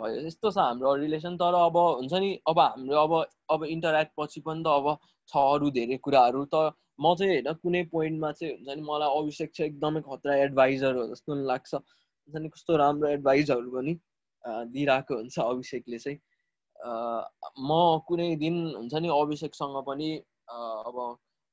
भयो। 0.00 0.20
यस्तो 0.26 0.50
छ 0.50 0.58
हाम्रो 0.58 0.94
रिलेसन 1.02 1.36
तर 1.36 1.54
अब 1.54 1.76
हुन्छ 1.76 2.12
नि 2.24 2.30
अब 2.48 2.58
हाम्रो 2.58 2.98
अब 3.06 3.12
अब 3.56 3.64
इन्टरेक्ट 3.76 4.12
पछि 4.20 4.40
पनि 4.46 4.62
त 4.64 4.66
अब 4.66 4.96
छ 5.32 5.36
अरू 5.54 5.70
धेरै 5.78 5.96
कुराहरू। 6.06 6.44
त 6.54 6.72
म 7.00 7.14
चाहिँ 7.18 7.32
होइन 7.32 7.52
कुनै 7.62 7.82
पोइन्टमा 7.92 8.30
चाहिँ 8.38 8.54
हुन्छ 8.54 8.76
नि 8.78 8.82
मलाई 8.88 9.18
अभिषेक 9.20 9.50
चाहिँ 9.56 9.70
एकदमै 9.70 10.00
खतरा 10.08 10.34
एडभाइजर 10.44 10.96
हो 10.96 11.06
जस्तो 11.12 11.34
लाग्छ। 11.50 11.74
हुन्छ 11.74 12.42
नि 12.42 12.48
कस्तो 12.48 12.76
राम्रो 12.76 13.08
एडभाइजहरू 13.08 13.70
पनि 13.76 13.94
दिइरहेको 14.74 15.14
हुन्छ 15.16 15.38
अभिषेकले 15.40 15.98
चाहिँ। 15.98 16.18
म 17.60 17.70
कुनै 18.08 18.28
दिन 18.36 18.56
हुन्छ 18.76 18.94
नि 18.94 19.08
अभिषेकसँग 19.20 19.76
पनि 19.86 20.10
अब 20.50 20.96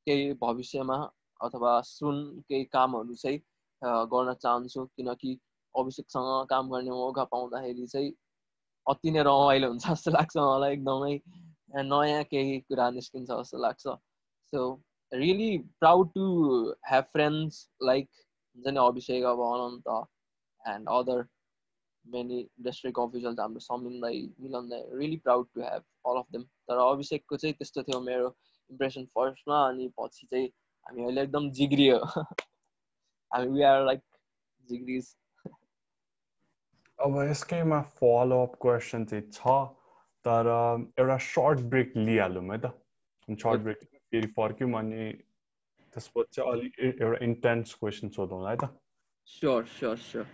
केही 0.08 0.34
भविष्यमा 0.42 0.98
अथवा 1.40 1.74
सुन 1.88 2.16
केही 2.50 2.64
कामहरू 2.74 3.16
चाहिँ 3.16 3.40
गर्न 4.14 4.34
चाहन्छु। 4.44 4.86
किनकि 4.96 5.38
अभिषेकसँग 5.76 6.48
काम 6.50 6.70
गर्ने 6.70 6.92
मौका 6.92 7.24
पाउँदाखेरि 7.34 7.88
चाहिँ 7.88 8.12
अति 8.90 9.12
नै 9.12 9.24
रमाइलो 9.24 9.68
हुन्छ 9.70 9.88
जस्तो 9.88 10.12
लाग्छ 10.12 10.38
मलाई 10.38 10.74
एकदमै। 10.74 11.14
नयाँ 11.90 12.24
केही 12.24 12.60
कुरा 12.60 12.90
निस्किन्छ 12.92 13.30
जस्तो 13.32 13.58
लाग्छ। 13.58 13.98
So 14.54 14.62
really 15.12 15.58
proud 15.80 16.14
to 16.14 16.26
have 16.92 17.04
friends 17.14 17.60
like 17.84 18.10
हुन्छ 18.14 18.68
नि 18.68 18.80
अभिषेक 18.86 19.24
अब 19.26 19.42
Ananta 19.48 19.92
and 20.64 20.90
other 20.90 21.28
many 22.06 22.40
district 22.62 23.00
officials 23.00 23.40
हाम्रो 23.40 23.60
समिन 23.60 24.00
दाई 24.02 24.22
really 24.42 25.18
proud 25.18 25.48
to 25.56 25.62
have 25.62 25.84
all 26.10 26.20
of 26.20 26.32
them 26.32 26.44
तर 26.44 26.78
अभिषेकको 26.86 27.38
चाहिँ 27.38 27.56
त्यस्तो 27.56 27.84
थियो 27.84 28.02
मेरो 28.02 28.36
इम्प्रेसन 28.70 29.06
फर्स्टमा 29.16 29.62
अनि 29.68 29.88
पछि 30.00 30.28
चाहिँ 30.28 30.48
हामी 30.86 31.04
अहिले 31.04 31.22
एकदम 31.22 31.50
जिग्रियो। 31.52 31.98
हामी 33.34 33.48
वी 33.52 33.62
आर 33.62 33.86
लाइक 33.86 34.02
जिग्रिज। 34.70 35.16
अब 37.00 37.18
यसकैमा 37.30 37.82
फलोअप 38.00 38.56
क्वेसन 38.62 39.06
चाहिँ 39.06 39.24
छ 39.34 39.56
तर 40.26 40.48
एउटा 41.00 41.18
सर्ट 41.26 41.60
ब्रेक 41.72 41.94
लिइहालौँ 41.98 42.44
है 42.52 42.58
त। 42.58 42.72
सर्ट 43.28 43.62
ब्रेक 43.62 43.84
फेरि 44.12 44.28
फर्क्यौँ 44.38 44.72
अनि 44.80 45.12
त्यसपछि 45.94 46.42
अलिक 46.42 46.80
एउटा 46.80 47.24
इन्टेन्स 47.26 47.74
क्वेसन 47.80 48.10
सोधौँला 48.18 48.50
है 48.50 48.58
त। 48.64 48.70
Sure 49.28 49.66
sure 49.78 49.98
sure 49.98 50.26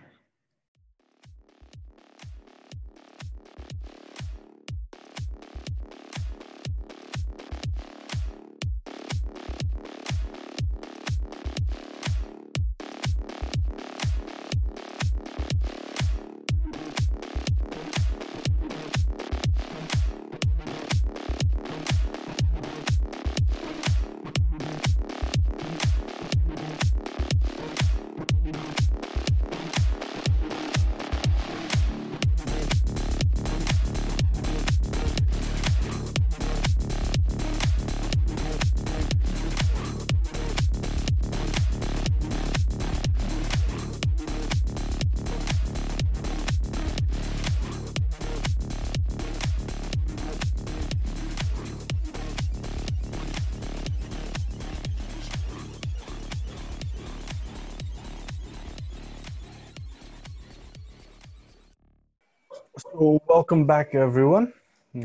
welcome 63.46 63.66
back 63.66 63.94
everyone 64.26 64.46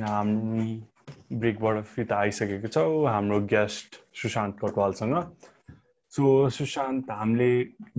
हामी 0.02 0.70
ब्रेकबाट 1.42 1.84
फिर्ता 1.86 2.16
आइसकेको 2.18 2.68
छौँ 2.74 3.06
हाम्रो 3.06 3.40
गेस्ट 3.46 3.96
सुशान्त 4.18 4.56
कटवालसँग। 4.62 5.14
सो 6.14 6.50
सुशान्त 6.50 7.12
हामीले 7.12 7.50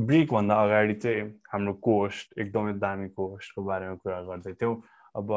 ब्रेकभन्दा 0.03 0.55
अगाडि 0.63 0.95
चाहिँ 0.99 1.23
हाम्रो 1.53 1.73
कोस्ट 1.87 2.39
एकदमै 2.43 2.73
दामी 2.83 3.09
कोस्टको 3.15 3.63
बारेमा 3.63 3.95
कुरा 4.03 4.21
गर्दै 4.27 4.53
थियौँ। 4.59 4.75
अब 5.15 5.31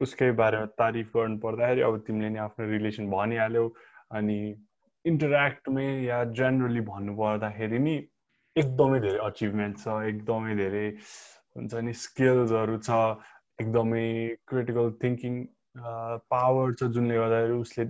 उसकै 0.00 0.30
बारेमा 0.38 0.66
तारिफ 0.78 1.10
गर्नु 1.18 1.36
पर्दाखेरि 1.42 1.82
अब 1.82 1.98
तिमीले 2.06 2.30
नि 2.30 2.38
आफ्नो 2.46 2.70
रिलेसन 2.70 3.10
भनिहाल्यौ 3.10 3.66
अनि 4.14 4.38
इन्टरेक्टमै 5.04 5.90
या 6.06 6.24
जेनरली 6.38 6.86
भन्नु 6.94 7.18
पर्दाखेरि 7.18 7.78
नि 7.90 7.98
एकदमै 8.56 9.00
धेरै 9.02 9.18
अचिभमेन्ट 9.26 9.76
छ 9.82 10.00
एकदमै 10.14 10.54
धेरै 10.62 10.88
हुन्छ 11.58 11.74
नि 11.74 11.92
स्किल्सहरू 12.06 12.78
छ। 12.86 12.90
एकदमै 13.58 14.06
क्रिटिकल 14.52 14.90
थिङ्किङ 15.02 15.34
पावर 16.34 16.72
छ 16.78 16.88
जुनले 16.94 17.16
गर्दाखेरि 17.16 17.58
उसले 17.64 17.84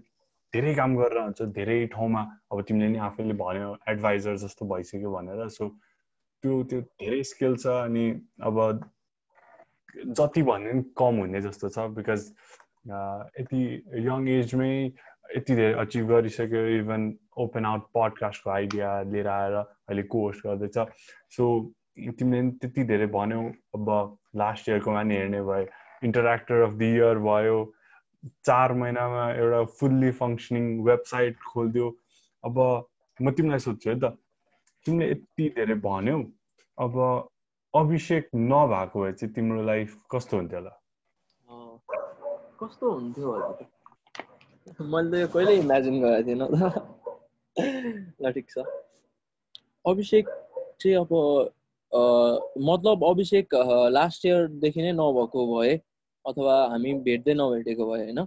धेरै 0.53 0.75
काम 0.81 0.97
गरेर 0.97 1.23
हुन्छ 1.23 1.49
धेरै 1.59 1.79
ठाउँमा 1.93 2.23
अब 2.53 2.63
तिमीले 2.69 2.89
नि 2.95 2.99
आफैले 3.09 3.35
भन्यो 3.43 3.69
एडभाइजर 3.93 4.37
जस्तो 4.43 4.67
भइसक्यो 4.73 5.13
भनेर। 5.13 5.49
सो 5.59 5.69
त्यो 6.45 6.63
त्यो 6.73 6.81
धेरै 7.03 7.23
स्किल 7.31 7.57
छ 7.63 7.77
अनि 7.87 8.05
अब 8.49 8.61
जति 10.19 10.43
भन्यो 10.51 10.73
नि 10.73 10.83
कम 11.01 11.23
हुने 11.25 11.41
जस्तो 11.49 11.69
छ 11.77 11.87
बिकज 11.97 12.29
यति 13.41 13.63
यङ 14.07 14.29
एजमै 14.37 14.73
यति 15.37 15.55
धेरै 15.55 15.75
अचिभ 15.83 16.09
गरिसक्यो 16.09 16.63
इभन 16.79 17.13
ओपन 17.43 17.65
आउट 17.67 17.83
पडकास्टको 17.97 18.51
आइडिया 18.51 18.91
लिएर 19.13 19.29
आएर 19.35 19.55
अहिले 19.61 20.03
कोस्ट 20.15 20.47
गर्दैछ। 20.47 20.79
सो 21.37 21.45
तिमीले 21.97 22.51
त्यति 22.61 22.85
धेरै 22.91 23.07
भन्यौ 23.15 23.43
अब 23.77 23.89
लास्ट 24.43 24.69
इयरकोमा 24.69 25.03
नि 25.09 25.17
हेर्ने 25.17 25.43
भयो 25.49 25.67
इन्टरेक्टर 26.09 26.61
अफ 26.67 26.73
द 26.73 26.83
इयर 26.83 27.19
भयो 27.29 27.59
चार 28.47 28.73
महिनामा 28.83 29.25
एउटा 29.33 29.63
फुल्ली 29.79 30.11
फङ्सनिङ 30.21 30.65
वेबसाइट 30.89 31.37
खोलिदियो 31.53 31.89
अब 32.45 32.59
म 33.21 33.31
तिमीलाई 33.39 33.59
सोध्छु 33.67 33.91
है 33.91 33.97
त 34.01 34.13
तिमीले 34.87 35.11
यति 35.11 35.49
धेरै 35.57 35.75
भन्यौ 35.87 36.19
अब 36.79 36.99
अभिषेक 37.75 38.29
नभएको 38.35 39.03
भए 39.03 39.13
चाहिँ 39.13 39.35
तिम्रो 39.35 39.63
लाइफ 39.65 39.97
कस्तो 40.13 40.37
हुन्थ्यो 40.37 40.59
होला? 40.59 40.73
कस्तो 42.63 42.91
हुन्थ्यो 42.93 43.27
मैले 44.93 45.25
त 45.25 45.33
कहिले 45.33 45.55
इमेजिन 45.57 46.01
गरेको 46.03 46.27
थिएन 46.27 46.43
ल 48.23 48.33
ठिक 48.33 48.47
छ। 48.51 48.65
अभिषेक 49.85 50.29
चाहिँ 50.81 50.97
अब 50.97 51.11
मतलब 51.93 53.05
अभिषेक 53.05 53.55
लास्ट 53.93 54.25
इयरदेखि 54.27 54.83
नै 54.83 54.93
नभएको 55.01 55.47
भए 55.55 55.73
अथवा 56.25 56.55
हामी 56.73 56.93
भेट्दै 57.09 57.35
नभेटेको 57.41 57.87
भए 57.91 58.05
होइन? 58.05 58.21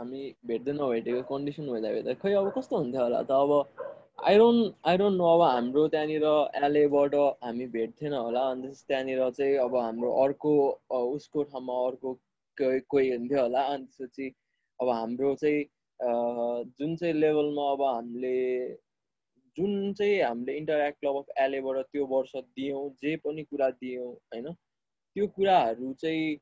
हामी 0.00 0.20
भेट्दै 0.50 0.72
नभेटेको 0.72 1.22
कन्डिसन 1.30 1.68
हुँदा 1.68 1.90
भेट्दा 1.94 2.14
खै 2.22 2.32
अब 2.40 2.50
कस्तो 2.58 2.76
हुन्थ्यो 2.78 3.02
होला 3.02 3.22
त? 3.22 3.32
अब 3.32 3.50
आई 4.28 4.36
डोन्ट 4.38 5.16
नो 5.16 5.26
अब 5.34 5.42
हाम्रो 5.42 5.86
त्यहाँनिर 5.94 6.26
एलएबाट 6.64 7.14
हामी 7.44 7.66
भेट्थेन 7.76 8.14
होला 8.14 8.42
अनि 8.50 8.68
त्यहाँनिर 8.88 9.20
चाहिँ 9.38 9.56
अब 9.66 9.76
हाम्रो 9.76 10.10
अर्को 10.24 10.52
उसको 11.16 11.42
ठाउँमा 11.52 11.74
अर्को 11.86 12.14
कोही 12.58 13.10
हुन्थ्यो 13.10 13.40
होला। 13.42 13.60
अनि 13.74 13.84
त्यसपछि 13.84 14.26
अब 14.80 14.88
हाम्रो 14.88 15.34
चाहिँ 15.42 15.64
जुन 16.78 16.96
चाहिँ 16.96 17.14
लेभलमा 17.14 17.70
अब 17.72 17.82
हामीले 17.82 18.36
जुन 19.56 19.92
चाहिँ 19.92 20.20
हामीले 20.22 20.56
इन्टरेक्ट 20.56 21.00
क्लब 21.00 21.16
अफ 21.16 21.38
एलेबाट 21.38 21.86
त्यो 21.86 22.06
वर्ष 22.06 22.36
दियौँ 22.36 22.88
जे 23.02 23.16
पनि 23.24 23.42
कुरा 23.44 23.70
दियौँ 23.76 24.12
होइन 24.34 24.52
त्यो 24.52 25.26
कुराहरू 25.26 25.92
चाहिँ 25.94 26.38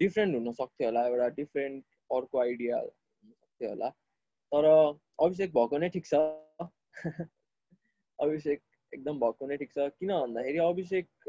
डिफ्रेन्ट 0.00 0.34
हुन 0.34 0.52
सक्थ्यो 0.52 0.88
होला 0.88 1.06
एउटा 1.06 1.28
डिफ्रेन्ट 1.34 1.84
अर्को 2.10 2.40
आइडिया 2.40 2.76
हुनसक्थ्यो 2.76 3.68
होला। 3.68 3.88
तर 4.52 4.66
अभिषेक 5.20 5.54
भएको 5.54 5.78
नै 5.78 5.88
ठिक 5.88 6.06
छ। 6.06 6.20
अभिषेक 8.18 8.62
एकदम 8.92 9.20
भएको 9.20 9.46
नै 9.46 9.56
ठिक 9.56 9.72
छ। 9.72 9.88
किन 9.98 10.12
भन्दाखेरि 10.12 10.58
अभिषेक 10.58 11.28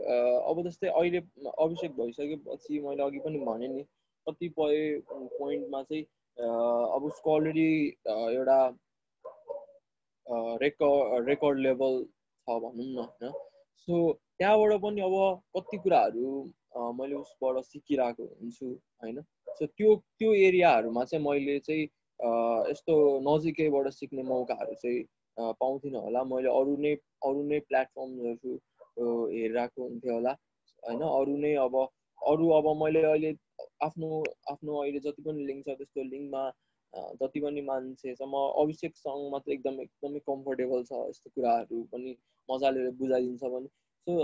अब 0.49 0.63
जस्तै 0.67 0.89
अहिले 0.93 1.21
अभिषेक 1.57 1.95
भइसकेपछि 1.97 2.79
मैले 2.79 3.03
अघि 3.03 3.19
पनि 3.19 3.39
भनेँ 3.45 3.69
नि 3.69 3.83
कतिपय 4.27 4.99
पोइन्टमा 5.11 5.83
चाहिँ 5.83 6.03
अब 6.37 7.03
उसको 7.03 7.35
अलरेडी 7.35 7.69
एउटा 8.09 8.59
रेकर्ड 10.27 11.27
रेकर्ड 11.29 11.59
लेभल 11.59 12.03
छ 12.47 12.59
भनौँ 12.63 12.85
न 12.85 12.97
होइन? 12.97 13.31
सो 13.87 13.93
त्यहाँबाट 14.37 14.81
पनि 14.81 15.01
अब 15.01 15.15
कति 15.57 15.77
कुराहरू 15.77 16.29
मैले 16.99 17.15
उसबाट 17.15 17.63
सिकिरहेको 17.65 18.23
हुन्छु 18.23 18.67
होइन? 19.03 19.21
सो 19.57 19.65
त्यो 19.65 19.95
त्यो 20.19 20.33
एरियाहरूमा 20.47 21.03
चाहिँ 21.11 21.25
मैले 21.25 21.59
चाहिँ 21.67 21.83
यस्तो 22.71 22.95
नजिकैबाट 23.27 23.89
सिक्ने 23.93 24.23
मौकाहरू 24.23 24.73
चाहिँ 24.81 25.03
पाउँथिनँ 25.61 26.01
होला। 26.01 26.23
मैले 26.23 26.49
अरू 26.49 26.75
नै 26.83 26.93
अरू 27.29 27.43
नै 27.47 27.59
प्लेटफर्महरू 27.69 28.53
हेरिरहेको 29.31 29.81
हुन्थ्यो 29.83 30.13
होला 30.13 30.33
होइन? 30.83 31.01
अरू 31.01 31.37
नै 31.37 31.53
अब 31.65 31.75
अरू 32.21 32.49
अब 32.57 32.67
मैले 32.83 33.01
अहिले 33.13 33.31
आफ्नो 33.85 34.09
आफ्नो 34.51 34.81
अहिले 34.81 34.99
जति 35.05 35.21
पनि 35.23 35.45
लिङ्क 35.45 35.65
छ 35.65 35.77
त्यस्तो 35.79 36.03
लिङ्कमा 36.03 36.43
जति 36.95 37.39
पनि 37.39 37.61
मान्छे 37.69 38.15
छ 38.15 38.29
म 38.31 38.41
अभिषेकसँग 38.63 39.29
मात्र 39.31 39.51
एकदम 39.51 39.79
एकदमै 39.81 40.19
कम्फोर्टेबल 40.31 40.83
छ 40.89 41.03
यस्तो 41.09 41.29
कुराहरू 41.35 41.83
पनि 41.93 42.15
मजाले 42.49 42.89
बुझाइदिन्छ 43.01 43.43
भने 43.55 43.67
सो 44.07 44.17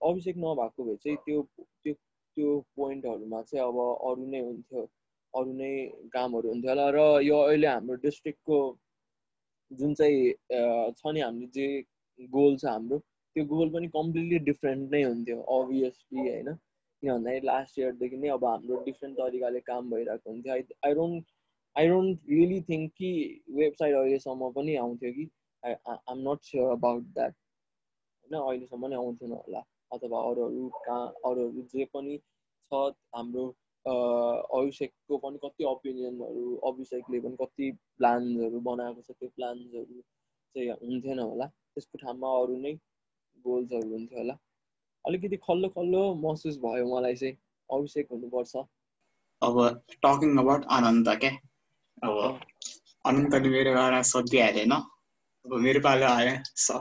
अभिषेक 0.00 0.36
नभएको 0.44 0.84
भए 0.84 0.96
चाहिँ 1.04 1.18
त्यो 1.26 1.42
त्यो 1.60 1.94
त्यो 2.36 2.58
पोइन्टहरूमा 2.76 3.42
चाहिँ 3.42 3.64
अब 3.66 3.78
अरू 4.10 4.26
नै 4.34 4.40
हुन्थ्यो 4.44 4.82
अरू 5.34 5.52
नै 5.58 5.72
कामहरू 6.14 6.48
हुन्थ्यो 6.48 6.70
होला। 6.70 6.86
र 6.96 7.00
यो 7.24 7.38
अहिले 7.48 7.66
हाम्रो 7.66 7.94
डिस्ट्रिक्टको 8.04 8.58
जुन 9.70 9.94
चाहिँ 9.94 10.32
छ 10.98 11.12
नि 11.14 11.20
हाम्रो 11.20 11.48
जे 11.56 11.66
गोल 12.36 12.56
छ 12.56 12.64
हाम्रो 12.70 12.98
त्यो 12.98 13.44
गोल 13.52 13.70
पनि 13.74 13.88
कम्प्लिटली 13.98 14.38
डिफ्रेन्ट 14.48 14.90
नै 14.94 15.02
हुन्थ्यो 15.02 15.40
अभियसली 15.58 16.28
होइन। 16.28 16.48
किन 17.02 17.10
भन्दाखेरि 17.12 17.46
लास्ट 17.46 17.78
इयरदेखि 17.78 18.16
नै 18.24 18.28
अब 18.38 18.44
हाम्रो 18.44 18.80
डिफ्रेन्ट 18.88 19.16
तरिकाले 19.18 19.60
काम 19.68 19.90
भइरहेको 19.90 20.30
हुन्थ्यो। 20.30 20.52
I 20.54 20.62
I 20.86 20.94
don't 21.00 21.31
I 21.76 21.88
don't 21.88 22.30
really 22.30 22.60
think 22.68 22.92
कि 22.96 23.10
वेबसाइट 23.56 23.94
अहिलेसम्म 23.96 24.50
पनि 24.56 24.76
आउँथ्यो 24.76 25.12
कि। 25.12 25.28
I 25.62 25.74
am 26.10 26.18
not 26.28 26.42
sure 26.44 26.70
about 26.70 27.02
that 27.14 27.34
होइन 27.34 28.40
अहिलेसम्म 28.40 28.86
नै 28.86 28.96
आउँथेन 28.96 29.32
होला। 29.32 29.64
अथवा 29.92 30.20
अरूहरू 30.30 30.68
कहाँ 30.86 31.06
अरूहरू 31.30 31.62
जे 31.74 31.84
पनि 31.94 32.18
छ 32.72 32.80
हाम्रो 33.16 33.44
अभिषेकको 33.84 35.18
पनि 35.18 35.38
कति 35.44 35.64
ओपिनियनहरू 35.70 36.54
अभिषेकले 36.70 37.20
पनि 37.20 37.36
कति 37.40 37.70
प्लान्सहरू 37.98 38.60
बनाएको 38.68 39.02
छ 39.02 39.16
त्यो 39.18 39.28
प्लान्सहरू 39.36 40.00
चाहिँ 40.54 40.70
हुन्थेन 40.82 41.18
होला। 41.18 41.46
त्यसको 41.46 41.98
ठाउँमा 42.04 42.28
अरू 42.42 42.56
नै 42.64 42.72
गोल्सहरू 43.44 43.90
हुन्थ्यो 43.92 44.18
होला। 44.18 44.36
अलिकति 45.04 45.36
खल्लो 45.46 45.68
खल्लो 45.76 46.02
महसुस 46.24 46.58
भयो 46.64 46.84
मलाई 46.94 47.14
चाहिँ। 47.22 47.36
अभिषेक 47.68 48.12
हुनुपर्छ। 48.12 48.56
अब 49.42 49.56
टकिङ 50.04 50.38
अबाउट 50.38 50.64
आनन्द 50.78 51.08
क्या? 51.24 51.30
अब 52.02 52.16
अनन्तले 53.04 53.48
मेरो 53.50 53.74
बारेमा 53.74 54.02
सोधिहाल्यो 54.10 54.58
होइन 54.58 54.72
अब 55.44 55.52
मेरो 55.66 55.80
पालो 55.86 56.06
आयो 56.08 56.34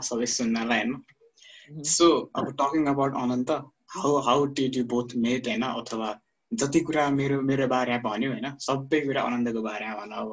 सबै 0.08 0.28
सुन्नलाई 0.34 0.80
होइन 0.80 1.84
सो 1.90 2.08
अब 2.40 2.50
talking 2.62 2.86
about 2.92 3.14
Anant 3.22 3.52
how 3.96 4.12
how 4.28 4.46
did 4.58 4.76
you 4.78 4.84
both 4.94 5.16
meet 5.24 5.48
होइन? 5.48 5.64
अथवा 5.80 6.10
जति 6.52 6.80
कुरा 6.88 7.04
मेरो 7.12 7.42
मेरो 7.50 7.68
बारेमा 7.74 8.04
भन्यो 8.08 8.32
होइन? 8.32 8.48
सबै 8.66 9.00
कुरा 9.06 9.22
अनन्तको 9.30 9.62
बारेमा 9.62 9.94
भन 10.00 10.12
अब। 10.22 10.32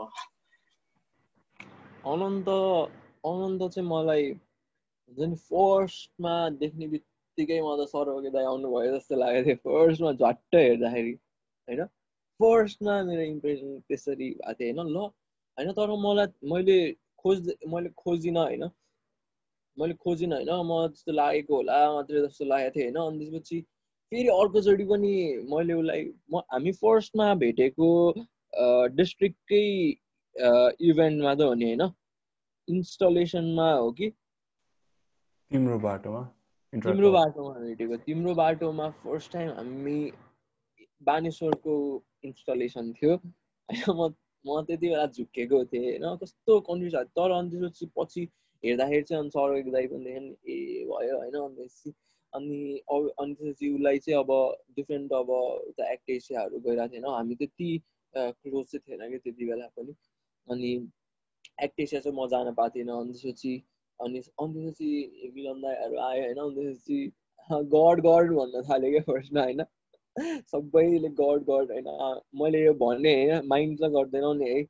अनन्त 2.13 2.49
अनन्त 3.31 3.63
चाहिँ 3.75 3.89
मलाई 3.89 4.25
हुन्छ 4.33 5.29
नि 5.29 5.37
फर्स्टमा 5.51 6.35
देख्ने 6.63 6.89
बित्तिकै 6.95 7.61
म 7.61 7.77
त 7.79 7.89
सरवके 7.93 8.31
दाई 8.37 8.45
आउनुभयो 8.53 8.97
जस्तो 8.97 9.21
लागेको 9.23 9.47
थियो। 9.49 9.63
फर्स्टमा 9.69 10.13
झट्ट 10.13 10.61
हेर्दाखेरि 10.63 11.15
होइन? 11.69 11.87
फर्स्टमा 12.41 13.03
मेरो 13.03 13.23
इम्प्रेसन 13.25 13.79
त्यसरी 13.89 14.31
भएको 14.31 14.53
थियो 14.55 14.75
होइन 14.75 14.93
ल 14.93 14.99
होइन 14.99 15.73
तर 15.73 15.95
मलाई 15.99 16.27
मैले 16.49 16.79
खोज 17.19 17.51
मैले 17.69 17.91
खोजिनँ 17.97 18.41
होइन 18.41 18.71
मैले 19.77 19.95
खोजिनँ 19.97 20.37
होइन 20.37 20.67
म 20.67 20.79
जस्तो 20.89 21.13
लागेको 21.13 21.57
होला 21.57 21.81
मात्रै 21.93 22.23
जस्तो 22.23 22.45
लागेको 22.45 22.75
थियो 22.75 23.03
होइन 23.03 23.19
अनि 23.19 23.25
त्यसपछि 23.25 23.61
फेरि 24.13 24.29
अर्कोचोटि 24.29 24.85
पनि 24.85 25.13
मैले 25.51 25.75
उसलाई 25.75 26.05
म 26.31 26.43
हामी 26.53 26.73
फर्स्टमा 26.73 27.35
भेटेको 27.35 27.89
डिस्ट्रिक्टकै 28.95 29.65
इभेन्टमा 30.83 31.35
त 31.35 31.41
हो 31.41 31.55
नि 31.55 31.65
होइन 31.65 31.91
इन्स्टलेसनमा 32.69 33.71
हो 33.73 33.91
कि? 33.93 34.11
तिम्रो 35.51 35.79
बाटोमा 35.79 36.23
तिम्रो 36.73 37.11
बाटोमा 37.13 37.53
भेटेको 37.59 37.97
तिम्रो 37.97 38.35
बाटोमा 38.35 38.89
फर्स्ट 39.03 39.33
टाइम 39.33 39.51
हामी 39.51 39.99
बानेश्वरको 41.03 41.75
इन्स्टलेसन 42.25 42.93
थियो। 42.93 43.15
होइन 43.17 43.97
म 43.99 44.09
म 44.45 44.63
त्यति 44.67 44.89
बेला 44.89 45.07
झुक्केको 45.07 45.65
थिएँ। 45.65 45.99
होइन 45.99 46.17
कस्तो 46.23 46.61
कन्फ्युज 46.69 46.95
भयो 46.95 47.05
तर 47.19 47.31
अनि 47.39 47.51
त्यसपछि 47.51 47.87
पछि 47.99 48.23
हेर्दाखेरि 48.65 49.03
चाहिँ 49.09 49.23
अनि 49.23 49.31
सर 49.31 49.71
दाइ 49.73 49.87
पनि 49.87 50.05
देखेँ 50.05 50.31
ए 50.49 50.85
भयो 50.91 51.17
होइन 51.19 51.35
अनि 51.39 51.93
अनि 52.33 52.79
अनि 53.21 53.35
त्यसपछि 53.35 53.69
उसलाई 53.75 53.99
चाहिँ 53.99 54.19
अब 54.21 54.31
डिफ्रेन्ट 54.77 55.13
अब 55.13 55.31
उता 55.31 55.91
एक्टेसियाहरू 55.93 56.59
गइरहेको 56.67 56.93
थिएन। 56.95 57.05
हामी 57.07 57.35
त्यति 57.35 57.71
क्लोज 58.15 58.67
चाहिँ 58.67 58.83
थिएन 58.89 59.11
कि 59.11 59.19
त्यति 59.19 59.45
बेला 59.51 59.67
पनि। 59.77 59.95
अनि 60.49 60.71
एक्टेसिया 61.63 62.01
चाहिँ 62.01 62.17
म 62.19 62.27
जान 62.29 62.53
पाएको 62.55 62.75
थिएन। 62.75 62.89
अनि 62.89 63.13
त्यसपछि 63.13 63.55
अनि 64.01 64.19
अनि 64.19 64.55
त्यसपछि 64.55 65.33
मिलन 65.35 65.61
दाईहरू 65.63 65.97
आयो 66.09 66.23
होइन 66.25 66.39
अनि 66.39 66.55
त्यसपछि 66.57 66.99
गड 67.75 68.01
गड 68.07 68.33
भन्न 68.39 68.63
थाल्यो 68.69 68.91
क्या 68.91 69.03
फर्स्टमा 69.13 69.43
होइन। 69.43 69.63
सबैले 70.53 71.09
गड 71.21 71.41
गड 71.51 71.71
होइन। 71.73 71.89
मैले 72.41 72.65
यो 72.65 72.73
भने 72.83 73.15
होइन 73.15 73.47
माइन्ड 73.49 73.79
चाहिँ 73.79 73.95
गर्दैनौ 73.95 74.33
नि 74.35 74.49
है। 74.51 74.63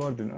गर्दैन 0.00 0.30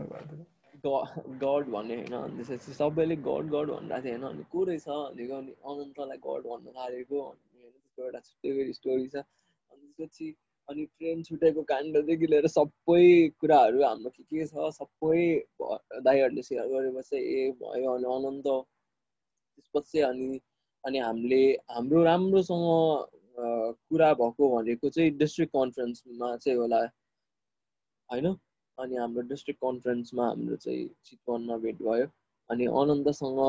गड 0.85 1.65
भन्ने 1.73 1.97
होइन 1.97 2.15
अनि 2.17 2.45
त्यसपछि 2.45 2.73
सबैले 2.73 3.17
गड 3.29 3.51
गड 3.55 3.71
भनिरहेको 3.71 4.03
थियो 4.03 4.13
होइन। 4.13 4.25
अनि 4.31 4.45
को 4.53 4.65
रहेछ? 4.65 4.87
भनेको 4.89 5.35
अनि 5.37 5.53
अनन्तलाई 5.71 6.19
गड 6.27 6.43
भन्न 6.51 6.67
थालेको 6.79 7.21
होइन 7.21 7.37
त्यसको 7.63 8.05
एउटा 8.05 8.21
छुट्टै 8.21 8.73
स्टोरी 8.73 9.09
छ। 9.09 9.17
अनि 9.17 9.87
त्यसपछि 9.97 10.35
अनि 10.69 10.85
ट्रेन 10.99 11.23
छुटेको 11.23 11.63
काण्डदेखि 11.69 12.27
लिएर 12.27 12.47
सबै 12.47 13.05
कुराहरू 13.41 13.83
हाम्रो 13.85 14.11
के 14.11 14.23
के 14.23 14.47
छ? 14.47 14.71
सबै 14.79 15.23
दाईहरूले 16.07 16.43
सेयर 16.43 16.67
गरेपछि 16.73 17.17
ए 17.17 17.51
भयो 17.63 17.95
अनि 17.95 18.07
अनन्त। 18.17 18.47
त्यसपछि 19.55 20.01
अनि 20.11 20.41
अनि 20.85 20.99
हामीले 20.99 21.43
हाम्रो 21.71 22.03
राम्रोसँग 22.05 22.67
कुरा 23.39 24.13
भएको 24.21 24.49
भनेको 24.57 24.89
चाहिँ 24.91 25.11
डिस्ट्रिक्ट 25.19 25.53
कन्फरेन्समा 25.57 26.37
चाहिँ 26.37 26.59
होला। 26.59 26.81
होइन? 28.11 28.27
अनि 28.79 28.97
हाम्रो 28.97 29.23
डिस्ट्रिक्ट 29.29 29.61
कन्फरेन्समा 29.65 30.27
हाम्रो 30.29 30.57
चाहिँ 30.57 30.89
चितवनमा 31.05 31.57
भेट 31.65 31.83
भयो। 31.83 32.07
अनि 32.51 32.67
अनन्तसँग 32.81 33.41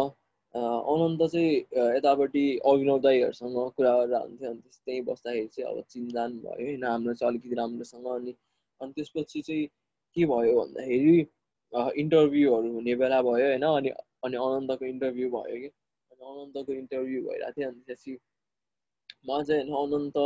अनन्त 0.54 1.22
चाहिँ 1.32 1.52
यतापट्टि 1.96 2.46
अभिनव 2.72 3.00
दाईहरूसँग 3.02 3.58
कुरा 3.76 3.92
गरेर 3.98 4.16
हुन्थ्यो 4.22 4.50
अनि 4.50 4.62
त्यस्तै 4.62 5.02
बस्दाखेरि 5.10 5.48
चाहिँ 5.48 5.68
अब 5.72 5.84
चिनजान 5.92 6.32
भयो। 6.44 6.66
होइन 6.66 6.84
हाम्रो 6.84 7.14
चाहिँ 7.14 7.32
अलिकति 7.32 7.56
राम्रोसँग। 7.62 8.08
अनि 8.16 8.34
अनि 8.82 8.92
त्यसपछि 8.96 9.42
चाहिँ 9.42 9.68
के 10.16 10.26
भयो 10.32 10.52
भन्दाखेरि 10.60 11.16
इन्टरभ्यूहरू 12.02 12.74
हुने 12.74 12.96
बेला 13.02 13.22
भयो। 13.22 13.46
होइन 13.48 13.64
अनि 13.64 13.90
अनि 14.26 14.36
अनन्तको 14.46 14.86
इन्टरभ्यू 14.86 15.30
भयो 15.32 15.56
कि। 15.62 15.70
अनि 16.12 16.22
अनन्तको 16.32 16.74
इन्टरभ्यू 16.74 17.22
भइरहेको 17.28 17.52
थियो। 17.58 17.70
अनि 17.70 17.82
त्यसपछि 17.88 18.18
म 19.26 19.42
चाहिँ 19.44 19.70
होइन 19.70 19.94
अनन्त 19.94 20.18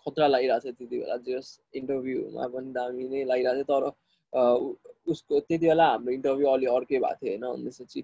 खतरा 0.00 0.26
लागिरहेको 0.28 0.60
छ 0.62 0.74
त्यति 0.74 0.86
बेला 0.94 1.16
जस 1.24 1.48
इन्टरभ्यूमा 1.74 2.46
पनि 2.48 2.72
दामी 2.72 3.08
नै 3.08 3.24
लागिरहेको 3.24 3.64
थियो 3.64 3.90
तर 4.32 4.86
उसको 5.06 5.40
त्यति 5.40 5.66
बेला 5.66 5.86
हाम्रो 5.88 6.12
इन्टरभ्यू 6.12 6.48
अलि 6.48 6.66
अर्कै 6.68 6.98
भएको 6.98 7.14
थियो 7.16 7.32
होइन 7.32 7.44
अनि 7.48 7.64
त्यसपछि 7.66 8.02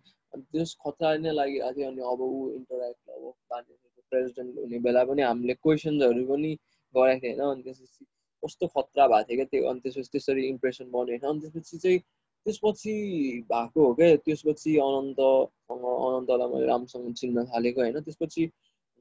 त्यस 0.53 0.77
खतरा 0.81 1.17
नै 1.19 1.33
लागिरहेको 1.33 1.75
थियो 1.75 1.89
अनि 1.89 2.03
अब 2.09 2.21
ऊ 2.23 2.51
इन्टरेक्ट 2.53 3.11
अब 3.11 3.33
पार्टीको 3.51 4.03
प्रेसिडेन्ट 4.13 4.59
हुने 4.59 4.79
बेला 4.81 5.05
पनि 5.05 5.23
हामीले 5.23 5.55
क्वेसन्सहरू 5.59 6.27
पनि 6.27 6.53
गराएको 6.95 7.21
थियो 7.23 7.37
होइन 7.37 7.51
अनि 7.51 7.63
त्यसपछि 7.65 8.05
कस्तो 8.43 8.67
खतरा 8.69 9.07
भएको 9.09 9.29
थियो 9.29 9.37
क्या 9.37 9.47
त्यो 9.53 9.71
अनि 9.71 9.81
त्यसपछि 9.81 10.11
त्यसरी 10.13 10.47
इम्प्रेसन 10.49 10.91
बन्यो 10.91 11.17
होइन 11.17 11.31
अनि 11.31 11.41
त्यसपछि 11.43 11.79
चाहिँ 11.79 11.99
त्यसपछि 12.47 12.95
भएको 13.49 13.87
हो 13.87 13.95
क्या 13.95 14.17
त्यसपछि 14.23 14.77
अनन्तसँग 14.81 15.85
अनन्तलाई 15.99 16.49
मैले 16.49 16.67
राम्रोसँग 16.67 17.13
चिन्न 17.15 17.45
थालेको 17.47 17.81
होइन 17.81 18.01
त्यसपछि 18.01 18.51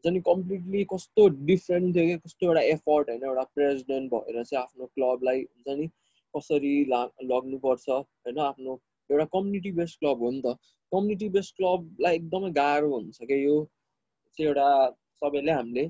हुन्छ 0.04 0.14
नि 0.14 0.20
कम्प्लिटली 0.22 0.84
कस्तो 0.92 1.28
डिफ्रेन्ट 1.48 1.96
थियो 1.96 2.06
क्या 2.06 2.18
कस्तो 2.18 2.46
एउटा 2.48 2.62
एफर्ट 2.72 3.10
होइन 3.10 3.24
एउटा 3.24 3.44
प्रेसिडेन्ट 3.56 4.12
भएर 4.14 4.44
चाहिँ 4.44 4.62
आफ्नो 4.64 4.86
क्लबलाई 4.96 5.42
हुन्छ 5.42 5.78
नि 5.80 5.88
कसरी 6.34 6.74
ला 6.90 7.04
लग्नुपर्छ 7.32 7.90
होइन 7.90 8.40
आफ्नो 8.46 8.74
एउटा 9.10 9.26
कम्युनिटी 9.34 9.72
बेस्ड 9.80 10.00
क्लब 10.00 10.24
हो 10.24 10.32
नि 10.32 10.42
त। 10.46 10.56
कम्युनिटी 10.92 11.30
बेस्ड 11.30 11.56
क्लबलाई 11.58 12.16
एकदमै 12.16 12.52
गाह्रो 12.60 12.90
हुन्छ 12.96 13.18
क्या 13.24 13.38
यो 13.38 13.56
चाहिँ 14.38 14.48
एउटा 14.48 14.68
सबैले 15.24 15.52
हामीले 15.52 15.86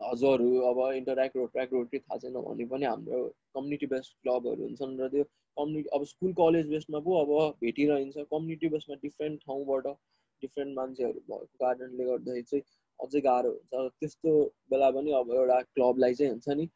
हजुरहरू 0.00 0.48
अब 0.70 0.78
इन्टरेक्ट 0.94 1.36
रोट्राक्ट 1.36 1.72
रोटी 1.72 1.98
थाहा 1.98 2.18
छैन 2.18 2.40
भने 2.40 2.66
पनि 2.72 2.86
हाम्रो 2.86 3.22
कम्युनिटी 3.54 3.86
बेस्ड 3.94 4.12
क्लबहरू 4.22 4.62
हुन्छन् 4.64 4.98
र 5.00 5.08
त्यो 5.08 5.24
कम्युनिटी 5.56 5.88
अब 5.96 6.04
स्कुल 6.12 6.32
कलेज 6.40 6.66
बेसमा 6.68 7.00
पो 7.06 7.20
अब 7.20 7.30
भेटिरहन्छ। 7.62 8.16
कम्युनिटी 8.34 8.68
बेसमा 8.74 8.96
डिफ्रेन्ट 9.02 9.40
ठाउँबाट 9.46 9.86
डिफ्रेन्ट 10.42 10.76
मान्छेहरू 10.76 11.20
भएको 11.28 11.64
कारणले 11.64 12.04
गर्दाखेरि 12.04 12.42
चाहिँ 12.50 12.64
अझै 13.00 13.20
गाह्रो 13.26 13.50
हुन्छ। 13.50 13.90
त्यस्तो 14.00 14.30
बेला 14.70 14.90
पनि 14.96 15.12
अब 15.20 15.30
एउटा 15.40 15.60
क्लबलाई 15.74 16.14
चाहिँ 16.14 16.32
हुन्छ 16.32 16.48
नि 16.60 16.66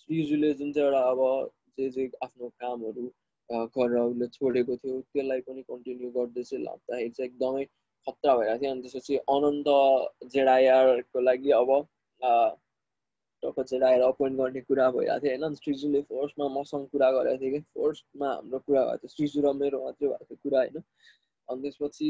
श्रीजुले 0.00 0.52
जुन 0.60 0.72
चाहिँ 0.72 0.88
एउटा 0.88 1.02
अब 1.10 1.50
जे 1.78 1.88
जे 1.96 2.10
आफ्नो 2.24 2.48
कामहरू 2.60 3.04
गरेर 3.76 3.98
उसले 4.00 4.26
छोडेको 4.36 4.76
थियो 4.76 5.00
त्यसलाई 5.00 5.40
पनि 5.48 5.62
कन्टिन्यू 5.72 6.10
गर्दै 6.16 6.42
चाहिँ 6.42 6.64
लाग्दाखेरि 6.64 7.10
चाहिँ 7.18 7.30
एकदमै 7.30 7.64
खतरा 8.06 8.36
भइरहेको 8.36 8.62
थियो। 8.62 8.72
अनि 8.72 8.82
त्यसपछि 8.82 9.16
अनन्त 9.34 9.68
जेडायरको 10.34 11.20
लागि 11.20 11.50
अब 11.60 11.70
टक्क 13.42 13.60
जेडायर 13.70 14.02
अपोइन्ट 14.02 14.38
गर्ने 14.38 14.60
कुरा 14.68 14.90
भइरहेको 14.90 15.20
थियो 15.24 15.36
होइन? 15.38 15.54
श्रीजुले 15.54 16.00
फर्स्टमा 16.10 16.48
मसँग 16.58 16.86
कुरा 16.92 17.10
गरेको 17.16 17.40
थियो 17.42 17.52
कि? 17.52 17.60
फर्स्टमा 17.78 18.28
हाम्रो 18.34 18.58
कुरा 18.66 18.82
भएको 18.84 18.96
थियो। 18.98 19.14
श्रीजु 19.16 19.40
र 19.46 19.52
मेरो 19.62 19.84
मात्रै 19.84 20.08
भएको 20.08 20.24
थियो 20.24 20.38
कुरा 20.44 20.58
होइन? 20.58 20.82
अनि 21.48 21.62
त्यसपछि 21.62 22.08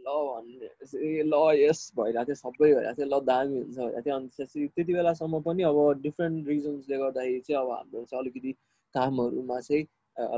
ल 0.00 0.16
भन्ने 0.24 1.22
ल 1.24 1.42
यस 1.58 1.80
भइरहेको 1.96 2.24
थियो 2.26 2.34
सबै 2.36 2.58
भइरहेको 2.64 2.96
थियो 2.96 3.06
ल 3.08 3.20
दामी 3.26 3.58
हुन्छ 3.58 3.76
भइरहेको 3.76 4.02
थियो 4.02 4.16
अनि 4.16 4.28
त्यसपछि 4.30 4.66
त्यति 4.68 4.92
बेलासम्म 4.94 5.40
पनि 5.42 5.62
अब 5.64 5.80
डिफ्रेन्ट 6.02 6.48
रिजन्सले 6.48 6.98
गर्दाखेरि 6.98 7.40
चाहिँ 7.42 7.60
अब 7.62 7.72
हाम्रो 7.72 8.04
चाहिँ 8.04 8.22
अलिकति 8.22 8.52
कामहरूमा 8.94 9.60
चाहिँ 9.60 9.86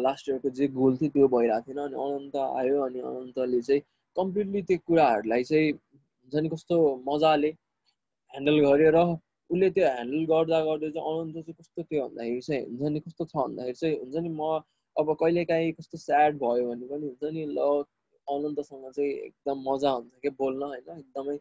लास्ट 0.03 0.29
इयरको 0.29 0.51
जे 0.53 0.69
गोल 0.75 0.97
थियो 0.97 1.11
त्यो 1.11 1.29
भइरहेको 1.31 1.67
थिएन 1.69 1.79
अनि 1.81 2.01
अनन्त 2.03 2.37
आयो 2.39 2.83
अनि 2.83 3.01
अनन्तले 3.03 3.61
चाहिँ 3.63 3.83
कम्प्लिटली 4.17 4.63
त्यो 4.63 4.79
कुराहरूलाई 4.87 5.45
चाहिँ 5.45 5.71
हुन्छ 5.73 6.43
नि 6.43 6.49
कस्तो 6.49 6.79
मजाले 7.07 7.49
ह्यान्डल 7.49 8.59
गरेर 8.61 8.97
उसले 8.97 9.71
त्यो 9.71 9.87
ह्यान्डल 9.87 10.25
गर्दा 10.27 10.61
गर्दै 10.65 10.91
चाहिँ 10.91 11.09
अनन्त 11.13 11.35
चाहिँ 11.37 11.55
कस्तो 11.55 11.83
थियो 11.85 12.05
भन्दाखेरि 12.05 12.41
चाहिँ 12.43 12.63
हुन्छ 12.65 12.93
नि 12.93 13.01
कस्तो 13.01 13.25
छ 13.25 13.37
भन्दाखेरि 13.39 13.81
चाहिँ 13.81 13.97
हुन्छ 13.97 14.17
नि 14.19 14.31
म 14.33 14.61
अब 14.97 15.17
कहिलेकाहीँ 15.17 15.73
कस्तो 15.73 15.99
स्याड 16.01 16.39
भयो 16.39 16.69
भने 16.69 16.87
पनि 16.87 17.07
हुन्छ 17.07 17.33
नि 17.35 17.45
ल 17.49 17.85
अनन्तसँग 18.29 18.91
चाहिँ 18.91 19.11
एकदम 19.11 19.63
मजा 19.69 19.91
हुन्छ 19.91 20.13
क्या 20.21 20.31
बोल्न 20.39 20.63
होइन? 20.63 20.99
एकदमै 20.99 21.37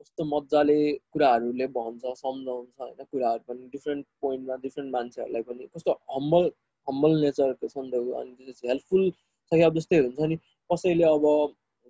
कस्तो 0.00 0.24
मजाले 0.24 0.78
कुराहरूले 1.12 1.66
भन्छ 1.76 2.14
सम्झाउँछ 2.16 2.80
होइन? 2.80 3.04
कुराहरू 3.04 3.44
पनि 3.48 3.68
डिफ्रेन्ट 3.68 4.06
पोइन्टमा 4.20 4.56
डिफ्रेन्ट 4.62 4.92
मान्छेहरूलाई 4.92 5.42
पनि 5.42 5.66
कस्तो 5.74 5.92
हम्बल 6.16 6.50
हम्बल 6.88 7.20
नेचरको 7.20 7.68
छ 7.68 7.76
नि 7.78 7.90
त 7.90 8.02
अनि 8.14 8.34
त्यसपछि 8.38 8.68
हेल्पफुल 8.68 9.10
छ 9.52 9.62
अब 9.62 9.74
जस्तै 9.74 9.98
हुन्छ 9.98 10.20
नि 10.26 10.36
कसैले 10.70 11.04
अब 11.10 11.24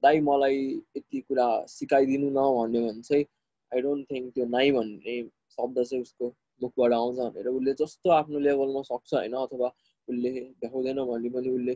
दाइ 0.03 0.21
मलाई 0.21 0.59
यति 0.97 1.21
कुरा 1.21 1.49
सिकाइदिनु 1.69 2.31
न 2.31 2.47
भन्यो 2.57 2.83
भने 2.87 3.03
चाहिँ 3.03 3.25
आई 3.73 3.81
डोन्ट 3.81 4.11
थिङ्क 4.11 4.35
त्यो 4.35 4.47
नाइ 4.47 4.71
भन्ने 4.73 5.17
शब्द 5.57 5.83
चाहिँ 5.83 6.03
उसको 6.03 6.29
मुखबाट 6.63 6.93
आउँछ 6.93 7.17
भनेर 7.19 7.49
उसले 7.49 7.73
जस्तो 7.75 8.11
आफ्नो 8.11 8.39
लेभलमा 8.39 8.83
सक्छ 8.83 9.15
होइन? 9.15 9.35
अथवा 9.37 9.69
उसले 10.09 10.31
देखाउँदैन 10.63 10.99
भने 11.11 11.29
पनि 11.37 11.49
उसले 11.51 11.75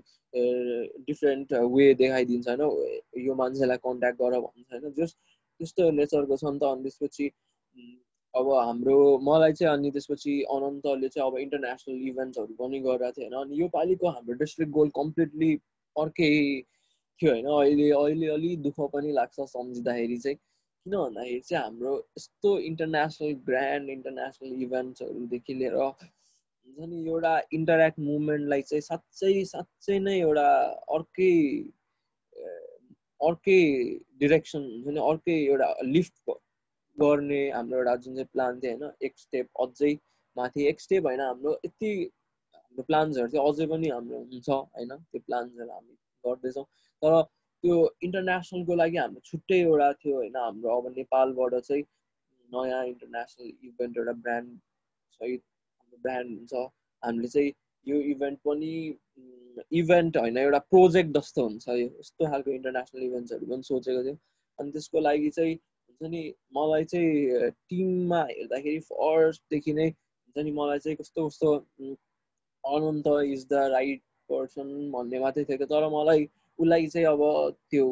डिफ्रेन्ट 1.08 1.52
वे 1.74 1.86
देखाइदिन्छ 2.02 2.48
होइन? 2.48 2.62
यो 3.26 3.34
मान्छेलाई 3.34 3.76
कन्ट्याक्ट 3.86 4.18
गर 4.22 4.38
भन्छ 4.40 4.72
होइन? 4.72 4.92
जस 4.98 5.14
त्यस्तो 5.60 5.90
नेचरको 6.00 6.36
छ 6.36 6.44
नि 6.44 6.58
त। 6.58 6.62
अनि 6.64 6.82
त्यसपछि 6.82 7.26
अब 8.34 8.46
हाम्रो 8.54 8.96
मलाई 9.26 9.52
चाहिँ 9.52 9.72
अनि 9.74 9.90
त्यसपछि 9.90 10.34
अनन्तले 10.56 11.08
चाहिँ 11.08 11.30
अब 11.30 11.38
इन्टरनेसनल 11.38 11.96
इभेन्ट्सहरू 12.08 12.54
पनि 12.60 12.78
गरिरहेको 12.80 13.16
थियो 13.16 13.26
होइन? 13.28 13.40
अनि 13.42 13.60
योपालिको 13.60 14.06
हाम्रो 14.08 14.34
डिस्ट्रिक्ट 14.42 14.72
गोल 14.72 14.88
कम्प्लिटली 15.00 15.50
अर्कै 15.96 16.30
थियो 17.20 17.32
होइन? 17.32 17.46
अहिले 17.56 17.90
अहिले 17.90 18.28
अलि 18.36 18.54
दुःख 18.68 18.78
पनि 18.94 19.12
लाग्छ 19.12 19.40
सम्झिँदाखेरि 19.40 20.18
चाहिँ। 20.18 20.36
किन 20.36 20.96
भन्दाखेरि 20.96 21.40
चाहिँ 21.40 21.64
हाम्रो 21.64 21.96
यस्तो 22.18 22.58
इन्टरनेसनल 22.70 23.32
ग्रान्ड 23.48 23.90
इन्टरनेसनल 23.90 24.62
इभेन्ट्सहरूदेखि 24.62 25.54
लिएर 25.54 25.76
हुन्छ 26.76 26.88
नि 26.90 26.98
एउटा 27.08 27.32
इन्टरेक्ट 27.58 27.98
मुभमेन्टलाई 28.00 28.62
चाहिँ 28.70 28.82
साँच्चै 28.88 29.44
साँच्चै 29.52 29.98
नै 30.06 30.14
एउटा 30.20 30.46
अर्कै 30.96 31.32
अर्कै 33.20 33.60
डिरेक्सन 34.20 34.62
हुन्छ 34.70 34.94
नि 34.96 35.00
अर्कै 35.10 35.36
एउटा 35.46 35.68
लिफ्ट 35.96 36.30
गर्ने 36.98 37.40
हाम्रो 37.50 37.78
एउटा 37.78 37.96
जुन 38.04 38.14
चाहिँ 38.14 38.28
प्लान 38.32 38.60
थियो 38.60 38.72
होइन? 38.72 38.92
एक 39.02 39.18
स्टेप 39.18 39.48
अझै 39.60 39.92
माथि 40.36 40.66
एक 40.70 40.80
स्टेप 40.80 41.06
होइन 41.06 41.20
हाम्रो 41.20 41.52
यति 41.64 41.92
हाम्रो 42.54 42.82
प्लान्सहरू 42.90 43.28
चाहिँ 43.34 43.46
अझै 43.48 43.66
पनि 43.72 43.88
हाम्रो 43.96 44.18
हुन्छ 44.18 44.48
होइन? 44.48 44.96
त्यो 45.10 45.20
प्लान्सहरू 45.28 45.70
हामी 45.70 45.94
गर्दैछौँ। 46.24 46.64
तर 47.02 47.22
त्यो 47.64 47.76
इन्टरनेसनलको 48.02 48.74
लागि 48.82 48.96
हाम्रो 48.96 49.20
छुट्टै 49.30 49.60
एउटा 49.60 49.92
थियो 50.02 50.16
होइन? 50.16 50.36
हाम्रो 50.36 50.76
अब 50.78 50.92
नेपालबाट 50.96 51.54
चाहिँ 51.68 51.84
नयाँ 52.48 52.84
इन्टरनेसनल 52.86 53.52
इभेन्ट 53.68 53.98
एउटा 53.98 54.12
ब्रान्ड 54.24 54.58
सहित 55.20 55.42
ब्रान्ड 56.02 56.38
हुन्छ। 56.38 56.54
हामीले 57.02 57.28
चाहिँ 57.28 57.52
यो 57.86 57.96
इभेन्ट 58.12 58.38
पनि 58.46 58.72
इभेन्ट 59.80 60.16
होइन 60.16 60.36
एउटा 60.38 60.58
प्रोजेक्ट 60.72 61.16
जस्तो 61.16 61.42
हुन्छ। 61.48 61.68
यो 61.68 61.86
यस्तो 61.86 62.30
खालको 62.30 62.50
इन्टरनेसनल 62.50 63.02
इभेन्ट्सहरू 63.02 63.46
पनि 63.46 63.62
सोचेको 63.70 64.02
थियो। 64.04 64.16
अनि 64.58 64.70
त्यसको 64.72 65.00
लागि 65.00 65.30
चाहिँ 65.38 65.54
हुन्छ 65.54 66.10
नि 66.10 66.22
मलाई 66.56 66.84
चाहिँ 66.92 67.50
टिममा 67.70 68.20
हेर्दाखेरि 68.30 68.78
फर्स्टदेखि 68.90 69.72
नै 69.72 69.88
हुन्छ 69.88 70.44
नि 70.44 70.52
मलाई 70.60 70.78
चाहिँ 70.78 70.96
कस्तो 70.96 71.28
कस्तो 71.28 71.48
Anant 72.64 73.06
is 73.32 73.46
the 73.50 73.64
right 73.74 74.02
person 74.30 74.68
भन्ने 74.92 75.18
मात्रै 75.20 75.44
थियो। 75.44 75.66
तर 75.66 75.88
मलाई 75.96 76.28
उसलाई 76.58 76.86
चाहिँ 76.92 77.06
अब 77.06 77.22
त्यो 77.70 77.84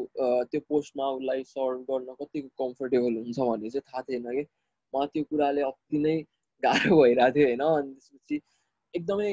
त्यो 0.51 0.61
पोस्टमा 0.69 1.07
उसलाई 1.19 1.45
सर्भ 1.45 1.85
गर्न 1.91 2.15
कतिको 2.21 2.49
कम्फर्टेबल 2.65 3.17
हुन्छ 3.17 3.39
भन्ने 3.41 3.71
चाहिँ 3.71 3.87
थाहा 3.89 4.03
थिएन 4.09 4.31
कि। 4.37 4.45
म 4.93 5.05
त्यो 5.13 5.25
कुराले 5.31 5.63
अति 5.63 5.99
नै 5.99 6.17
गाह्रो 6.63 7.03
भइरहेको 7.03 7.35
थियो 7.37 7.47
होइन। 7.47 7.63
अनि 7.69 7.93
त्यसपछि 7.95 8.41
एकदमै 8.95 9.31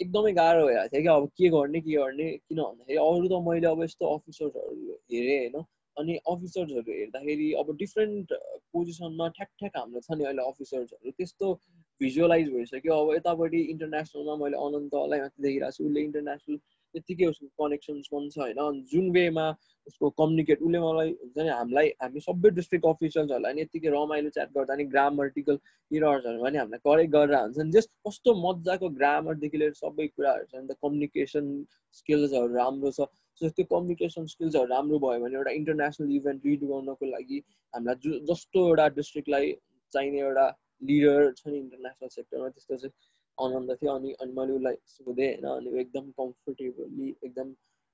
एकदमै 0.00 0.32
गाह्रो 0.40 0.66
भइरहेको 0.66 0.88
थियो 0.94 1.02
कि 1.02 1.08
अब 1.14 1.28
के 1.38 1.48
गर्ने 1.54 1.80
के 1.80 1.92
गर्ने 1.96 2.28
किन 2.48 2.58
भन्दाखेरि 2.62 2.98
अरू 3.06 3.28
त 3.28 3.40
मैले 3.48 3.66
अब 3.72 3.82
यस्तो 3.84 4.04
अफिसर्सहरू 4.16 4.98
हेरेँ 5.12 5.38
होइन। 5.38 5.64
अनि 5.96 6.14
अफिसर्सहरू 6.30 6.92
हेर्दाखेरि 6.92 7.52
अब 7.62 7.76
डिफ्रेन्ट 7.82 8.32
पोजिसनमा 8.74 9.28
ठ्याक 9.36 9.50
ठ्याक 9.58 9.76
हाम्रो 9.78 10.00
छ 10.06 10.18
नि 10.18 10.24
अहिले 10.24 10.46
अफिसर्सहरू। 10.50 11.10
त्यस्तो 11.18 11.52
भिजुअलाइज 12.00 12.48
भइसक्यो। 12.54 12.94
अब 13.02 13.14
यतापट्टि 13.14 13.60
इन्टरनेसनलमा 13.74 14.34
मैले 14.44 14.56
अनन्तलाई 14.66 15.20
माथि 15.20 15.42
देखिरहेको 15.42 15.76
छु। 15.76 15.84
उसले 15.86 16.00
इन्टरनेसनल 16.08 16.58
त्यत्तिकै 16.94 17.30
उसको 17.34 17.46
कनेक्सन्स 17.62 18.08
छ 18.08 18.38
होइन 18.38 18.58
अनि 18.64 18.82
जुन 18.92 19.10
वेमा 19.18 19.46
उसको 19.86 20.10
कम्युनिकेट 20.18 20.62
उसले 20.62 20.80
मलाई 20.80 21.10
हुन्छ 21.22 21.38
नि 21.38 21.48
हामीलाई 21.54 21.88
हामी 22.02 22.20
सबै 22.26 22.50
डिस्ट्रिक्ट 22.58 22.86
अफिसियल्सहरूलाई 22.90 23.54
नि 23.54 23.62
यत्तिकै 23.62 23.90
रमाइलो 23.94 24.30
च्याट 24.36 24.52
गर्दा 24.58 24.76
नि 24.80 24.84
ग्रामर्टिकल 24.94 25.58
इरर्सहरू 25.90 26.44
पनि 26.44 26.58
हामीलाई 26.58 26.84
करेक्ट 26.86 27.12
गरेर 27.16 27.36
हुन्छ। 27.38 27.58
नि 27.58 27.76
जस्ट 27.76 27.90
कस्तो 28.08 28.34
मजाको 28.44 28.90
ग्रामरदेखि 29.00 29.62
लिएर 29.62 29.74
सबै 29.80 30.06
कुराहरू 30.14 30.48
छ। 30.50 30.54
नि 30.54 30.66
त 30.68 30.78
कम्युनिकेसन 30.86 31.50
स्किल्सहरू 32.00 32.54
राम्रो 32.54 32.92
छ। 32.98 33.08
सो 33.40 33.48
त्यो 33.58 33.66
कम्युनिकेसन 33.70 34.26
स्किल्सहरू 34.32 34.72
राम्रो 34.72 34.98
भयो 35.04 35.24
भने 35.24 35.40
एउटा 35.40 35.56
इन्टरनेसनल 35.60 36.16
इभेन्ट 36.16 36.46
लिड 36.46 36.68
गर्नको 36.72 37.10
लागि 37.14 37.38
हामीलाई 37.74 38.02
जु 38.04 38.18
जस्तो 38.32 38.66
एउटा 38.68 38.88
डिस्ट्रिक्टलाई 39.00 39.52
चाहिने 39.92 40.20
एउटा 40.28 40.46
लिडर 40.82 41.32
छ 41.32 41.46
नि 41.48 41.58
इन्टरनेसनल 41.58 42.14
सेक्टरमा 42.16 42.48
त्यस्तो 42.54 42.76
चाहिँ 42.76 42.94
आनन्द 43.38 43.70
थियो 43.78 43.94
अनि 43.94 44.12
अनि 44.22 44.32
मैले 44.32 44.52
उसलाई 44.52 44.76
सोधेँ 44.86 45.30
होइन 45.34 45.46
अनि 45.52 45.80
एकदम 45.80 46.10
कम्फर्टेबली 46.18 47.08
एकदम 47.24 47.48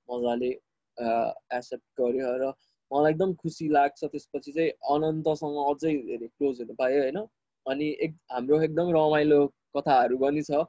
मजाले 0.09 0.51
एक्सेप्ट 0.97 1.87
गर्यो 2.01 2.33
र 2.43 2.53
मलाई 2.91 3.12
एकदम 3.12 3.33
खुसी 3.43 3.69
लाग्छ 3.69 4.05
त्यसपछि 4.05 4.53
चाहिँ 4.53 4.71
अनन्तसँग 4.95 5.57
अझै 5.65 5.95
धेरै 6.09 6.29
क्लोज 6.29 6.61
हुनु 6.61 6.75
पायो 6.81 7.03
होइन? 7.03 7.19
अनि 7.67 7.87
एक 8.05 8.15
हाम्रो 8.33 8.61
एकदम 8.62 8.91
रमाइलो 8.97 9.41
कथाहरू 9.77 10.17
पनि 10.19 10.43
छ। 10.43 10.65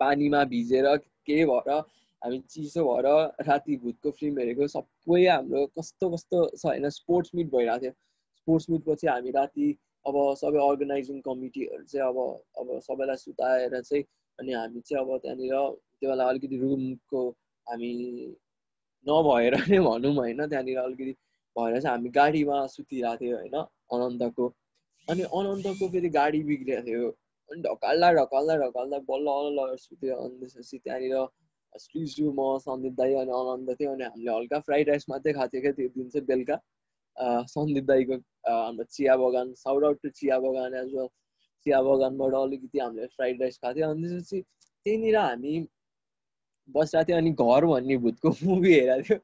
पानीमा 0.00 0.42
भिजेर 0.52 0.86
के 1.26 1.44
भएर 1.46 1.70
हामी 2.22 2.38
चिसो 2.50 2.84
भएर 2.88 3.06
राति 3.48 3.76
भुतको 3.84 4.10
फिल्म 4.18 4.38
हेरेको 4.38 4.66
सबै 4.74 5.24
हाम्रो 5.26 5.66
कस्तो 5.78 6.10
कस्तो 6.14 6.44
छ 6.56 6.64
होइन? 6.66 6.88
स्पोर्ट्स 6.98 7.34
मिट 7.34 7.50
भइरहेको 7.54 7.82
थियो। 7.82 7.92
स्पोर्ट्स 8.40 8.70
मिट 8.70 8.82
पछि 8.88 9.06
हामी 9.06 9.30
राति 9.38 9.68
अब 10.06 10.16
सबै 10.36 10.58
अर्गनाइजिङ 10.64 11.20
कमिटीहरू 11.20 11.84
चाहिँ 11.84 12.08
अब 12.08 12.18
अब 12.58 12.80
सबैलाई 12.80 13.16
सुताएर 13.16 13.80
चाहिँ 13.82 14.04
अनि 14.38 14.52
हामी 14.52 14.80
चाहिँ 14.80 15.04
अब 15.04 15.18
त्यहाँनिर 15.18 15.54
त्यो 16.00 16.10
बेला 16.10 16.28
अलिकति 16.28 16.56
रुमको 16.56 17.22
हामी 17.66 17.92
नभएर 19.06 19.54
नै 19.70 19.78
भनौँ 19.80 20.14
होइन 20.14 20.46
त्यहाँनिर 20.46 20.78
अलिकति 20.78 21.12
भएर 21.56 21.80
चाहिँ 21.80 21.90
हामी 21.90 22.10
गाडीमा 22.10 22.66
सुतिरहेको 22.66 23.16
थियो 23.20 23.36
होइन 23.36 23.56
अनन्तको। 23.92 24.46
अनि 25.08 25.22
अनन्तको 25.32 25.88
फेरि 25.88 26.08
गाडी 26.10 26.42
बिग्रिएको 26.42 26.86
थियो। 26.86 27.10
अनि 27.50 27.62
ढकाल्दा 27.62 28.12
ढकाल्दा 28.12 28.56
ढकाल्दा 28.56 28.98
बल्ल 29.10 29.34
लगेर 29.58 29.76
सुत्यो। 29.78 30.16
अनि 30.16 30.38
त्यसपछि 30.40 30.78
त्यहाँनिर 30.78 31.26
श्रीजु 31.80 32.32
म 32.32 32.58
सन्दीप 32.58 32.94
दाई 32.94 33.14
अनि 33.22 33.32
अनन्त 33.40 33.70
थियो 33.80 33.92
अनि 33.92 34.04
हामीले 34.04 34.30
हल्का 34.30 34.60
फ्राइड 34.68 34.88
राइस 34.88 35.06
मात्रै 35.10 35.32
खाएको 35.32 35.52
थियो 35.52 35.62
क्या 35.62 35.72
त्यो 35.72 35.88
दिन 35.96 36.08
चाहिँ 36.10 36.26
बेलुका। 36.26 36.56
सन्दीप 37.18 37.84
दाईको 37.84 38.14
हाम्रो 38.48 38.84
चिया 38.84 39.16
बगान 39.16 39.52
साउट 39.60 39.84
आउट 39.84 39.98
टु 40.02 40.08
चिया 40.08 40.38
बगान 40.38 40.74
एज 40.82 40.94
वेल 40.94 41.08
चिया 41.66 41.80
बगानबाट 41.82 42.34
अलिकति 42.42 42.78
हामीले 42.78 43.06
फ्राइड 43.16 43.42
राइस 43.42 43.58
खाएको 43.58 43.78
थियो। 43.78 43.90
अनि 43.90 44.08
त्यसपछि 44.08 44.40
त्यहीँनिर 44.86 45.16
हामी 45.16 45.54
बसिरहेको 46.68 47.08
थियो 47.08 47.18
अनि 47.18 47.30
घर 47.30 47.64
भन्ने 47.66 47.96
भूतको 48.04 48.28
मुभी 48.42 48.72
हेरेको 48.74 49.02
थियो। 49.02 49.18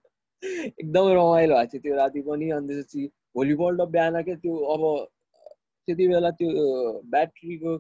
एकदमै 0.67 1.15
रमाइलो 1.15 1.55
भएको 1.55 1.73
थियो 1.73 1.83
त्यो 1.83 1.97
राति 1.97 2.21
पनि। 2.29 2.51
अनि 2.51 2.67
त्यसपछि 2.69 3.11
भोलिपल्ट 3.37 3.81
बिहान 3.97 4.23
क्या 4.23 4.37
त्यो 4.43 4.57
अब 4.75 4.83
त्यति 5.89 6.07
बेला 6.09 6.31
त्यो 6.39 6.49
ब्याट्रीको 7.13 7.77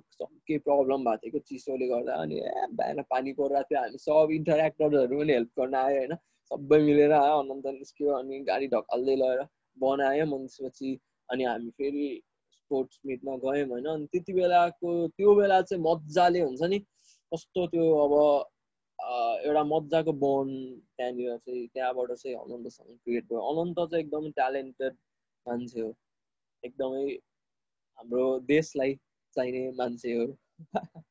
के 0.46 0.58
प्रब्लम 0.58 1.04
भएको 1.04 1.28
थियो 1.28 1.42
चिसोले 1.48 1.88
गर्दा। 1.88 2.14
अनि 2.22 2.40
बिहान 2.78 3.02
पानी 3.10 3.32
परिरहेको 3.40 3.68
थियो। 3.70 3.80
हामी 3.80 3.98
सब 4.04 4.28
इन्टरेक्टरहरू 4.38 5.18
पनि 5.18 5.32
हेल्प 5.32 5.50
गर्न 5.60 5.74
आयो 5.82 5.98
होइन। 5.98 6.14
सबै 6.52 6.78
मिलेर 6.86 7.12
आयो। 7.18 7.38
अनन्त 7.42 7.66
निस्क्यो 7.80 8.10
अनि 8.20 8.38
गाडी 8.50 8.66
ढकाल्दै 8.76 9.16
लगेर 9.16 9.42
बनायौँ 9.76 10.26
अनि 10.28 10.46
त्यसपछि 10.46 10.98
अनि 11.28 11.44
हामी 11.44 11.70
फेरि 11.70 12.06
स्पोर्ट्स 12.52 12.98
मिटमा 13.06 13.36
गयौँ 13.44 13.68
होइन? 13.68 13.86
अनि 13.86 14.06
त्यति 14.06 14.32
बेलाको 14.32 14.90
त्यो 15.08 15.34
बेला 15.34 15.60
चाहिँ 15.62 15.82
मजाले 15.82 16.40
हुन्छ 16.40 16.62
नि 16.64 16.78
कस्तो 17.32 17.66
त्यो 17.66 17.84
अब 18.04 18.14
एउटा 19.46 19.62
मजाको 19.64 20.12
बोन 20.18 20.48
त्यहाँनिर 20.96 21.36
चाहिँ 21.36 21.66
त्यहाँबाट 21.66 22.12
चाहिँ 22.12 22.36
अनन्तसँग 22.36 22.96
क्रिएट 22.96 23.24
भयो। 23.24 23.40
अनन्त 23.50 23.78
चाहिँ 23.90 24.04
एकदमै 24.04 24.30
ट्यालेन्टेड 24.30 24.94
मान्छे 25.46 25.80
हो। 25.80 25.94
एकदमै 26.62 27.04
हाम्रो 27.98 28.26
देशलाई 28.46 28.94
चाहिने 29.36 29.70
मान्छे 29.78 30.14
हो। 30.16 30.26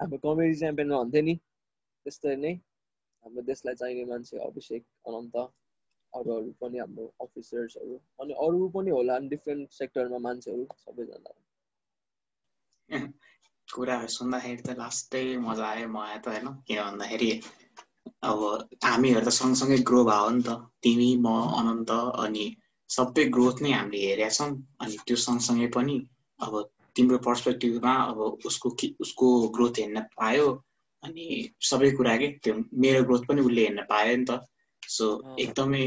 हाम्रो 0.00 0.18
कमेडी 0.18 0.54
च्याम्पियनमा 0.54 1.02
भन्थ्यो 1.02 1.22
नि 1.22 1.34
त्यस्तै 2.06 2.36
नै 2.36 2.54
हाम्रो 3.24 3.42
देशलाई 3.42 3.74
चाहिने 3.74 4.04
मान्छे 4.04 4.38
अभिषेक 4.46 4.82
अनन्त। 5.06 5.36
अरू 6.14 6.34
अरू 6.34 6.50
पनि 6.60 6.78
हाम्रो 6.78 7.06
अफिसर्सहरू 7.20 7.98
अनि 8.20 8.38
अरू 8.42 8.68
पनि 8.68 8.90
होला 8.90 9.18
डिफ्रेन्ट 9.28 9.70
सेक्टरमा 9.72 10.18
मान्छेहरू 10.20 10.66
सबैजना। 10.78 11.34
कुराहरू 13.68 14.08
सुन्दाखेरि 14.08 14.62
त 14.62 14.76
लास्टै 14.78 15.22
मजा 15.38 15.66
आयो 15.68 15.86
मलाई 15.88 16.18
त 16.18 16.26
होइन 16.28 16.48
किन 16.66 16.80
भन्दाखेरि 16.82 17.30
अब 18.22 18.40
हामीहरू 18.84 19.24
त 19.26 19.32
सँगसँगै 19.32 19.78
ग्रो 19.82 20.00
भयो 20.04 20.28
नि 20.30 20.42
त 20.42 20.56
तिमी 20.82 21.08
म 21.16 21.26
अनन्त 21.58 21.90
अनि 22.18 22.44
सबै 22.90 23.24
ग्रोथ 23.30 23.56
नै 23.62 23.72
हामीले 23.72 24.02
हेरेका 24.04 24.30
छौँ 24.30 24.50
अनि 24.80 24.96
त्यो 25.06 25.16
सँगसँगै 25.16 25.68
पनि 25.68 25.96
अब 26.40 26.52
तिम्रो 26.96 27.18
पर्सपेक्टिभमा 27.18 27.94
अब 28.04 28.18
उसको 28.44 28.68
उसको 29.00 29.26
ग्रोथ 29.48 29.74
हेर्न 29.78 30.00
पायो 30.16 30.46
अनि 31.02 31.24
सबै 31.62 31.90
कुरा 31.90 32.16
के 32.16 32.28
त्यो 32.38 32.54
मेरो 32.78 33.00
ग्रोथ 33.04 33.22
पनि 33.28 33.40
उसले 33.40 33.62
हेर्न 33.62 33.86
पायो 33.88 34.16
नि 34.16 34.24
त। 34.24 34.40
सो 34.88 35.16
अँ। 35.16 35.36
एकदमै 35.38 35.84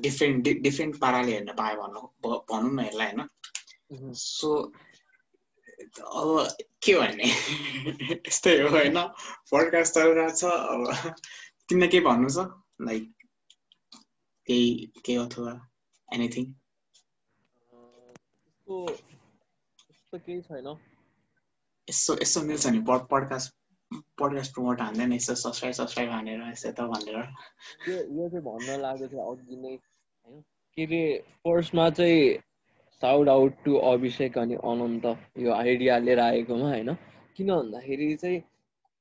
डिफ्रेन्ट 0.00 0.48
डिफ्रेन्ट 0.62 0.98
पाराले 0.98 1.32
हेर्न 1.32 1.52
पायो 1.52 1.82
भन्नु 1.82 2.02
भनौँ 2.50 2.72
न 2.74 2.86
यसलाई 2.86 3.12
होइन। 3.12 4.12
सो 4.14 4.72
अब 6.00 6.56
के 6.82 6.94
भन्ने? 6.94 7.24
यस्तै 8.28 8.60
हो 8.62 8.68
होइन? 8.68 8.98
पडकास्ट 9.52 9.94
चलिरहेको 9.94 10.36
छ 10.36 10.44
अब 10.44 11.14
तिमीलाई 11.68 11.88
के 11.88 12.00
भन्नु 12.00 12.28
छ? 12.28 12.46
लाइक 12.80 13.12
केही 14.46 14.92
केही 15.04 15.18
अथवा 15.18 15.52
एनिथिङ 16.14 16.52
त्यस्तो 18.66 18.86
त्यस्तो 18.86 20.18
केही 20.18 20.40
छैन। 20.42 20.68
यसो 21.88 22.18
यसो 22.22 22.42
मिल्छ 22.42 22.66
नि 22.66 22.80
पड 22.80 23.08
पडकास्ट 23.08 23.55
पडकास्ट 23.92 24.54
प्रमोट 24.54 24.80
हान्दैन 24.80 25.12
यसो 25.12 25.34
सब्सक्राइब 25.34 25.74
सब्सक्राइब 25.74 26.10
हानेर 26.10 26.40
यसो 26.50 26.70
त 26.72 26.80
भनेर। 26.90 27.16
यो 27.88 27.96
यो 28.16 28.28
चाहिँ 28.30 28.42
भन्न 28.44 28.80
लागेको 28.82 29.08
थियो 29.12 29.22
अघि 29.32 29.56
नै 29.56 29.74
होइन? 29.74 30.40
के 30.76 30.84
अरे 30.84 31.02
फर्स्टमा 31.44 31.88
चाहिँ 31.90 32.38
साउट 33.02 33.28
आउट 33.28 33.62
टु 33.64 33.76
अभिषेक 33.92 34.38
अनि 34.38 34.54
अनन्त 34.72 35.06
यो 35.38 35.52
आइडिया 35.52 35.98
लिएर 35.98 36.20
आएकोमा 36.20 36.68
होइन? 36.68 36.92
किन 37.36 37.54
भन्दाखेरि 37.54 38.14
चाहिँ 38.16 38.42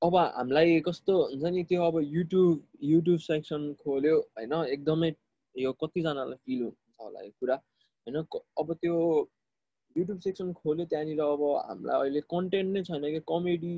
अब 0.02 0.16
हामीलाई 0.16 0.80
कस्तो 0.88 1.18
हुन्छ 1.24 1.53
नि 1.56 1.64
त्यो 1.64 1.84
अब 1.84 1.99
युट्युब 2.03 2.64
युट्युब 2.84 3.20
सेक्सन 3.20 3.74
खोल्यो 3.84 4.16
होइन? 4.38 4.53
एकदमै 4.70 5.12
यो 5.56 5.74
कतिजनालाई 5.82 6.38
फिल 6.45 6.62
हुन्छ 6.62 7.02
होला 7.02 7.22
यो 7.26 7.32
कुरा 7.40 7.56
होइन? 7.56 8.24
अब 8.62 8.74
त्यो 8.82 8.95
युट्युब 9.98 10.20
सेक्सन 10.20 10.53
खोल्यो 10.53 10.86
त्यहाँनिर 10.86 11.22
अब 11.34 11.44
हामीलाई 11.68 11.99
अहिले 11.99 12.22
कन्टेन्ट 12.34 12.70
नै 12.78 12.84
छैन 12.84 13.14
कि 13.14 13.20
कमेडी 13.28 13.76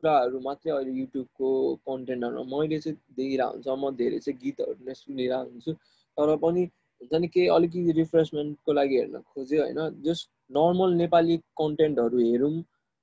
कुराहरू 0.00 0.40
मात्रै 0.40 0.72
अहिले 0.72 0.92
युट्युबको 0.98 1.48
कन्टेन्टहरू 1.88 2.44
मैले 2.54 2.78
चाहिँ 2.80 2.98
देखिरहेको 3.16 3.52
हुन्छ 3.54 3.68
म 3.82 3.90
धेरै 4.00 4.18
चाहिँ 4.26 4.38
गीतहरू 4.42 4.76
नै 4.88 4.94
सुनिरहेको 4.94 5.50
हुन्छु। 5.50 5.72
तर 6.16 6.34
पनि 6.44 6.62
हुन्छ 7.00 7.20
नि 7.22 7.28
केही 7.28 7.48
अलिकति 7.56 7.92
रिफ्रेसमेन्टको 7.98 8.72
लागि 8.72 8.96
हेर्न 8.98 9.20
खोज्यो 9.30 9.62
होइन 9.62 9.80
जस्ट 10.06 10.30
नर्मल 10.56 10.94
नेपाली 11.02 11.36
कन्टेन्टहरू 11.60 12.18
हेरौँ 12.20 12.54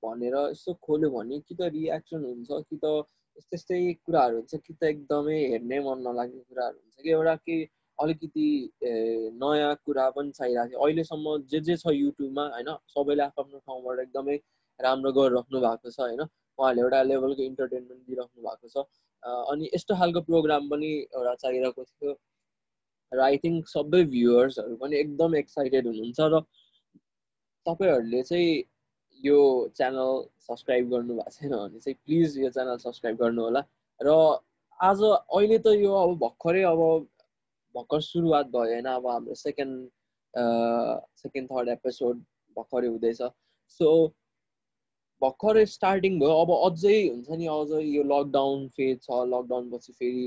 भनेर 0.04 0.36
यसो 0.46 0.74
खोल्यो 0.86 1.10
भने 1.12 1.40
कि 1.40 1.54
त 1.56 1.70
रियाक्सन 1.76 2.26
हुन्छ 2.26 2.50
कि 2.70 2.78
त 2.84 2.86
यस्तै 3.38 3.56
यस्तै 3.56 3.80
कुराहरू 4.06 4.36
हुन्छ 4.38 4.56
कि 4.66 4.74
त 4.74 4.92
एकदमै 4.92 5.40
हेर्नै 5.54 5.80
मन 5.88 6.04
नलाग्ने 6.08 6.44
कुराहरू 6.50 6.78
हुन्छ 6.78 7.04
कि 7.04 7.10
एउटा 7.12 7.36
केही 7.46 7.68
अलिकति 8.00 8.48
नयाँ 9.42 9.76
कुरा 9.86 10.10
पनि 10.16 10.32
चाहिरहेको 10.32 10.70
थियो। 10.70 10.86
अहिलेसम्म 10.86 11.36
जे 11.52 11.60
जे 11.68 11.76
छ 11.78 11.94
युट्युबमा 11.96 12.46
होइन 12.56 12.70
सबैले 12.94 13.24
आफ्नो 13.24 13.60
ठाउँबाट 13.60 14.00
एकदमै 14.00 14.36
राम्रो 14.80 15.12
गरिराख्नु 15.18 15.62
भएको 15.66 15.90
छ 15.90 16.00
होइन। 16.00 16.22
उहाँहरूले 16.60 16.82
एउटा 16.82 17.02
लेभलको 17.04 17.42
इन्टरटेनमेन्ट 17.44 18.02
दिइराख्नु 18.08 18.44
भएको 18.48 18.68
छ। 18.70 18.86
अनि 19.24 19.70
यस्तो 19.74 19.96
खालको 20.00 20.22
प्रोग्राम 20.30 20.70
पनि 20.70 20.92
एउटा 21.16 21.34
चाहिरहेको 21.44 21.84
थियो। 21.84 22.12
र 23.12 23.20
आई 23.22 23.38
थिङ्क 23.44 23.68
सबै 23.70 24.04
भ्युवर्सहरू 24.14 24.76
पनि 24.84 24.98
एकदम 24.98 25.36
एक्साइटेड 25.36 25.88
हुनुहुन्छ 25.88 26.20
र 26.34 26.42
तपाईँहरूले 27.66 28.22
चाहिँ 28.30 28.64
यो 29.24 29.38
च्यानल 29.78 30.12
सब्सक्राइब 30.48 30.90
गर्नु 30.90 31.14
भएको 31.16 31.32
छैन 31.36 31.52
भने 31.56 31.80
चाहिँ 31.80 31.98
प्लिज 32.06 32.38
यो 32.40 32.50
च्यानल 32.56 32.78
सब्सक्राइब 32.86 33.18
गर्नु 33.18 33.42
होला 33.42 33.62
र 34.00 34.16
आज 34.80 35.02
अहिले 35.04 35.58
त 35.60 35.76
यो 35.82 35.94
अब 36.04 36.18
भर्खरै 36.24 36.64
अब 36.72 36.82
भर्खर 37.76 38.02
सुरुवात 38.02 38.46
भयो 38.56 38.74
होइन 38.74 38.86
अब 38.92 39.08
हाम्रो 39.08 39.36
सेकेन्ड 39.36 39.90
सेकेन्ड 41.24 41.50
थर्ड 41.52 41.70
एपिसोड 41.70 42.20
भर्खरै 42.58 42.88
हुँदैछ। 42.88 43.22
सो 43.80 43.90
भर्खरै 45.26 45.66
स्टार्टिङ 45.76 46.20
भयो। 46.20 46.40
अब 46.46 46.56
अझै 46.58 46.98
हुन्छ 47.08 47.40
नि 47.44 47.48
अझ 47.54 47.84
यो 47.90 48.04
लकडाउन 48.10 48.68
फेज 48.78 48.98
छ 49.04 49.22
लकडाउन 49.36 49.70
पछि 49.72 49.94
फेरि 50.00 50.26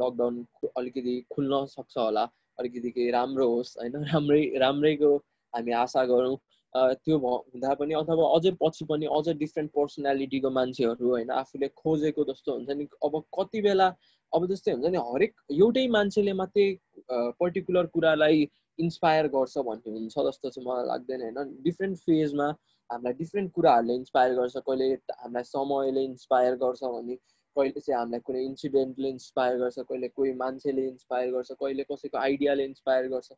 लकडाउन 0.00 0.44
अलिकति 0.76 1.16
खुल्न 1.34 1.64
सक्छ 1.72 1.96
होला। 1.98 2.28
अलिकति 2.58 2.90
केही 2.90 3.10
राम्रो 3.10 3.48
होस् 3.48 3.76
होइन? 3.78 3.92
राम्रै 4.14 4.42
राम्रैको 4.58 5.16
हामी 5.52 5.72
आशा 5.82 6.04
गरौँ। 6.06 6.36
त्यो 6.74 7.18
हुँदा 7.18 7.74
पनि 7.74 7.94
अथवा 7.94 8.26
अझै 8.36 8.50
पछि 8.60 8.84
पनि 8.84 9.06
अझै 9.18 9.34
डिफ्रेन्ट 9.34 9.70
पर्सनालिटीको 9.76 10.50
मान्छेहरू 10.50 11.08
होइन? 11.10 11.30
आफूले 11.40 11.68
खोजेको 11.82 12.24
जस्तो 12.24 12.54
हुन्छ 12.54 12.76
नि 12.80 12.86
अब 13.04 13.22
कति 13.38 13.62
बेला 13.62 13.88
अब 14.32 14.46
जस्तै 14.46 14.72
हुन्छ 14.72 14.92
नि 14.94 15.04
हरेक 15.06 15.32
एउटै 15.52 15.86
मान्छेले 15.96 16.32
मात्रै 16.40 16.66
पर्टिकुलर 17.40 17.86
कुरालाई 17.96 18.48
इन्सपायर 18.78 19.26
गर्छ 19.28 19.64
भन्ने 19.68 19.96
हुन्छ 19.96 20.26
जस्तो 20.28 20.50
चाहिँ 20.50 20.68
मलाई 20.68 20.86
लाग्दैन 20.86 21.22
होइन? 21.22 21.56
डिफ्रेन्ट 21.62 21.98
फेजमा 22.00 22.48
हामीलाई 22.90 23.12
डिफ्रेन्ट 23.18 23.52
कुराहरूले 23.52 23.94
इन्सपायर 23.94 24.34
गर्छ 24.34 24.56
कहिले 24.58 24.88
हामीलाई 24.94 25.44
समयले 25.48 26.04
इन्सपायर 26.04 26.54
गर्छ 26.64 26.82
भने 26.96 27.16
कहिले 27.56 27.80
चाहिँ 27.80 27.98
हामीलाई 27.98 28.20
कुनै 28.26 28.42
इन्सिडेन्टले 28.44 29.08
इन्सपायर 29.08 29.58
गर्छ 29.58 29.78
कहिले 29.80 30.08
कोही 30.08 30.32
मान्छेले 30.42 30.86
इन्सपायर 30.88 31.32
गर्छ 31.32 31.52
कहिले 31.62 31.84
कसैको 31.90 32.18
आइडियाले 32.18 32.64
इन्सपायर 32.64 33.08
गर्छ 33.14 33.32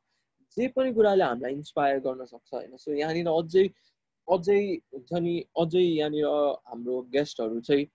जे 0.56 0.68
पनि 0.76 0.92
कुराले 0.94 1.24
हामीलाई 1.24 1.52
इन्सपायर 1.52 1.98
गर्न 2.06 2.24
सक्छ 2.24 2.54
होइन? 2.54 2.76
सो 2.76 2.94
यहाँनिर 2.94 3.28
अझै 3.28 3.66
अझै 4.28 4.60
हुन्छ 4.92 5.20
नि 5.22 5.34
अझै 5.60 5.80
यहाँनिर 5.80 6.26
हाम्रो 6.68 7.00
गेस्टहरू 7.12 7.60
चाहिँ 7.68 7.86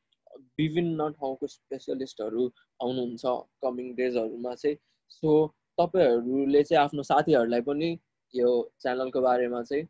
विभिन्न 0.59 1.09
ठाउँको 1.11 1.47
स्पेसलिस्टहरू 1.47 2.47
आउनुहुन्छ 2.79 3.35
कमिङ 3.63 3.93
डेजहरूमा 3.95 4.53
चाहिँ। 4.55 4.77
सो 5.11 5.35
तपाईँहरूले 5.79 6.63
चाहिँ 6.63 6.83
आफ्नो 6.83 7.03
साथीहरूलाई 7.03 7.61
पनि 7.69 7.89
यो 8.33 8.49
च्यानलको 8.81 9.21
बारेमा 9.21 9.61
चाहिँ 9.63 9.85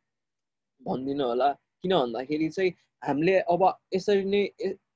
भनिदिनु 0.85 1.23
होला। 1.27 1.49
किन 1.81 1.93
भन्दाखेरि 1.93 2.49
चाहिँ 2.49 2.71
हामीले 3.01 3.35
अब 3.53 3.61
यसरी 3.93 4.23
नै 4.25 4.41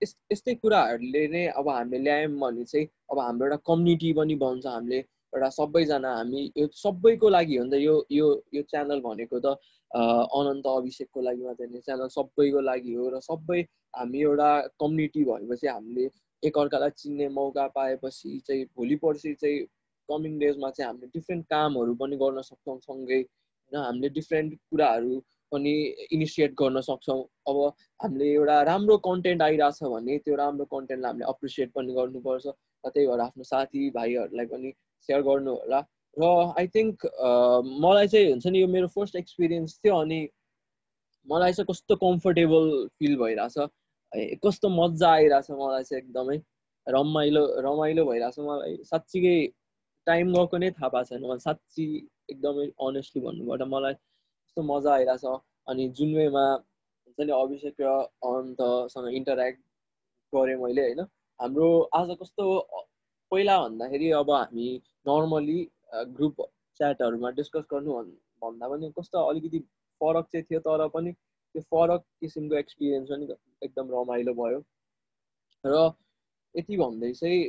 यस्तै 0.03 0.53
कुराहरूले 0.61 1.23
नै 1.33 1.43
अब 1.59 1.69
हामीले 1.69 2.03
ल्यायौँ 2.03 2.37
भने 2.41 2.63
चाहिँ 2.65 2.87
अब 3.11 3.19
हाम्रो 3.19 3.45
एउटा 3.47 3.57
कम्युनिटी 3.69 4.13
पनि 4.19 4.35
बन्छ 4.43 4.65
हामीले। 4.67 4.99
एउटा 5.33 5.49
सबैजना 5.57 6.09
हामी 6.15 6.41
यो 6.57 6.67
सबैको 6.75 7.29
लागि 7.29 7.55
हो 7.57 7.63
नि 7.65 7.71
त 7.71 7.81
यो 7.81 7.95
यो 8.11 8.27
यो 8.53 8.61
च्यानल 8.71 8.99
भनेको 9.01 9.39
त 9.39 9.47
अनन्त 10.39 10.65
अभिषेकको 10.67 11.21
लागि 11.21 11.41
मात्रै 11.43 11.67
होइन। 11.67 11.81
च्यानल 11.87 12.07
सबैको 12.17 12.61
लागि 12.61 12.93
हो 12.93 13.09
र 13.09 13.19
सबै 13.29 13.59
हामी 13.95 14.19
एउटा 14.21 14.49
कम्युनिटी 14.81 15.23
भएपछि 15.29 15.67
हामीले 15.67 16.09
एकअर्कालाई 16.43 16.89
चिन्ने 16.97 17.27
मौका 17.37 17.67
पाएपछि 17.77 18.29
चाहिँ 18.47 18.65
भोलि 18.75 18.95
पर्सि 19.03 19.33
चाहिँ 19.41 19.59
कमिङ 20.09 20.37
डेजमा 20.39 20.69
चाहिँ 20.71 20.87
हामीले 20.89 21.07
डिफ्रेन्ट 21.15 21.45
कामहरू 21.53 21.93
पनि 22.01 22.15
गर्न 22.17 22.41
सक्छौँ 22.41 22.79
सँगै। 22.87 23.19
होइन 23.19 23.83
हामीले 23.83 24.09
डिफ्रेन्ट 24.17 24.55
कुराहरू 24.69 25.19
पनि 25.51 25.71
इनिसिएट 26.15 26.53
गर्न 26.61 26.81
सक्छौँ। 26.81 27.21
अब 27.49 27.57
हामीले 28.01 28.27
एउटा 28.33 28.61
राम्रो 28.71 28.97
कन्टेन्ट 29.07 29.41
आइरहेछ 29.41 29.83
भने 29.93 30.17
त्यो 30.25 30.35
राम्रो 30.35 30.65
कन्टेन्टलाई 30.73 31.11
हामीले 31.11 31.29
अप्रिसिएट 31.33 31.71
पनि 31.75 31.93
गर्नुपर्छ। 31.93 32.45
र 32.47 32.89
त्यही 32.89 33.07
भएर 33.07 33.19
आफ्नो 33.19 33.43
साथी 33.43 33.89
भाइहरूलाई 33.97 34.45
पनि 34.53 34.73
सेयर 35.09 35.21
गर्नु 35.29 35.53
होला। 35.55 35.79
र 36.17 36.23
आई 36.59 36.67
थिङ्क 36.75 37.05
मलाई 37.83 38.07
चाहिँ 38.07 38.29
हुन्छ 38.31 38.47
नि 38.47 38.61
यो 38.61 38.67
मेरो 38.67 38.87
फर्स्ट 38.95 39.15
एक्सपिरियन्स 39.15 39.79
थियो 39.79 39.95
अनि 40.01 40.19
मलाई 41.27 41.53
चाहिँ 41.53 41.67
कस्तो 41.71 41.95
कम्फर्टेबल 42.03 42.65
फिल 42.99 43.15
भइरहेछ। 43.17 43.57
कस्तो 44.43 44.69
मजा 44.69 45.09
आइरहेछ 45.11 45.51
मलाई 45.51 45.83
चाहिँ 45.83 46.03
एकदमै। 46.03 46.37
रमाइलो 46.87 47.43
रमाइलो 47.61 48.05
भइरहेछ 48.05 48.39
मलाई। 48.39 48.77
साँच्चीकै 48.89 49.35
टाइम 50.07 50.33
गएको 50.33 50.57
नै 50.57 50.69
थाहा 50.71 50.87
पाएको 50.89 51.09
छैन। 51.09 51.21
मलाई 51.23 51.39
साँच्ची 51.45 51.85
एकदमै 52.31 52.65
अनेस्टली 52.87 53.21
भन्नुपर्दा 53.21 53.65
मलाई 53.75 53.93
कस्तो 54.51 54.63
मजा 54.67 54.91
आइरहेछ। 54.93 55.25
अनि 55.71 55.87
जुन 55.97 56.13
वेमा 56.15 56.43
हुन्छ 57.07 57.19
नि 57.27 57.31
अभिषेक 57.31 57.75
र 57.81 57.87
अनन्तसँग 58.27 59.07
इन्टरेक्ट 59.19 59.59
गरेँ 60.33 60.55
मैले 60.59 60.81
होइन? 60.81 60.99
हाम्रो 61.39 61.67
आज 61.95 62.09
कस्तो 62.21 62.43
पहिला 63.31 63.55
भन्दाखेरि 63.63 64.09
अब 64.19 64.31
हामी 64.31 64.67
नर्मली 65.07 65.59
ग्रुप 66.19 66.35
च्याटहरूमा 66.77 67.29
डिस्कस 67.39 67.63
गर्नु 67.71 67.91
भन्- 67.95 68.19
भन्दा 68.43 68.67
पनि 68.67 68.91
कस्तो 68.99 69.23
अलिकति 69.31 69.59
फरक 70.01 70.25
चाहिँ 70.31 70.45
थियो 70.51 70.59
तर 70.67 70.87
पनि 70.95 71.11
त्यो 71.11 71.61
फरक 71.71 72.03
किसिमको 72.19 72.55
एक्सपिरियन्स 72.59 73.07
पनि 73.11 73.25
एकदम 73.63 73.85
रमाइलो 73.95 74.33
भयो। 74.35 74.59
र 75.63 75.93
यति 76.55 76.77
भन्दै 76.83 77.11
चाहिँ 77.15 77.39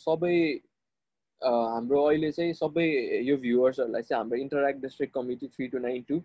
सबै 0.00 0.36
हाम्रो 1.42 2.02
अहिले 2.08 2.30
चाहिँ 2.32 2.52
सबै 2.54 2.86
यो 3.28 3.36
भ्युवर्सहरूलाई 3.44 4.02
चाहिँ 4.02 4.18
हाम्रो 4.18 4.38
interact 4.38 4.80
district 4.82 5.14
committee 5.14 5.46
three 5.54 5.66
two 5.68 5.78
nine 5.84 6.02
two 6.08 6.16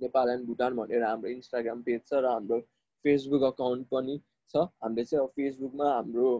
Nepal 0.00 0.30
and 0.30 0.46
Bhutan 0.46 0.74
भनेर 0.76 1.02
हाम्रो 1.02 1.30
इन्स्टाग्राम 1.30 1.82
पेज 1.82 2.00
छ 2.08 2.20
र 2.24 2.26
हाम्रो 2.26 2.58
फेसबुक 3.04 3.42
अकाउन्ट 3.52 3.86
पनि 3.90 4.16
छ। 4.54 4.64
हामीले 4.84 5.04
चाहिँ 5.04 5.26
फेसबुकमा 5.36 5.88
हाम्रो 5.90 6.32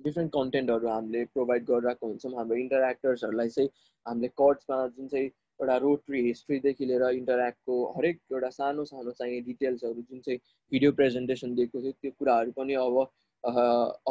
डिफ्रेन्ट 0.00 0.32
कन्टेन्टहरू 0.34 0.88
हामीले 0.88 1.24
प्रोभाइड 1.34 1.64
गरिरहेको 1.70 2.06
हुन्छौँ। 2.06 2.32
हाम्रो 2.36 2.56
इन्टरेक्टर्सहरूलाई 2.56 3.48
चाहिँ 3.56 3.70
हामीले 4.06 4.28
कर्ड्समा 4.42 4.86
जुन 4.98 5.08
चाहिँ 5.08 5.26
एउटा 5.60 5.76
रोटरी 5.86 6.20
हिस्ट्रीदेखि 6.26 6.86
लिएर 6.86 7.02
इन्टरेक्टको 7.16 7.74
हरेक 7.96 8.20
एउटा 8.32 8.50
सानो 8.58 8.84
सानो 8.84 9.10
चाहिने 9.18 9.40
डिटेल्सहरू 9.48 10.02
जुन 10.02 10.20
चाहिँ 10.20 10.38
भिडियो 10.72 10.92
प्रेजेन्टेसन 11.00 11.54
दिएको 11.54 11.82
थियो 11.82 11.92
त्यो 11.92 12.10
कुराहरू 12.18 12.52
पनि 12.56 12.74
अब 12.84 12.96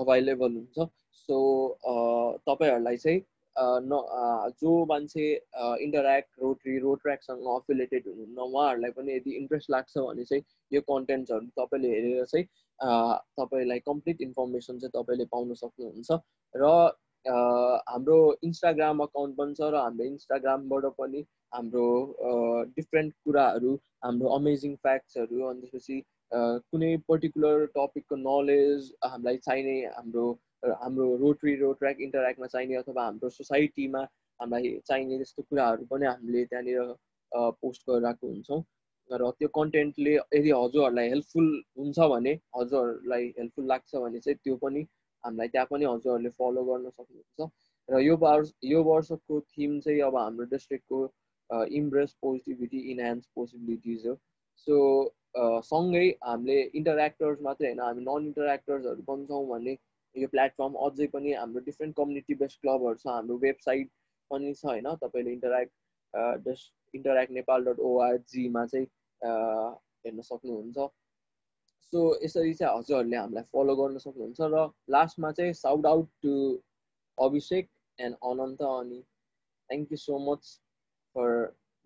अभाइलेबल 0.01 0.51
हुन्छ। 0.55 0.87
सो 1.13 1.37
तपाईँहरूलाई 2.47 2.97
चाहिँ 2.97 3.21
न 3.55 3.99
जो 4.61 4.73
मान्छे 4.85 5.25
इन्टरेक्ट 5.83 6.41
रोटरी 6.41 6.77
रोट्र्याकसँग 6.79 7.47
अफिलेटेड 7.55 8.07
हुनुहुन्न 8.07 8.39
उहाँहरूलाई 8.41 8.91
पनि 8.91 9.15
यदि 9.15 9.35
इन्ट्रेस्ट 9.37 9.71
लाग्छ 9.71 9.97
भने 9.97 10.23
चाहिँ 10.23 10.43
यो 10.71 10.81
कन्टेन्ट्सहरू 10.89 11.47
तपाईँले 11.59 11.89
हेरेर 11.89 12.25
चाहिँ 12.25 12.45
तपाईँलाई 13.39 13.79
कम्प्लिट 13.87 14.21
इन्फर्मेसन 14.21 14.79
चाहिँ 14.79 14.91
तपाईँले 14.95 15.25
पाउन 15.31 15.53
सक्नुहुन्छ। 15.53 16.19
र 16.53 16.71
हाम्रो 17.25 18.17
इन्स्टाग्राम 18.43 18.99
अकाउन्ट 19.03 19.35
पनि 19.35 19.53
छ 19.53 19.69
र 19.73 19.75
हाम्रो 19.75 20.05
इन्स्टाग्रामबाट 20.05 20.85
पनि 20.97 21.21
हाम्रो 21.53 21.85
डिफ्रेन्ट 22.77 23.13
कुराहरू 23.25 23.75
हाम्रो 24.03 24.29
अमेजिङ 24.37 24.75
फ्याक्ट्सहरू 24.83 25.45
अनि 25.49 25.61
त्यसपछि 25.61 26.01
कुनै 26.31 26.91
पर्टिकुलर 27.07 27.65
टपिकको 27.77 28.15
नलेज 28.23 28.91
हामीलाई 29.05 29.37
चाहिने 29.45 29.77
हाम्रो 29.85 30.25
हाम्रो 30.63 31.15
रोटरी 31.17 31.55
रोड 31.55 31.77
ट्र्याक 31.79 32.01
इन्टरेक्टमा 32.01 32.47
चाहिने 32.47 32.75
अथवा 32.75 33.03
हाम्रो 33.05 33.29
सोसाइटीमा 33.29 34.01
हामीलाई 34.39 34.77
चाहिने 34.87 35.17
जस्तो 35.19 35.43
कुराहरू 35.43 35.85
पनि 35.91 36.05
हामीले 36.05 36.45
त्यहाँनिर 36.45 36.93
पोस्ट 37.61 37.89
गरिरहेको 37.89 38.27
हुन्छौँ। 38.27 38.61
र 39.09 39.29
त्यो 39.39 39.47
कन्टेन्टले 39.55 40.13
यदि 40.13 40.51
हजुरहरूलाई 40.51 41.09
हेल्पफुल 41.09 41.47
हुन्छ 41.79 41.99
भने 42.11 42.33
हजुरहरूलाई 42.55 43.27
हेल्पफुल 43.39 43.65
लाग्छ 43.67 43.95
भने 43.95 44.19
चाहिँ 44.19 44.37
त्यो 44.43 44.55
पनि 44.63 44.85
हामीलाई 45.23 45.47
त्यहाँ 45.47 45.67
पनि 45.71 45.85
हजुरहरूले 45.85 46.29
फलो 46.39 46.63
गर्न 46.65 46.89
सक्नुहुन्छ। 46.89 47.49
र 47.89 47.99
यो 47.99 48.15
वर्ष 48.17 48.51
यो 48.65 48.83
वर्षको 48.83 49.39
थिम 49.53 49.79
चाहिँ 49.79 50.01
अब 50.01 50.15
हाम्रो 50.17 50.45
डिस्ट्रिक्टको 50.53 50.99
इम्ब्रेस 51.79 52.15
पोजिटिभिटी 52.21 52.79
इन्हान्स 52.91 53.25
पोसिबिलिटिज 53.35 54.07
हो। 54.07 54.15
सो 54.67 54.75
सँगै 55.67 56.07
हामीले 56.23 56.61
इन्टरेक्टर्स 56.79 57.41
मात्रै 57.41 57.67
होइन 57.67 57.79
हामी 57.79 58.01
नन 58.03 58.25
इन्टरेक्टर्सहरू 58.27 59.01
पनि 59.07 59.25
छौँ 59.27 59.45
भने 59.49 59.75
यो 60.15 60.27
प्लेटफर्म 60.33 60.73
अझै 60.87 61.07
पनि 61.13 61.33
हाम्रो 61.33 61.61
डिफ्रेन्ट 61.67 61.95
कम्युनिटी 61.99 62.35
बेस्ड 62.41 62.59
क्लबहरू 62.61 62.97
छ 63.03 63.07
हाम्रो 63.11 63.37
वेबसाइट 63.45 63.89
पनि 64.31 64.53
छ 64.53 64.65
होइन? 64.65 64.89
तपाईँले 65.03 65.31
इन्टरेक्ट 65.37 65.73
डस 66.47 66.65
इन्टरेक्ट 66.93 67.31
नेपाल 67.37 67.65
डट 67.65 67.79
ओआरजीमा 67.91 68.65
चाहिँ 68.73 68.87
हेर्न 69.21 70.21
सक्नुहुन्छ। 70.27 70.77
सो 71.93 72.03
यसरी 72.23 72.53
चाहिँ 72.59 72.77
हजुरहरूले 72.77 73.17
हामीलाई 73.17 73.43
फलो 73.55 73.75
गर्न 73.79 73.97
सक्नुहुन्छ 74.03 74.51
र 74.53 74.61
लास्टमा 74.95 75.31
चाहिँ 75.39 75.53
shout 75.59 75.85
out 75.85 76.07
to 76.25 76.33
Abhishek 77.17 77.69
and 77.99 78.15
Anant 78.29 78.61
अनि 78.69 78.99
thank 79.01 79.91
you 79.91 79.97
so 80.03 80.17
much 80.27 80.51
for 81.15 81.29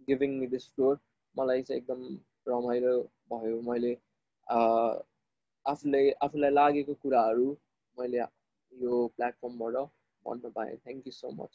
giving 0.08 0.36
me 0.40 0.48
this 0.48 0.68
floor 0.76 1.00
मलाई 1.36 1.62
चाहिँ 1.70 1.82
एकदम 1.82 2.04
रमाइलो 2.48 2.94
भयो। 3.32 3.62
मैले 3.70 3.94
आफूलाई 5.66 6.12
आफूलाई 6.28 6.52
लागेको 6.52 6.94
कुराहरू 7.06 7.48
मैले 7.98 8.18
यो 8.72 9.08
प्लेटफर्मबाट 9.18 9.76
भन्न 10.26 10.50
पाएँ। 10.56 10.76
Thank 10.78 11.08
you 11.08 11.14
so 11.14 11.32
much 11.42 11.54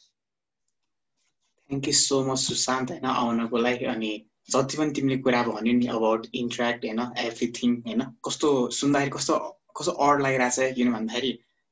thank 1.69 1.87
you 1.87 1.93
so 2.01 2.23
much 2.25 2.39
Sushant 2.39 2.91
होइन 2.91 3.05
आउनको 3.13 3.57
लागि। 3.57 3.85
अनि 3.95 4.11
जति 4.51 4.77
पनि 4.77 4.91
तिमीले 4.95 5.17
कुरा 5.25 5.41
भन्यो 5.43 5.73
नि 5.73 5.87
अबाउट 5.97 6.27
इन्ट्रेक्ट 6.35 6.85
होइन 6.85 7.01
एभ्रिथिङ 7.25 7.75
होइन 7.87 8.01
कस्तो 8.25 8.49
सुन्दाखेरि 8.79 9.11
कस्तो 9.17 9.39
कस्तो 9.79 9.91
अड 10.07 10.21
लागिरहेको 10.21 10.55
छ 10.55 10.75
किन 10.79 10.91
भन्दाखेरि 10.93 11.31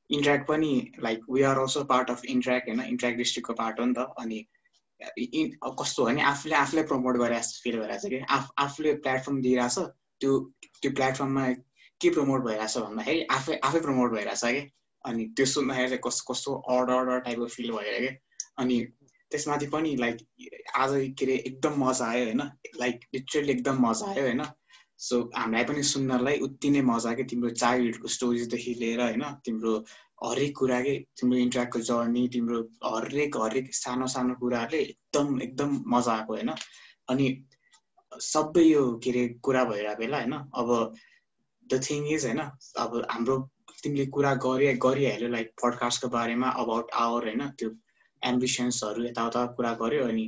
इन्ट्रेक्ट 0.10 0.48
पनि 0.48 0.72
like 1.04 1.20
we 1.32 1.42
are 1.50 1.58
also 1.60 1.84
part 1.92 2.10
of 2.12 2.26
Interact 2.36 2.70
होइन 2.70 2.82
इन्ट्रेक्ट 2.94 3.18
डिस्ट्रिक्टको 3.18 3.54
पार्ट 3.62 3.80
हो 3.80 3.86
नि 3.86 3.94
त। 3.98 4.08
अनि 4.24 4.40
कस्तो 5.80 6.04
हो 6.04 6.08
भने 6.08 6.22
आफूले 6.30 6.56
आफूलाई 6.56 6.86
प्रमोट 6.90 7.18
गरेर 7.18 7.44
फिल 7.64 7.78
भइरहेको 7.80 8.08
छ 8.08 8.10
कि। 8.14 8.20
आफ 8.38 8.50
आफूले 8.66 8.94
प्लेटफर्म 9.06 9.42
दिइरहेछ 9.42 9.78
त्यो 10.22 10.32
त्यो 10.82 10.92
प्लेटफर्ममा 11.00 11.46
के 12.02 12.10
प्रमोट 12.10 12.44
भइरहेछ 12.46 12.78
भन्दाखेरि 12.78 13.26
आफै 13.38 13.60
आफै 13.64 13.80
प्रमोट 13.80 14.12
भइरहेछ 14.12 14.44
कि? 14.46 14.62
अनि 15.06 15.26
त्यो 15.38 15.46
सुन्दाखेरि 15.46 15.90
चाहिँ 15.90 16.02
कस्तो 16.06 16.34
कस्तो 16.34 16.54
अर्डर 16.76 16.94
अर्डर 16.94 17.20
टाइपको 17.28 17.46
फिल 17.58 17.72
भयो 17.72 18.00
क्या 18.00 18.16
अनि 18.64 18.80
त्यसमाथि 19.32 19.68
पनि 19.74 19.96
लाइक 19.96 20.18
आज 20.78 20.92
के 21.20 21.26
अरे 21.26 21.36
एकदम 21.50 21.84
मजा 21.84 22.06
आयो 22.06 22.24
होइन? 22.26 22.42
लाइक 22.80 23.06
लिटरली 23.14 23.52
एकदम 23.52 23.78
मजा 23.88 24.10
आयो 24.12 24.24
होइन? 24.24 24.44
सो 24.98 25.20
हामीलाई 25.36 25.64
पनि 25.64 25.84
सुन्नलाई 25.84 26.40
उति 26.46 26.70
नै 26.70 26.82
मजा 26.90 27.14
कि 27.14 27.24
तिम्रो 27.32 27.50
चाइल्डहुडको 27.62 28.08
स्टोरिजदेखि 28.16 28.74
लिएर 28.82 29.02
होइन? 29.02 29.24
तिम्रो 29.46 29.74
हरेक 30.26 30.58
कुरा 30.58 30.82
के? 30.82 30.98
तिम्रो 31.20 31.38
इन्ट्राक्टको 31.38 31.80
जर्नी 31.90 32.28
तिम्रो 32.28 32.60
हरेक 32.86 33.38
हरेक 33.38 33.74
सानो 33.76 34.08
सानो 34.16 34.36
कुराहरूले 34.36 34.82
एकदम 34.84 35.42
एकदम 35.42 35.80
मजा 35.96 36.12
आएको 36.14 36.34
होइन? 36.34 36.52
अनि 37.10 37.28
सबै 38.12 38.64
यो 38.64 38.84
के 39.04 39.10
अरे 39.10 39.28
कुरा 39.44 39.64
भइरहेको 39.72 40.00
बेला 40.00 40.18
होइन? 40.18 40.34
अब 40.34 40.94
द 41.72 41.82
थिङ 41.84 42.08
इज 42.10 42.26
होइन 42.26 42.40
अब 42.80 43.02
हाम्रो 43.10 43.38
तिमीले 43.84 44.06
कुरा 44.10 44.34
गरि 44.42 44.74
गरिहाल्यो 44.82 45.30
लाइक 45.30 45.54
पडकास्टको 45.64 46.08
बारेमा 46.10 46.50
अबाउट 46.58 46.92
आवर 47.00 47.28
होइन 47.28 47.48
त्यो 47.56 47.70
एम्बिसन्सहरू 48.22 49.04
यताउता 49.04 49.46
कुरा 49.54 49.74
गऱ्यो 49.80 50.08
अनि 50.08 50.26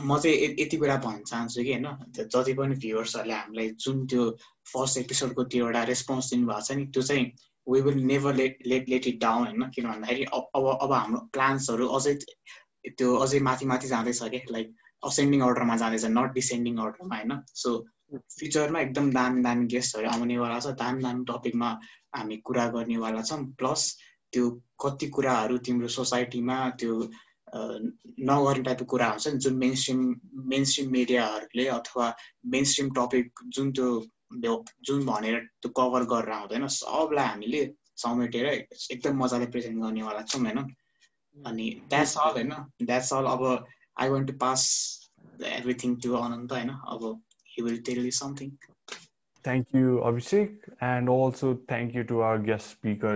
म 0.00 0.18
चाहिँ 0.18 0.54
यति 0.58 0.76
कुरा 0.76 0.96
भन्न 0.98 1.22
चाहन्छु 1.24 1.62
कि 1.62 1.72
होइन 1.72 2.26
जति 2.26 2.52
पनि 2.54 2.74
भ्युवर्सहरूले 2.76 3.34
हामीलाई 3.34 3.68
जुन 3.78 4.06
त्यो 4.06 4.24
फर्स्ट 4.66 4.98
एपिसोडको 4.98 5.44
त्यो 5.46 5.66
एउटा 5.66 5.82
रेस्पोन्स 5.84 6.30
दिनुभएको 6.30 6.60
छ 6.62 6.78
नि 6.78 6.86
त्यो 6.88 7.02
चाहिँ 7.02 7.26
we 7.66 7.80
will 7.80 8.02
never 8.04 8.34
let 8.34 8.58
let 8.66 8.88
let 8.88 9.06
it 9.06 9.20
down 9.20 9.46
होइन 9.46 9.70
किन 9.70 9.88
भन्दाखेरि 9.88 10.24
अब 10.32 10.68
अब 10.72 10.92
हाम्रो 10.92 11.20
प्लान्सहरू 11.32 11.88
अझै 11.92 12.14
त्यो 12.92 13.14
अझै 13.18 13.40
माथि 13.42 13.66
माथि 13.66 13.88
जाँदैछ 13.88 14.22
कि 14.30 14.42
लाइक 14.50 14.74
असेन्डिङ 15.02 15.40
अर्डरमा 15.42 15.76
जाँदैछ 15.76 16.04
नट 16.12 16.32
डिसेन्डिङ 16.32 16.78
अर्डरमा 16.78 17.16
होइन 17.16 17.40
सो 17.56 17.74
फ्युचरमा 18.10 18.80
एकदम 18.80 19.10
दामी 19.12 19.42
दामी 19.42 19.66
गेस्टहरू 19.74 20.08
आउनेवाला 20.08 20.58
छ। 20.60 20.74
दामी 20.82 21.02
दामी 21.02 21.24
टपिकमा 21.30 21.70
हामी 22.16 22.36
कुरा 22.48 22.66
गर्नेवाला 22.76 23.22
छौँ। 23.22 23.44
प्लस 23.58 23.82
त्यो 24.32 24.44
कति 24.82 25.06
कुराहरू 25.16 25.56
तिम्रो 25.66 25.88
सोसाइटीमा 25.96 26.56
त्यो 26.80 26.94
नगर्ने 28.28 28.62
टाइपको 28.62 28.84
कुरा 28.92 29.08
हुन्छ 29.10 29.28
नि 29.28 29.38
जुन 29.44 29.54
मेन 29.58 29.74
स्ट्रिम 29.82 30.00
मेन 30.52 30.64
स्ट्रिम 30.70 30.90
मिडियाहरूले 30.92 31.66
अथवा 31.76 32.06
मेन 32.54 32.64
स्ट्रिम 32.70 32.88
टपिक 32.98 33.40
जुन 33.56 33.72
त्यो 33.72 33.88
जुन 34.86 35.04
भनेर 35.06 35.38
त्यो 35.62 35.70
कभर 35.78 36.04
गरेर 36.12 36.32
आउँदैन 36.32 36.66
सबलाई 36.74 37.26
हामीले 37.26 37.62
समेटेर 37.98 38.46
एकदम 38.46 39.16
मजाले 39.22 39.46
प्रेजेन्ट 39.54 39.82
गर्नेवाला 39.82 40.22
छौँ 40.22 40.42
होइन? 40.42 40.58
अनि 41.36 41.66
द्याट्स 41.90 42.16
अल 42.18 42.32
होइन? 42.32 42.52
द्याट्स 42.82 43.12
अल 43.12 43.26
अब 43.26 43.42
I 44.00 44.08
want 44.08 44.30
to 44.30 44.36
pass 44.38 44.60
everything 45.56 45.96
to 46.04 46.14
Anant 46.16 46.52
होइन? 46.52 46.70
अब 46.92 47.02
he 47.58 47.62
will 47.62 47.78
tell 47.78 48.02
you 48.08 48.10
something. 48.12 48.52
Thank 49.44 49.66
you, 49.72 50.00
Abhishek, 50.04 50.50
and 50.80 51.08
also 51.08 51.58
thank 51.68 51.94
you 51.94 52.04
to 52.04 52.20
our 52.20 52.38
guest 52.38 52.70
speaker, 52.70 53.12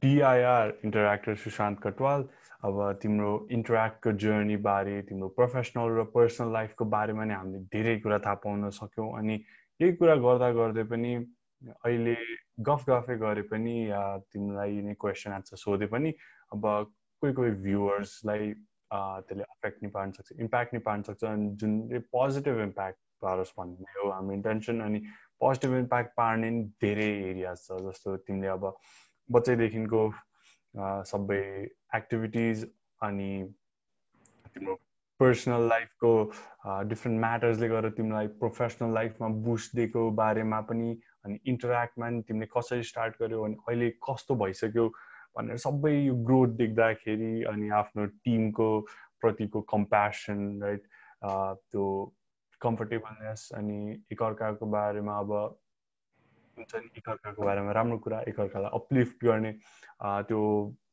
DIR 0.00 0.74
interactor 0.84 1.36
Sushant 1.44 1.80
Katwal. 1.80 2.28
अब 2.64 2.76
तिम्रो 3.02 3.30
इन्टरेक्टको 3.52 4.10
journey 4.22 4.56
बारे 4.64 5.00
तिम्रो 5.06 5.28
professional 5.38 5.88
र 5.98 6.02
personal 6.14 6.52
लाइफको 6.56 6.84
बारेमा 6.92 7.24
नै 7.30 7.34
हामीले 7.34 7.62
धेरै 7.74 7.94
कुरा 8.04 8.18
थाहा 8.26 8.34
पाउन 8.44 8.70
सक्यौँ 8.76 9.08
अनि 9.20 9.38
यही 9.80 9.96
कुरा 10.02 10.14
गर्दा 10.26 10.50
गर्दै 10.58 10.84
पनि 10.92 11.10
अहिले 11.72 12.14
गफ 12.68 12.84
गफै 12.90 13.16
गरे 13.24 13.42
पनि 13.50 13.74
तिमीलाई 14.34 14.78
नै 14.90 14.94
क्वेसन 15.04 15.34
एन्सर 15.38 15.62
सोधे 15.64 15.90
पनि 15.96 16.14
अब 16.58 16.68
कोही 17.22 17.32
कोही 17.40 17.56
भ्युवर्सलाई 17.66 18.52
त्यसले 18.92 19.48
अफेक्ट 19.56 19.82
नि 19.82 19.90
पार्न 19.98 20.18
सक्छ 20.20 20.38
इम्प्याक्ट 20.46 20.78
नि 20.78 20.84
पार्न 20.90 21.02
सक्छ 21.10 21.24
अनि 21.32 21.50
जुन 21.64 21.76
पोजिटिभ 22.18 22.62
इम्प्याक्ट 22.68 23.00
पारोस् 23.22 23.54
भन्ने 23.58 23.92
हो 23.94 24.10
हाम्रो 24.10 24.34
इन्टेन्सन 24.34 24.80
अनि 24.80 25.00
पोजिटिभ 25.40 25.74
इम्प्याक्ट 25.76 26.14
पार्ने 26.16 26.50
धेरै 26.84 27.08
एरियाज 27.30 27.64
छ 27.64 27.80
जस्तो 27.86 28.16
तिमीले 28.28 28.52
अब 28.54 28.70
बच्चैदेखिको 29.30 30.04
सबै 31.06 31.42
एक्टिभिटिज 31.94 32.64
अनि 33.00 33.30
तिम्रो 34.54 34.78
पर्सनल 35.20 35.68
लाइफको 35.68 36.12
डिफ्रेन्ट 36.88 37.20
म्याटर्सले 37.20 37.68
गर्दा 37.68 37.90
तिमीलाई 37.96 38.26
प्रोफेसनल 38.38 38.94
लाइफमा 38.94 39.28
बुस्ट 39.44 39.76
दिएको 39.76 40.04
बारेमा 40.20 40.60
पनि 40.70 40.90
अनि 41.24 41.38
इन्टरेक्टमा 41.46 42.08
नि 42.10 42.22
तिमीले 42.28 42.48
कसरी 42.56 42.82
स्टार्ट 42.90 43.20
गर्यो 43.20 43.42
अनि 43.44 43.56
अहिले 43.66 43.90
कस्तो 44.08 44.34
भइसक्यो 44.36 44.86
भनेर 45.36 45.62
सबै 45.64 45.92
यो 45.92 46.16
ग्रोथ 46.30 46.56
देख्दाखेरि 46.56 47.34
अनि 47.52 47.68
आफ्नो 47.74 48.06
टिमको 48.24 48.68
प्रतिको 49.20 49.60
कम्प्यासन 49.74 50.42
राइट 50.62 50.90
त्यो 51.22 51.86
कम्फर्टेबलनेस 52.62 53.48
अनि 53.54 53.78
एकअर्काको 54.12 54.66
बारेमा 54.74 55.18
अब 55.18 55.32
हुन्छ 56.56 56.74
नि 56.76 56.90
एकअर्काको 56.98 57.44
बारेमा 57.44 57.72
राम्रो 57.72 57.98
कुरा 57.98 58.20
एकअर्कालाई 58.28 58.78
अपलिफ्ट 58.78 59.24
गर्ने 59.24 59.52
त्यो 60.28 60.42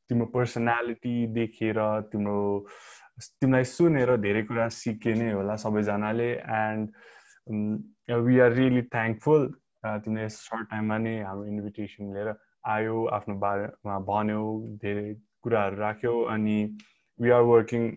तिम्रो 0.09 0.25
पर्सनालिटी 0.31 1.15
देखेर 1.33 1.79
तिम्रो 2.11 2.39
तिमीलाई 3.35 3.63
सुनेर 3.67 4.15
धेरै 4.19 4.43
कुरा 4.43 4.67
सिके 4.73 5.13
नै 5.15 5.31
होला 5.31 5.55
सबैजनाले 5.63 6.29
and 6.57 8.19
we 8.19 8.39
are 8.39 8.51
really 8.53 8.83
thankful 8.89 9.47
तिमीले 10.03 10.29
सर्ट 10.35 10.69
टाइममा 10.69 10.97
नै 10.99 11.15
हाम्रो 11.23 11.49
इन्भिटेसन 11.51 12.13
लिएर 12.13 12.33
आयो 12.67 12.95
आफ्नो 13.13 13.35
बारेमा 13.43 13.97
भन्यो 14.07 14.43
धेरै 14.81 15.07
कुराहरू 15.43 15.81
राख्यो 15.81 16.13
अनि 16.33 16.57
we 17.19 17.29
are 17.31 17.49
working 17.49 17.89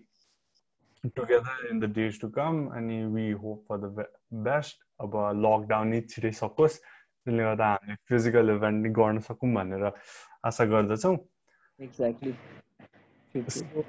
together 1.16 1.56
in 1.70 1.80
the 1.80 1.86
days 1.86 2.18
to 2.18 2.28
come 2.28 2.60
अनि 2.78 2.98
we 3.16 3.30
hope 3.32 3.66
for 3.66 3.78
the 3.78 4.06
best 4.48 4.84
अब 5.04 5.12
लकडाउन 5.42 5.92
नै 5.94 6.00
छिटै 6.12 6.30
सकोस् 6.38 6.78
त्यसले 6.78 7.42
गर्दा 7.48 7.66
हामीले 7.74 7.96
फिजिकल 8.12 8.50
इभेन्ट 8.54 8.86
नै 8.86 8.90
गर्न 9.00 9.20
सकौँ 9.26 9.52
भनेर 9.58 9.84
आशा 10.50 10.64
गर्दछौँ 10.74 11.16
exactly 11.88 12.34
So, 13.54 13.84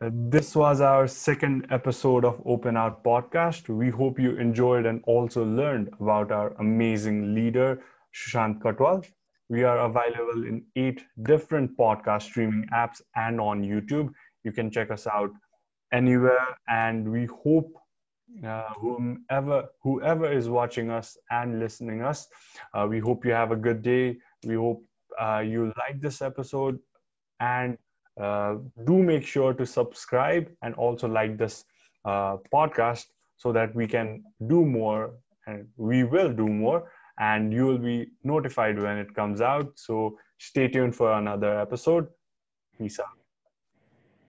uh, 0.00 0.10
this 0.34 0.54
was 0.54 0.80
our 0.80 1.08
second 1.08 1.66
episode 1.76 2.24
of 2.24 2.40
Open 2.54 2.76
Out 2.82 3.02
podcast. 3.06 3.68
We 3.80 3.88
hope 3.90 4.20
you 4.24 4.36
enjoyed 4.44 4.86
and 4.86 5.02
also 5.14 5.44
learned 5.44 5.88
about 5.98 6.30
our 6.36 6.52
amazing 6.64 7.18
leader, 7.34 7.82
Shushant 8.12 8.60
Katwal. 8.60 9.02
We 9.50 9.64
are 9.64 9.78
available 9.86 10.46
in 10.52 10.62
eight 10.76 11.02
different 11.22 11.76
podcast 11.76 12.30
streaming 12.30 12.64
apps 12.72 13.02
and 13.16 13.40
on 13.40 13.66
YouTube. 13.72 14.14
You 14.44 14.52
can 14.52 14.70
check 14.70 14.96
us 14.98 15.08
out 15.18 15.32
anywhere, 15.93 16.57
and 16.67 17.09
we 17.09 17.27
hope 17.27 17.71
uh, 18.45 18.69
whomever 18.77 19.69
whoever 19.81 20.31
is 20.31 20.49
watching 20.49 20.89
us 20.89 21.17
and 21.29 21.59
listening 21.59 22.01
us, 22.01 22.27
uh, 22.73 22.85
we 22.89 22.99
hope 22.99 23.25
you 23.25 23.31
have 23.31 23.51
a 23.51 23.55
good 23.55 23.81
day. 23.81 24.17
We 24.45 24.55
hope 24.55 24.83
uh, 25.21 25.43
you 25.45 25.71
like 25.77 26.01
this 26.01 26.21
episode 26.21 26.79
and 27.39 27.77
uh, 28.19 28.55
do 28.85 29.01
make 29.03 29.25
sure 29.25 29.53
to 29.53 29.65
subscribe 29.65 30.49
and 30.61 30.75
also 30.75 31.07
like 31.07 31.37
this 31.37 31.65
uh, 32.05 32.37
podcast 32.53 33.05
so 33.37 33.51
that 33.51 33.75
we 33.75 33.87
can 33.87 34.23
do 34.47 34.65
more 34.65 35.13
and 35.47 35.67
we 35.77 36.03
will 36.03 36.31
do 36.31 36.47
more 36.47 36.91
and 37.19 37.53
you 37.53 37.65
will 37.65 37.77
be 37.77 38.07
notified 38.23 38.79
when 38.79 38.97
it 38.97 39.13
comes 39.13 39.41
out. 39.41 39.71
So 39.75 40.17
stay 40.37 40.67
tuned 40.67 40.95
for 40.95 41.13
another 41.13 41.59
episode. 41.59 42.07
Peace 42.77 42.99
out 42.99 43.22